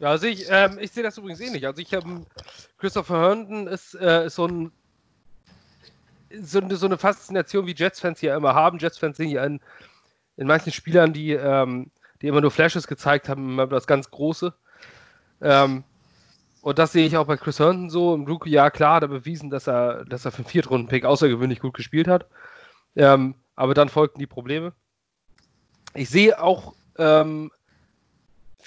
Ja, 0.00 0.10
also 0.10 0.26
ich, 0.26 0.46
ähm, 0.48 0.78
ich 0.80 0.92
sehe 0.92 1.02
das 1.02 1.18
übrigens 1.18 1.40
ähnlich. 1.40 1.66
Also 1.66 1.82
ich 1.82 1.92
habe 1.92 2.24
Christopher 2.78 3.20
Herndon 3.20 3.66
ist, 3.66 3.94
äh, 3.94 4.26
ist 4.26 4.36
so 4.36 4.46
ein 4.46 4.72
so, 6.40 6.60
so, 6.68 6.86
eine 6.86 6.98
Faszination, 6.98 7.66
wie 7.66 7.74
Jets-Fans 7.74 8.20
hier 8.20 8.34
immer 8.34 8.54
haben. 8.54 8.78
Jets-Fans 8.78 9.16
sehen 9.16 9.28
hier 9.28 9.44
in, 9.44 9.60
in 10.36 10.46
manchen 10.46 10.72
Spielern, 10.72 11.12
die, 11.12 11.32
ähm, 11.32 11.90
die 12.20 12.28
immer 12.28 12.40
nur 12.40 12.50
Flashes 12.50 12.86
gezeigt 12.86 13.28
haben, 13.28 13.52
immer 13.52 13.66
das 13.66 13.86
ganz 13.86 14.10
Große. 14.10 14.54
Ähm, 15.40 15.84
und 16.60 16.78
das 16.78 16.92
sehe 16.92 17.06
ich 17.06 17.16
auch 17.16 17.26
bei 17.26 17.36
Chris 17.36 17.60
Herndon 17.60 17.90
so. 17.90 18.14
Im 18.14 18.26
Rookie-Jahr, 18.26 18.70
klar, 18.70 18.96
hat 18.96 19.02
er 19.02 19.08
bewiesen, 19.08 19.50
dass 19.50 19.68
er, 19.68 20.04
dass 20.04 20.24
er 20.24 20.32
für 20.32 20.38
einen 20.38 20.46
Viertrunden-Pick 20.46 21.04
außergewöhnlich 21.04 21.60
gut 21.60 21.74
gespielt 21.74 22.08
hat. 22.08 22.26
Ähm, 22.96 23.34
aber 23.54 23.74
dann 23.74 23.88
folgten 23.88 24.18
die 24.18 24.26
Probleme. 24.26 24.72
Ich 25.94 26.10
sehe 26.10 26.40
auch 26.42 26.74
ähm, 26.98 27.50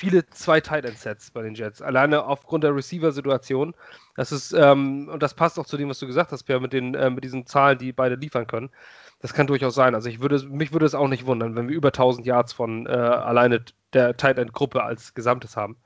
viele 0.02 0.26
zwei 0.32 0.60
Tight 0.62 0.84
End 0.84 0.98
Sets 0.98 1.30
bei 1.30 1.44
den 1.44 1.54
Jets, 1.54 1.80
alleine 1.80 2.26
aufgrund 2.26 2.64
der 2.64 2.76
Receiver-Situation. 2.76 3.76
Das 4.16 4.32
ist, 4.32 4.52
ähm, 4.52 5.08
und 5.10 5.22
das 5.22 5.36
passt 5.36 5.60
auch 5.60 5.66
zu 5.68 5.78
dem, 5.78 5.90
was 5.90 6.00
du 6.00 6.08
gesagt 6.08 6.32
hast, 6.32 6.42
Pierre, 6.44 6.60
mit, 6.60 6.74
den, 6.74 6.96
äh, 6.96 7.12
mit 7.12 7.24
diesen 7.24 7.46
Zahlen, 7.46 7.78
die 7.78 7.94
beide 7.94 8.16
liefern 8.16 8.48
können. 8.48 8.72
Das 9.20 9.36
kann 9.36 9.46
durchaus 9.46 9.76
sein. 9.76 9.94
Also 9.94 10.10
ich 10.10 10.20
würde, 10.20 10.44
mich 10.50 10.74
würde 10.74 10.88
es 10.88 10.96
auch 10.96 11.08
nicht 11.08 11.28
wundern, 11.28 11.56
wenn 11.56 11.70
wir 11.70 11.76
über 11.76 11.90
1000 11.90 12.26
Yards 12.26 12.52
von 12.52 12.88
äh, 12.88 12.90
alleine 12.90 13.64
der 13.94 14.18
Tight 14.18 14.40
End 14.40 14.54
Gruppe 14.54 14.82
als 14.82 15.14
Gesamtes 15.14 15.56
haben. 15.56 15.78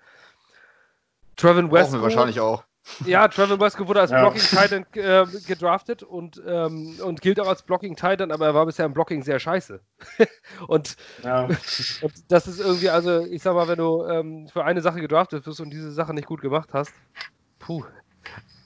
Trevin 1.36 1.70
West. 1.70 1.91
wahrscheinlich 2.01 2.39
auch. 2.39 2.63
Ja, 3.06 3.28
Trevor 3.28 3.60
Wesco 3.60 3.88
wurde 3.88 4.02
als 4.02 4.12
ja. 4.12 4.22
Blocking 4.22 4.42
Titan 4.42 4.86
äh, 4.94 5.26
gedraftet 5.48 6.04
und, 6.04 6.42
ähm, 6.46 7.00
und 7.04 7.22
gilt 7.22 7.40
auch 7.40 7.48
als 7.48 7.64
Blocking 7.64 7.96
Titan, 7.96 8.32
aber 8.32 8.48
er 8.48 8.54
war 8.54 8.66
bisher 8.66 8.86
im 8.86 8.94
Blocking 8.94 9.24
sehr 9.24 9.40
scheiße. 9.40 9.80
und, 10.68 10.96
ja. 11.24 11.46
und, 11.46 12.14
das 12.28 12.48
ist 12.48 12.60
irgendwie, 12.60 12.90
also 12.90 13.26
ich 13.26 13.42
sag 13.42 13.56
mal, 13.56 13.68
wenn 13.68 13.78
du 13.78 14.06
ähm, 14.06 14.48
für 14.50 14.64
eine 14.64 14.82
Sache 14.82 15.02
gedraftet 15.02 15.46
wirst 15.46 15.62
und 15.62 15.72
diese 15.72 15.92
Sache 15.92 16.14
nicht 16.14 16.28
gut 16.28 16.42
gemacht 16.42 16.70
hast, 16.74 16.94
puh. 17.60 17.84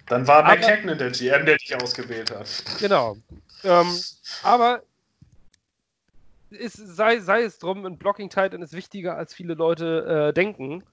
Dann 0.08 0.28
war 0.28 0.44
Hackman 0.46 0.98
der 0.98 1.12
GM, 1.12 1.46
der 1.46 1.58
dich 1.58 1.76
ausgewählt 1.76 2.32
hat. 2.32 2.48
Genau. 2.80 3.16
Ähm, 3.64 3.88
aber 4.44 4.82
ist, 6.50 6.76
sei, 6.78 7.20
sei 7.20 7.44
es 7.44 7.60
drum, 7.60 7.86
ein 7.86 7.98
Blocking 7.98 8.30
Titan 8.30 8.62
ist 8.62 8.74
wichtiger, 8.74 9.16
als 9.16 9.34
viele 9.34 9.54
Leute 9.54 10.30
äh, 10.30 10.34
denken. 10.34 10.84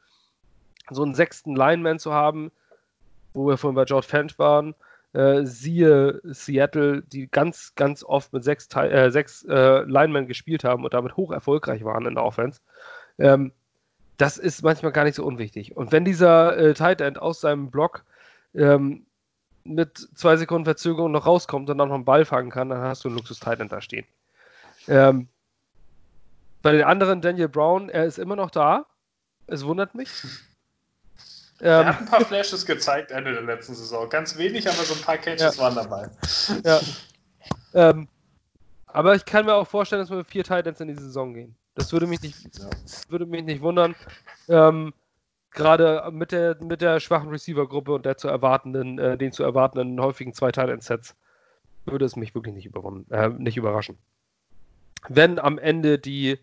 So 0.91 1.03
einen 1.03 1.14
sechsten 1.14 1.57
Lineman 1.57 1.99
zu 1.99 2.12
haben, 2.12 2.53
wo 3.37 3.47
wir 3.47 3.57
vorhin 3.57 3.76
bei 3.76 3.84
George 3.84 4.07
Fench 4.09 4.39
waren, 4.39 4.74
äh, 5.12 5.45
siehe 5.45 6.20
Seattle, 6.24 7.03
die 7.03 7.28
ganz, 7.28 7.74
ganz 7.74 8.03
oft 8.03 8.32
mit 8.32 8.45
sechs, 8.45 8.68
äh, 8.74 9.11
sechs 9.11 9.45
äh, 9.45 9.82
Linemen 9.82 10.26
gespielt 10.26 10.64
haben 10.64 10.84
und 10.84 10.95
damit 10.95 11.16
hoch 11.16 11.30
erfolgreich 11.32 11.84
waren 11.84 12.07
in 12.07 12.14
der 12.14 12.24
Offense. 12.24 12.61
Ähm, 13.18 13.53
das 14.16 14.39
ist 14.39 14.62
manchmal 14.62 14.93
gar 14.93 15.05
nicht 15.05 15.14
so 15.14 15.24
unwichtig. 15.24 15.76
Und 15.76 15.93
wenn 15.93 16.05
dieser 16.05 16.57
äh, 16.57 16.74
Tight 16.74 17.01
End 17.01 17.18
aus 17.18 17.41
seinem 17.41 17.70
Block 17.70 18.05
ähm, 18.55 19.07
mit 19.64 20.09
zwei 20.14 20.37
Sekunden 20.37 20.64
Verzögerung 20.64 21.12
noch 21.12 21.26
rauskommt 21.26 21.68
und 21.68 21.78
dann 21.78 21.89
noch 21.89 21.95
einen 21.95 22.05
Ball 22.05 22.24
fangen 22.24 22.51
kann, 22.51 22.70
dann 22.70 22.80
hast 22.80 23.05
du 23.05 23.09
einen 23.09 23.16
Luxus 23.16 23.41
Tight 23.41 23.61
End 23.61 23.72
da 23.72 23.80
stehen. 23.80 24.07
Ähm, 24.89 25.28
bei 26.62 26.72
den 26.72 26.84
anderen, 26.84 27.20
Daniel 27.20 27.49
Brown, 27.49 27.89
er 27.89 28.07
ist 28.07 28.18
immer 28.18 28.37
noch 28.37 28.51
da. 28.51 28.87
Es 29.47 29.64
wundert 29.64 29.95
mich. 29.95 30.11
Er 31.61 31.80
ähm, 31.80 31.86
hat 31.86 32.00
ein 32.00 32.07
paar 32.07 32.24
Flashes 32.24 32.66
gezeigt 32.66 33.11
Ende 33.11 33.32
der 33.32 33.42
letzten 33.42 33.74
Saison. 33.74 34.09
Ganz 34.09 34.36
wenig, 34.36 34.68
aber 34.68 34.82
so 34.84 34.94
ein 34.94 35.00
paar 35.00 35.18
Catches 35.18 35.57
ja. 35.57 35.62
waren 35.62 35.74
dabei. 35.74 36.11
Ja. 36.64 36.80
Ähm, 37.74 38.09
aber 38.86 39.14
ich 39.14 39.24
kann 39.24 39.46
mir 39.46 39.54
auch 39.54 39.68
vorstellen, 39.68 40.00
dass 40.00 40.11
wir 40.11 40.18
mit 40.18 40.26
vier 40.26 40.44
Titans 40.44 40.80
in 40.80 40.88
die 40.88 40.94
Saison 40.94 41.34
gehen. 41.34 41.54
Das 41.74 41.92
würde 41.92 42.07
mich 42.07 42.22
nicht, 42.22 42.36
ja. 42.59 42.70
würde 43.09 43.26
mich 43.26 43.44
nicht 43.44 43.61
wundern. 43.61 43.94
Ähm, 44.48 44.94
Gerade 45.50 46.11
mit 46.12 46.32
der, 46.32 46.62
mit 46.62 46.82
der 46.82 47.00
schwachen 47.00 47.30
Receiver-Gruppe 47.30 47.94
und 47.94 48.04
der 48.04 48.18
zu 48.18 48.28
erwartenden, 48.28 48.98
äh, 48.98 49.16
den 49.16 49.32
zu 49.32 49.42
erwartenden 49.42 49.98
häufigen 50.00 50.34
zwei 50.34 50.52
Titan-Sets 50.52 51.14
würde 51.86 52.04
es 52.04 52.16
mich 52.16 52.34
wirklich 52.34 52.54
nicht, 52.54 52.70
äh, 53.11 53.28
nicht 53.28 53.57
überraschen. 53.57 53.96
Wenn 55.09 55.38
am 55.38 55.59
Ende 55.59 55.98
die 55.98 56.38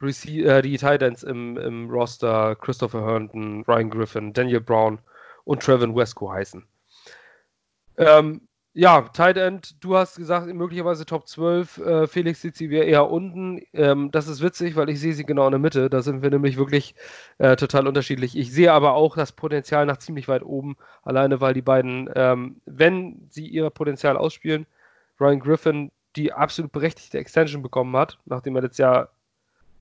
Rece 0.00 0.44
äh, 0.44 0.62
die 0.62 0.76
Titans 0.76 1.22
im, 1.22 1.56
im 1.56 1.90
Roster 1.90 2.56
Christopher 2.56 3.04
Herndon, 3.04 3.64
Ryan 3.66 3.90
Griffin, 3.90 4.32
Daniel 4.32 4.60
Brown 4.60 4.98
und 5.44 5.62
Trevin 5.62 5.94
Wesco 5.94 6.32
heißen. 6.32 6.64
Ähm, 7.96 8.48
ja, 8.72 9.02
Tight 9.02 9.36
End, 9.36 9.82
du 9.84 9.96
hast 9.96 10.16
gesagt, 10.16 10.46
möglicherweise 10.46 11.04
Top 11.04 11.26
12. 11.26 11.78
Äh, 11.78 12.06
Felix 12.06 12.40
sieht 12.40 12.56
sie 12.56 12.72
eher 12.72 13.10
unten. 13.10 13.62
Ähm, 13.72 14.12
das 14.12 14.28
ist 14.28 14.42
witzig, 14.42 14.76
weil 14.76 14.88
ich 14.90 15.00
sehe 15.00 15.12
sie 15.12 15.24
genau 15.24 15.46
in 15.46 15.50
der 15.50 15.58
Mitte. 15.58 15.90
Da 15.90 16.02
sind 16.02 16.22
wir 16.22 16.30
nämlich 16.30 16.56
wirklich 16.56 16.94
äh, 17.38 17.56
total 17.56 17.88
unterschiedlich. 17.88 18.38
Ich 18.38 18.52
sehe 18.52 18.72
aber 18.72 18.94
auch 18.94 19.16
das 19.16 19.32
Potenzial 19.32 19.86
nach 19.86 19.98
ziemlich 19.98 20.28
weit 20.28 20.44
oben, 20.44 20.76
alleine 21.02 21.40
weil 21.40 21.52
die 21.52 21.62
beiden, 21.62 22.08
ähm, 22.14 22.60
wenn 22.64 23.26
sie 23.28 23.48
ihr 23.48 23.70
Potenzial 23.70 24.16
ausspielen, 24.16 24.66
Ryan 25.20 25.40
Griffin 25.40 25.90
die 26.16 26.32
absolut 26.32 26.72
berechtigte 26.72 27.18
Extension 27.18 27.62
bekommen 27.62 27.96
hat, 27.96 28.18
nachdem 28.24 28.56
er 28.56 28.62
letztes 28.62 28.78
Jahr 28.78 29.10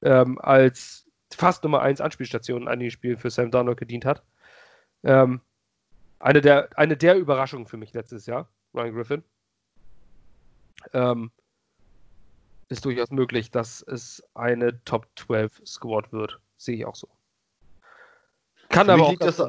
ähm, 0.01 0.39
als 0.39 1.05
fast 1.33 1.63
Nummer 1.63 1.81
1 1.81 2.01
Anspielstation 2.01 2.63
in 2.63 2.67
einigen 2.67 2.91
Spielen 2.91 3.17
für 3.17 3.29
Sam 3.29 3.51
Darnold 3.51 3.77
gedient 3.77 4.05
hat. 4.05 4.23
Ähm, 5.03 5.41
eine, 6.19 6.41
der, 6.41 6.69
eine 6.77 6.97
der 6.97 7.15
Überraschungen 7.15 7.67
für 7.67 7.77
mich 7.77 7.93
letztes 7.93 8.25
Jahr, 8.25 8.49
Ryan 8.73 8.93
Griffin. 8.93 9.23
Ähm, 10.93 11.31
ist 12.69 12.85
durchaus 12.85 13.09
möglich, 13.09 13.51
dass 13.51 13.81
es 13.81 14.23
eine 14.33 14.83
Top 14.85 15.07
12 15.15 15.61
Squad 15.65 16.11
wird. 16.11 16.39
Sehe 16.57 16.75
ich 16.75 16.85
auch 16.85 16.95
so. 16.95 17.07
Kann 18.69 18.87
für 18.87 18.93
aber 18.93 19.07
auch. 19.07 19.15
Das, 19.15 19.41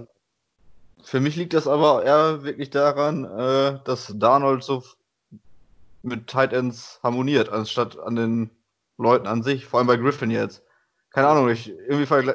für 1.02 1.20
mich 1.20 1.36
liegt 1.36 1.54
das 1.54 1.66
aber 1.66 2.04
eher 2.04 2.42
wirklich 2.42 2.70
daran, 2.70 3.24
äh, 3.24 3.80
dass 3.84 4.12
Darnold 4.16 4.62
so 4.62 4.84
mit 6.02 6.26
Tight 6.28 6.52
Ends 6.52 7.00
harmoniert, 7.02 7.50
anstatt 7.50 7.98
an 7.98 8.16
den 8.16 8.50
Leuten 9.00 9.26
an 9.26 9.42
sich, 9.42 9.66
vor 9.66 9.78
allem 9.78 9.86
bei 9.86 9.96
Griffin 9.96 10.30
jetzt. 10.30 10.62
Keine 11.10 11.28
Ahnung, 11.28 11.48
ich, 11.48 11.68
irgendwie 11.68 12.32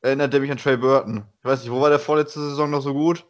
erinnert 0.00 0.32
der 0.32 0.40
mich 0.40 0.50
an 0.50 0.58
Trey 0.58 0.76
Burton. 0.76 1.24
Ich 1.40 1.44
weiß 1.44 1.62
nicht, 1.62 1.72
wo 1.72 1.80
war 1.80 1.90
der 1.90 1.98
vorletzte 1.98 2.40
Saison 2.40 2.70
noch 2.70 2.82
so 2.82 2.92
gut? 2.92 3.24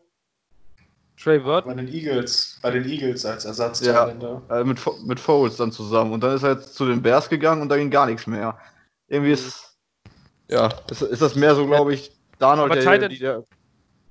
Trey 1.22 1.38
Burton? 1.38 1.74
Bei 1.74 1.82
den 1.82 1.92
Eagles, 1.92 2.58
bei 2.62 2.70
den 2.70 2.84
Eagles 2.84 3.24
als 3.24 3.44
Ersatztalender. 3.44 4.42
Ja, 4.48 4.60
äh, 4.60 4.64
mit, 4.64 4.80
mit 5.06 5.20
Foles 5.20 5.56
dann 5.56 5.70
zusammen. 5.70 6.12
Und 6.12 6.22
dann 6.22 6.34
ist 6.34 6.42
er 6.42 6.54
jetzt 6.54 6.74
zu 6.74 6.86
den 6.86 7.02
Bears 7.02 7.28
gegangen 7.28 7.62
und 7.62 7.68
da 7.68 7.76
ging 7.76 7.90
gar 7.90 8.06
nichts 8.06 8.26
mehr. 8.26 8.58
Irgendwie 9.08 9.32
ist, 9.32 9.76
ja, 10.48 10.68
ist, 10.90 11.02
ist 11.02 11.22
das 11.22 11.34
mehr 11.34 11.54
so, 11.54 11.66
glaube 11.66 11.94
ich, 11.94 12.12
Darnold, 12.38 12.74
der, 12.74 12.80
Titan, 12.80 13.18
der, 13.20 13.44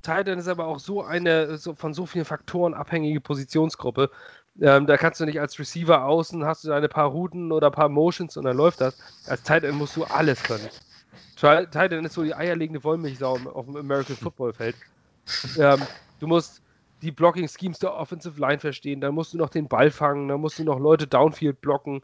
Titan 0.02 0.40
ist 0.40 0.48
aber 0.48 0.66
auch 0.66 0.80
so 0.80 1.04
eine 1.04 1.58
so, 1.58 1.76
von 1.76 1.94
so 1.94 2.06
vielen 2.06 2.26
Faktoren 2.26 2.74
abhängige 2.74 3.20
Positionsgruppe. 3.20 4.10
Ähm, 4.60 4.86
da 4.86 4.98
kannst 4.98 5.20
du 5.20 5.26
nicht 5.26 5.40
als 5.40 5.58
Receiver 5.58 6.04
außen, 6.04 6.46
hast 6.46 6.66
du 6.66 6.72
ein 6.72 6.90
paar 6.90 7.08
Routen 7.08 7.52
oder 7.52 7.72
paar 7.72 7.90
Motions 7.90 8.36
und 8.38 8.44
dann 8.44 8.58
läuft 8.58 8.82
das. 8.82 8.98
Als 9.28 9.44
Tight 9.44 9.64
End 9.64 9.78
musst 9.78 9.96
du 9.96 10.04
alles 10.04 10.44
können. 10.44 10.68
Tight 11.38 11.94
End 11.94 12.06
ist 12.06 12.14
so 12.14 12.24
die 12.24 12.36
eierlegende 12.36 12.84
Wollmilchsau 12.84 13.40
auf 13.54 13.66
dem 13.66 13.78
American 13.78 14.16
Football 14.16 14.54
Feld. 14.54 14.76
Ähm, 15.58 15.82
du 16.20 16.28
musst 16.28 16.62
die 17.02 17.12
Blocking 17.12 17.48
Schemes 17.48 17.80
der 17.80 17.94
Offensive 17.94 18.40
Line 18.40 18.60
verstehen, 18.60 19.02
dann 19.02 19.16
musst 19.16 19.34
du 19.34 19.38
noch 19.38 19.50
den 19.50 19.68
Ball 19.68 19.90
fangen, 19.90 20.28
dann 20.28 20.42
musst 20.42 20.60
du 20.60 20.64
noch 20.64 20.80
Leute 20.80 21.08
Downfield 21.08 21.62
blocken. 21.62 22.04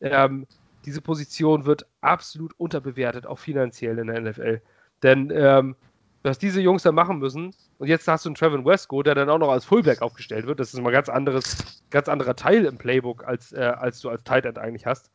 Ähm, 0.00 0.46
diese 0.84 1.00
Position 1.00 1.64
wird 1.64 1.86
absolut 2.00 2.52
unterbewertet, 2.58 3.26
auch 3.26 3.38
finanziell 3.38 3.98
in 3.98 4.08
der 4.08 4.20
NFL. 4.20 4.60
Denn 5.02 5.30
ähm, 5.32 5.76
was 6.22 6.38
diese 6.38 6.60
Jungs 6.60 6.82
da 6.82 6.92
machen 6.92 7.18
müssen. 7.18 7.54
Und 7.78 7.88
jetzt 7.88 8.06
hast 8.08 8.24
du 8.24 8.28
einen 8.28 8.36
Trevin 8.36 8.64
Westco, 8.64 9.02
der 9.02 9.14
dann 9.14 9.28
auch 9.28 9.38
noch 9.38 9.50
als 9.50 9.64
Fullback 9.64 10.02
aufgestellt 10.02 10.46
wird. 10.46 10.60
Das 10.60 10.72
ist 10.72 10.80
mal 10.80 10.90
ein 10.90 10.92
ganz 10.92 11.08
anderes, 11.08 11.82
ganz 11.90 12.08
anderer 12.08 12.36
Teil 12.36 12.64
im 12.64 12.78
Playbook, 12.78 13.24
als, 13.26 13.52
äh, 13.52 13.60
als 13.60 14.00
du 14.00 14.08
als 14.08 14.22
Tight 14.24 14.44
End 14.44 14.58
eigentlich 14.58 14.86
hast. 14.86 15.10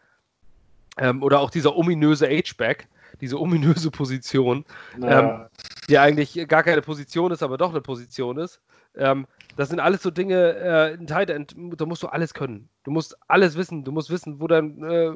Ähm, 0.98 1.24
oder 1.24 1.40
auch 1.40 1.50
dieser 1.50 1.76
ominöse 1.76 2.28
H-Back, 2.28 2.88
diese 3.22 3.40
ominöse 3.40 3.92
Position, 3.92 4.66
naja. 4.98 5.20
ähm, 5.20 5.50
die 5.90 5.98
eigentlich 5.98 6.48
gar 6.48 6.64
keine 6.64 6.82
Position 6.82 7.32
ist, 7.32 7.44
aber 7.44 7.58
doch 7.58 7.70
eine 7.70 7.82
Position 7.82 8.38
ist. 8.38 8.60
Ähm, 8.96 9.28
das 9.56 9.70
sind 9.70 9.80
alles 9.80 10.02
so 10.02 10.12
Dinge, 10.12 10.56
äh, 10.56 10.94
ein 10.94 11.08
Tight 11.08 11.30
End, 11.30 11.56
da 11.78 11.86
musst 11.86 12.04
du 12.04 12.08
alles 12.08 12.34
können. 12.34 12.70
Du 12.84 12.92
musst 12.92 13.18
alles 13.28 13.56
wissen. 13.56 13.84
Du 13.84 13.92
musst 13.92 14.10
wissen, 14.10 14.40
wo 14.40 14.48
dein 14.48 14.84
äh, 14.84 15.12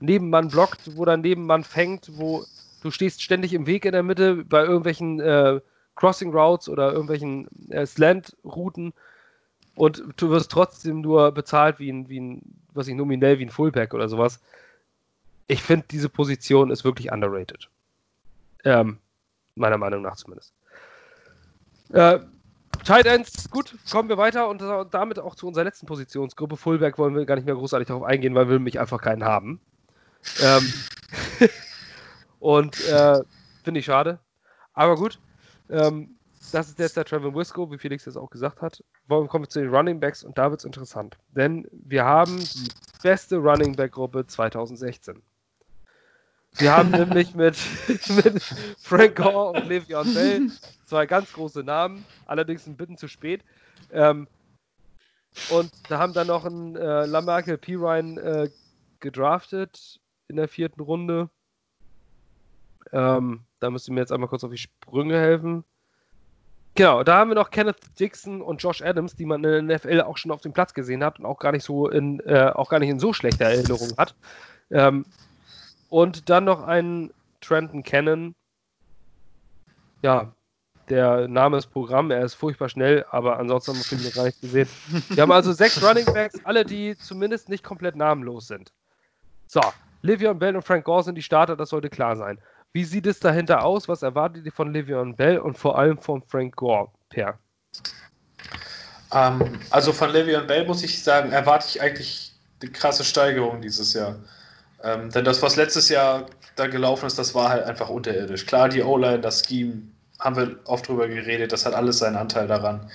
Nebenmann 0.00 0.48
blockt, 0.48 0.96
wo 0.96 1.04
dein 1.04 1.20
Nebenmann 1.20 1.64
fängt, 1.64 2.10
wo 2.18 2.44
du 2.82 2.90
stehst 2.90 3.22
ständig 3.22 3.54
im 3.54 3.66
Weg 3.66 3.84
in 3.84 3.92
der 3.92 4.02
Mitte 4.02 4.44
bei 4.44 4.62
irgendwelchen 4.62 5.20
äh, 5.20 5.60
Crossing 5.94 6.32
Routes 6.32 6.68
oder 6.68 6.92
irgendwelchen 6.92 7.48
äh, 7.70 7.86
Slant-Routen 7.86 8.92
und 9.74 10.02
du 10.16 10.30
wirst 10.30 10.50
trotzdem 10.50 11.00
nur 11.00 11.32
bezahlt 11.32 11.78
wie 11.78 11.90
ein, 11.90 12.08
wie 12.08 12.20
ein, 12.20 12.42
was 12.74 12.88
ich 12.88 12.94
nominell 12.94 13.38
wie 13.38 13.46
ein 13.46 13.50
Fullback 13.50 13.94
oder 13.94 14.08
sowas. 14.08 14.40
Ich 15.46 15.62
finde, 15.62 15.86
diese 15.90 16.08
Position 16.08 16.70
ist 16.70 16.84
wirklich 16.84 17.10
underrated. 17.10 17.68
Ähm, 18.64 18.98
meiner 19.54 19.78
Meinung 19.78 20.02
nach 20.02 20.16
zumindest. 20.16 20.52
Äh, 21.90 22.20
Tight 22.84 23.06
Ends, 23.06 23.50
gut, 23.50 23.76
kommen 23.90 24.08
wir 24.08 24.18
weiter 24.18 24.48
und 24.48 24.62
damit 24.92 25.18
auch 25.18 25.34
zu 25.34 25.46
unserer 25.46 25.64
letzten 25.64 25.86
Positionsgruppe. 25.86 26.56
Fullback 26.56 26.98
wollen 26.98 27.14
wir 27.14 27.26
gar 27.26 27.36
nicht 27.36 27.44
mehr 27.44 27.54
großartig 27.54 27.86
darauf 27.88 28.02
eingehen, 28.02 28.34
weil 28.34 28.48
wir 28.48 28.54
nämlich 28.54 28.80
einfach 28.80 29.00
keinen 29.00 29.24
haben. 29.24 29.60
Ähm, 30.40 30.72
Und 32.42 32.84
äh, 32.88 33.22
finde 33.62 33.78
ich 33.78 33.86
schade. 33.86 34.18
Aber 34.74 34.96
gut. 34.96 35.20
Ähm, 35.70 36.16
das 36.50 36.68
ist 36.68 36.78
jetzt 36.80 36.96
der 36.96 37.04
Trevor 37.04 37.32
Wisco, 37.36 37.70
wie 37.70 37.78
Felix 37.78 38.04
jetzt 38.04 38.16
auch 38.16 38.30
gesagt 38.30 38.62
hat. 38.62 38.82
Wollen 39.06 39.28
kommen 39.28 39.44
wir 39.44 39.48
zu 39.48 39.60
den 39.60 39.72
Running 39.72 40.00
Backs 40.00 40.24
und 40.24 40.36
da 40.36 40.50
wird 40.50 40.60
es 40.60 40.64
interessant. 40.64 41.16
Denn 41.36 41.68
wir 41.70 42.04
haben 42.04 42.36
die 42.40 42.68
beste 43.00 43.36
Running 43.36 43.76
Back-Gruppe 43.76 44.26
2016. 44.26 45.22
Wir 46.54 46.76
haben 46.76 46.90
nämlich 46.90 47.32
mit, 47.36 47.56
mit 48.24 48.42
Frank 48.80 49.14
Gore 49.14 49.50
und 49.50 49.70
Le'Veon 49.70 50.12
Bell 50.12 50.50
zwei 50.84 51.06
ganz 51.06 51.32
große 51.32 51.62
Namen, 51.62 52.04
allerdings 52.26 52.66
ein 52.66 52.76
bisschen 52.76 52.98
zu 52.98 53.06
spät. 53.06 53.44
Ähm, 53.92 54.26
und 55.48 55.70
da 55.88 56.00
haben 56.00 56.12
dann 56.12 56.26
noch 56.26 56.44
ein 56.44 56.74
äh, 56.74 57.06
Lamarcus 57.06 57.58
Pirine 57.60 58.20
äh, 58.20 58.50
gedraftet 58.98 60.00
in 60.26 60.34
der 60.34 60.48
vierten 60.48 60.80
Runde. 60.80 61.30
Ähm, 62.92 63.40
da 63.60 63.70
müsst 63.70 63.88
ihr 63.88 63.94
mir 63.94 64.00
jetzt 64.00 64.12
einmal 64.12 64.28
kurz 64.28 64.44
auf 64.44 64.50
die 64.50 64.58
Sprünge 64.58 65.18
helfen. 65.18 65.64
Genau, 66.74 67.02
da 67.02 67.18
haben 67.18 67.30
wir 67.30 67.34
noch 67.34 67.50
Kenneth 67.50 67.98
Dixon 68.00 68.40
und 68.40 68.62
Josh 68.62 68.80
Adams, 68.80 69.14
die 69.14 69.26
man 69.26 69.44
in 69.44 69.68
der 69.68 69.78
NFL 69.78 70.00
auch 70.02 70.16
schon 70.16 70.30
auf 70.30 70.40
dem 70.40 70.54
Platz 70.54 70.72
gesehen 70.72 71.04
hat 71.04 71.18
und 71.18 71.26
auch 71.26 71.38
gar 71.38 71.52
nicht 71.52 71.64
so 71.64 71.88
in, 71.88 72.20
äh, 72.20 72.50
auch 72.54 72.70
gar 72.70 72.78
nicht 72.78 72.88
in 72.88 72.98
so 72.98 73.12
schlechter 73.12 73.44
Erinnerung 73.44 73.90
hat. 73.98 74.14
Ähm, 74.70 75.04
und 75.90 76.30
dann 76.30 76.44
noch 76.44 76.62
einen 76.62 77.12
Trenton 77.42 77.82
Cannon. 77.82 78.34
Ja, 80.00 80.32
der 80.88 81.28
Name 81.28 81.58
ist 81.58 81.66
Programm, 81.66 82.10
er 82.10 82.24
ist 82.24 82.34
furchtbar 82.34 82.68
schnell, 82.70 83.04
aber 83.10 83.38
ansonsten 83.38 83.72
haben 83.72 83.78
wir 83.78 83.84
Film 83.84 84.12
gar 84.14 84.24
nicht 84.24 84.40
gesehen. 84.40 84.68
Wir 85.10 85.22
haben 85.22 85.32
also 85.32 85.52
sechs 85.52 85.82
Running 85.82 86.06
Backs, 86.06 86.44
alle, 86.44 86.64
die 86.64 86.96
zumindest 86.96 87.48
nicht 87.48 87.62
komplett 87.62 87.96
namenlos 87.96 88.46
sind. 88.46 88.72
So, 89.46 89.60
Livion 90.00 90.38
Bell 90.38 90.56
und 90.56 90.62
Frank 90.62 90.84
Gore 90.84 91.04
sind 91.04 91.16
die 91.16 91.22
Starter, 91.22 91.56
das 91.56 91.68
sollte 91.68 91.90
klar 91.90 92.16
sein. 92.16 92.38
Wie 92.72 92.84
sieht 92.84 93.06
es 93.06 93.20
dahinter 93.20 93.64
aus? 93.64 93.88
Was 93.88 94.02
erwartet 94.02 94.46
ihr 94.46 94.52
von 94.52 94.72
Livion 94.72 95.14
Bell 95.14 95.38
und 95.38 95.58
vor 95.58 95.78
allem 95.78 95.98
von 95.98 96.22
Frank 96.22 96.56
Gore, 96.56 96.88
Per? 97.10 97.38
Ähm, 99.12 99.60
also 99.70 99.92
von 99.92 100.10
Livion 100.10 100.46
Bell 100.46 100.66
muss 100.66 100.82
ich 100.82 101.02
sagen, 101.02 101.32
erwarte 101.32 101.66
ich 101.68 101.82
eigentlich 101.82 102.32
eine 102.62 102.70
krasse 102.70 103.04
Steigerung 103.04 103.60
dieses 103.60 103.92
Jahr. 103.92 104.16
Ähm, 104.82 105.10
denn 105.10 105.24
das, 105.24 105.42
was 105.42 105.56
letztes 105.56 105.88
Jahr 105.88 106.26
da 106.56 106.66
gelaufen 106.66 107.06
ist, 107.06 107.18
das 107.18 107.34
war 107.34 107.50
halt 107.50 107.64
einfach 107.64 107.88
unterirdisch. 107.88 108.46
Klar, 108.46 108.68
die 108.68 108.82
O-Line, 108.82 109.20
das 109.20 109.44
Scheme, 109.46 109.82
haben 110.18 110.36
wir 110.36 110.56
oft 110.64 110.88
drüber 110.88 111.08
geredet, 111.08 111.52
das 111.52 111.66
hat 111.66 111.74
alles 111.74 111.98
seinen 111.98 112.16
Anteil 112.16 112.46
daran. 112.46 112.88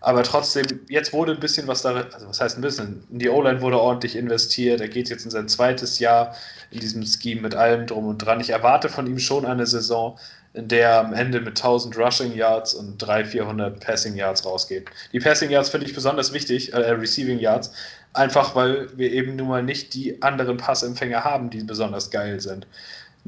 Aber 0.00 0.22
trotzdem, 0.22 0.64
jetzt 0.88 1.12
wurde 1.12 1.32
ein 1.32 1.40
bisschen 1.40 1.66
was 1.66 1.82
da, 1.82 1.94
also 2.12 2.26
was 2.26 2.40
heißt 2.40 2.56
ein 2.56 2.62
bisschen? 2.62 3.04
In 3.10 3.18
die 3.18 3.28
O-Line 3.28 3.60
wurde 3.60 3.78
ordentlich 3.78 4.16
investiert. 4.16 4.80
Er 4.80 4.88
geht 4.88 5.10
jetzt 5.10 5.24
in 5.26 5.30
sein 5.30 5.46
zweites 5.46 5.98
Jahr 5.98 6.34
in 6.70 6.80
diesem 6.80 7.04
Scheme 7.04 7.42
mit 7.42 7.54
allem 7.54 7.86
drum 7.86 8.06
und 8.06 8.18
dran. 8.18 8.40
Ich 8.40 8.50
erwarte 8.50 8.88
von 8.88 9.06
ihm 9.06 9.18
schon 9.18 9.44
eine 9.44 9.66
Saison, 9.66 10.18
in 10.54 10.68
der 10.68 10.88
er 10.88 11.00
am 11.00 11.12
Ende 11.12 11.40
mit 11.40 11.58
1000 11.58 11.96
Rushing 11.98 12.34
Yards 12.34 12.72
und 12.72 12.96
300, 12.98 13.28
400 13.28 13.80
Passing 13.80 14.16
Yards 14.16 14.44
rausgeht. 14.46 14.88
Die 15.12 15.20
Passing 15.20 15.50
Yards 15.50 15.68
finde 15.68 15.86
ich 15.86 15.94
besonders 15.94 16.32
wichtig, 16.32 16.72
äh, 16.72 16.78
Receiving 16.78 17.38
Yards, 17.38 17.70
einfach 18.14 18.54
weil 18.54 18.88
wir 18.96 19.12
eben 19.12 19.36
nun 19.36 19.48
mal 19.48 19.62
nicht 19.62 19.92
die 19.92 20.20
anderen 20.22 20.56
Passempfänger 20.56 21.24
haben, 21.24 21.50
die 21.50 21.62
besonders 21.62 22.10
geil 22.10 22.40
sind. 22.40 22.66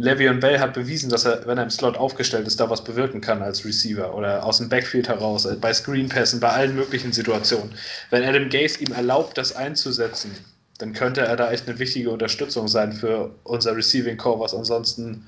Le'Veon 0.02 0.40
Bell 0.40 0.58
hat 0.58 0.74
bewiesen, 0.74 1.10
dass 1.10 1.24
er, 1.24 1.46
wenn 1.46 1.58
er 1.58 1.62
im 1.62 1.70
Slot 1.70 1.96
aufgestellt 1.96 2.48
ist, 2.48 2.58
da 2.58 2.68
was 2.68 2.82
bewirken 2.82 3.20
kann 3.20 3.40
als 3.40 3.64
Receiver 3.64 4.12
oder 4.16 4.44
aus 4.44 4.58
dem 4.58 4.68
Backfield 4.68 5.08
heraus, 5.08 5.44
äh, 5.44 5.54
bei 5.54 5.72
Screenpässen, 5.72 6.40
bei 6.40 6.48
allen 6.48 6.74
möglichen 6.74 7.12
Situationen. 7.12 7.72
Wenn 8.10 8.24
Adam 8.24 8.48
Gase 8.48 8.80
ihm 8.80 8.92
erlaubt, 8.92 9.38
das 9.38 9.54
einzusetzen, 9.54 10.32
dann 10.78 10.92
könnte 10.92 11.20
er 11.20 11.36
da 11.36 11.52
echt 11.52 11.68
eine 11.68 11.78
wichtige 11.78 12.10
Unterstützung 12.10 12.66
sein 12.66 12.92
für 12.92 13.30
unser 13.44 13.76
Receiving 13.76 14.16
Core, 14.16 14.40
was 14.40 14.54
ansonsten 14.54 15.24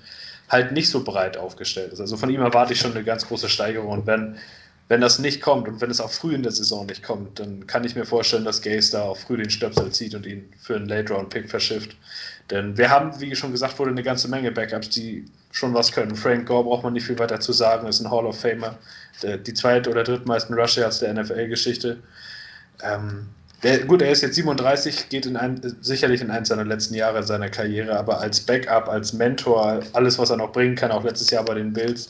halt 0.48 0.72
nicht 0.72 0.90
so 0.90 1.04
breit 1.04 1.36
aufgestellt 1.36 1.92
ist. 1.92 2.00
Also 2.00 2.16
von 2.16 2.28
ihm 2.28 2.40
erwarte 2.40 2.72
ich 2.72 2.80
schon 2.80 2.90
eine 2.90 3.04
ganz 3.04 3.28
große 3.28 3.48
Steigerung. 3.48 3.90
Und 3.90 4.06
wenn, 4.08 4.36
wenn 4.88 5.00
das 5.00 5.20
nicht 5.20 5.40
kommt 5.40 5.68
und 5.68 5.80
wenn 5.80 5.90
es 5.90 6.00
auch 6.00 6.10
früh 6.10 6.34
in 6.34 6.42
der 6.42 6.50
Saison 6.50 6.86
nicht 6.86 7.04
kommt, 7.04 7.38
dann 7.38 7.68
kann 7.68 7.84
ich 7.84 7.94
mir 7.94 8.06
vorstellen, 8.06 8.44
dass 8.44 8.60
Gase 8.60 8.90
da 8.90 9.02
auch 9.02 9.16
früh 9.16 9.36
den 9.36 9.50
Stöpsel 9.50 9.92
zieht 9.92 10.16
und 10.16 10.26
ihn 10.26 10.52
für 10.60 10.74
einen 10.74 10.88
Late-Round-Pick 10.88 11.48
verschifft. 11.48 11.96
Denn 12.50 12.76
wir 12.76 12.90
haben, 12.90 13.18
wie 13.20 13.34
schon 13.34 13.52
gesagt 13.52 13.78
wurde, 13.78 13.90
eine 13.90 14.02
ganze 14.02 14.28
Menge 14.28 14.52
Backups, 14.52 14.90
die 14.90 15.24
schon 15.50 15.72
was 15.72 15.92
können. 15.92 16.14
Frank 16.14 16.46
Gore 16.46 16.64
braucht 16.64 16.82
man 16.82 16.92
nicht 16.92 17.06
viel 17.06 17.18
weiter 17.18 17.40
zu 17.40 17.52
sagen, 17.52 17.86
ist 17.86 18.00
ein 18.00 18.10
Hall 18.10 18.26
of 18.26 18.38
Famer, 18.38 18.76
der, 19.22 19.38
die 19.38 19.54
zweit- 19.54 19.88
oder 19.88 20.04
drittmeisten 20.04 20.54
Rush 20.54 20.76
Yards 20.76 20.98
der 20.98 21.14
NFL-Geschichte. 21.14 21.98
Ähm, 22.82 23.28
gut, 23.86 24.02
er 24.02 24.10
ist 24.10 24.22
jetzt 24.22 24.34
37, 24.34 25.08
geht 25.08 25.24
in 25.24 25.36
ein, 25.36 25.60
sicherlich 25.80 26.20
in 26.20 26.30
eins 26.30 26.48
seiner 26.48 26.64
letzten 26.64 26.94
Jahre 26.94 27.22
seiner 27.22 27.48
Karriere, 27.48 27.96
aber 27.96 28.20
als 28.20 28.40
Backup, 28.40 28.88
als 28.88 29.12
Mentor, 29.14 29.80
alles, 29.94 30.18
was 30.18 30.30
er 30.30 30.36
noch 30.36 30.52
bringen 30.52 30.74
kann, 30.74 30.90
auch 30.90 31.04
letztes 31.04 31.30
Jahr 31.30 31.44
bei 31.44 31.54
den 31.54 31.72
Bills, 31.72 32.08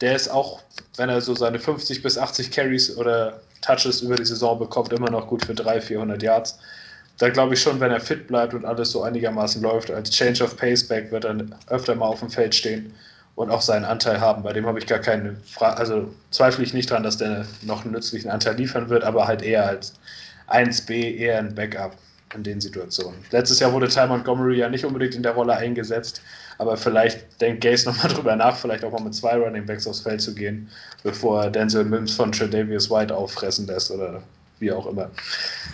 der 0.00 0.16
ist 0.16 0.28
auch, 0.28 0.62
wenn 0.96 1.08
er 1.08 1.20
so 1.20 1.34
seine 1.34 1.58
50 1.58 2.02
bis 2.02 2.16
80 2.16 2.50
Carries 2.50 2.96
oder 2.96 3.40
Touches 3.60 4.00
über 4.00 4.16
die 4.16 4.24
Saison 4.24 4.58
bekommt, 4.58 4.92
immer 4.92 5.10
noch 5.10 5.26
gut 5.26 5.42
für 5.42 5.54
300, 5.54 5.84
400 5.84 6.22
Yards 6.22 6.58
da 7.18 7.28
glaube 7.28 7.54
ich 7.54 7.60
schon, 7.60 7.80
wenn 7.80 7.92
er 7.92 8.00
fit 8.00 8.26
bleibt 8.26 8.54
und 8.54 8.64
alles 8.64 8.90
so 8.90 9.02
einigermaßen 9.02 9.62
läuft, 9.62 9.90
als 9.90 10.10
Change 10.10 10.42
of 10.44 10.56
Pace 10.56 10.86
Back 10.86 11.12
wird 11.12 11.24
er 11.24 11.36
öfter 11.68 11.94
mal 11.94 12.06
auf 12.06 12.20
dem 12.20 12.30
Feld 12.30 12.54
stehen 12.54 12.92
und 13.36 13.50
auch 13.50 13.62
seinen 13.62 13.84
Anteil 13.84 14.20
haben. 14.20 14.42
Bei 14.42 14.52
dem 14.52 14.66
habe 14.66 14.78
ich 14.78 14.86
gar 14.86 14.98
keine 14.98 15.36
Frage, 15.44 15.76
also 15.76 16.12
zweifle 16.30 16.64
ich 16.64 16.74
nicht 16.74 16.90
dran, 16.90 17.02
dass 17.02 17.16
der 17.16 17.46
noch 17.62 17.84
einen 17.84 17.92
nützlichen 17.92 18.30
Anteil 18.30 18.56
liefern 18.56 18.88
wird, 18.88 19.04
aber 19.04 19.26
halt 19.26 19.42
eher 19.42 19.66
als 19.66 19.94
1B, 20.48 21.16
eher 21.16 21.38
ein 21.38 21.54
Backup 21.54 21.96
in 22.34 22.42
den 22.42 22.60
Situationen. 22.60 23.18
Letztes 23.30 23.60
Jahr 23.60 23.72
wurde 23.72 23.88
Ty 23.88 24.08
Montgomery 24.08 24.58
ja 24.58 24.68
nicht 24.68 24.84
unbedingt 24.84 25.14
in 25.14 25.22
der 25.22 25.32
Rolle 25.32 25.56
eingesetzt, 25.56 26.20
aber 26.58 26.76
vielleicht 26.76 27.40
denkt 27.40 27.62
Gaze 27.62 27.88
nochmal 27.88 28.08
drüber 28.12 28.34
nach, 28.36 28.56
vielleicht 28.56 28.84
auch 28.84 28.90
mal 28.90 29.02
mit 29.02 29.14
zwei 29.14 29.36
Running 29.36 29.66
Backs 29.66 29.86
aufs 29.86 30.00
Feld 30.00 30.20
zu 30.20 30.34
gehen, 30.34 30.68
bevor 31.02 31.44
er 31.44 31.50
Denzel 31.50 31.84
Mims 31.84 32.14
von 32.14 32.32
Tredavious 32.32 32.90
White 32.90 33.14
auffressen 33.14 33.66
lässt 33.66 33.90
oder 33.90 34.22
wie 34.58 34.72
auch 34.72 34.86
immer. 34.86 35.10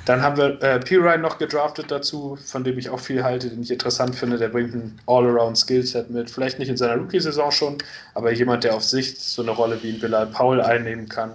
Dann 0.07 0.23
haben 0.23 0.37
wir 0.37 0.63
äh, 0.63 0.81
P. 0.81 0.97
Ryan 0.97 1.21
noch 1.21 1.39
gedraftet 1.39 1.91
dazu, 1.91 2.39
von 2.45 2.65
dem 2.65 2.79
ich 2.79 2.91
auch 2.91 3.01
viel 3.01 3.23
halte, 3.23 3.49
den 3.49 3.63
ich 3.63 3.71
interessant 3.71 4.15
finde. 4.17 4.39
Der 4.39 4.49
bringt 4.49 4.75
ein 4.75 4.99
All-Around-Skillset 5.07 6.11
mit. 6.11 6.31
Vielleicht 6.31 6.59
nicht 6.59 6.69
in 6.69 6.77
seiner 6.77 6.97
Rookie-Saison 6.97 7.51
schon, 7.51 7.79
aber 8.15 8.33
jemand, 8.33 8.65
der 8.65 8.75
auf 8.75 8.85
Sicht 8.85 9.21
so 9.21 9.43
eine 9.43 9.51
Rolle 9.51 9.83
wie 9.83 9.91
ein 9.91 10.01
Bilal 10.01 10.27
Paul 10.27 10.61
einnehmen 10.61 11.09
kann. 11.09 11.35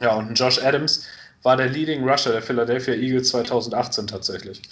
Ja, 0.00 0.14
und 0.16 0.30
ein 0.30 0.34
Josh 0.34 0.62
Adams 0.62 1.06
war 1.42 1.56
der 1.56 1.68
Leading 1.68 2.08
Rusher 2.08 2.32
der 2.32 2.42
Philadelphia 2.42 2.94
Eagles 2.94 3.28
2018 3.28 4.06
tatsächlich. 4.06 4.62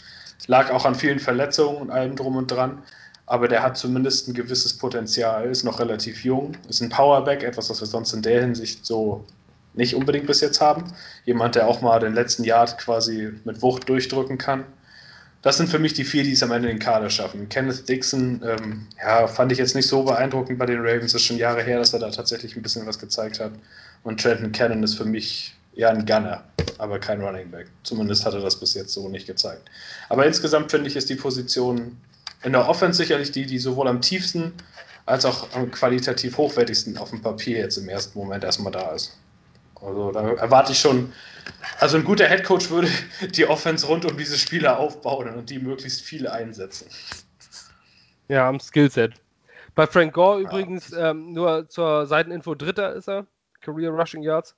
Lag 0.47 0.71
auch 0.71 0.85
an 0.85 0.95
vielen 0.95 1.21
Verletzungen 1.21 1.77
und 1.77 1.91
allem 1.91 2.17
drum 2.17 2.37
und 2.37 2.51
dran, 2.51 2.83
aber 3.27 3.47
der 3.47 3.63
hat 3.63 3.77
zumindest 3.77 4.29
ein 4.29 4.35
gewisses 4.35 4.77
Potenzial, 4.77 5.49
ist 5.49 5.63
noch 5.63 5.79
relativ 5.79 6.25
jung, 6.25 6.57
ist 6.69 6.81
ein 6.81 6.89
Powerback, 6.89 7.45
etwas, 7.45 7.71
was 7.71 7.81
wir 7.81 7.87
sonst 7.87 8.13
in 8.13 8.23
der 8.23 8.41
Hinsicht 8.41 8.85
so 8.85 9.25
nicht 9.74 9.94
unbedingt 9.94 10.27
bis 10.27 10.40
jetzt 10.40 10.61
haben. 10.61 10.93
Jemand, 11.24 11.55
der 11.55 11.66
auch 11.66 11.81
mal 11.81 11.99
den 12.01 12.15
letzten 12.15 12.44
Yard 12.44 12.78
quasi 12.78 13.32
mit 13.44 13.62
Wucht 13.62 13.89
durchdrücken 13.89 14.39
kann. 14.39 14.65
Das 15.43 15.57
sind 15.57 15.69
für 15.69 15.81
mich 15.81 15.93
die 15.93 16.05
vier, 16.05 16.23
die 16.23 16.32
es 16.32 16.43
am 16.43 16.53
Ende 16.53 16.69
in 16.70 16.77
den 16.77 16.82
Kader 16.82 17.11
schaffen. 17.11 17.49
Kenneth 17.49 17.89
Dixon, 17.89 18.40
ähm, 18.44 18.86
ja, 19.03 19.27
fand 19.27 19.51
ich 19.51 19.59
jetzt 19.59 19.74
nicht 19.74 19.89
so 19.89 20.05
beeindruckend 20.05 20.59
bei 20.59 20.66
den 20.66 20.78
Ravens. 20.78 21.12
Das 21.12 21.23
ist 21.23 21.27
schon 21.27 21.36
Jahre 21.36 21.62
her, 21.62 21.78
dass 21.78 21.93
er 21.93 21.99
da 21.99 22.11
tatsächlich 22.11 22.55
ein 22.55 22.62
bisschen 22.62 22.86
was 22.86 22.99
gezeigt 22.99 23.40
hat. 23.40 23.51
Und 24.05 24.20
Trenton 24.20 24.53
Cannon 24.53 24.85
ist 24.85 24.94
für 24.94 25.05
mich 25.05 25.55
ja 25.74 25.90
ein 25.90 26.07
Gunner, 26.07 26.44
aber 26.78 27.01
kein 27.01 27.20
Running 27.20 27.51
Back. 27.51 27.66
Zumindest 27.82 28.24
hat 28.24 28.35
er 28.35 28.40
das 28.40 28.59
bis 28.59 28.74
jetzt 28.74 28.93
so 28.93 29.09
nicht 29.09 29.27
gezeigt. 29.27 29.69
Aber 30.09 30.27
insgesamt 30.27 30.70
finde 30.70 30.89
ich, 30.89 30.94
ist 30.94 31.11
die 31.11 31.16
Position 31.16 31.97
in 32.44 32.53
der 32.53 32.69
Offense 32.69 32.99
sicherlich 32.99 33.32
die, 33.32 33.47
die 33.47 33.59
sowohl 33.59 33.89
am 33.89 34.01
tiefsten 34.01 34.53
als 35.07 35.24
auch 35.24 35.53
am 35.55 35.70
qualitativ 35.70 36.36
hochwertigsten 36.36 36.97
auf 36.99 37.11
dem 37.11 37.20
Papier 37.20 37.59
jetzt 37.59 37.77
im 37.78 37.89
ersten 37.89 38.16
Moment 38.19 38.44
erstmal 38.44 38.73
da 38.73 38.93
ist. 38.93 39.16
Also 39.83 40.13
da 40.13 40.29
erwarte 40.35 40.73
ich 40.73 40.79
schon, 40.79 41.13
also 41.81 41.97
ein 41.97 42.05
guter 42.05 42.27
Headcoach 42.27 42.71
würde 42.71 42.89
die 43.35 43.47
Offense 43.47 43.87
rund 43.87 44.05
um 44.05 44.17
diese 44.17 44.39
Spieler 44.39 44.79
aufbauen 44.79 45.35
und 45.35 45.51
die 45.51 45.59
möglichst 45.59 46.03
viele 46.03 46.33
einsetzen. 46.33 46.89
Ja, 48.29 48.49
am 48.49 48.61
Skillset. 48.61 49.15
Bei 49.75 49.87
Frank 49.87 50.15
Gore 50.15 50.43
ja. 50.43 50.49
übrigens 50.49 50.93
ähm, 50.93 51.33
nur 51.33 51.69
zur 51.69 52.07
Seiteninfo 52.07 52.55
Dritter 52.55 52.95
ist 52.95 53.09
er, 53.09 53.27
Career 53.61 53.91
Rushing 53.91 54.23
Yards. 54.23 54.55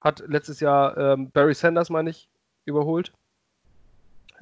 Hat 0.00 0.22
letztes 0.26 0.60
Jahr 0.60 0.96
ähm, 0.96 1.30
Barry 1.30 1.54
Sanders, 1.54 1.88
meine 1.88 2.10
ich, 2.10 2.28
überholt. 2.64 3.12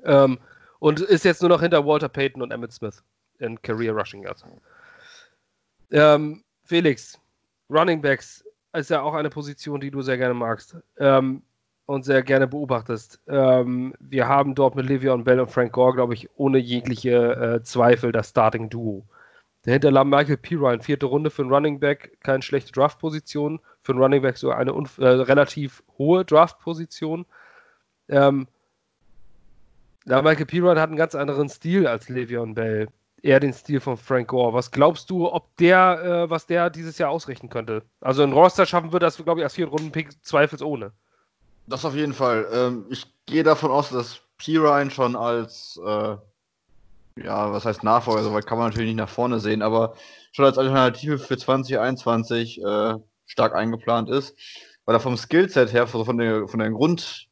Ähm, 0.04 0.38
und 0.80 1.00
ist 1.00 1.24
jetzt 1.24 1.40
nur 1.40 1.48
noch 1.48 1.60
hinter 1.60 1.86
Walter 1.86 2.08
Payton 2.08 2.42
und 2.42 2.50
Emmett 2.50 2.72
Smith 2.72 3.02
in 3.38 3.60
Career 3.62 3.92
Rushing 3.92 4.24
Yards. 4.24 4.44
Ähm, 5.92 6.42
Felix, 6.64 7.18
Running 7.70 8.02
Backs, 8.02 8.44
ist 8.74 8.90
ja 8.90 9.02
auch 9.02 9.14
eine 9.14 9.30
Position, 9.30 9.80
die 9.80 9.90
du 9.90 10.02
sehr 10.02 10.18
gerne 10.18 10.34
magst 10.34 10.76
ähm, 10.98 11.42
und 11.86 12.04
sehr 12.04 12.22
gerne 12.22 12.46
beobachtest. 12.46 13.20
Ähm, 13.28 13.94
wir 14.00 14.28
haben 14.28 14.54
dort 14.54 14.74
mit 14.74 14.86
Livion 14.86 15.24
Bell 15.24 15.40
und 15.40 15.50
Frank 15.50 15.72
Gore, 15.72 15.94
glaube 15.94 16.14
ich, 16.14 16.28
ohne 16.36 16.58
jegliche 16.58 17.58
äh, 17.58 17.62
Zweifel 17.62 18.12
das 18.12 18.30
Starting 18.30 18.70
Duo. 18.70 19.04
Dahinter 19.62 19.90
lag 19.90 20.04
Michael 20.04 20.36
Pirine, 20.36 20.82
vierte 20.82 21.06
Runde 21.06 21.30
für 21.30 21.42
einen 21.42 21.52
Running 21.52 21.80
Back, 21.80 22.18
keine 22.22 22.42
schlechte 22.42 22.72
Draft-Position. 22.72 23.60
Für 23.82 23.92
einen 23.92 24.02
Running 24.02 24.22
Back 24.22 24.36
so 24.36 24.50
eine 24.50 24.72
äh, 24.72 25.04
relativ 25.04 25.82
hohe 25.98 26.24
Draft-Position. 26.24 27.24
Ähm, 28.08 28.46
ja, 30.04 30.20
Michael 30.20 30.46
Pirine 30.46 30.80
hat 30.80 30.88
einen 30.88 30.98
ganz 30.98 31.14
anderen 31.14 31.48
Stil 31.48 31.86
als 31.86 32.08
Le'Veon 32.08 32.54
Bell 32.54 32.88
eher 33.24 33.40
den 33.40 33.54
Stil 33.54 33.80
von 33.80 33.96
Frank 33.96 34.28
Gore. 34.28 34.52
Was 34.52 34.70
glaubst 34.70 35.08
du, 35.08 35.32
ob 35.32 35.56
der, 35.56 36.26
äh, 36.26 36.30
was 36.30 36.46
der 36.46 36.68
dieses 36.68 36.98
Jahr 36.98 37.10
ausrichten 37.10 37.48
könnte? 37.48 37.82
Also 38.00 38.22
ein 38.22 38.32
Roster 38.32 38.66
schaffen 38.66 38.92
wird 38.92 39.02
das, 39.02 39.16
glaube 39.16 39.40
ich, 39.40 39.44
als 39.44 39.54
vier 39.54 39.66
Runden 39.66 39.90
Pick 39.90 40.22
zweifelsohne. 40.24 40.92
Das 41.66 41.84
auf 41.86 41.94
jeden 41.94 42.12
Fall. 42.12 42.46
Ähm, 42.52 42.86
ich 42.90 43.06
gehe 43.24 43.42
davon 43.42 43.70
aus, 43.70 43.88
dass 43.88 44.20
Pirine 44.36 44.90
schon 44.90 45.16
als, 45.16 45.80
äh, 45.84 46.16
ja, 47.16 47.52
was 47.52 47.64
heißt 47.64 47.82
Nachfolger, 47.82 48.22
soweit 48.22 48.46
kann 48.46 48.58
man 48.58 48.68
natürlich 48.68 48.88
nicht 48.88 48.98
nach 48.98 49.08
vorne 49.08 49.40
sehen, 49.40 49.62
aber 49.62 49.94
schon 50.32 50.44
als 50.44 50.58
Alternative 50.58 51.18
für 51.18 51.38
2021 51.38 52.62
äh, 52.62 52.94
stark 53.24 53.54
eingeplant 53.54 54.10
ist, 54.10 54.36
weil 54.84 54.96
er 54.96 55.00
vom 55.00 55.16
Skillset 55.16 55.72
her, 55.72 55.86
von 55.86 56.18
der, 56.18 56.46
von 56.46 56.58
der 56.58 56.70
Grund, 56.70 57.28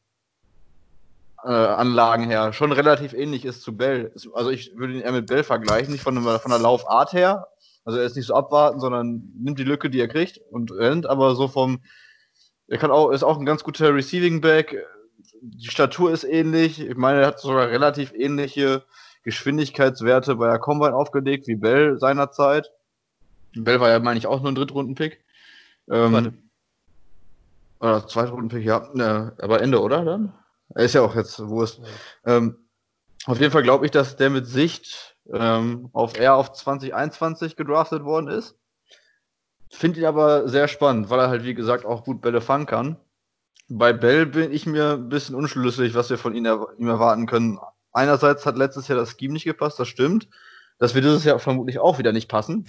äh, 1.43 1.49
Anlagen 1.49 2.23
her 2.25 2.53
schon 2.53 2.71
relativ 2.71 3.13
ähnlich 3.13 3.45
ist 3.45 3.61
zu 3.61 3.75
Bell. 3.75 4.13
Also 4.33 4.49
ich 4.49 4.75
würde 4.75 4.93
ihn 4.93 5.01
eher 5.01 5.11
mit 5.11 5.27
Bell 5.27 5.43
vergleichen, 5.43 5.91
nicht 5.91 6.03
von, 6.03 6.21
von 6.21 6.51
der 6.51 6.59
Laufart 6.59 7.13
her, 7.13 7.47
Also 7.85 7.99
er 7.99 8.05
ist 8.05 8.15
nicht 8.15 8.27
so 8.27 8.33
abwarten, 8.33 8.79
sondern 8.79 9.31
nimmt 9.37 9.59
die 9.59 9.63
Lücke, 9.63 9.89
die 9.89 9.99
er 9.99 10.07
kriegt 10.07 10.39
und 10.51 10.71
rennt, 10.71 11.05
aber 11.05 11.35
so 11.35 11.47
vom, 11.47 11.81
er 12.67 12.77
kann 12.77 12.91
auch, 12.91 13.11
ist 13.11 13.23
auch 13.23 13.37
ein 13.37 13.45
ganz 13.45 13.63
guter 13.63 13.93
Receiving 13.93 14.41
Back. 14.41 14.77
Die 15.41 15.69
Statur 15.69 16.11
ist 16.11 16.23
ähnlich. 16.23 16.79
Ich 16.79 16.95
meine, 16.95 17.21
er 17.21 17.27
hat 17.27 17.39
sogar 17.39 17.67
relativ 17.69 18.13
ähnliche 18.13 18.83
Geschwindigkeitswerte 19.23 20.35
bei 20.35 20.47
der 20.47 20.59
Combine 20.59 20.95
aufgelegt 20.95 21.47
wie 21.47 21.55
Bell 21.55 21.97
seinerzeit. 21.99 22.71
Bell 23.55 23.79
war 23.79 23.89
ja, 23.89 23.99
meine 23.99 24.17
ich, 24.17 24.27
auch 24.27 24.41
nur 24.41 24.51
ein 24.51 24.55
Drittrunden-Pick. 24.55 25.19
Ähm, 25.89 26.37
oder 27.79 28.07
Zweitrunden-Pick, 28.07 28.63
ja. 28.63 28.89
Ne, 28.93 29.33
aber 29.39 29.61
Ende, 29.61 29.81
oder? 29.81 30.05
Dann? 30.05 30.33
Er 30.69 30.85
ist 30.85 30.93
ja 30.93 31.01
auch 31.01 31.15
jetzt 31.15 31.39
Wurst. 31.39 31.79
Ja. 32.25 32.37
Ähm, 32.37 32.67
auf 33.25 33.39
jeden 33.39 33.51
Fall 33.51 33.63
glaube 33.63 33.85
ich, 33.85 33.91
dass 33.91 34.15
der 34.15 34.29
mit 34.29 34.47
Sicht 34.47 35.15
ähm, 35.31 35.89
auf 35.93 36.17
eher 36.17 36.35
auf 36.35 36.51
2021 36.51 37.55
gedraftet 37.55 38.03
worden 38.03 38.27
ist. 38.27 38.55
Finde 39.69 39.99
ihn 39.99 40.05
aber 40.05 40.47
sehr 40.47 40.67
spannend, 40.67 41.09
weil 41.09 41.19
er 41.19 41.29
halt, 41.29 41.43
wie 41.43 41.53
gesagt, 41.53 41.85
auch 41.85 42.03
gut 42.03 42.21
Bälle 42.21 42.41
fangen 42.41 42.65
kann. 42.65 42.97
Bei 43.69 43.93
Bell 43.93 44.25
bin 44.25 44.51
ich 44.51 44.65
mir 44.65 44.93
ein 44.93 45.09
bisschen 45.09 45.35
unschlüssig, 45.35 45.95
was 45.95 46.09
wir 46.09 46.17
von 46.17 46.35
ihm, 46.35 46.45
er 46.45 46.67
ihm 46.77 46.89
erwarten 46.89 47.25
können. 47.25 47.59
Einerseits 47.91 48.45
hat 48.45 48.57
letztes 48.57 48.87
Jahr 48.87 48.99
das 48.99 49.15
Scheme 49.17 49.33
nicht 49.33 49.45
gepasst, 49.45 49.79
das 49.79 49.87
stimmt. 49.87 50.27
Das 50.79 50.93
wird 50.93 51.05
dieses 51.05 51.23
Jahr 51.23 51.39
vermutlich 51.39 51.79
auch 51.79 51.97
wieder 51.97 52.11
nicht 52.11 52.27
passen. 52.27 52.67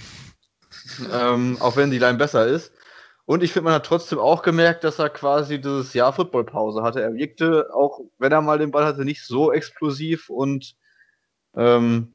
ähm, 1.12 1.56
auch 1.60 1.76
wenn 1.76 1.90
die 1.90 1.98
Line 1.98 2.18
besser 2.18 2.46
ist. 2.46 2.72
Und 3.26 3.42
ich 3.42 3.52
finde, 3.52 3.64
man 3.64 3.74
hat 3.74 3.86
trotzdem 3.86 4.18
auch 4.18 4.42
gemerkt, 4.42 4.84
dass 4.84 4.98
er 4.98 5.08
quasi 5.08 5.58
dieses 5.60 5.94
Jahr 5.94 6.12
Footballpause 6.12 6.82
hatte. 6.82 7.00
Er 7.00 7.14
wirkte, 7.14 7.70
auch 7.74 8.00
wenn 8.18 8.32
er 8.32 8.42
mal 8.42 8.58
den 8.58 8.70
Ball 8.70 8.84
hatte, 8.84 9.04
nicht 9.04 9.24
so 9.24 9.50
explosiv 9.50 10.28
und 10.28 10.76
ähm, 11.56 12.12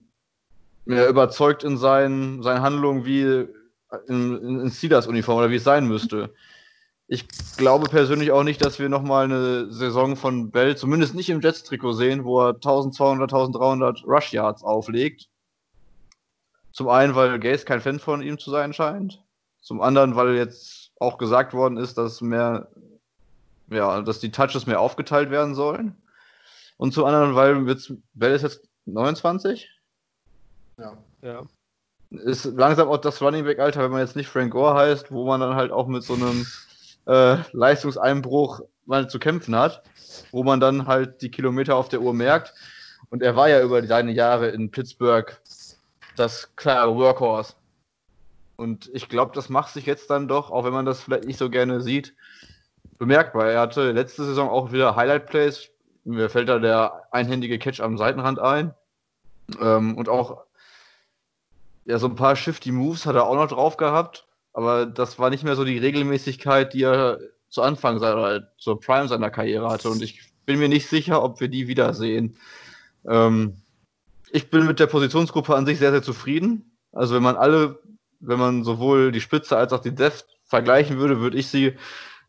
überzeugt 0.86 1.64
in 1.64 1.77
seinen, 1.77 2.44
seinen 2.44 2.61
Handlungen 2.61 3.06
wie 3.06 3.22
in, 4.07 4.38
in, 4.38 4.60
in 4.61 4.72
Steelers-Uniform 4.72 5.40
oder 5.40 5.49
wie 5.49 5.56
es 5.56 5.64
sein 5.64 5.88
müsste. 5.88 6.34
Ich 7.07 7.27
glaube 7.57 7.90
persönlich 7.90 8.31
auch 8.31 8.44
nicht, 8.44 8.64
dass 8.64 8.77
wir 8.77 8.88
nochmal 8.88 9.26
eine 9.26 9.72
Saison 9.72 10.15
von 10.15 10.52
Bell, 10.52 10.77
zumindest 10.77 11.15
nicht 11.15 11.31
im 11.31 11.41
Jets-Trikot 11.41 11.94
sehen, 11.94 12.23
wo 12.23 12.40
er 12.40 12.53
1200, 12.53 13.34
1300 13.34 14.03
Rush-Yards 14.06 14.64
auflegt. 14.64 15.27
Zum 16.72 16.88
einen, 16.88 17.15
weil 17.15 17.40
Gaze 17.40 17.65
kein 17.65 17.81
Fan 17.81 17.99
von 17.99 18.22
ihm 18.22 18.38
zu 18.38 18.52
sein 18.52 18.73
scheint. 18.73 19.23
Zum 19.60 19.81
anderen, 19.81 20.15
weil 20.15 20.36
jetzt 20.36 20.78
auch 21.00 21.18
gesagt 21.18 21.54
worden 21.54 21.78
ist, 21.78 21.98
dass 21.98 22.22
mehr, 22.22 22.68
ja, 23.70 24.02
dass 24.02 24.20
die 24.20 24.32
Touches 24.32 24.68
mehr 24.68 24.80
aufgeteilt 24.80 25.32
werden 25.32 25.56
sollen. 25.56 25.96
Und 26.78 26.94
zum 26.94 27.06
anderen, 27.06 27.36
weil 27.36 27.68
jetzt, 27.68 27.92
Bell 28.14 28.34
ist 28.34 28.44
jetzt 28.44 28.68
29. 28.86 29.70
Ja. 30.78 30.98
Ja. 31.22 31.44
Ist 32.12 32.46
langsam 32.46 32.88
auch 32.90 32.98
das 32.98 33.22
Running 33.22 33.46
Back 33.46 33.60
Alter, 33.60 33.84
wenn 33.84 33.92
man 33.92 34.02
jetzt 34.02 34.16
nicht 34.16 34.30
Frank 34.30 34.52
Gore 34.52 34.76
heißt, 34.76 35.12
wo 35.12 35.26
man 35.26 35.42
dann 35.42 35.56
halt 35.56 35.72
auch 35.72 35.88
mit 35.88 36.04
so 36.04 36.14
einem 36.14 36.46
äh, 37.06 37.38
Leistungseinbruch 37.52 38.62
mal 38.86 39.10
zu 39.10 39.20
kämpfen 39.20 39.56
hat, 39.56 39.84
wo 40.32 40.44
man 40.44 40.60
dann 40.60 40.88
halt 40.88 41.22
die 41.22 41.30
Kilometer 41.30 41.76
auf 41.76 41.90
der 41.90 42.02
Uhr 42.02 42.14
merkt. 42.14 42.54
Und 43.10 43.22
er 43.22 43.36
war 43.36 43.50
ja 43.50 43.62
über 43.62 43.86
seine 43.86 44.12
Jahre 44.12 44.50
in 44.50 44.72
Pittsburgh 44.72 45.40
das 46.16 46.56
klare 46.56 46.96
Workhorse. 46.96 47.54
Und 48.60 48.91
ich 48.94 49.07
glaube, 49.07 49.31
das 49.34 49.48
macht 49.48 49.73
sich 49.73 49.86
jetzt 49.86 50.10
dann 50.10 50.27
doch, 50.27 50.52
auch 50.52 50.65
wenn 50.65 50.73
man 50.73 50.86
das 50.86 51.02
vielleicht 51.02 51.23
nicht 51.23 51.40
so 51.40 51.49
gerne 51.49 51.81
sieht, 51.81 52.14
bemerkbar. 52.98 53.49
Er 53.49 53.61
hatte 53.61 53.94
letzte 53.94 54.26
Saison 54.26 54.49
auch 54.49 54.73
wieder 54.73 54.98
Highlight-Plays. 54.98 55.69
Mir 56.03 56.30
fällt 56.30 56.49
da 56.49 56.60
der 56.60 57.03
einhändige 57.11 57.57
Catch 57.57 57.80
am 57.80 57.98
Seitenrand 57.98 58.40
ein. 58.40 58.73
Ähm, 59.61 59.98
und 59.98 60.10
auch 60.10 60.44
ja, 61.86 61.98
so 61.99 62.07
ein 62.07 62.15
paar 62.15 62.36
Shifty 62.36 62.73
Moves 62.73 63.06
hat 63.06 63.15
er 63.15 63.27
auch 63.27 63.36
noch 63.36 63.48
drauf 63.48 63.77
gehabt. 63.77 64.27
Aber 64.52 64.86
das 64.86 65.18
war 65.19 65.30
nicht 65.30 65.45
mehr 65.45 65.56
so 65.56 65.64
die 65.64 65.77
Regelmäßigkeit, 65.77 66.73
die 66.73 66.84
er 66.84 67.19
zu 67.48 67.61
Anfang 67.61 67.99
seiner, 67.99 68.49
zur 68.57 68.80
Prime 68.81 69.07
seiner 69.07 69.31
Karriere 69.31 69.69
hatte. 69.69 69.90
Und 69.90 70.02
ich 70.02 70.22
bin 70.45 70.60
mir 70.60 70.68
nicht 70.68 70.90
sicher, 70.90 71.23
ob 71.23 71.40
wir 71.40 71.48
die 71.48 71.69
wiedersehen. 71.69 72.36
Ähm, 73.07 73.61
ich 74.31 74.49
bin 74.49 74.68
mit 74.68 74.81
der 74.81 74.88
Positionsgruppe 74.88 75.56
an 75.56 75.65
sich 75.65 75.80
sehr, 75.80 75.91
sehr 75.91 76.03
zufrieden. 76.03 76.77
Also 76.91 77.15
wenn 77.15 77.23
man 77.23 77.38
alle, 77.38 77.80
wenn 78.20 78.40
man 78.40 78.64
sowohl 78.64 79.12
die 79.12 79.22
Spitze 79.22 79.58
als 79.58 79.74
auch 79.74 79.82
die 79.82 79.96
Depth 79.96 80.26
vergleichen 80.46 80.98
würde, 80.98 81.20
würde 81.20 81.38
ich 81.38 81.48
sie 81.48 81.78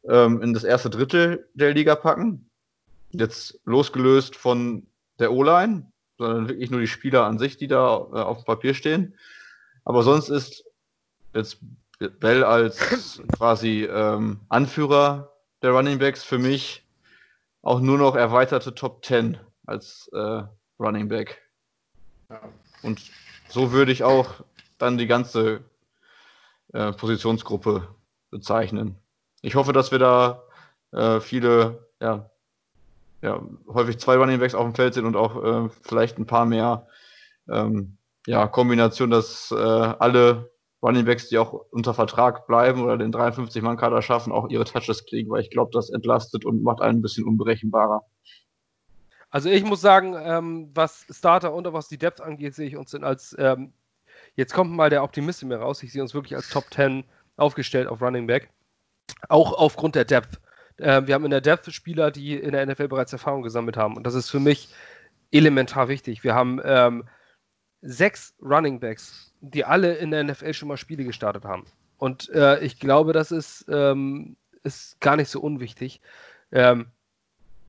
ähm, 0.09 0.43
in 0.43 0.55
das 0.55 0.65
erste 0.65 0.91
Drittel 0.91 1.49
der 1.55 1.75
Liga 1.75 1.95
packen. 1.95 2.51
Jetzt 3.11 3.61
losgelöst 3.65 4.37
von 4.37 4.87
der 5.19 5.33
O-Line, 5.33 5.91
sondern 6.19 6.49
wirklich 6.49 6.71
nur 6.71 6.81
die 6.81 6.87
Spieler 6.87 7.25
an 7.25 7.39
sich, 7.39 7.57
die 7.57 7.67
da 7.67 7.97
äh, 7.97 8.21
auf 8.21 8.39
dem 8.39 8.45
Papier 8.45 8.75
stehen. 8.75 9.15
Aber 9.85 10.03
sonst 10.03 10.29
ist 10.29 10.65
jetzt 11.35 11.59
Bell 12.21 12.45
als 12.45 13.21
quasi 13.37 13.85
ähm, 13.85 14.41
Anführer 14.49 15.33
der 15.62 15.73
Running 15.73 15.99
Backs 15.99 16.25
für 16.25 16.39
mich 16.39 16.87
auch 17.62 17.81
nur 17.81 17.99
noch 17.99 18.17
erweiterte 18.17 18.75
Top 18.75 19.05
10 19.05 19.39
als 19.67 20.09
äh, 20.12 20.43
Running 20.79 21.09
Back. 21.09 21.43
Und 22.83 23.03
so 23.49 23.73
würde 23.73 23.93
ich 23.93 24.05
auch 24.05 24.43
dann 24.79 24.97
die 24.97 25.07
ganze 25.07 25.62
äh, 26.73 26.93
Positionsgruppe 26.93 27.89
bezeichnen. 28.31 28.97
Ich 29.43 29.55
hoffe, 29.55 29.73
dass 29.73 29.91
wir 29.91 29.99
da 29.99 30.43
äh, 30.93 31.21
viele, 31.21 31.89
ja, 32.01 32.31
ja, 33.23 33.43
häufig 33.69 33.99
zwei 33.99 34.17
Running 34.17 34.41
Backs 34.41 34.55
auf 34.55 34.65
dem 34.65 34.75
Feld 34.75 34.95
sind 34.95 35.05
und 35.05 35.17
auch 35.17 35.43
äh, 35.43 35.69
vielleicht 35.83 36.19
ein 36.19 36.27
paar 36.27 36.47
mehr 36.47 36.87
ähm, 37.49 37.99
ja, 38.27 38.47
Kombinationen, 38.47 39.11
dass 39.11 39.51
äh, 39.51 39.57
alle 39.57 40.51
Running 40.83 41.05
Backs, 41.05 41.29
die 41.29 41.39
auch 41.39 41.53
unter 41.71 41.93
Vertrag 41.93 42.47
bleiben 42.47 42.83
oder 42.83 42.97
den 42.97 43.13
53-Mann-Kader 43.13 44.01
schaffen, 44.01 44.33
auch 44.33 44.49
ihre 44.49 44.65
Touches 44.65 45.05
kriegen, 45.05 45.31
weil 45.31 45.43
ich 45.43 45.51
glaube, 45.51 45.71
das 45.73 45.91
entlastet 45.91 46.45
und 46.45 46.63
macht 46.63 46.81
einen 46.81 46.99
ein 46.99 47.03
bisschen 47.03 47.27
unberechenbarer. 47.27 48.05
Also 49.31 49.49
ich 49.49 49.65
muss 49.65 49.81
sagen, 49.81 50.17
ähm, 50.19 50.71
was 50.75 51.07
Starter 51.11 51.53
und 51.53 51.71
was 51.73 51.89
die 51.89 51.99
Depth 51.99 52.21
angeht, 52.21 52.55
sehe 52.55 52.67
ich 52.67 52.77
uns 52.77 52.91
denn 52.91 53.05
als, 53.05 53.37
ähm, 53.39 53.73
jetzt 54.41 54.55
kommt 54.55 54.73
mal 54.73 54.89
der 54.89 55.05
Optimist 55.05 55.43
in 55.43 55.49
mir 55.49 55.59
raus, 55.59 55.83
ich 55.83 55.93
sehe 55.93 56.01
uns 56.01 56.15
wirklich 56.15 56.35
als 56.35 56.49
Top 56.49 56.65
10 56.73 57.05
aufgestellt 57.37 57.87
auf 57.89 58.01
Running 58.01 58.27
Back. 58.27 58.49
Auch 59.29 59.53
aufgrund 59.53 59.95
der 59.95 60.07
Depth. 60.07 60.41
Äh, 60.79 61.07
wir 61.07 61.15
haben 61.15 61.27
in 61.27 61.31
der 61.31 61.43
Depth 61.43 61.71
Spieler, 61.73 62.11
die 62.11 62.37
in 62.37 62.53
der 62.53 62.65
NFL 62.65 62.89
bereits 62.89 63.12
Erfahrung 63.12 63.43
gesammelt 63.43 63.77
haben. 63.77 63.97
Und 63.97 64.05
das 64.05 64.15
ist 64.15 64.31
für 64.31 64.41
mich 64.41 64.71
elementar 65.31 65.89
wichtig. 65.89 66.25
Wir 66.25 66.35
haben 66.35 66.59
ähm, 66.65 67.07
sechs 67.83 68.35
Running 68.41 68.81
Backs, 68.81 69.35
die 69.43 69.67
alle 69.67 69.97
in 69.97 70.11
der 70.11 70.25
NFL 70.25 70.55
schon 70.55 70.69
mal 70.69 70.79
Spiele 70.79 71.05
gestartet 71.05 71.45
haben. 71.45 71.67
Und 71.99 72.31
äh, 72.31 72.61
ich 72.61 72.81
glaube, 72.81 73.12
das 73.12 73.33
ist, 73.33 73.67
ähm, 73.69 74.37
ist 74.62 74.99
gar 75.01 75.17
nicht 75.17 75.29
so 75.29 75.41
unwichtig. 75.41 76.01
Ähm, 76.51 76.87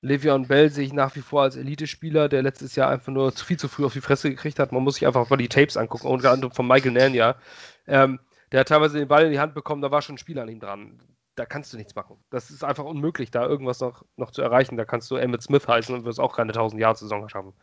Le'Veon 0.03 0.47
Bell 0.47 0.69
sehe 0.69 0.85
ich 0.85 0.93
nach 0.93 1.15
wie 1.15 1.21
vor 1.21 1.43
als 1.43 1.55
Elite-Spieler, 1.55 2.27
der 2.27 2.41
letztes 2.41 2.75
Jahr 2.75 2.89
einfach 2.89 3.11
nur 3.11 3.31
viel 3.31 3.57
zu 3.57 3.67
früh 3.67 3.85
auf 3.85 3.93
die 3.93 4.01
Fresse 4.01 4.29
gekriegt 4.29 4.57
hat. 4.57 4.71
Man 4.71 4.83
muss 4.83 4.95
sich 4.95 5.05
einfach 5.05 5.29
mal 5.29 5.37
die 5.37 5.47
Tapes 5.47 5.77
angucken, 5.77 6.07
unter 6.07 6.31
anderem 6.31 6.51
von 6.51 6.67
Michael 6.67 6.93
Nania. 6.93 7.35
Ähm, 7.87 8.19
der 8.51 8.61
hat 8.61 8.67
teilweise 8.67 8.97
den 8.97 9.07
Ball 9.07 9.25
in 9.25 9.31
die 9.31 9.39
Hand 9.39 9.53
bekommen, 9.53 9.81
da 9.81 9.91
war 9.91 10.01
schon 10.01 10.15
ein 10.15 10.17
Spieler 10.17 10.41
an 10.41 10.49
ihm 10.49 10.59
dran. 10.59 10.99
Da 11.35 11.45
kannst 11.45 11.71
du 11.71 11.77
nichts 11.77 11.95
machen. 11.95 12.17
Das 12.29 12.49
ist 12.49 12.63
einfach 12.63 12.83
unmöglich, 12.83 13.31
da 13.31 13.45
irgendwas 13.45 13.79
noch, 13.79 14.03
noch 14.17 14.31
zu 14.31 14.41
erreichen. 14.41 14.75
Da 14.75 14.85
kannst 14.85 15.09
du 15.11 15.15
Emmett 15.15 15.43
Smith 15.43 15.67
heißen 15.67 15.93
und 15.93 16.03
wirst 16.03 16.19
auch 16.19 16.35
keine 16.35 16.51
1000 16.51 16.81
Jahre 16.81 16.97
Saison 16.97 17.29
schaffen. 17.29 17.53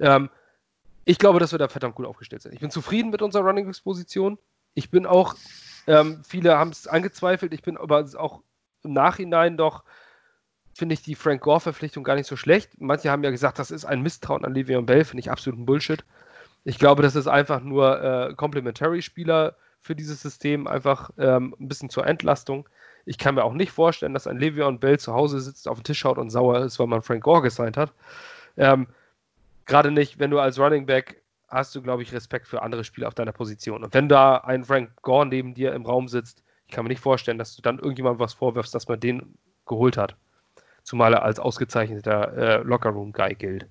Ähm, 0.00 0.30
ich 1.04 1.18
glaube, 1.18 1.38
dass 1.38 1.52
wir 1.52 1.58
da 1.58 1.68
verdammt 1.68 1.94
gut 1.94 2.06
aufgestellt 2.06 2.42
sind. 2.42 2.52
Ich 2.52 2.60
bin 2.60 2.70
zufrieden 2.70 3.10
mit 3.10 3.22
unserer 3.22 3.44
Running 3.44 3.70
Position. 3.84 4.38
Ich 4.72 4.90
bin 4.90 5.06
auch, 5.06 5.36
ähm, 5.86 6.22
viele 6.26 6.58
haben 6.58 6.70
es 6.70 6.88
angezweifelt, 6.88 7.52
ich 7.52 7.62
bin 7.62 7.76
aber 7.76 8.04
auch 8.16 8.42
im 8.82 8.92
Nachhinein 8.92 9.56
doch 9.56 9.84
finde 10.74 10.94
ich 10.94 11.02
die 11.02 11.14
Frank 11.14 11.40
Gore-Verpflichtung 11.42 12.04
gar 12.04 12.16
nicht 12.16 12.26
so 12.26 12.36
schlecht. 12.36 12.80
Manche 12.80 13.10
haben 13.10 13.24
ja 13.24 13.30
gesagt, 13.30 13.58
das 13.58 13.70
ist 13.70 13.84
ein 13.84 14.02
Misstrauen 14.02 14.44
an 14.44 14.52
Le'Veon 14.52 14.82
Bell, 14.82 15.04
finde 15.04 15.20
ich 15.20 15.30
absoluten 15.30 15.64
Bullshit. 15.64 16.04
Ich 16.64 16.78
glaube, 16.78 17.02
das 17.02 17.14
ist 17.14 17.28
einfach 17.28 17.60
nur 17.60 18.02
äh, 18.02 18.34
Complementary-Spieler 18.34 19.54
für 19.80 19.94
dieses 19.94 20.20
System, 20.20 20.66
einfach 20.66 21.10
ähm, 21.18 21.54
ein 21.60 21.68
bisschen 21.68 21.90
zur 21.90 22.06
Entlastung. 22.06 22.68
Ich 23.06 23.18
kann 23.18 23.34
mir 23.34 23.44
auch 23.44 23.52
nicht 23.52 23.70
vorstellen, 23.70 24.14
dass 24.14 24.26
ein 24.26 24.38
Le'Veon 24.38 24.78
Bell 24.78 24.98
zu 24.98 25.12
Hause 25.14 25.40
sitzt, 25.40 25.68
auf 25.68 25.78
den 25.78 25.84
Tisch 25.84 25.98
schaut 25.98 26.18
und 26.18 26.30
sauer 26.30 26.60
ist, 26.60 26.78
weil 26.78 26.86
man 26.86 27.02
Frank 27.02 27.22
Gore 27.22 27.42
gesigned 27.42 27.76
hat. 27.76 27.92
Ähm, 28.56 28.88
Gerade 29.66 29.90
nicht, 29.90 30.18
wenn 30.18 30.30
du 30.30 30.40
als 30.40 30.58
Running 30.58 30.84
Back 30.86 31.22
hast 31.48 31.74
du, 31.74 31.82
glaube 31.82 32.02
ich, 32.02 32.12
Respekt 32.12 32.46
für 32.46 32.62
andere 32.62 32.84
Spieler 32.84 33.08
auf 33.08 33.14
deiner 33.14 33.32
Position. 33.32 33.84
Und 33.84 33.94
wenn 33.94 34.08
da 34.08 34.38
ein 34.38 34.64
Frank 34.64 34.90
Gore 35.02 35.24
neben 35.24 35.54
dir 35.54 35.72
im 35.72 35.86
Raum 35.86 36.08
sitzt, 36.08 36.42
ich 36.66 36.74
kann 36.74 36.84
mir 36.84 36.90
nicht 36.90 37.00
vorstellen, 37.00 37.38
dass 37.38 37.54
du 37.56 37.62
dann 37.62 37.78
irgendjemandem 37.78 38.20
was 38.20 38.34
vorwirfst, 38.34 38.74
dass 38.74 38.88
man 38.88 39.00
den 39.00 39.38
geholt 39.66 39.96
hat 39.96 40.16
zumal 40.84 41.14
er 41.14 41.24
als 41.24 41.40
ausgezeichneter 41.40 42.36
äh, 42.36 42.62
Lockerroom-Guy 42.62 43.34
gilt. 43.34 43.66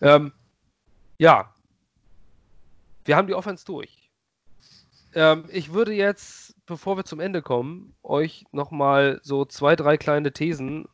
Ähm, 0.00 0.32
ja, 1.18 1.52
wir 3.04 3.16
haben 3.16 3.28
die 3.28 3.34
Offense 3.34 3.64
durch. 3.64 4.10
Ähm, 5.14 5.44
ich 5.50 5.72
würde 5.72 5.92
jetzt, 5.92 6.54
bevor 6.66 6.96
wir 6.96 7.04
zum 7.04 7.20
Ende 7.20 7.42
kommen, 7.42 7.94
euch 8.02 8.44
nochmal 8.52 9.20
so 9.22 9.44
zwei, 9.44 9.76
drei 9.76 9.96
kleine 9.96 10.32
Thesen 10.32 10.88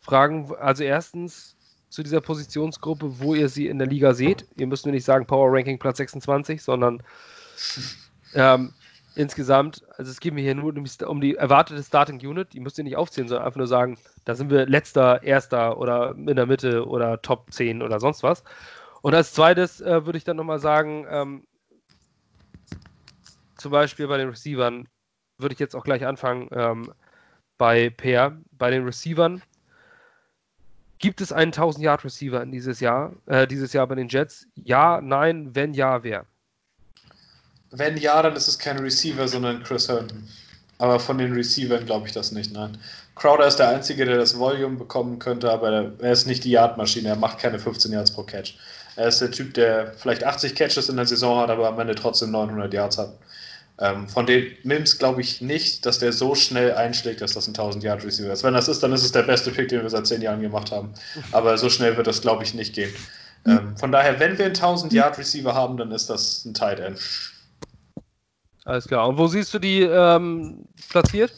fragen. 0.00 0.54
Also 0.54 0.84
erstens 0.84 1.56
zu 1.88 2.02
dieser 2.02 2.20
Positionsgruppe, 2.20 3.20
wo 3.20 3.34
ihr 3.34 3.48
sie 3.48 3.68
in 3.68 3.78
der 3.78 3.88
Liga 3.88 4.14
seht. 4.14 4.46
Ihr 4.56 4.66
müsst 4.66 4.86
mir 4.86 4.92
nicht 4.92 5.04
sagen 5.04 5.26
Power 5.26 5.52
Ranking 5.52 5.78
Platz 5.78 5.98
26, 5.98 6.62
sondern 6.62 7.02
ähm, 8.34 8.72
insgesamt, 9.16 9.82
also 9.96 10.10
es 10.10 10.20
geht 10.20 10.34
mir 10.34 10.42
hier 10.42 10.54
nur 10.54 10.74
um 11.06 11.20
die 11.20 11.36
erwartete 11.36 11.82
Starting 11.82 12.20
Unit, 12.20 12.52
die 12.52 12.60
müsst 12.60 12.78
ihr 12.78 12.84
nicht 12.84 12.96
aufzählen, 12.96 13.28
sondern 13.28 13.46
einfach 13.46 13.58
nur 13.58 13.66
sagen, 13.66 13.98
da 14.24 14.34
sind 14.34 14.50
wir 14.50 14.66
letzter, 14.66 15.22
erster 15.22 15.78
oder 15.78 16.14
in 16.14 16.36
der 16.36 16.46
Mitte 16.46 16.86
oder 16.86 17.22
Top 17.22 17.52
10 17.52 17.82
oder 17.82 18.00
sonst 18.00 18.22
was. 18.22 18.44
Und 19.02 19.14
als 19.14 19.32
zweites 19.32 19.80
äh, 19.80 20.04
würde 20.04 20.18
ich 20.18 20.24
dann 20.24 20.36
nochmal 20.36 20.58
sagen, 20.58 21.06
ähm, 21.08 21.46
zum 23.56 23.72
Beispiel 23.72 24.06
bei 24.08 24.18
den 24.18 24.28
Receivern 24.28 24.88
würde 25.38 25.52
ich 25.52 25.58
jetzt 25.58 25.74
auch 25.74 25.84
gleich 25.84 26.06
anfangen 26.06 26.48
ähm, 26.52 26.92
bei 27.58 27.90
Per. 27.90 28.36
Bei 28.52 28.70
den 28.70 28.84
Receivern 28.84 29.42
gibt 30.98 31.20
es 31.20 31.32
einen 31.32 31.52
1000 31.52 31.84
Yard 31.84 32.04
Receiver 32.04 32.42
in 32.42 32.50
dieses 32.50 32.80
Jahr, 32.80 33.14
äh, 33.26 33.46
dieses 33.46 33.72
Jahr 33.72 33.86
bei 33.86 33.94
den 33.94 34.08
Jets? 34.08 34.46
Ja, 34.54 35.00
nein, 35.00 35.54
wenn 35.54 35.74
ja, 35.74 36.02
wer? 36.02 36.26
Wenn 37.70 37.96
ja, 37.96 38.22
dann 38.22 38.36
ist 38.36 38.48
es 38.48 38.58
kein 38.58 38.78
Receiver, 38.78 39.26
sondern 39.26 39.62
Chris 39.62 39.88
Herndon. 39.88 40.28
Aber 40.78 41.00
von 41.00 41.18
den 41.18 41.32
Receivern 41.32 41.86
glaube 41.86 42.06
ich 42.06 42.12
das 42.12 42.32
nicht, 42.32 42.52
nein. 42.52 42.76
Crowder 43.14 43.46
ist 43.46 43.56
der 43.56 43.70
Einzige, 43.70 44.04
der 44.04 44.18
das 44.18 44.38
Volume 44.38 44.76
bekommen 44.76 45.18
könnte, 45.18 45.50
aber 45.50 45.90
er 45.98 46.12
ist 46.12 46.26
nicht 46.26 46.44
die 46.44 46.50
Yard-Maschine, 46.50 47.08
er 47.08 47.16
macht 47.16 47.38
keine 47.38 47.58
15 47.58 47.92
Yards 47.92 48.10
pro 48.10 48.22
Catch. 48.22 48.58
Er 48.96 49.08
ist 49.08 49.20
der 49.20 49.30
Typ, 49.30 49.54
der 49.54 49.94
vielleicht 49.96 50.22
80 50.22 50.54
Catches 50.54 50.90
in 50.90 50.96
der 50.96 51.06
Saison 51.06 51.40
hat, 51.40 51.50
aber 51.50 51.68
am 51.68 51.80
Ende 51.80 51.94
trotzdem 51.94 52.30
900 52.30 52.72
Yards 52.74 52.98
hat. 52.98 53.14
Ähm, 53.78 54.08
von 54.08 54.26
den 54.26 54.52
Mims 54.64 54.98
glaube 54.98 55.20
ich 55.20 55.40
nicht, 55.40 55.84
dass 55.84 55.98
der 55.98 56.12
so 56.12 56.34
schnell 56.34 56.74
einschlägt, 56.74 57.20
dass 57.20 57.32
das 57.32 57.46
ein 57.46 57.50
1000 57.50 57.84
Yard 57.84 58.04
Receiver 58.04 58.32
ist. 58.32 58.42
Wenn 58.42 58.54
das 58.54 58.68
ist, 58.68 58.82
dann 58.82 58.92
ist 58.92 59.04
es 59.04 59.12
der 59.12 59.22
beste 59.22 59.50
Pick, 59.50 59.68
den 59.68 59.82
wir 59.82 59.90
seit 59.90 60.06
10 60.06 60.22
Jahren 60.22 60.40
gemacht 60.40 60.70
haben. 60.70 60.94
Aber 61.32 61.56
so 61.58 61.68
schnell 61.68 61.96
wird 61.96 62.06
das 62.06 62.22
glaube 62.22 62.42
ich 62.42 62.54
nicht 62.54 62.74
gehen. 62.74 62.92
Ähm, 63.46 63.76
von 63.76 63.92
daher, 63.92 64.18
wenn 64.18 64.38
wir 64.38 64.46
einen 64.46 64.54
1000 64.54 64.92
Yard 64.92 65.18
Receiver 65.18 65.54
haben, 65.54 65.76
dann 65.76 65.92
ist 65.92 66.08
das 66.08 66.44
ein 66.44 66.54
Tight 66.54 66.80
End. 66.80 66.98
Alles 68.66 68.88
klar. 68.88 69.08
Und 69.08 69.16
wo 69.16 69.28
siehst 69.28 69.54
du 69.54 69.60
die 69.60 69.82
ähm, 69.82 70.64
platziert? 70.90 71.32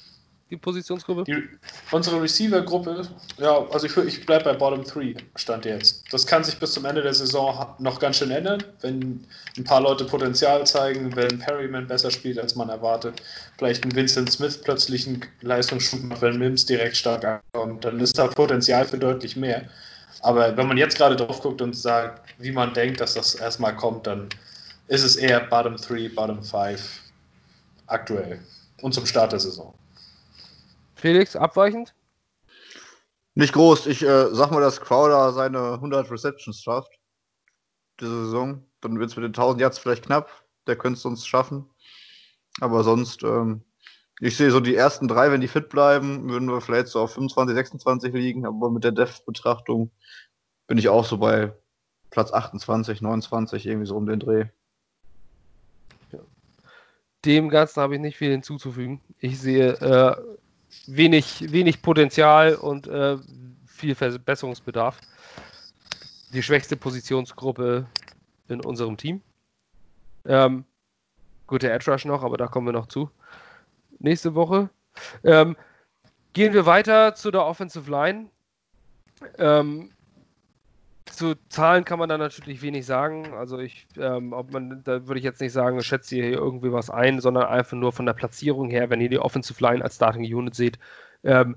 Die 0.51 0.57
Positionsgruppe? 0.57 1.25
Die, 1.25 1.47
unsere 1.93 2.23
Receiver-Gruppe, 2.23 3.07
ja, 3.37 3.67
also 3.71 3.87
ich, 3.87 3.95
ich 3.99 4.25
bleibe 4.25 4.45
bei 4.45 4.55
Bottom 4.55 4.83
3, 4.83 5.15
stand 5.37 5.67
jetzt. 5.67 6.11
Das 6.11 6.27
kann 6.27 6.43
sich 6.43 6.59
bis 6.59 6.73
zum 6.73 6.87
Ende 6.87 7.03
der 7.03 7.13
Saison 7.13 7.67
noch 7.79 8.01
ganz 8.01 8.17
schön 8.17 8.31
ändern, 8.31 8.65
wenn 8.81 9.27
ein 9.59 9.65
paar 9.65 9.83
Leute 9.83 10.07
Potenzial 10.07 10.67
zeigen, 10.67 11.15
wenn 11.17 11.39
Perryman 11.39 11.87
besser 11.87 12.11
spielt, 12.11 12.39
als 12.39 12.57
man 12.57 12.71
erwartet. 12.71 13.21
Vielleicht 13.59 13.85
ein 13.85 13.95
Vincent 13.95 14.33
Smith 14.33 14.59
plötzlich 14.63 15.07
einen 15.07 15.23
Leistungsschub 15.43 16.03
macht, 16.05 16.23
wenn 16.23 16.39
Mims 16.39 16.65
direkt 16.65 16.97
stark 16.97 17.43
ankommt, 17.53 17.85
dann 17.85 18.01
ist 18.01 18.17
da 18.17 18.29
Potenzial 18.29 18.87
für 18.87 18.99
deutlich 18.99 19.37
mehr. 19.37 19.65
Aber 20.23 20.57
wenn 20.57 20.67
man 20.67 20.79
jetzt 20.79 20.97
gerade 20.97 21.15
drauf 21.15 21.43
guckt 21.43 21.61
und 21.61 21.77
sagt, 21.77 22.27
wie 22.39 22.53
man 22.53 22.73
denkt, 22.73 23.03
dass 23.03 23.13
das 23.13 23.35
erstmal 23.35 23.77
kommt, 23.77 24.07
dann 24.07 24.31
ist 24.87 25.05
es 25.05 25.17
eher 25.17 25.41
Bottom 25.41 25.77
3, 25.77 26.09
Bottom 26.15 26.43
5 26.43 27.03
aktuell 27.89 28.41
und 28.83 28.95
zum 28.95 29.07
Start 29.07 29.33
der 29.33 29.41
Saison. 29.41 29.75
Felix, 30.95 31.37
abweichend? 31.37 31.95
Nicht 33.35 33.53
groß. 33.53 33.87
Ich 33.87 34.03
äh, 34.03 34.35
sag 34.35 34.51
mal, 34.51 34.61
dass 34.61 34.81
Crowder 34.81 35.33
seine 35.33 35.75
100 35.75 36.11
Receptions 36.11 36.61
schafft. 36.61 36.91
Diese 38.01 38.25
Saison. 38.25 38.65
Dann 38.81 38.99
wird 38.99 39.11
es 39.11 39.17
mit 39.17 39.23
den 39.23 39.31
1000 39.31 39.61
Yards 39.61 39.79
vielleicht 39.79 40.07
knapp. 40.07 40.29
Der 40.67 40.77
könnte 40.77 40.99
es 40.99 41.05
uns 41.05 41.25
schaffen. 41.27 41.71
Aber 42.61 42.83
sonst, 42.83 43.23
ähm, 43.23 43.63
ich 44.21 44.37
sehe 44.37 44.51
so 44.51 44.59
die 44.59 44.75
ersten 44.75 45.07
drei, 45.07 45.31
wenn 45.31 45.41
die 45.41 45.47
fit 45.47 45.69
bleiben, 45.69 46.29
würden 46.29 46.49
wir 46.49 46.61
vielleicht 46.61 46.89
so 46.89 47.01
auf 47.01 47.15
25, 47.15 47.55
26 47.55 48.13
liegen. 48.13 48.45
Aber 48.45 48.71
mit 48.71 48.83
der 48.83 48.93
Depth-Betrachtung 48.93 49.93
bin 50.67 50.79
ich 50.79 50.89
auch 50.89 51.05
so 51.05 51.19
bei 51.19 51.53
Platz 52.11 52.33
28, 52.33 53.01
29, 53.01 53.67
irgendwie 53.67 53.87
so 53.87 53.97
um 53.97 54.07
den 54.07 54.19
Dreh. 54.19 54.47
Dem 57.29 57.51
Ganzen 57.51 57.83
habe 57.83 57.95
ich 57.95 58.01
nicht 58.01 58.17
viel 58.17 58.31
hinzuzufügen. 58.31 59.03
Ich 59.19 59.39
sehe 59.39 59.75
äh, 59.83 60.17
wenig, 60.87 61.53
wenig 61.53 61.83
Potenzial 61.83 62.55
und 62.55 62.87
äh, 62.87 63.19
viel 63.67 63.95
Verbesserungsbedarf. 63.95 64.99
Die 66.33 66.43
schwächste 66.43 66.75
Positionsgruppe 66.75 67.87
in 68.49 68.65
unserem 68.65 68.97
Team. 68.97 69.21
Ähm, 70.25 70.65
gut, 71.47 71.63
der 71.63 71.75
Edge 71.75 71.91
Rush 71.93 72.07
noch, 72.07 72.23
aber 72.23 72.39
da 72.39 72.47
kommen 72.47 72.67
wir 72.67 72.73
noch 72.73 72.87
zu. 72.87 73.11
Nächste 73.99 74.35
Woche. 74.35 74.71
Ähm, 75.23 75.55
gehen 76.33 76.55
wir 76.55 76.65
weiter 76.65 77.15
zu 77.15 77.31
der 77.31 77.45
Offensive 77.45 77.91
Line. 77.91 78.31
Ähm, 79.37 79.91
zu 81.13 81.35
Zahlen 81.49 81.85
kann 81.85 81.99
man 81.99 82.09
da 82.09 82.19
natürlich 82.19 82.63
wenig 82.63 82.87
sagen. 82.87 83.35
Also 83.35 83.59
ich, 83.59 83.87
ähm, 83.97 84.33
ob 84.33 84.53
man, 84.53 84.83
da 84.85 85.07
würde 85.07 85.19
ich 85.19 85.25
jetzt 85.25 85.41
nicht 85.41 85.53
sagen, 85.53 85.83
schätze 85.83 86.17
hier 86.17 86.33
irgendwie 86.33 86.73
was 86.73 86.91
ein, 86.91 87.21
sondern 87.21 87.45
einfach 87.45 87.77
nur 87.77 87.93
von 87.93 88.07
der 88.07 88.13
Platzierung 88.13 88.71
her, 88.71 88.91
wenn 88.91 89.01
ihr 89.01 89.09
die 89.09 89.19
Offensive 89.19 89.63
Line 89.63 89.83
als 89.83 89.97
Starting 89.97 90.23
Unit 90.23 90.55
seht. 90.55 90.79
Ähm, 91.25 91.57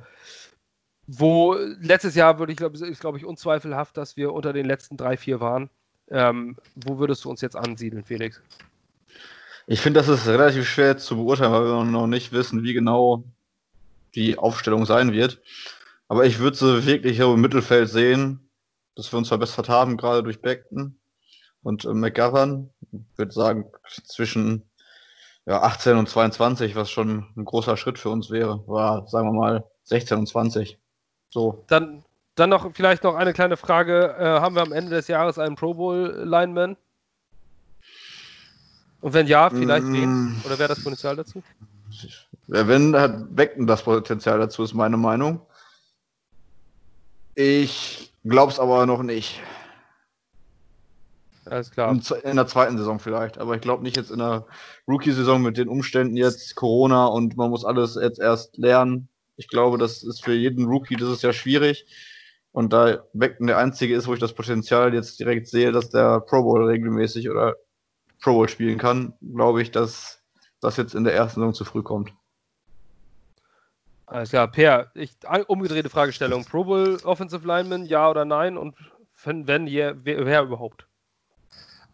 wo 1.07 1.55
letztes 1.79 2.15
Jahr 2.15 2.39
würde 2.39 2.51
ich 2.51 2.57
glaube, 2.57 2.77
ist 2.77 3.01
glaube 3.01 3.17
ich 3.17 3.25
unzweifelhaft, 3.25 3.97
dass 3.97 4.17
wir 4.17 4.33
unter 4.33 4.53
den 4.53 4.65
letzten 4.65 4.97
drei, 4.97 5.17
vier 5.17 5.39
waren. 5.39 5.69
Ähm, 6.09 6.57
wo 6.75 6.99
würdest 6.99 7.23
du 7.25 7.29
uns 7.29 7.41
jetzt 7.41 7.55
ansiedeln, 7.55 8.03
Felix? 8.03 8.41
Ich 9.67 9.81
finde, 9.81 9.99
das 9.99 10.09
ist 10.09 10.27
relativ 10.27 10.67
schwer 10.67 10.97
zu 10.97 11.15
beurteilen, 11.15 11.51
weil 11.51 11.65
wir 11.65 11.83
noch 11.85 12.07
nicht 12.07 12.33
wissen, 12.33 12.63
wie 12.63 12.73
genau 12.73 13.23
die 14.15 14.37
Aufstellung 14.37 14.85
sein 14.85 15.13
wird. 15.13 15.41
Aber 16.07 16.25
ich 16.25 16.39
würde 16.39 16.57
sie 16.57 16.85
wirklich 16.85 17.19
im 17.19 17.39
Mittelfeld 17.39 17.89
sehen 17.89 18.50
dass 18.95 19.11
wir 19.11 19.17
uns 19.17 19.29
verbessert 19.29 19.69
haben, 19.69 19.97
gerade 19.97 20.23
durch 20.23 20.41
Beckton 20.41 20.99
und 21.63 21.85
äh, 21.85 21.93
McGovern. 21.93 22.69
Ich 22.91 23.17
würde 23.17 23.31
sagen, 23.31 23.65
zwischen 24.05 24.63
ja, 25.45 25.61
18 25.61 25.97
und 25.97 26.09
22, 26.09 26.75
was 26.75 26.91
schon 26.91 27.25
ein 27.35 27.45
großer 27.45 27.77
Schritt 27.77 27.97
für 27.97 28.09
uns 28.09 28.29
wäre, 28.29 28.65
war, 28.67 29.07
sagen 29.07 29.27
wir 29.27 29.39
mal, 29.39 29.63
16 29.83 30.19
und 30.19 30.27
20. 30.27 30.77
So. 31.29 31.63
Dann, 31.67 32.03
dann 32.35 32.49
noch 32.49 32.73
vielleicht 32.73 33.03
noch 33.03 33.15
eine 33.15 33.33
kleine 33.33 33.57
Frage. 33.57 34.15
Äh, 34.19 34.23
haben 34.39 34.55
wir 34.55 34.61
am 34.61 34.71
Ende 34.71 34.91
des 34.91 35.07
Jahres 35.07 35.39
einen 35.39 35.55
Pro 35.55 35.73
Bowl-Lineman? 35.73 36.77
Und 39.01 39.13
wenn 39.13 39.25
ja, 39.25 39.49
vielleicht 39.49 39.85
mm. 39.85 39.93
wen? 39.93 40.41
Oder 40.45 40.59
wäre 40.59 40.69
das 40.69 40.83
Potenzial 40.83 41.15
dazu? 41.15 41.41
Wenn, 42.47 42.95
hat 42.95 43.35
Beckton 43.35 43.65
das 43.65 43.81
Potenzial 43.83 44.37
dazu, 44.39 44.63
ist 44.63 44.73
meine 44.73 44.97
Meinung. 44.97 45.41
Ich 47.33 48.10
Glaub's 48.23 48.59
aber 48.59 48.85
noch 48.85 49.03
nicht. 49.03 49.41
Alles 51.45 51.71
klar. 51.71 51.91
In, 51.91 52.01
in 52.23 52.35
der 52.35 52.47
zweiten 52.47 52.77
Saison 52.77 52.99
vielleicht, 52.99 53.39
aber 53.39 53.55
ich 53.55 53.61
glaube 53.61 53.83
nicht 53.83 53.97
jetzt 53.97 54.11
in 54.11 54.19
der 54.19 54.45
Rookie-Saison 54.87 55.41
mit 55.41 55.57
den 55.57 55.67
Umständen 55.67 56.15
jetzt 56.15 56.55
Corona 56.55 57.07
und 57.07 57.35
man 57.35 57.49
muss 57.49 57.65
alles 57.65 57.97
jetzt 57.99 58.19
erst 58.19 58.57
lernen. 58.57 59.09
Ich 59.37 59.47
glaube, 59.47 59.77
das 59.77 60.03
ist 60.03 60.23
für 60.23 60.33
jeden 60.33 60.65
Rookie 60.65 60.95
das 60.95 61.09
ist 61.09 61.23
ja 61.23 61.33
schwierig. 61.33 61.85
Und 62.51 62.73
da 62.73 63.05
Beckton 63.13 63.47
der 63.47 63.57
einzige 63.57 63.95
ist, 63.95 64.07
wo 64.07 64.13
ich 64.13 64.19
das 64.19 64.33
Potenzial 64.33 64.93
jetzt 64.93 65.19
direkt 65.19 65.47
sehe, 65.47 65.71
dass 65.71 65.89
der 65.89 66.19
Pro 66.19 66.43
Bowl 66.43 66.65
regelmäßig 66.65 67.29
oder 67.29 67.55
Pro 68.21 68.33
Bowl 68.33 68.49
spielen 68.49 68.77
kann, 68.77 69.13
glaube 69.21 69.61
ich, 69.61 69.71
dass 69.71 70.21
das 70.59 70.77
jetzt 70.77 70.93
in 70.93 71.05
der 71.05 71.15
ersten 71.15 71.39
Saison 71.39 71.53
zu 71.53 71.65
früh 71.65 71.81
kommt. 71.81 72.13
Alles 74.11 74.29
klar, 74.29 74.51
Per, 74.51 74.91
ich, 74.93 75.11
umgedrehte 75.47 75.89
Fragestellung. 75.89 76.43
Pro 76.43 76.65
Bowl 76.65 76.97
Offensive 77.05 77.47
Lineman, 77.47 77.85
ja 77.85 78.09
oder 78.09 78.25
nein? 78.25 78.57
Und 78.57 78.75
wenn, 79.23 79.47
wenn 79.47 79.67
wer, 79.67 79.95
wer 80.03 80.41
überhaupt? 80.41 80.85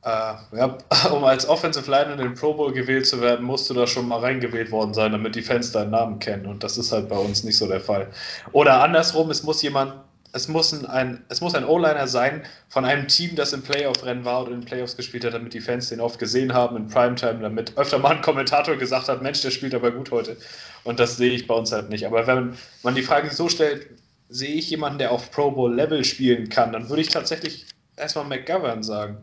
Äh, 0.03 0.33
ja, 0.53 0.77
um 1.13 1.23
als 1.23 1.47
Offensive 1.47 1.91
Lineman 1.91 2.17
in 2.17 2.29
den 2.29 2.33
Pro 2.33 2.55
Bowl 2.55 2.73
gewählt 2.73 3.05
zu 3.05 3.21
werden, 3.21 3.45
musst 3.45 3.69
du 3.69 3.75
da 3.75 3.85
schon 3.85 4.07
mal 4.07 4.19
reingewählt 4.19 4.71
worden 4.71 4.95
sein, 4.95 5.11
damit 5.11 5.35
die 5.35 5.43
Fans 5.43 5.71
deinen 5.71 5.91
Namen 5.91 6.17
kennen. 6.17 6.47
Und 6.47 6.63
das 6.63 6.79
ist 6.79 6.91
halt 6.91 7.07
bei 7.07 7.17
uns 7.17 7.43
nicht 7.43 7.57
so 7.57 7.67
der 7.67 7.81
Fall. 7.81 8.07
Oder 8.51 8.81
andersrum, 8.81 9.29
es 9.29 9.43
muss 9.43 9.61
jemand 9.61 9.93
es 10.33 10.47
muss 10.47 10.85
ein, 10.85 11.23
es 11.29 11.41
muss 11.41 11.55
ein 11.55 11.65
O-Liner 11.65 12.07
sein 12.07 12.43
von 12.69 12.85
einem 12.85 13.07
Team, 13.07 13.35
das 13.35 13.53
im 13.53 13.61
Playoff-Rennen 13.61 14.25
war 14.25 14.43
oder 14.43 14.51
in 14.51 14.61
den 14.61 14.65
Playoffs 14.65 14.97
gespielt 14.97 15.23
hat, 15.25 15.33
damit 15.33 15.53
die 15.53 15.61
Fans 15.61 15.89
den 15.89 16.01
oft 16.01 16.19
gesehen 16.19 16.53
haben 16.53 16.75
in 16.77 16.87
Primetime, 16.87 17.39
damit 17.41 17.77
öfter 17.77 17.97
mal 17.97 18.15
ein 18.15 18.21
Kommentator 18.21 18.75
gesagt 18.75 19.07
hat, 19.07 19.21
Mensch, 19.21 19.41
der 19.41 19.51
spielt 19.51 19.73
aber 19.73 19.91
gut 19.91 20.11
heute. 20.11 20.37
Und 20.83 20.99
das 20.99 21.17
sehe 21.17 21.31
ich 21.31 21.47
bei 21.47 21.53
uns 21.53 21.71
halt 21.71 21.89
nicht. 21.89 22.05
Aber 22.05 22.27
wenn 22.27 22.55
man 22.83 22.95
die 22.95 23.01
Frage 23.01 23.33
so 23.33 23.49
stellt, 23.49 23.87
sehe 24.29 24.55
ich 24.55 24.69
jemanden, 24.69 24.99
der 24.99 25.11
auf 25.11 25.31
Pro 25.31 25.51
Bowl-Level 25.51 26.03
spielen 26.03 26.49
kann, 26.49 26.73
dann 26.73 26.89
würde 26.89 27.01
ich 27.01 27.09
tatsächlich 27.09 27.65
erstmal 27.95 28.25
McGovern 28.25 28.83
sagen. 28.83 29.17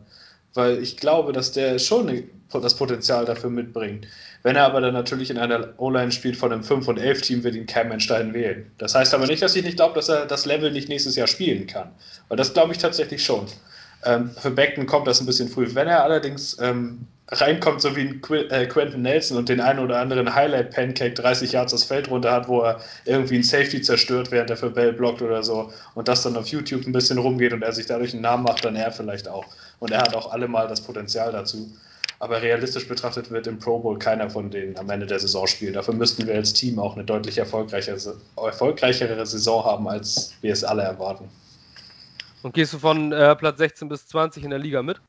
Weil 0.53 0.81
ich 0.81 0.97
glaube, 0.97 1.33
dass 1.33 1.51
der 1.51 1.79
schon 1.79 2.23
das 2.51 2.75
Potenzial 2.75 3.25
dafür 3.25 3.49
mitbringt. 3.49 4.07
Wenn 4.45 4.57
er 4.57 4.65
aber 4.65 4.79
dann 4.79 4.93
natürlich 4.93 5.31
in 5.31 5.39
einer 5.39 5.69
O-Line 5.77 6.11
spielt 6.11 6.37
von 6.37 6.51
einem 6.51 6.61
5- 6.61 6.85
und 6.85 6.99
11-Team, 6.99 7.43
wird 7.43 7.55
ihn 7.55 7.65
kein 7.65 7.89
Mensch 7.89 8.05
dahin 8.05 8.31
wählen. 8.31 8.69
Das 8.77 8.93
heißt 8.93 9.11
aber 9.15 9.25
nicht, 9.25 9.41
dass 9.41 9.55
ich 9.55 9.63
nicht 9.63 9.77
glaube, 9.77 9.95
dass 9.95 10.07
er 10.07 10.27
das 10.27 10.45
Level 10.45 10.71
nicht 10.71 10.87
nächstes 10.87 11.15
Jahr 11.15 11.25
spielen 11.25 11.65
kann. 11.65 11.89
Weil 12.27 12.37
das 12.37 12.53
glaube 12.53 12.71
ich 12.71 12.77
tatsächlich 12.77 13.25
schon. 13.25 13.47
Ähm, 14.03 14.29
für 14.39 14.51
Beckton 14.51 14.85
kommt 14.85 15.07
das 15.07 15.19
ein 15.19 15.25
bisschen 15.25 15.49
früh. 15.49 15.67
Wenn 15.73 15.87
er 15.87 16.03
allerdings 16.03 16.59
ähm, 16.61 17.07
reinkommt, 17.29 17.81
so 17.81 17.95
wie 17.95 18.01
ein 18.01 18.21
Qu 18.21 18.35
äh, 18.35 18.67
Quentin 18.67 19.01
Nelson 19.01 19.39
und 19.39 19.49
den 19.49 19.59
einen 19.59 19.79
oder 19.79 19.97
anderen 19.97 20.35
Highlight-Pancake 20.35 21.15
30 21.15 21.53
Yards 21.53 21.71
das 21.71 21.83
Feld 21.83 22.11
runter 22.11 22.31
hat, 22.31 22.47
wo 22.47 22.61
er 22.61 22.79
irgendwie 23.05 23.37
ein 23.37 23.43
Safety 23.43 23.81
zerstört, 23.81 24.29
während 24.29 24.51
er 24.51 24.57
für 24.57 24.69
Bell 24.69 24.93
blockt 24.93 25.23
oder 25.23 25.41
so 25.41 25.73
und 25.95 26.07
das 26.07 26.21
dann 26.21 26.37
auf 26.37 26.49
YouTube 26.49 26.85
ein 26.85 26.91
bisschen 26.91 27.17
rumgeht 27.17 27.51
und 27.51 27.63
er 27.63 27.73
sich 27.73 27.87
dadurch 27.87 28.13
einen 28.13 28.21
Namen 28.21 28.43
macht, 28.43 28.63
dann 28.63 28.75
er 28.75 28.91
vielleicht 28.91 29.27
auch. 29.27 29.45
Und 29.79 29.91
er 29.91 30.01
hat 30.01 30.15
auch 30.15 30.31
allemal 30.31 30.67
das 30.67 30.81
Potenzial 30.81 31.31
dazu. 31.31 31.67
Aber 32.25 32.41
realistisch 32.41 32.87
betrachtet 32.87 33.29
wird 33.29 33.45
im 33.45 33.59
Pro 33.59 33.77
Bowl 33.77 33.99
keiner 33.99 34.31
von 34.31 34.49
denen 34.49 34.75
am 34.79 34.89
Ende 34.89 35.05
der 35.05 35.19
Saison 35.19 35.45
spielen. 35.45 35.73
Dafür 35.73 35.93
müssten 35.93 36.25
wir 36.25 36.33
als 36.33 36.53
Team 36.53 36.79
auch 36.79 36.95
eine 36.95 37.03
deutlich 37.03 37.37
erfolgreichere, 37.37 37.99
erfolgreichere 38.35 39.23
Saison 39.27 39.63
haben, 39.63 39.87
als 39.87 40.33
wir 40.41 40.51
es 40.51 40.63
alle 40.63 40.81
erwarten. 40.81 41.29
Und 42.41 42.55
gehst 42.55 42.73
du 42.73 42.79
von 42.79 43.11
äh, 43.11 43.35
Platz 43.35 43.59
16 43.59 43.89
bis 43.89 44.07
20 44.07 44.43
in 44.43 44.49
der 44.49 44.57
Liga 44.57 44.81
mit? 44.81 44.99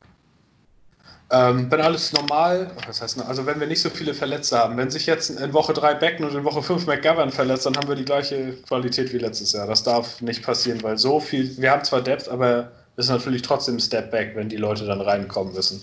Ähm, 1.30 1.70
wenn 1.70 1.80
alles 1.80 2.12
normal, 2.12 2.70
was 2.86 3.00
heißt, 3.00 3.18
also 3.26 3.46
wenn 3.46 3.60
wir 3.60 3.66
nicht 3.66 3.80
so 3.80 3.88
viele 3.88 4.12
Verletzte 4.12 4.58
haben, 4.58 4.76
wenn 4.76 4.90
sich 4.90 5.06
jetzt 5.06 5.30
in 5.30 5.54
Woche 5.54 5.72
3 5.72 5.94
Becken 5.94 6.26
und 6.26 6.34
in 6.34 6.44
Woche 6.44 6.62
5 6.62 6.86
McGovern 6.86 7.30
verletzt, 7.30 7.64
dann 7.64 7.78
haben 7.78 7.88
wir 7.88 7.96
die 7.96 8.04
gleiche 8.04 8.52
Qualität 8.68 9.10
wie 9.14 9.18
letztes 9.18 9.52
Jahr. 9.52 9.66
Das 9.66 9.82
darf 9.82 10.20
nicht 10.20 10.42
passieren, 10.42 10.82
weil 10.82 10.98
so 10.98 11.18
viel, 11.18 11.56
wir 11.56 11.70
haben 11.70 11.82
zwar 11.82 12.02
Depth, 12.02 12.28
aber 12.28 12.70
es 12.96 13.06
ist 13.06 13.10
natürlich 13.10 13.40
trotzdem 13.40 13.76
ein 13.76 13.80
Step 13.80 14.10
Back, 14.10 14.36
wenn 14.36 14.50
die 14.50 14.58
Leute 14.58 14.84
dann 14.84 15.00
reinkommen 15.00 15.54
müssen. 15.54 15.80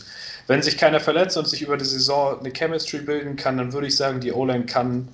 Wenn 0.48 0.62
sich 0.62 0.78
keiner 0.78 1.00
verletzt 1.00 1.38
und 1.38 1.48
sich 1.48 1.62
über 1.62 1.78
die 1.78 1.86
Saison 1.86 2.40
eine 2.40 2.52
Chemistry 2.52 3.00
bilden 3.00 3.36
kann, 3.36 3.58
dann 3.58 3.72
würde 3.72 3.88
ich 3.88 3.96
sagen, 3.96 4.20
die 4.20 4.32
O-Line 4.32 4.66
kann 4.66 5.08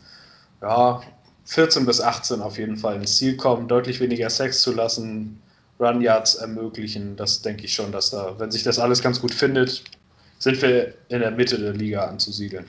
ja, 0.61 1.01
14 1.45 1.85
bis 1.85 2.01
18 2.01 2.41
auf 2.41 2.57
jeden 2.57 2.77
Fall 2.77 2.95
ins 2.95 3.17
Ziel 3.17 3.37
kommen, 3.37 3.67
deutlich 3.67 3.99
weniger 3.99 4.29
Sex 4.29 4.61
zu 4.61 4.73
lassen, 4.73 5.41
Run 5.79 6.01
Yards 6.01 6.35
ermöglichen. 6.35 7.15
Das 7.15 7.41
denke 7.41 7.65
ich 7.65 7.73
schon, 7.73 7.91
dass 7.91 8.09
da, 8.09 8.37
wenn 8.37 8.51
sich 8.51 8.63
das 8.63 8.79
alles 8.79 9.01
ganz 9.01 9.21
gut 9.21 9.33
findet, 9.33 9.83
sind 10.39 10.61
wir 10.61 10.93
in 11.09 11.19
der 11.19 11.31
Mitte 11.31 11.57
der 11.57 11.73
Liga 11.73 12.05
anzusiedeln. 12.05 12.65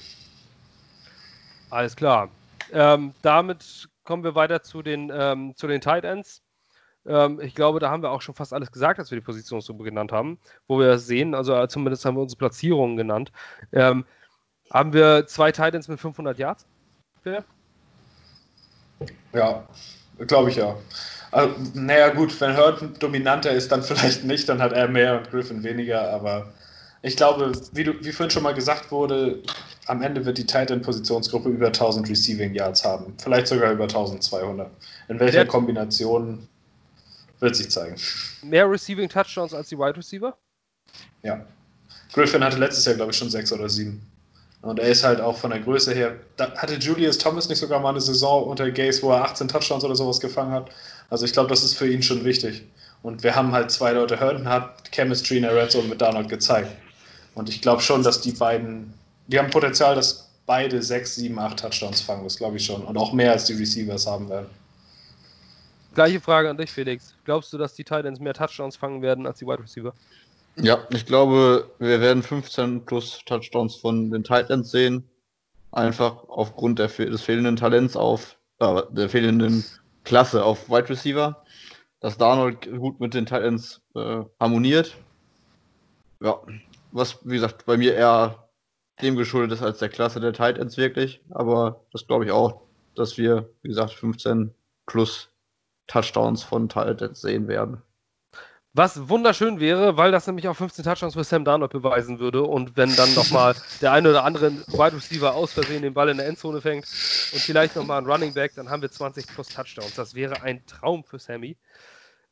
Alles 1.70 1.94
klar. 1.96 2.30
Ähm, 2.72 3.14
damit 3.22 3.88
kommen 4.04 4.24
wir 4.24 4.34
weiter 4.34 4.62
zu 4.62 4.82
den, 4.82 5.10
ähm, 5.12 5.54
zu 5.56 5.66
den 5.66 5.80
Tight 5.80 6.04
Ends. 6.04 6.42
Ähm, 7.06 7.40
ich 7.40 7.54
glaube, 7.54 7.80
da 7.80 7.90
haben 7.90 8.02
wir 8.02 8.10
auch 8.10 8.22
schon 8.22 8.34
fast 8.34 8.52
alles 8.52 8.72
gesagt, 8.72 8.98
als 8.98 9.10
wir 9.10 9.18
die 9.18 9.24
Positionsgruppe 9.24 9.84
genannt 9.84 10.12
haben, 10.12 10.38
wo 10.68 10.78
wir 10.78 10.88
das 10.88 11.06
sehen. 11.06 11.34
Also 11.34 11.54
äh, 11.54 11.68
zumindest 11.68 12.04
haben 12.04 12.16
wir 12.16 12.22
unsere 12.22 12.38
Platzierungen 12.38 12.96
genannt. 12.96 13.32
Ähm, 13.72 14.04
haben 14.70 14.92
wir 14.92 15.26
zwei 15.26 15.50
Titans 15.52 15.88
mit 15.88 15.98
500 15.98 16.38
Yards? 16.38 16.66
Fair? 17.22 17.44
Ja, 19.32 19.66
glaube 20.26 20.50
ich 20.50 20.56
ja. 20.56 20.76
Also, 21.32 21.54
naja, 21.74 22.08
gut, 22.08 22.38
wenn 22.40 22.56
Hurt 22.56 23.02
dominanter 23.02 23.52
ist, 23.52 23.70
dann 23.72 23.82
vielleicht 23.84 24.24
nicht, 24.24 24.48
dann 24.48 24.60
hat 24.60 24.72
er 24.72 24.88
mehr 24.88 25.18
und 25.18 25.30
Griffin 25.30 25.62
weniger, 25.62 26.10
aber 26.12 26.52
ich 27.02 27.16
glaube, 27.16 27.52
wie, 27.72 27.84
du, 27.84 27.94
wie 28.04 28.12
vorhin 28.12 28.30
schon 28.30 28.42
mal 28.42 28.52
gesagt 28.52 28.90
wurde, 28.90 29.42
am 29.86 30.02
Ende 30.02 30.24
wird 30.26 30.36
die 30.36 30.46
Titan-Positionsgruppe 30.46 31.48
über 31.48 31.68
1000 31.68 32.08
Receiving 32.10 32.54
Yards 32.54 32.84
haben. 32.84 33.14
Vielleicht 33.18 33.46
sogar 33.46 33.72
über 33.72 33.84
1200. 33.84 34.70
In 35.08 35.18
welcher 35.18 35.46
Kombination 35.46 36.46
wird 37.40 37.56
sich 37.56 37.70
zeigen. 37.70 37.96
Mehr 38.42 38.70
Receiving 38.70 39.08
Touchdowns 39.08 39.54
als 39.54 39.68
die 39.68 39.78
Wide 39.78 39.96
Receiver? 39.96 40.36
Ja. 41.22 41.44
Griffin 42.12 42.42
hatte 42.44 42.58
letztes 42.58 42.84
Jahr, 42.84 42.94
glaube 42.94 43.12
ich, 43.12 43.18
schon 43.18 43.30
sechs 43.30 43.52
oder 43.52 43.68
sieben. 43.68 44.02
Und 44.62 44.78
er 44.78 44.88
ist 44.88 45.04
halt 45.04 45.20
auch 45.20 45.38
von 45.38 45.50
der 45.50 45.60
Größe 45.60 45.94
her. 45.94 46.16
Da 46.36 46.52
hatte 46.56 46.74
Julius 46.74 47.16
Thomas 47.16 47.48
nicht 47.48 47.58
sogar 47.58 47.80
mal 47.80 47.90
eine 47.90 48.00
Saison 48.00 48.44
unter 48.44 48.70
Gaze, 48.70 49.02
wo 49.02 49.10
er 49.10 49.24
18 49.24 49.48
Touchdowns 49.48 49.84
oder 49.84 49.96
sowas 49.96 50.20
gefangen 50.20 50.52
hat. 50.52 50.70
Also 51.08 51.24
ich 51.24 51.32
glaube, 51.32 51.48
das 51.48 51.64
ist 51.64 51.74
für 51.74 51.90
ihn 51.90 52.02
schon 52.02 52.24
wichtig. 52.24 52.64
Und 53.02 53.22
wir 53.22 53.34
haben 53.34 53.52
halt 53.52 53.70
zwei 53.70 53.92
Leute. 53.92 54.20
Herndon 54.20 54.48
hat 54.48 54.90
Chemistry 54.92 55.38
in 55.38 55.44
der 55.44 55.56
Red 55.56 55.72
Zone 55.72 55.88
mit 55.88 56.00
Darnold 56.02 56.28
gezeigt. 56.28 56.70
Und 57.34 57.48
ich 57.48 57.62
glaube 57.62 57.80
schon, 57.80 58.02
dass 58.02 58.20
die 58.20 58.32
beiden, 58.32 58.92
die 59.28 59.38
haben 59.38 59.50
Potenzial, 59.50 59.94
dass 59.94 60.28
beide 60.44 60.82
sechs, 60.82 61.14
sieben, 61.14 61.38
acht 61.38 61.60
Touchdowns 61.60 62.02
fangen. 62.02 62.24
Das 62.24 62.36
glaube 62.36 62.58
ich 62.58 62.66
schon. 62.66 62.84
Und 62.84 62.98
auch 62.98 63.14
mehr 63.14 63.32
als 63.32 63.44
die 63.44 63.54
Receivers 63.54 64.06
haben 64.06 64.28
werden. 64.28 64.46
Gleiche 65.94 66.20
Frage 66.20 66.50
an 66.50 66.56
dich, 66.56 66.70
Felix. 66.70 67.14
Glaubst 67.24 67.52
du, 67.52 67.58
dass 67.58 67.74
die 67.74 67.84
Titans 67.84 68.20
mehr 68.20 68.34
Touchdowns 68.34 68.76
fangen 68.76 69.02
werden 69.02 69.26
als 69.26 69.38
die 69.38 69.46
Wide 69.46 69.62
Receiver? 69.62 69.92
Ja, 70.56 70.86
ich 70.90 71.06
glaube, 71.06 71.70
wir 71.78 72.00
werden 72.00 72.22
15 72.22 72.84
plus 72.84 73.20
Touchdowns 73.24 73.76
von 73.76 74.10
den 74.10 74.22
Titans 74.22 74.70
sehen. 74.70 75.04
Einfach 75.72 76.24
aufgrund 76.28 76.78
der, 76.78 76.88
des 76.88 77.22
fehlenden 77.22 77.56
Talents 77.56 77.96
auf, 77.96 78.36
äh, 78.58 78.82
der 78.90 79.08
fehlenden 79.08 79.64
Klasse 80.04 80.44
auf 80.44 80.68
Wide 80.68 80.88
Receiver. 80.88 81.42
Dass 82.00 82.18
Darnold 82.18 82.70
gut 82.70 83.00
mit 83.00 83.14
den 83.14 83.26
Titans 83.26 83.80
äh, 83.94 84.22
harmoniert. 84.38 84.96
Ja, 86.20 86.40
was, 86.92 87.18
wie 87.24 87.34
gesagt, 87.34 87.66
bei 87.66 87.76
mir 87.76 87.94
eher 87.94 88.48
dem 89.02 89.16
geschuldet 89.16 89.52
ist 89.52 89.62
als 89.62 89.78
der 89.78 89.88
Klasse 89.88 90.20
der 90.20 90.32
Titans 90.32 90.76
wirklich. 90.76 91.20
Aber 91.30 91.84
das 91.92 92.06
glaube 92.06 92.24
ich 92.26 92.30
auch, 92.30 92.62
dass 92.94 93.16
wir, 93.16 93.48
wie 93.62 93.68
gesagt, 93.68 93.92
15 93.92 94.52
plus 94.86 95.29
Touchdowns 95.90 96.44
von 96.44 96.68
Titans 96.68 97.20
sehen 97.20 97.48
werden. 97.48 97.82
Was 98.72 99.08
wunderschön 99.08 99.58
wäre, 99.58 99.96
weil 99.96 100.12
das 100.12 100.28
nämlich 100.28 100.46
auch 100.46 100.54
15 100.54 100.84
Touchdowns 100.84 101.14
für 101.14 101.24
Sam 101.24 101.44
Darnold 101.44 101.72
beweisen 101.72 102.20
würde. 102.20 102.44
Und 102.44 102.76
wenn 102.76 102.94
dann 102.94 103.12
nochmal 103.14 103.56
der 103.80 103.90
eine 103.90 104.10
oder 104.10 104.24
andere 104.24 104.52
Wide 104.68 104.94
Receiver 104.94 105.34
aus 105.34 105.52
Versehen 105.52 105.82
den 105.82 105.92
Ball 105.92 106.08
in 106.08 106.18
der 106.18 106.28
Endzone 106.28 106.60
fängt 106.60 106.84
und 106.84 107.40
vielleicht 107.40 107.74
nochmal 107.74 108.00
ein 108.00 108.06
Running 108.06 108.32
Back, 108.32 108.54
dann 108.54 108.70
haben 108.70 108.82
wir 108.82 108.90
20 108.90 109.26
plus 109.26 109.48
Touchdowns. 109.48 109.96
Das 109.96 110.14
wäre 110.14 110.42
ein 110.42 110.64
Traum 110.66 111.02
für 111.02 111.18
Sammy. 111.18 111.56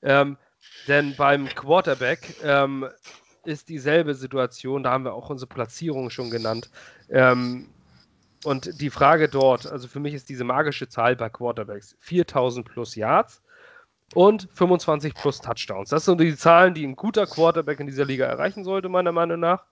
Ähm, 0.02 0.36
denn 0.86 1.16
beim 1.16 1.48
Quarterback 1.48 2.36
ähm, 2.44 2.88
ist 3.44 3.68
dieselbe 3.68 4.14
Situation. 4.14 4.84
Da 4.84 4.92
haben 4.92 5.04
wir 5.04 5.14
auch 5.14 5.30
unsere 5.30 5.48
Platzierung 5.48 6.10
schon 6.10 6.30
genannt. 6.30 6.70
Ähm, 7.10 7.68
und 8.44 8.80
die 8.80 8.90
Frage 8.90 9.28
dort, 9.28 9.66
also 9.66 9.88
für 9.88 9.98
mich 9.98 10.14
ist 10.14 10.28
diese 10.28 10.44
magische 10.44 10.88
Zahl 10.88 11.16
bei 11.16 11.28
Quarterbacks 11.28 11.96
4000 11.98 12.64
plus 12.64 12.94
Yards 12.94 13.42
und 14.14 14.48
25 14.54 15.14
plus 15.14 15.40
Touchdowns. 15.40 15.90
Das 15.90 16.04
sind 16.04 16.20
die 16.20 16.36
Zahlen, 16.36 16.74
die 16.74 16.86
ein 16.86 16.96
guter 16.96 17.26
Quarterback 17.26 17.80
in 17.80 17.86
dieser 17.86 18.04
Liga 18.04 18.26
erreichen 18.26 18.64
sollte, 18.64 18.88
meiner 18.88 19.12
Meinung 19.12 19.40
nach. 19.40 19.64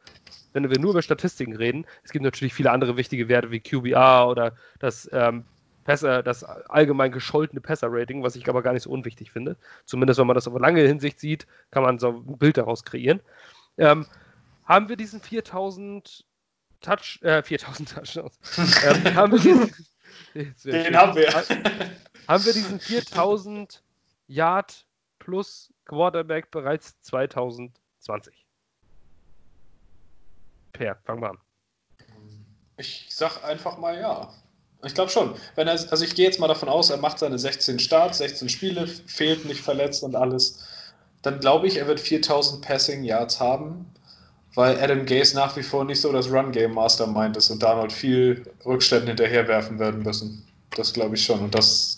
Wenn 0.52 0.68
wir 0.70 0.78
nur 0.78 0.90
über 0.90 1.02
Statistiken 1.02 1.56
reden, 1.56 1.86
es 2.02 2.10
gibt 2.10 2.24
natürlich 2.24 2.54
viele 2.54 2.70
andere 2.70 2.96
wichtige 2.96 3.28
Werte 3.28 3.50
wie 3.50 3.60
QBR 3.60 4.28
oder 4.28 4.54
das, 4.78 5.08
ähm, 5.12 5.44
Pässer, 5.84 6.22
das 6.22 6.42
allgemein 6.42 7.12
gescholtene 7.12 7.60
Passer-Rating, 7.60 8.22
was 8.22 8.34
ich 8.34 8.48
aber 8.48 8.62
gar 8.62 8.72
nicht 8.72 8.82
so 8.82 8.90
unwichtig 8.90 9.30
finde. 9.30 9.56
Zumindest 9.84 10.18
wenn 10.18 10.26
man 10.26 10.34
das 10.34 10.48
auf 10.48 10.58
lange 10.58 10.82
Hinsicht 10.82 11.20
sieht, 11.20 11.46
kann 11.70 11.84
man 11.84 11.98
so 11.98 12.08
ein 12.08 12.38
Bild 12.38 12.56
daraus 12.56 12.84
kreieren. 12.84 13.20
Ähm, 13.78 14.06
haben 14.64 14.88
wir 14.88 14.96
diesen 14.96 15.20
4000 15.20 16.24
Touch, 16.80 17.20
äh, 17.22 17.42
4000 17.42 17.94
Touchdowns? 17.94 18.38
ähm, 18.84 19.14
haben 19.14 19.32
wir 19.32 19.38
diesen, 19.38 19.72
Den 20.64 20.96
haben 20.96 21.14
wir. 21.14 21.28
haben 22.28 22.44
wir 22.44 22.52
diesen 22.52 22.80
4000 22.80 23.82
Yard 24.28 24.86
plus 25.18 25.72
Quarterback 25.84 26.50
bereits 26.50 27.00
2020? 27.02 28.46
Per, 30.72 30.96
fangen 31.04 31.22
wir 31.22 31.30
an. 31.30 31.38
Ich 32.76 33.06
sag 33.08 33.42
einfach 33.44 33.78
mal 33.78 33.98
ja. 33.98 34.32
Ich 34.84 34.94
glaube 34.94 35.10
schon. 35.10 35.34
Wenn 35.54 35.68
er, 35.68 35.72
also 35.72 36.04
ich 36.04 36.14
gehe 36.14 36.26
jetzt 36.26 36.38
mal 36.38 36.48
davon 36.48 36.68
aus, 36.68 36.90
er 36.90 36.98
macht 36.98 37.18
seine 37.18 37.38
16 37.38 37.78
Starts, 37.78 38.18
16 38.18 38.48
Spiele, 38.48 38.86
fehlt 38.86 39.44
nicht 39.46 39.60
verletzt 39.60 40.02
und 40.02 40.14
alles. 40.14 40.64
Dann 41.22 41.40
glaube 41.40 41.66
ich, 41.66 41.78
er 41.78 41.86
wird 41.86 41.98
4000 41.98 42.62
Passing 42.62 43.02
Yards 43.02 43.40
haben, 43.40 43.90
weil 44.54 44.78
Adam 44.80 45.06
Gase 45.06 45.34
nach 45.34 45.56
wie 45.56 45.62
vor 45.62 45.84
nicht 45.84 46.00
so 46.00 46.12
das 46.12 46.30
Run 46.30 46.52
Game 46.52 46.74
Mastermind 46.74 47.36
ist 47.36 47.50
und 47.50 47.62
Donald 47.62 47.92
viel 47.92 48.48
Rückständen 48.64 49.08
hinterherwerfen 49.08 49.78
werden 49.78 50.02
müssen. 50.02 50.46
Das 50.76 50.92
glaube 50.92 51.16
ich 51.16 51.24
schon. 51.24 51.40
Und 51.40 51.54
das 51.54 51.95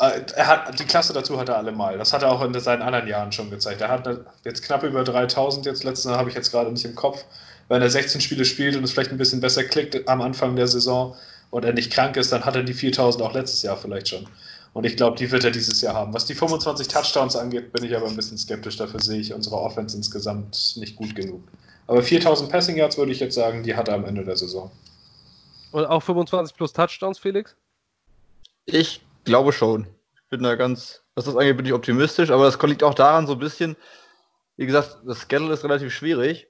er 0.00 0.46
hat, 0.46 0.78
die 0.78 0.84
Klasse 0.84 1.12
dazu 1.12 1.38
hat 1.38 1.48
er 1.48 1.58
allemal. 1.58 1.98
Das 1.98 2.12
hat 2.12 2.22
er 2.22 2.32
auch 2.32 2.42
in 2.42 2.58
seinen 2.58 2.82
anderen 2.82 3.06
Jahren 3.06 3.32
schon 3.32 3.50
gezeigt. 3.50 3.82
Er 3.82 3.88
hat 3.88 4.08
jetzt 4.44 4.62
knapp 4.62 4.82
über 4.82 5.04
3000, 5.04 5.66
jetzt 5.66 5.84
letztes 5.84 6.10
habe 6.10 6.30
ich 6.30 6.34
jetzt 6.34 6.50
gerade 6.50 6.72
nicht 6.72 6.84
im 6.84 6.94
Kopf. 6.94 7.24
Wenn 7.68 7.82
er 7.82 7.90
16 7.90 8.20
Spiele 8.20 8.44
spielt 8.44 8.76
und 8.76 8.82
es 8.82 8.92
vielleicht 8.92 9.12
ein 9.12 9.18
bisschen 9.18 9.40
besser 9.40 9.62
klickt 9.62 10.08
am 10.08 10.22
Anfang 10.22 10.56
der 10.56 10.66
Saison 10.66 11.14
und 11.50 11.64
er 11.64 11.72
nicht 11.72 11.92
krank 11.92 12.16
ist, 12.16 12.32
dann 12.32 12.44
hat 12.44 12.56
er 12.56 12.62
die 12.62 12.72
4000 12.72 13.22
auch 13.22 13.34
letztes 13.34 13.62
Jahr 13.62 13.76
vielleicht 13.76 14.08
schon. 14.08 14.26
Und 14.72 14.84
ich 14.84 14.96
glaube, 14.96 15.16
die 15.16 15.30
wird 15.30 15.44
er 15.44 15.50
dieses 15.50 15.80
Jahr 15.82 15.94
haben. 15.94 16.14
Was 16.14 16.24
die 16.24 16.34
25 16.34 16.88
Touchdowns 16.88 17.36
angeht, 17.36 17.72
bin 17.72 17.84
ich 17.84 17.94
aber 17.94 18.06
ein 18.06 18.16
bisschen 18.16 18.38
skeptisch. 18.38 18.76
Dafür 18.76 19.00
sehe 19.00 19.20
ich 19.20 19.34
unsere 19.34 19.56
Offense 19.56 19.96
insgesamt 19.96 20.76
nicht 20.76 20.96
gut 20.96 21.14
genug. 21.14 21.42
Aber 21.88 22.02
4000 22.02 22.50
Passing 22.50 22.76
Yards 22.76 22.96
würde 22.96 23.12
ich 23.12 23.20
jetzt 23.20 23.34
sagen, 23.34 23.64
die 23.64 23.74
hat 23.74 23.88
er 23.88 23.94
am 23.94 24.04
Ende 24.04 24.24
der 24.24 24.36
Saison. 24.36 24.70
Und 25.72 25.84
auch 25.84 26.02
25 26.02 26.56
plus 26.56 26.72
Touchdowns, 26.72 27.18
Felix? 27.18 27.54
Ich 28.66 29.02
glaube 29.24 29.52
schon. 29.52 29.86
Ich 30.14 30.28
bin 30.30 30.42
da 30.42 30.54
ganz, 30.54 31.02
was 31.14 31.24
das 31.24 31.36
angeht, 31.36 31.56
bin 31.56 31.66
ich 31.66 31.72
optimistisch, 31.72 32.30
aber 32.30 32.44
das 32.44 32.60
liegt 32.62 32.82
auch 32.82 32.94
daran 32.94 33.26
so 33.26 33.34
ein 33.34 33.38
bisschen, 33.38 33.76
wie 34.56 34.66
gesagt, 34.66 34.98
das 35.06 35.22
Schedule 35.22 35.54
ist 35.54 35.64
relativ 35.64 35.92
schwierig. 35.92 36.48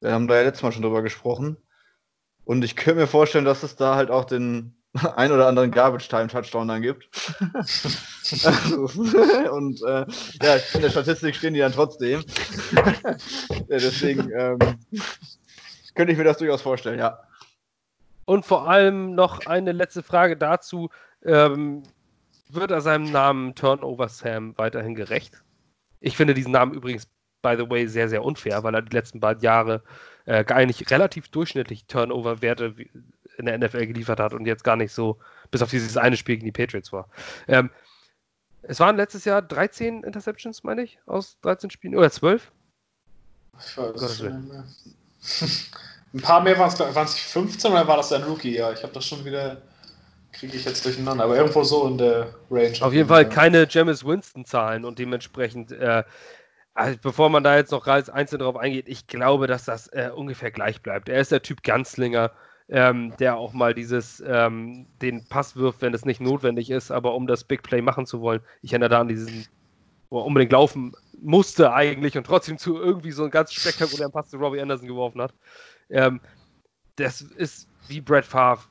Wir 0.00 0.12
haben 0.12 0.26
da 0.26 0.36
ja 0.36 0.42
letztes 0.42 0.62
Mal 0.62 0.72
schon 0.72 0.82
drüber 0.82 1.02
gesprochen. 1.02 1.56
Und 2.44 2.64
ich 2.64 2.74
könnte 2.76 3.00
mir 3.00 3.06
vorstellen, 3.06 3.44
dass 3.44 3.62
es 3.62 3.76
da 3.76 3.94
halt 3.94 4.10
auch 4.10 4.24
den 4.24 4.74
ein 5.16 5.32
oder 5.32 5.46
anderen 5.46 5.70
Garbage-Time-Touchdown 5.70 6.68
dann 6.68 6.82
gibt. 6.82 7.08
und 9.50 9.82
äh, 9.82 10.06
ja, 10.42 10.56
in 10.74 10.82
der 10.82 10.90
Statistik 10.90 11.36
stehen 11.36 11.54
die 11.54 11.60
dann 11.60 11.72
trotzdem. 11.72 12.24
ja, 12.72 13.16
deswegen 13.68 14.30
ähm, 14.36 14.58
könnte 15.94 16.12
ich 16.12 16.18
mir 16.18 16.24
das 16.24 16.38
durchaus 16.38 16.62
vorstellen, 16.62 16.98
ja. 16.98 17.20
Und 18.24 18.44
vor 18.44 18.68
allem 18.68 19.14
noch 19.14 19.46
eine 19.46 19.72
letzte 19.72 20.02
Frage 20.02 20.36
dazu. 20.36 20.90
Ähm, 21.24 21.82
wird 22.54 22.70
er 22.70 22.80
seinem 22.80 23.10
Namen 23.10 23.54
Turnover 23.54 24.08
Sam 24.08 24.56
weiterhin 24.58 24.94
gerecht? 24.94 25.42
Ich 26.00 26.16
finde 26.16 26.34
diesen 26.34 26.52
Namen 26.52 26.74
übrigens, 26.74 27.08
by 27.42 27.54
the 27.56 27.68
way, 27.68 27.86
sehr, 27.86 28.08
sehr 28.08 28.24
unfair, 28.24 28.62
weil 28.62 28.74
er 28.74 28.82
die 28.82 28.94
letzten 28.94 29.20
beiden 29.20 29.42
Jahre 29.42 29.82
äh, 30.26 30.44
eigentlich 30.46 30.90
relativ 30.90 31.28
durchschnittlich 31.28 31.86
Turnover-Werte 31.86 32.74
in 33.38 33.46
der 33.46 33.58
NFL 33.58 33.86
geliefert 33.86 34.20
hat 34.20 34.34
und 34.34 34.46
jetzt 34.46 34.64
gar 34.64 34.76
nicht 34.76 34.92
so, 34.92 35.18
bis 35.50 35.62
auf 35.62 35.70
dieses 35.70 35.96
eine 35.96 36.16
Spiel 36.16 36.36
gegen 36.36 36.46
die 36.46 36.52
Patriots 36.52 36.92
war. 36.92 37.08
Ähm, 37.48 37.70
es 38.62 38.78
waren 38.78 38.96
letztes 38.96 39.24
Jahr 39.24 39.42
13 39.42 40.04
Interceptions, 40.04 40.62
meine 40.62 40.82
ich, 40.82 40.98
aus 41.06 41.38
13 41.42 41.70
Spielen, 41.70 41.96
oder 41.96 42.10
12? 42.10 42.52
Ich 43.58 43.76
weiß. 43.76 44.22
Ein 46.14 46.20
paar 46.20 46.42
mehr 46.42 46.58
waren 46.58 46.68
es, 46.68 46.78
waren 46.78 47.06
es 47.06 47.14
15 47.14 47.72
oder 47.72 47.88
war 47.88 47.96
das 47.96 48.12
ein 48.12 48.22
Rookie? 48.22 48.54
Ja, 48.54 48.72
ich 48.72 48.82
habe 48.82 48.92
das 48.92 49.06
schon 49.06 49.24
wieder, 49.24 49.62
kriege 50.32 50.56
ich 50.56 50.64
jetzt 50.64 50.84
durcheinander, 50.84 51.24
aber 51.24 51.36
irgendwo 51.36 51.62
so 51.62 51.86
in 51.86 51.98
der 51.98 52.34
Range. 52.50 52.76
Auf 52.80 52.92
jeden 52.92 53.08
Fall 53.08 53.28
keine 53.28 53.66
James 53.68 54.04
Winston-Zahlen 54.04 54.84
und 54.84 54.98
dementsprechend, 54.98 55.72
äh, 55.72 56.04
also 56.74 56.98
bevor 57.02 57.28
man 57.28 57.44
da 57.44 57.56
jetzt 57.56 57.70
noch 57.70 57.86
einzeln 57.86 58.38
drauf 58.38 58.56
eingeht, 58.56 58.88
ich 58.88 59.06
glaube, 59.06 59.46
dass 59.46 59.64
das 59.64 59.88
äh, 59.88 60.10
ungefähr 60.14 60.50
gleich 60.50 60.82
bleibt. 60.82 61.08
Er 61.08 61.20
ist 61.20 61.32
der 61.32 61.42
Typ 61.42 61.62
Ganzlinger, 61.62 62.32
ähm, 62.68 63.14
der 63.18 63.36
auch 63.36 63.52
mal 63.52 63.74
dieses, 63.74 64.22
ähm, 64.26 64.86
den 65.02 65.26
Pass 65.28 65.56
wirft, 65.56 65.82
wenn 65.82 65.92
es 65.92 66.04
nicht 66.04 66.20
notwendig 66.20 66.70
ist, 66.70 66.90
aber 66.90 67.14
um 67.14 67.26
das 67.26 67.44
Big 67.44 67.62
Play 67.62 67.82
machen 67.82 68.06
zu 68.06 68.20
wollen. 68.20 68.40
Ich 68.62 68.72
erinnere 68.72 68.90
da 68.90 69.00
an 69.00 69.08
diesen, 69.08 69.46
wo 70.08 70.20
er 70.20 70.24
unbedingt 70.24 70.52
laufen 70.52 70.94
musste 71.20 71.72
eigentlich 71.72 72.16
und 72.16 72.24
trotzdem 72.24 72.58
zu 72.58 72.78
irgendwie 72.78 73.12
so 73.12 73.22
einen 73.22 73.30
ganz 73.30 73.52
spektakulären 73.52 74.12
Pass 74.12 74.30
zu 74.30 74.38
Robbie 74.38 74.60
Anderson 74.60 74.88
geworfen 74.88 75.20
hat. 75.20 75.34
Ähm, 75.90 76.20
das 76.96 77.20
ist 77.20 77.68
wie 77.88 78.00
Brett 78.00 78.24
Favre. 78.24 78.64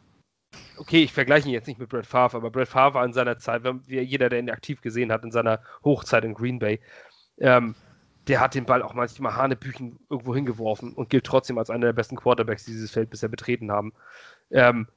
Okay, 0.78 1.03
ich 1.03 1.14
vergleiche 1.14 1.48
ihn 1.48 1.53
jetzt 1.53 1.68
nicht 1.68 1.80
mit 1.80 1.90
Brett 1.90 2.06
Favre, 2.06 2.38
aber 2.38 2.52
Brett 2.52 2.68
Favre 2.68 2.95
war 2.95 3.06
in 3.06 3.14
seiner 3.14 3.38
Zeit, 3.38 3.64
wie 3.64 3.99
jeder, 3.99 4.30
der 4.30 4.40
ihn 4.40 4.49
aktiv 4.49 4.82
gesehen 4.82 5.11
hat, 5.11 5.23
in 5.23 5.32
seiner 5.32 5.60
Hochzeit 5.84 6.23
in 6.26 6.34
Green 6.34 6.60
Bay, 6.60 6.80
ähm, 7.38 7.76
der 8.28 8.40
hat 8.40 8.56
den 8.56 8.65
Ball 8.65 8.82
auch 8.82 8.94
manchmal 8.94 9.36
Hanebüchen 9.36 9.99
irgendwo 10.10 10.36
hingeworfen 10.36 10.94
und 10.94 11.10
gilt 11.10 11.26
trotzdem 11.26 11.57
als 11.57 11.69
einer 11.69 11.88
der 11.88 11.94
besten 11.94 12.15
Quarterbacks, 12.15 12.65
die 12.65 12.72
dieses 12.72 12.91
Feld 12.91 13.10
bisher 13.10 13.30
betreten 13.30 13.72
haben. 13.72 13.94
Ähm, 14.52 14.88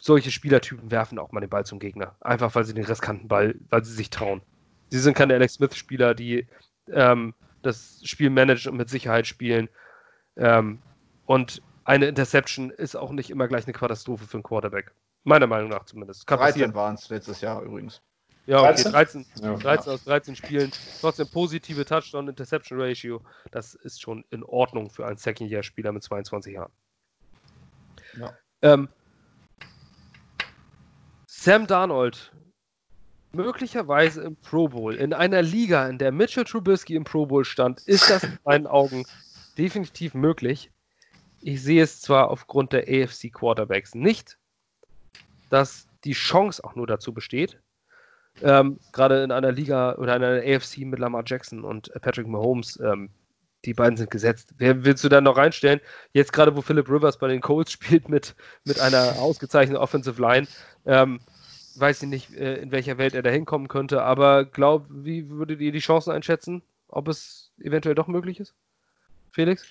solche 0.00 0.30
Spielertypen 0.30 0.90
werfen 0.90 1.18
auch 1.18 1.32
mal 1.32 1.40
den 1.40 1.50
Ball 1.50 1.64
zum 1.64 1.78
Gegner. 1.78 2.14
Einfach 2.20 2.54
weil 2.54 2.64
sie 2.64 2.74
den 2.74 2.84
riskanten 2.84 3.28
Ball, 3.28 3.54
weil 3.70 3.84
sie 3.84 3.94
sich 3.94 4.10
trauen. 4.10 4.42
Sie 4.90 4.98
sind 4.98 5.16
keine 5.16 5.34
Alex 5.34 5.54
Smith-Spieler, 5.54 6.14
die 6.14 6.46
ähm, 6.92 7.34
das 7.62 8.00
Spiel 8.04 8.30
managen 8.30 8.72
und 8.72 8.78
mit 8.78 8.90
Sicherheit 8.90 9.26
spielen. 9.26 9.68
Ähm, 10.36 10.78
und 11.24 11.62
eine 11.86 12.06
Interception 12.06 12.70
ist 12.70 12.96
auch 12.96 13.12
nicht 13.12 13.30
immer 13.30 13.46
gleich 13.46 13.64
eine 13.64 13.72
Katastrophe 13.72 14.26
für 14.26 14.34
einen 14.34 14.42
Quarterback. 14.42 14.92
Meiner 15.24 15.46
Meinung 15.46 15.70
nach 15.70 15.84
zumindest. 15.84 16.26
Kann 16.26 16.38
13 16.38 16.74
waren 16.74 16.94
es 16.96 17.08
letztes 17.08 17.40
Jahr 17.40 17.62
übrigens. 17.62 18.02
Ja, 18.46 18.62
okay, 18.62 18.82
13, 18.82 19.26
13 19.40 19.92
aus 19.92 20.04
13 20.04 20.36
Spielen. 20.36 20.72
Trotzdem 21.00 21.28
positive 21.28 21.84
Touchdown-Interception-Ratio. 21.84 23.20
Das 23.50 23.74
ist 23.74 24.00
schon 24.00 24.24
in 24.30 24.44
Ordnung 24.44 24.90
für 24.90 25.06
einen 25.06 25.16
Second-Year-Spieler 25.16 25.92
mit 25.92 26.02
22 26.02 26.54
Jahren. 26.54 26.72
Ja. 28.18 28.36
Ähm, 28.62 28.88
Sam 31.26 31.66
Darnold 31.66 32.32
möglicherweise 33.32 34.22
im 34.22 34.36
Pro 34.36 34.68
Bowl, 34.68 34.94
in 34.94 35.12
einer 35.12 35.42
Liga, 35.42 35.88
in 35.88 35.98
der 35.98 36.10
Mitchell 36.10 36.44
Trubisky 36.44 36.94
im 36.94 37.04
Pro 37.04 37.26
Bowl 37.26 37.44
stand, 37.44 37.82
ist 37.86 38.08
das 38.10 38.24
in 38.24 38.38
meinen 38.44 38.66
Augen 38.66 39.04
definitiv 39.58 40.14
möglich. 40.14 40.70
Ich 41.40 41.62
sehe 41.62 41.82
es 41.82 42.00
zwar 42.00 42.30
aufgrund 42.30 42.72
der 42.72 42.82
AFC 42.82 43.32
Quarterbacks 43.32 43.94
nicht, 43.94 44.38
dass 45.50 45.88
die 46.04 46.12
Chance 46.12 46.62
auch 46.64 46.74
nur 46.74 46.86
dazu 46.86 47.12
besteht. 47.12 47.58
Ähm, 48.42 48.78
Gerade 48.92 49.22
in 49.22 49.32
einer 49.32 49.52
Liga 49.52 49.94
oder 49.96 50.16
in 50.16 50.24
einer 50.24 50.42
AFC 50.42 50.78
mit 50.78 50.98
Lamar 50.98 51.24
Jackson 51.26 51.64
und 51.64 51.90
Patrick 52.02 52.26
Mahomes, 52.26 52.78
ähm, 52.80 53.10
die 53.64 53.74
beiden 53.74 53.96
sind 53.96 54.10
gesetzt. 54.10 54.54
Wer 54.58 54.84
willst 54.84 55.02
du 55.04 55.08
dann 55.08 55.24
noch 55.24 55.36
reinstellen? 55.36 55.80
Jetzt 56.12 56.32
gerade, 56.32 56.54
wo 56.54 56.62
Philip 56.62 56.88
Rivers 56.88 57.18
bei 57.18 57.28
den 57.28 57.40
Colts 57.40 57.72
spielt 57.72 58.08
mit, 58.08 58.34
mit 58.64 58.80
einer 58.80 59.16
ausgezeichneten 59.18 59.80
Offensive 59.80 60.20
Line, 60.20 60.46
ähm, 60.84 61.20
weiß 61.76 62.02
ich 62.02 62.08
nicht, 62.08 62.34
äh, 62.34 62.56
in 62.56 62.70
welcher 62.72 62.98
Welt 62.98 63.14
er 63.14 63.22
da 63.22 63.30
hinkommen 63.30 63.68
könnte, 63.68 64.02
aber 64.02 64.44
glaub, 64.44 64.86
wie 64.88 65.28
würdet 65.28 65.60
ihr 65.60 65.72
die 65.72 65.78
Chancen 65.78 66.12
einschätzen, 66.12 66.62
ob 66.88 67.08
es 67.08 67.52
eventuell 67.58 67.94
doch 67.94 68.06
möglich 68.06 68.40
ist? 68.40 68.54
Felix? 69.30 69.66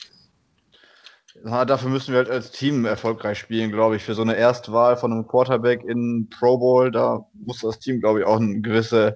Na, 1.44 1.66
dafür 1.66 1.90
müssen 1.90 2.12
wir 2.12 2.20
halt 2.20 2.30
als 2.30 2.52
Team 2.52 2.86
erfolgreich 2.86 3.38
spielen, 3.38 3.72
glaube 3.72 3.98
ich. 3.98 4.04
Für 4.04 4.16
so 4.16 4.22
eine 4.22 4.36
Erstwahl 4.36 4.98
von 4.98 5.12
einem 5.12 5.28
Quarterback 5.28 5.84
in 5.84 6.30
Pro 6.30 6.58
Bowl, 6.58 6.92
da 6.92 7.26
muss 7.34 7.60
das 7.60 7.80
Team, 7.80 8.00
glaube 8.00 8.20
ich, 8.20 8.26
auch 8.26 8.38
einen 8.38 8.64
gewissen 8.64 9.14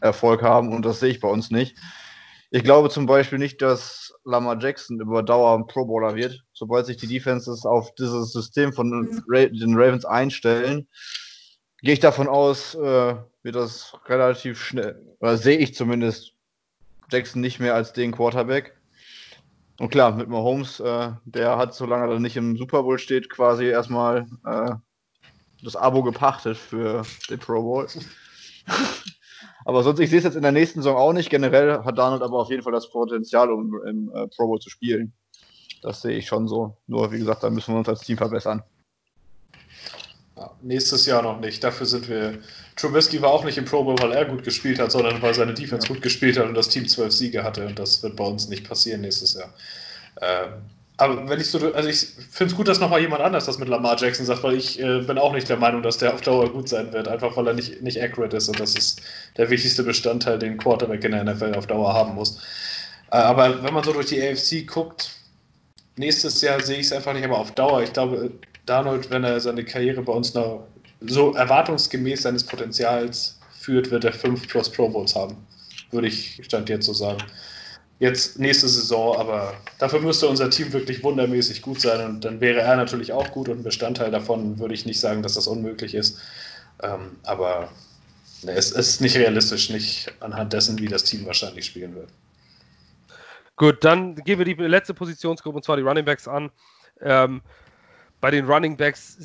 Erfolg 0.00 0.42
haben 0.42 0.72
und 0.74 0.84
das 0.84 1.00
sehe 1.00 1.10
ich 1.10 1.20
bei 1.20 1.28
uns 1.28 1.50
nicht. 1.50 1.76
Ich 2.50 2.62
glaube 2.62 2.90
zum 2.90 3.06
Beispiel 3.06 3.38
nicht, 3.38 3.62
dass 3.62 4.14
Lamar 4.24 4.60
Jackson 4.60 5.00
über 5.00 5.22
Dauer 5.22 5.56
ein 5.56 5.66
Pro 5.66 5.86
Bowler 5.86 6.14
wird. 6.14 6.44
Sobald 6.52 6.86
sich 6.86 6.98
die 6.98 7.08
Defenses 7.08 7.64
auf 7.64 7.94
dieses 7.96 8.32
System 8.32 8.72
von 8.72 8.90
den 8.90 9.74
Ravens 9.74 10.04
einstellen, 10.04 10.86
gehe 11.82 11.94
ich 11.94 12.00
davon 12.00 12.28
aus, 12.28 12.74
äh, 12.74 13.16
wird 13.42 13.56
das 13.56 13.96
relativ 14.06 14.62
schnell, 14.62 15.02
oder 15.18 15.36
sehe 15.36 15.58
ich 15.58 15.74
zumindest 15.74 16.32
Jackson 17.10 17.40
nicht 17.40 17.58
mehr 17.58 17.74
als 17.74 17.92
den 17.92 18.12
Quarterback. 18.12 18.76
Und 19.78 19.90
klar, 19.90 20.12
mit 20.14 20.28
Mahomes, 20.28 20.78
äh, 20.80 21.12
der 21.24 21.56
hat, 21.56 21.74
solange 21.74 22.12
er 22.12 22.20
nicht 22.20 22.36
im 22.36 22.56
Super 22.56 22.84
Bowl 22.84 22.98
steht, 22.98 23.28
quasi 23.28 23.66
erstmal 23.66 24.26
äh, 24.44 24.74
das 25.62 25.74
Abo 25.74 26.02
gepachtet 26.02 26.56
für 26.56 27.02
den 27.28 27.40
Pro 27.40 27.62
Bowl. 27.62 27.86
aber 29.64 29.82
sonst, 29.82 29.98
ich 29.98 30.10
sehe 30.10 30.18
es 30.18 30.24
jetzt 30.24 30.36
in 30.36 30.42
der 30.42 30.52
nächsten 30.52 30.80
Saison 30.80 30.96
auch 30.96 31.12
nicht. 31.12 31.28
Generell 31.28 31.82
hat 31.82 31.98
Donald 31.98 32.22
aber 32.22 32.38
auf 32.38 32.50
jeden 32.50 32.62
Fall 32.62 32.72
das 32.72 32.90
Potenzial, 32.90 33.50
um 33.50 33.74
im 33.84 34.12
äh, 34.14 34.28
Pro 34.28 34.46
Bowl 34.46 34.60
zu 34.60 34.70
spielen. 34.70 35.12
Das 35.82 36.02
sehe 36.02 36.16
ich 36.16 36.26
schon 36.26 36.46
so. 36.46 36.76
Nur, 36.86 37.10
wie 37.12 37.18
gesagt, 37.18 37.42
da 37.42 37.50
müssen 37.50 37.74
wir 37.74 37.78
uns 37.78 37.88
als 37.88 38.00
Team 38.00 38.16
verbessern. 38.16 38.62
Ja, 40.36 40.50
nächstes 40.62 41.06
Jahr 41.06 41.22
noch 41.22 41.40
nicht. 41.40 41.62
Dafür 41.62 41.86
sind 41.86 42.08
wir. 42.08 42.38
Trubisky 42.76 43.22
war 43.22 43.30
auch 43.30 43.44
nicht 43.44 43.56
im 43.56 43.64
Pro 43.64 43.84
Bowl, 43.84 43.96
weil 44.00 44.12
er 44.12 44.24
gut 44.24 44.42
gespielt 44.42 44.80
hat, 44.80 44.90
sondern 44.90 45.22
weil 45.22 45.32
seine 45.32 45.54
Defense 45.54 45.86
gut 45.86 46.02
gespielt 46.02 46.36
hat 46.38 46.46
und 46.46 46.54
das 46.54 46.68
Team 46.68 46.88
zwölf 46.88 47.12
Siege 47.12 47.44
hatte. 47.44 47.66
Und 47.66 47.78
das 47.78 48.02
wird 48.02 48.16
bei 48.16 48.24
uns 48.24 48.48
nicht 48.48 48.66
passieren 48.68 49.02
nächstes 49.02 49.34
Jahr. 49.34 49.52
Ähm, 50.20 50.62
aber 50.96 51.28
wenn 51.28 51.40
ich 51.40 51.50
so, 51.50 51.72
also 51.72 51.88
ich 51.88 52.06
finde 52.30 52.52
es 52.52 52.56
gut, 52.56 52.68
dass 52.68 52.78
nochmal 52.78 53.00
jemand 53.00 53.20
anders 53.20 53.46
das 53.46 53.58
mit 53.58 53.68
Lamar 53.68 53.96
Jackson 53.98 54.26
sagt, 54.26 54.44
weil 54.44 54.54
ich 54.54 54.80
äh, 54.80 55.00
bin 55.00 55.18
auch 55.18 55.32
nicht 55.32 55.48
der 55.48 55.56
Meinung, 55.56 55.82
dass 55.82 55.98
der 55.98 56.14
auf 56.14 56.20
Dauer 56.20 56.52
gut 56.52 56.68
sein 56.68 56.92
wird, 56.92 57.08
einfach 57.08 57.36
weil 57.36 57.48
er 57.48 57.54
nicht, 57.54 57.82
nicht 57.82 58.00
accurate 58.00 58.36
ist 58.36 58.48
und 58.48 58.60
das 58.60 58.76
ist 58.76 59.02
der 59.36 59.50
wichtigste 59.50 59.82
Bestandteil, 59.82 60.38
den 60.38 60.56
Quarterback 60.56 61.02
in 61.02 61.10
der 61.10 61.24
NFL 61.24 61.54
auf 61.56 61.66
Dauer 61.66 61.92
haben 61.92 62.14
muss. 62.14 62.38
Äh, 63.10 63.16
aber 63.16 63.64
wenn 63.64 63.74
man 63.74 63.82
so 63.82 63.92
durch 63.92 64.06
die 64.06 64.22
AFC 64.22 64.66
guckt, 64.68 65.10
nächstes 65.96 66.40
Jahr 66.42 66.60
sehe 66.60 66.78
ich 66.78 66.86
es 66.86 66.92
einfach 66.92 67.12
nicht, 67.12 67.24
aber 67.24 67.38
auf 67.38 67.50
Dauer, 67.52 67.82
ich 67.82 67.92
glaube, 67.92 68.30
Darnold, 68.66 69.10
wenn 69.10 69.24
er 69.24 69.40
seine 69.40 69.64
Karriere 69.64 70.02
bei 70.02 70.12
uns 70.12 70.34
noch 70.34 70.66
so 71.00 71.34
erwartungsgemäß 71.34 72.22
seines 72.22 72.44
Potenzials 72.44 73.38
führt, 73.58 73.90
wird 73.90 74.04
er 74.04 74.12
fünf 74.12 74.48
plus 74.48 74.70
Pro 74.70 74.88
Bowls 74.88 75.14
haben. 75.14 75.36
Würde 75.90 76.08
ich 76.08 76.40
Stand 76.44 76.68
jetzt 76.68 76.86
so 76.86 76.92
sagen. 76.92 77.22
Jetzt 78.00 78.38
nächste 78.38 78.68
Saison, 78.68 79.16
aber 79.16 79.54
dafür 79.78 80.00
müsste 80.00 80.28
unser 80.28 80.50
Team 80.50 80.72
wirklich 80.72 81.02
wundermäßig 81.02 81.62
gut 81.62 81.80
sein 81.80 82.04
und 82.04 82.24
dann 82.24 82.40
wäre 82.40 82.60
er 82.60 82.76
natürlich 82.76 83.12
auch 83.12 83.30
gut 83.30 83.48
und 83.48 83.62
Bestandteil 83.62 84.10
davon 84.10 84.58
würde 84.58 84.74
ich 84.74 84.84
nicht 84.84 84.98
sagen, 84.98 85.22
dass 85.22 85.34
das 85.34 85.46
unmöglich 85.46 85.94
ist. 85.94 86.18
Ähm, 86.82 87.16
aber 87.22 87.68
ne, 88.42 88.52
es 88.52 88.72
ist 88.72 89.00
nicht 89.00 89.16
realistisch, 89.16 89.70
nicht 89.70 90.12
anhand 90.20 90.52
dessen, 90.52 90.78
wie 90.80 90.88
das 90.88 91.04
Team 91.04 91.24
wahrscheinlich 91.24 91.66
spielen 91.66 91.94
wird. 91.94 92.08
Gut, 93.56 93.84
dann 93.84 94.16
gehen 94.16 94.38
wir 94.38 94.44
die 94.44 94.54
letzte 94.54 94.94
Positionsgruppe 94.94 95.56
und 95.56 95.64
zwar 95.64 95.76
die 95.76 95.82
Running 95.82 96.04
Backs 96.04 96.26
an. 96.26 96.50
Ähm, 97.00 97.42
bei 98.24 98.30
den 98.30 98.46
Running 98.46 98.78
Backs 98.78 99.18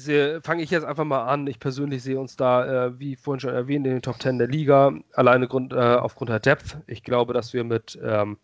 fange 0.43 0.61
ich 0.61 0.71
jetzt 0.71 0.83
einfach 0.83 1.05
mal 1.05 1.23
an. 1.23 1.47
Ich 1.47 1.61
persönlich 1.61 2.03
sehe 2.03 2.19
uns 2.19 2.35
da, 2.35 2.87
äh, 2.87 2.99
wie 2.99 3.15
vorhin 3.15 3.39
schon 3.39 3.53
erwähnt, 3.53 3.87
in 3.87 3.93
den 3.93 4.01
Top 4.01 4.21
10 4.21 4.39
der 4.39 4.49
Liga, 4.49 4.91
alleine 5.13 5.47
Grund, 5.47 5.71
äh, 5.71 5.77
aufgrund 5.77 6.31
der 6.31 6.41
Depth. 6.41 6.75
Ich 6.85 7.01
glaube, 7.05 7.31
dass 7.31 7.53
wir 7.53 7.63
mit, 7.63 7.97
ähm, 8.03 8.37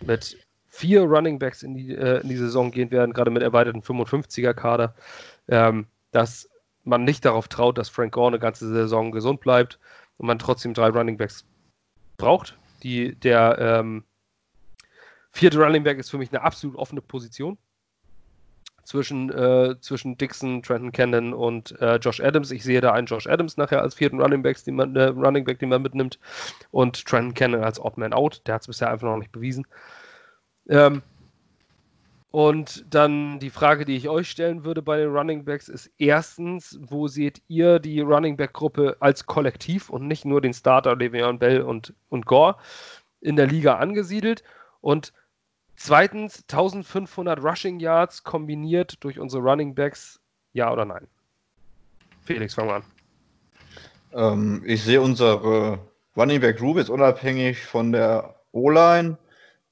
mit 0.00 0.38
vier 0.66 1.02
Running 1.02 1.38
Backs 1.38 1.62
in 1.62 1.74
die, 1.74 1.94
äh, 1.94 2.22
in 2.22 2.30
die 2.30 2.38
Saison 2.38 2.70
gehen 2.70 2.90
werden, 2.90 3.12
gerade 3.12 3.30
mit 3.30 3.42
erweiterten 3.42 3.82
55er-Kader, 3.82 4.94
ähm, 5.48 5.86
dass 6.10 6.48
man 6.84 7.04
nicht 7.04 7.26
darauf 7.26 7.48
traut, 7.48 7.76
dass 7.76 7.90
Frank 7.90 8.14
Gore 8.14 8.28
eine 8.28 8.38
ganze 8.38 8.72
Saison 8.72 9.12
gesund 9.12 9.40
bleibt 9.40 9.78
und 10.16 10.26
man 10.26 10.38
trotzdem 10.38 10.72
drei 10.72 10.88
Running 10.88 11.18
Backs 11.18 11.44
braucht. 12.16 12.56
Die, 12.82 13.14
der 13.14 13.58
ähm, 13.58 14.04
vierte 15.32 15.62
Running 15.62 15.82
Back 15.84 15.98
ist 15.98 16.08
für 16.08 16.16
mich 16.16 16.32
eine 16.32 16.40
absolut 16.40 16.76
offene 16.76 17.02
Position 17.02 17.58
zwischen, 18.84 19.30
äh, 19.30 19.76
zwischen 19.80 20.16
Dixon, 20.18 20.62
Trenton 20.62 20.92
Cannon 20.92 21.32
und 21.32 21.80
äh, 21.80 21.96
Josh 21.96 22.20
Adams. 22.20 22.50
Ich 22.50 22.64
sehe 22.64 22.80
da 22.80 22.92
einen 22.92 23.06
Josh 23.06 23.26
Adams 23.26 23.56
nachher 23.56 23.82
als 23.82 23.94
vierten 23.94 24.20
Running, 24.20 24.42
Backs, 24.42 24.64
den 24.64 24.76
man, 24.76 24.96
äh, 24.96 25.04
Running 25.04 25.44
Back, 25.44 25.58
den 25.58 25.68
man 25.68 25.82
mitnimmt, 25.82 26.18
und 26.70 27.04
Trenton 27.06 27.34
Cannon 27.34 27.64
als 27.64 27.80
Odd 27.80 27.98
Man 27.98 28.12
Out. 28.12 28.42
Der 28.46 28.54
hat 28.54 28.62
es 28.62 28.66
bisher 28.66 28.90
einfach 28.90 29.08
noch 29.08 29.18
nicht 29.18 29.32
bewiesen. 29.32 29.66
Ähm, 30.68 31.02
und 32.32 32.86
dann 32.88 33.40
die 33.40 33.50
Frage, 33.50 33.84
die 33.84 33.94
ich 33.94 34.08
euch 34.08 34.30
stellen 34.30 34.64
würde 34.64 34.80
bei 34.80 34.96
den 34.96 35.14
Running 35.14 35.44
Backs, 35.44 35.68
ist 35.68 35.90
erstens, 35.98 36.78
wo 36.80 37.06
seht 37.06 37.42
ihr 37.46 37.78
die 37.78 38.00
Running 38.00 38.38
Back-Gruppe 38.38 38.96
als 39.00 39.26
Kollektiv 39.26 39.90
und 39.90 40.08
nicht 40.08 40.24
nur 40.24 40.40
den 40.40 40.54
Starter 40.54 40.94
Le'Veon 40.94 41.38
Bell 41.38 41.60
und, 41.60 41.92
und 42.08 42.24
Gore 42.24 42.56
in 43.20 43.36
der 43.36 43.46
Liga 43.46 43.76
angesiedelt? 43.76 44.42
Und 44.80 45.12
Zweitens 45.84 46.44
1500 46.48 47.42
Rushing 47.42 47.80
Yards 47.80 48.22
kombiniert 48.22 49.02
durch 49.02 49.18
unsere 49.18 49.42
Running 49.42 49.74
Backs. 49.74 50.20
Ja 50.52 50.72
oder 50.72 50.84
nein? 50.84 51.08
Felix, 52.24 52.54
fang 52.54 52.68
mal 52.68 52.76
an. 52.76 52.84
Ähm, 54.12 54.62
ich 54.64 54.84
sehe 54.84 55.00
unsere 55.00 55.80
Running 56.16 56.40
Back 56.40 56.58
Group 56.58 56.76
jetzt 56.76 56.88
unabhängig 56.88 57.66
von 57.66 57.90
der 57.90 58.36
O-Line 58.52 59.18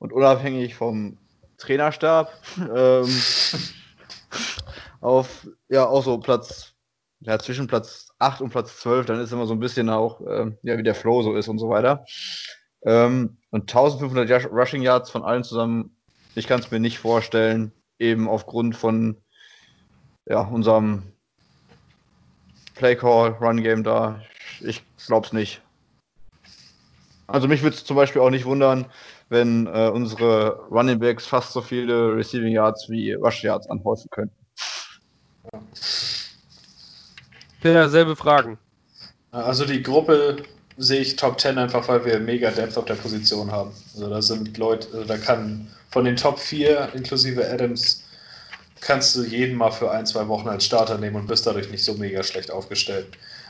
und 0.01 0.12
unabhängig 0.12 0.74
vom 0.74 1.16
Trainerstab 1.59 2.32
ähm, 2.59 3.23
auf 5.01 5.47
ja 5.69 5.87
auch 5.87 6.03
so 6.03 6.19
Platz 6.19 6.74
ja 7.20 7.39
zwischen 7.39 7.69
Platz 7.69 8.09
8 8.19 8.41
und 8.41 8.51
Platz 8.51 8.81
12, 8.81 9.07
dann 9.07 9.20
ist 9.20 9.31
immer 9.31 9.47
so 9.47 9.55
ein 9.55 9.61
bisschen 9.61 9.89
auch 9.89 10.20
ähm, 10.28 10.59
ja 10.62 10.77
wie 10.77 10.82
der 10.82 10.97
Flow 10.97 11.23
so 11.23 11.37
ist 11.37 11.47
und 11.47 11.61
so 11.61 11.69
weiter. 11.69 12.05
Ähm, 12.82 13.37
und 13.51 13.70
1500 13.70 14.51
Rushing 14.51 14.82
Yards 14.82 15.11
von 15.11 15.23
allen 15.23 15.45
zusammen, 15.45 15.95
ich 16.35 16.47
kann 16.47 16.61
es 16.61 16.70
mir 16.70 16.81
nicht 16.81 16.98
vorstellen, 16.98 17.73
eben 17.98 18.28
aufgrund 18.28 18.77
von 18.77 19.16
ja, 20.27 20.40
unserem 20.40 21.02
Play 22.74 22.97
Call, 22.97 23.31
Run 23.40 23.62
Game 23.62 23.85
da. 23.85 24.20
Ich 24.61 24.82
glaube 25.07 25.27
es 25.27 25.32
nicht. 25.32 25.62
Also 27.27 27.47
mich 27.47 27.62
würde 27.62 27.77
es 27.77 27.85
zum 27.85 27.97
Beispiel 27.97 28.23
auch 28.23 28.31
nicht 28.31 28.44
wundern, 28.44 28.86
wenn 29.28 29.66
äh, 29.66 29.89
unsere 29.89 30.57
Running 30.70 30.98
Backs 30.98 31.27
fast 31.27 31.52
so 31.52 31.62
viele 31.62 32.16
Receiving 32.16 32.52
Yards 32.52 32.89
wie 32.89 33.12
Rush 33.12 33.44
Yards 33.44 33.70
anhäufen 33.70 34.09
könnten. 34.11 34.35
Ja, 37.62 37.89
selbe 37.89 38.16
Fragen. 38.16 38.59
Also 39.31 39.65
die 39.65 39.82
Gruppe 39.82 40.43
sehe 40.77 41.01
ich 41.01 41.16
Top 41.16 41.40
10 41.40 41.59
einfach, 41.59 41.86
weil 41.89 42.05
wir 42.05 42.19
mega 42.19 42.51
Depth 42.51 42.77
auf 42.77 42.86
der 42.86 42.94
Position 42.94 43.52
haben. 43.52 43.70
Also 43.94 44.09
da 44.09 44.20
sind 44.23 44.57
Leute, 44.59 44.89
also 44.93 45.05
da 45.05 45.19
kann 45.19 45.70
von 45.91 46.05
den 46.05 46.17
Top 46.17 46.39
4 46.39 46.91
inklusive 46.95 47.49
Adams 47.49 48.05
kannst 48.81 49.15
du 49.15 49.25
jeden 49.25 49.57
mal 49.57 49.71
für 49.71 49.91
ein, 49.91 50.07
zwei 50.07 50.27
Wochen 50.29 50.49
als 50.49 50.65
Starter 50.65 50.99
nehmen 50.99 51.17
und 51.17 51.27
bist 51.27 51.47
dadurch 51.47 51.71
nicht 51.71 51.85
so 51.85 51.95
mega 51.95 52.23
schlecht 52.23 52.51
aufgestellt. 52.51 53.07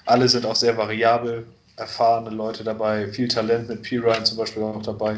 Alle 0.07 0.29
sind 0.29 0.45
auch 0.45 0.57
sehr 0.57 0.77
variabel, 0.77 1.47
erfahrene 1.77 2.31
Leute 2.31 2.65
dabei, 2.65 3.07
viel 3.09 3.29
Talent 3.29 3.69
mit 3.69 3.83
P. 3.83 3.99
Ryan 3.99 4.25
zum 4.25 4.39
Beispiel 4.39 4.62
auch 4.62 4.83
dabei. 4.83 5.17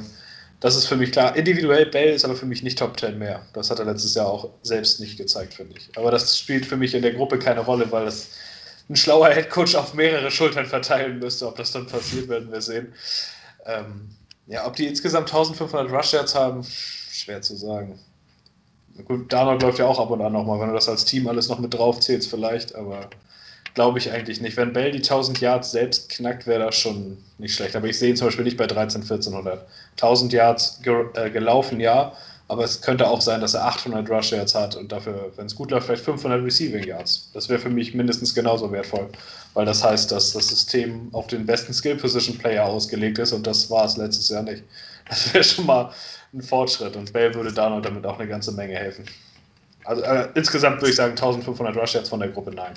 Das 0.60 0.76
ist 0.76 0.86
für 0.86 0.96
mich 0.96 1.10
klar. 1.10 1.34
Individuell 1.34 1.86
Bell 1.86 2.14
ist 2.14 2.24
aber 2.24 2.36
für 2.36 2.46
mich 2.46 2.62
nicht 2.62 2.78
Top 2.78 2.98
10 2.98 3.18
mehr. 3.18 3.44
Das 3.52 3.70
hat 3.70 3.80
er 3.80 3.84
letztes 3.84 4.14
Jahr 4.14 4.26
auch 4.26 4.50
selbst 4.62 5.00
nicht 5.00 5.16
gezeigt, 5.16 5.54
finde 5.54 5.76
ich. 5.76 5.88
Aber 5.96 6.10
das 6.10 6.38
spielt 6.38 6.66
für 6.66 6.76
mich 6.76 6.94
in 6.94 7.02
der 7.02 7.14
Gruppe 7.14 7.38
keine 7.38 7.60
Rolle, 7.60 7.90
weil 7.90 8.04
das 8.04 8.28
ein 8.88 8.94
schlauer 8.94 9.30
Headcoach 9.30 9.74
auf 9.74 9.94
mehrere 9.94 10.30
Schultern 10.30 10.66
verteilen 10.66 11.18
müsste. 11.18 11.48
Ob 11.48 11.56
das 11.56 11.72
dann 11.72 11.86
passiert, 11.86 12.28
werden 12.28 12.52
wir 12.52 12.60
sehen. 12.60 12.92
Ähm, 13.66 14.10
ja, 14.46 14.66
ob 14.66 14.76
die 14.76 14.86
insgesamt 14.86 15.32
1500 15.32 15.90
Rush 15.90 16.12
Yards 16.12 16.34
haben, 16.34 16.64
schwer 17.22 17.40
zu 17.40 17.56
sagen. 17.56 17.98
Gut, 19.06 19.32
Darnold 19.32 19.62
läuft 19.62 19.78
ja 19.78 19.86
auch 19.86 19.98
ab 19.98 20.10
und 20.10 20.20
an 20.20 20.32
nochmal, 20.32 20.60
wenn 20.60 20.68
du 20.68 20.74
das 20.74 20.88
als 20.88 21.04
Team 21.04 21.26
alles 21.26 21.48
noch 21.48 21.58
mit 21.58 21.72
drauf 21.72 22.00
zählst, 22.00 22.28
vielleicht, 22.28 22.74
aber 22.74 23.08
glaube 23.74 23.98
ich 23.98 24.10
eigentlich 24.10 24.40
nicht. 24.40 24.56
Wenn 24.56 24.74
Bell 24.74 24.90
die 24.90 24.98
1000 24.98 25.40
Yards 25.40 25.70
selbst 25.70 26.10
knackt, 26.10 26.46
wäre 26.46 26.66
das 26.66 26.76
schon 26.76 27.16
nicht 27.38 27.54
schlecht. 27.54 27.74
Aber 27.74 27.86
ich 27.86 27.98
sehe 27.98 28.10
ihn 28.10 28.16
zum 28.16 28.26
Beispiel 28.26 28.44
nicht 28.44 28.58
bei 28.58 28.66
13, 28.66 29.02
1400. 29.02 29.66
1000 29.92 30.32
Yards 30.32 30.82
ge 30.82 31.06
äh, 31.14 31.30
gelaufen, 31.30 31.80
ja, 31.80 32.12
aber 32.48 32.64
es 32.64 32.82
könnte 32.82 33.08
auch 33.08 33.22
sein, 33.22 33.40
dass 33.40 33.54
er 33.54 33.64
800 33.64 34.10
Rush 34.10 34.32
Yards 34.32 34.54
hat 34.54 34.76
und 34.76 34.92
dafür, 34.92 35.32
wenn 35.36 35.46
es 35.46 35.54
gut 35.54 35.70
läuft, 35.70 35.86
vielleicht 35.86 36.04
500 36.04 36.44
Receiving 36.44 36.84
Yards. 36.84 37.30
Das 37.32 37.48
wäre 37.48 37.58
für 37.58 37.70
mich 37.70 37.94
mindestens 37.94 38.34
genauso 38.34 38.70
wertvoll, 38.72 39.08
weil 39.54 39.64
das 39.64 39.82
heißt, 39.82 40.12
dass 40.12 40.32
das 40.32 40.48
System 40.48 41.08
auf 41.12 41.28
den 41.28 41.46
besten 41.46 41.72
Skill 41.72 41.96
Position 41.96 42.36
Player 42.36 42.66
ausgelegt 42.66 43.18
ist 43.18 43.32
und 43.32 43.46
das 43.46 43.70
war 43.70 43.86
es 43.86 43.96
letztes 43.96 44.28
Jahr 44.28 44.42
nicht. 44.42 44.64
Das 45.08 45.32
wäre 45.32 45.44
schon 45.44 45.66
mal 45.66 45.92
ein 46.32 46.42
Fortschritt 46.42 46.96
und 46.96 47.12
Bell 47.12 47.34
würde 47.34 47.52
Donald 47.52 47.84
damit 47.84 48.06
auch 48.06 48.18
eine 48.18 48.28
ganze 48.28 48.52
Menge 48.52 48.74
helfen. 48.74 49.04
Also 49.84 50.02
äh, 50.02 50.28
insgesamt 50.34 50.80
würde 50.80 50.90
ich 50.90 50.96
sagen 50.96 51.12
1500 51.12 51.76
Rush 51.76 51.94
Yards 51.94 52.08
von 52.08 52.20
der 52.20 52.28
Gruppe 52.28 52.52
nein. 52.54 52.74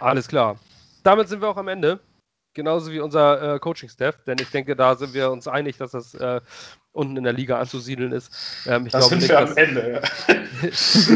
Alles 0.00 0.28
klar. 0.28 0.58
Damit 1.02 1.28
sind 1.28 1.40
wir 1.40 1.48
auch 1.48 1.56
am 1.56 1.68
Ende. 1.68 2.00
Genauso 2.52 2.92
wie 2.92 3.00
unser 3.00 3.54
äh, 3.54 3.58
Coaching-Staff, 3.58 4.22
denn 4.28 4.36
ich 4.40 4.48
denke, 4.48 4.76
da 4.76 4.94
sind 4.94 5.12
wir 5.12 5.28
uns 5.32 5.48
einig, 5.48 5.76
dass 5.76 5.90
das 5.90 6.14
äh, 6.14 6.40
unten 6.92 7.16
in 7.16 7.24
der 7.24 7.32
Liga 7.32 7.58
anzusiedeln 7.58 8.12
ist. 8.12 8.30
Ähm, 8.66 8.88
das 8.88 9.08
sind 9.08 9.22
nicht, 9.22 9.30
wir 9.30 9.40
am 9.40 9.56
Ende. 9.56 10.02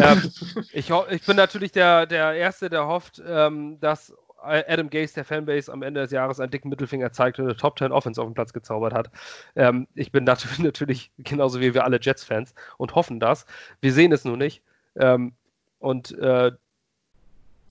ähm, 0.02 0.32
ich, 0.72 0.90
ich, 0.90 1.22
bin 1.24 1.36
natürlich 1.36 1.70
der, 1.70 2.06
der 2.06 2.32
Erste, 2.32 2.68
der 2.68 2.88
hofft, 2.88 3.22
ähm, 3.24 3.78
dass 3.78 4.12
Adam 4.40 4.90
Gase 4.90 5.14
der 5.14 5.24
Fanbase 5.24 5.72
am 5.72 5.82
Ende 5.82 6.00
des 6.00 6.10
Jahres 6.10 6.40
einen 6.40 6.50
dicken 6.50 6.68
Mittelfinger 6.68 7.12
zeigt 7.12 7.38
und 7.38 7.46
eine 7.46 7.56
Top 7.56 7.78
10 7.78 7.92
Offense 7.92 8.20
auf 8.20 8.28
den 8.28 8.34
Platz 8.34 8.52
gezaubert 8.52 8.94
hat. 8.94 9.10
Ähm, 9.56 9.88
ich 9.94 10.12
bin 10.12 10.24
natürlich, 10.24 10.58
natürlich 10.64 11.10
genauso 11.18 11.60
wie 11.60 11.74
wir 11.74 11.84
alle 11.84 11.98
Jets-Fans 12.00 12.54
und 12.76 12.94
hoffen 12.94 13.20
das. 13.20 13.46
Wir 13.80 13.92
sehen 13.92 14.12
es 14.12 14.24
nur 14.24 14.36
nicht. 14.36 14.62
Ähm, 14.96 15.32
und 15.78 16.16
äh, 16.18 16.52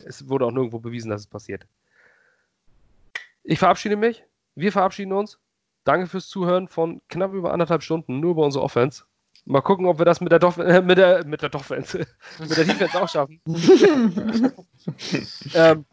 es 0.06 0.30
wurde 0.30 0.46
auch 0.46 0.52
nirgendwo 0.52 0.80
bewiesen, 0.80 1.10
dass 1.10 1.22
es 1.22 1.28
passiert. 1.28 1.66
Ich 3.44 3.60
verabschiede 3.60 3.96
mich. 3.96 4.24
Wir 4.56 4.72
verabschieden 4.72 5.14
uns. 5.14 5.40
Danke 5.84 6.08
fürs 6.08 6.28
Zuhören 6.28 6.68
von 6.68 7.02
knapp 7.08 7.34
über 7.34 7.54
anderthalb 7.54 7.82
Stunden, 7.82 8.20
nur 8.20 8.32
über 8.32 8.44
unsere 8.44 8.64
Offense. 8.64 9.06
Mal 9.46 9.62
gucken, 9.62 9.86
ob 9.86 10.00
wir 10.00 10.06
das 10.06 10.20
mit 10.20 10.34
der, 10.34 10.40
Dof 10.40 10.58
äh, 10.58 10.82
mit 10.82 10.98
der, 10.98 11.26
mit 11.26 11.42
der 11.42 11.54
Offense, 11.56 12.00
mit 12.40 12.58
der 12.58 12.66
Defense 12.66 13.02
auch 13.02 13.08
schaffen. 13.08 13.40
ähm, 15.54 15.86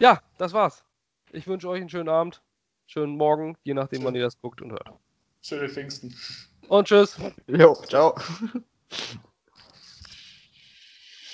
ja, 0.00 0.20
das 0.38 0.52
war's. 0.52 0.84
Ich 1.32 1.46
wünsche 1.46 1.68
euch 1.68 1.80
einen 1.80 1.88
schönen 1.88 2.08
Abend, 2.08 2.42
schönen 2.86 3.16
Morgen, 3.16 3.56
je 3.62 3.74
nachdem, 3.74 4.00
Schön. 4.00 4.06
wann 4.06 4.14
ihr 4.16 4.22
das 4.22 4.40
guckt 4.40 4.60
und 4.62 4.72
hört. 4.72 4.90
Schöne 5.42 5.68
Pfingsten. 5.68 6.14
Und 6.68 6.88
tschüss. 6.88 7.16
Jo, 7.46 7.74
ciao. 7.74 8.14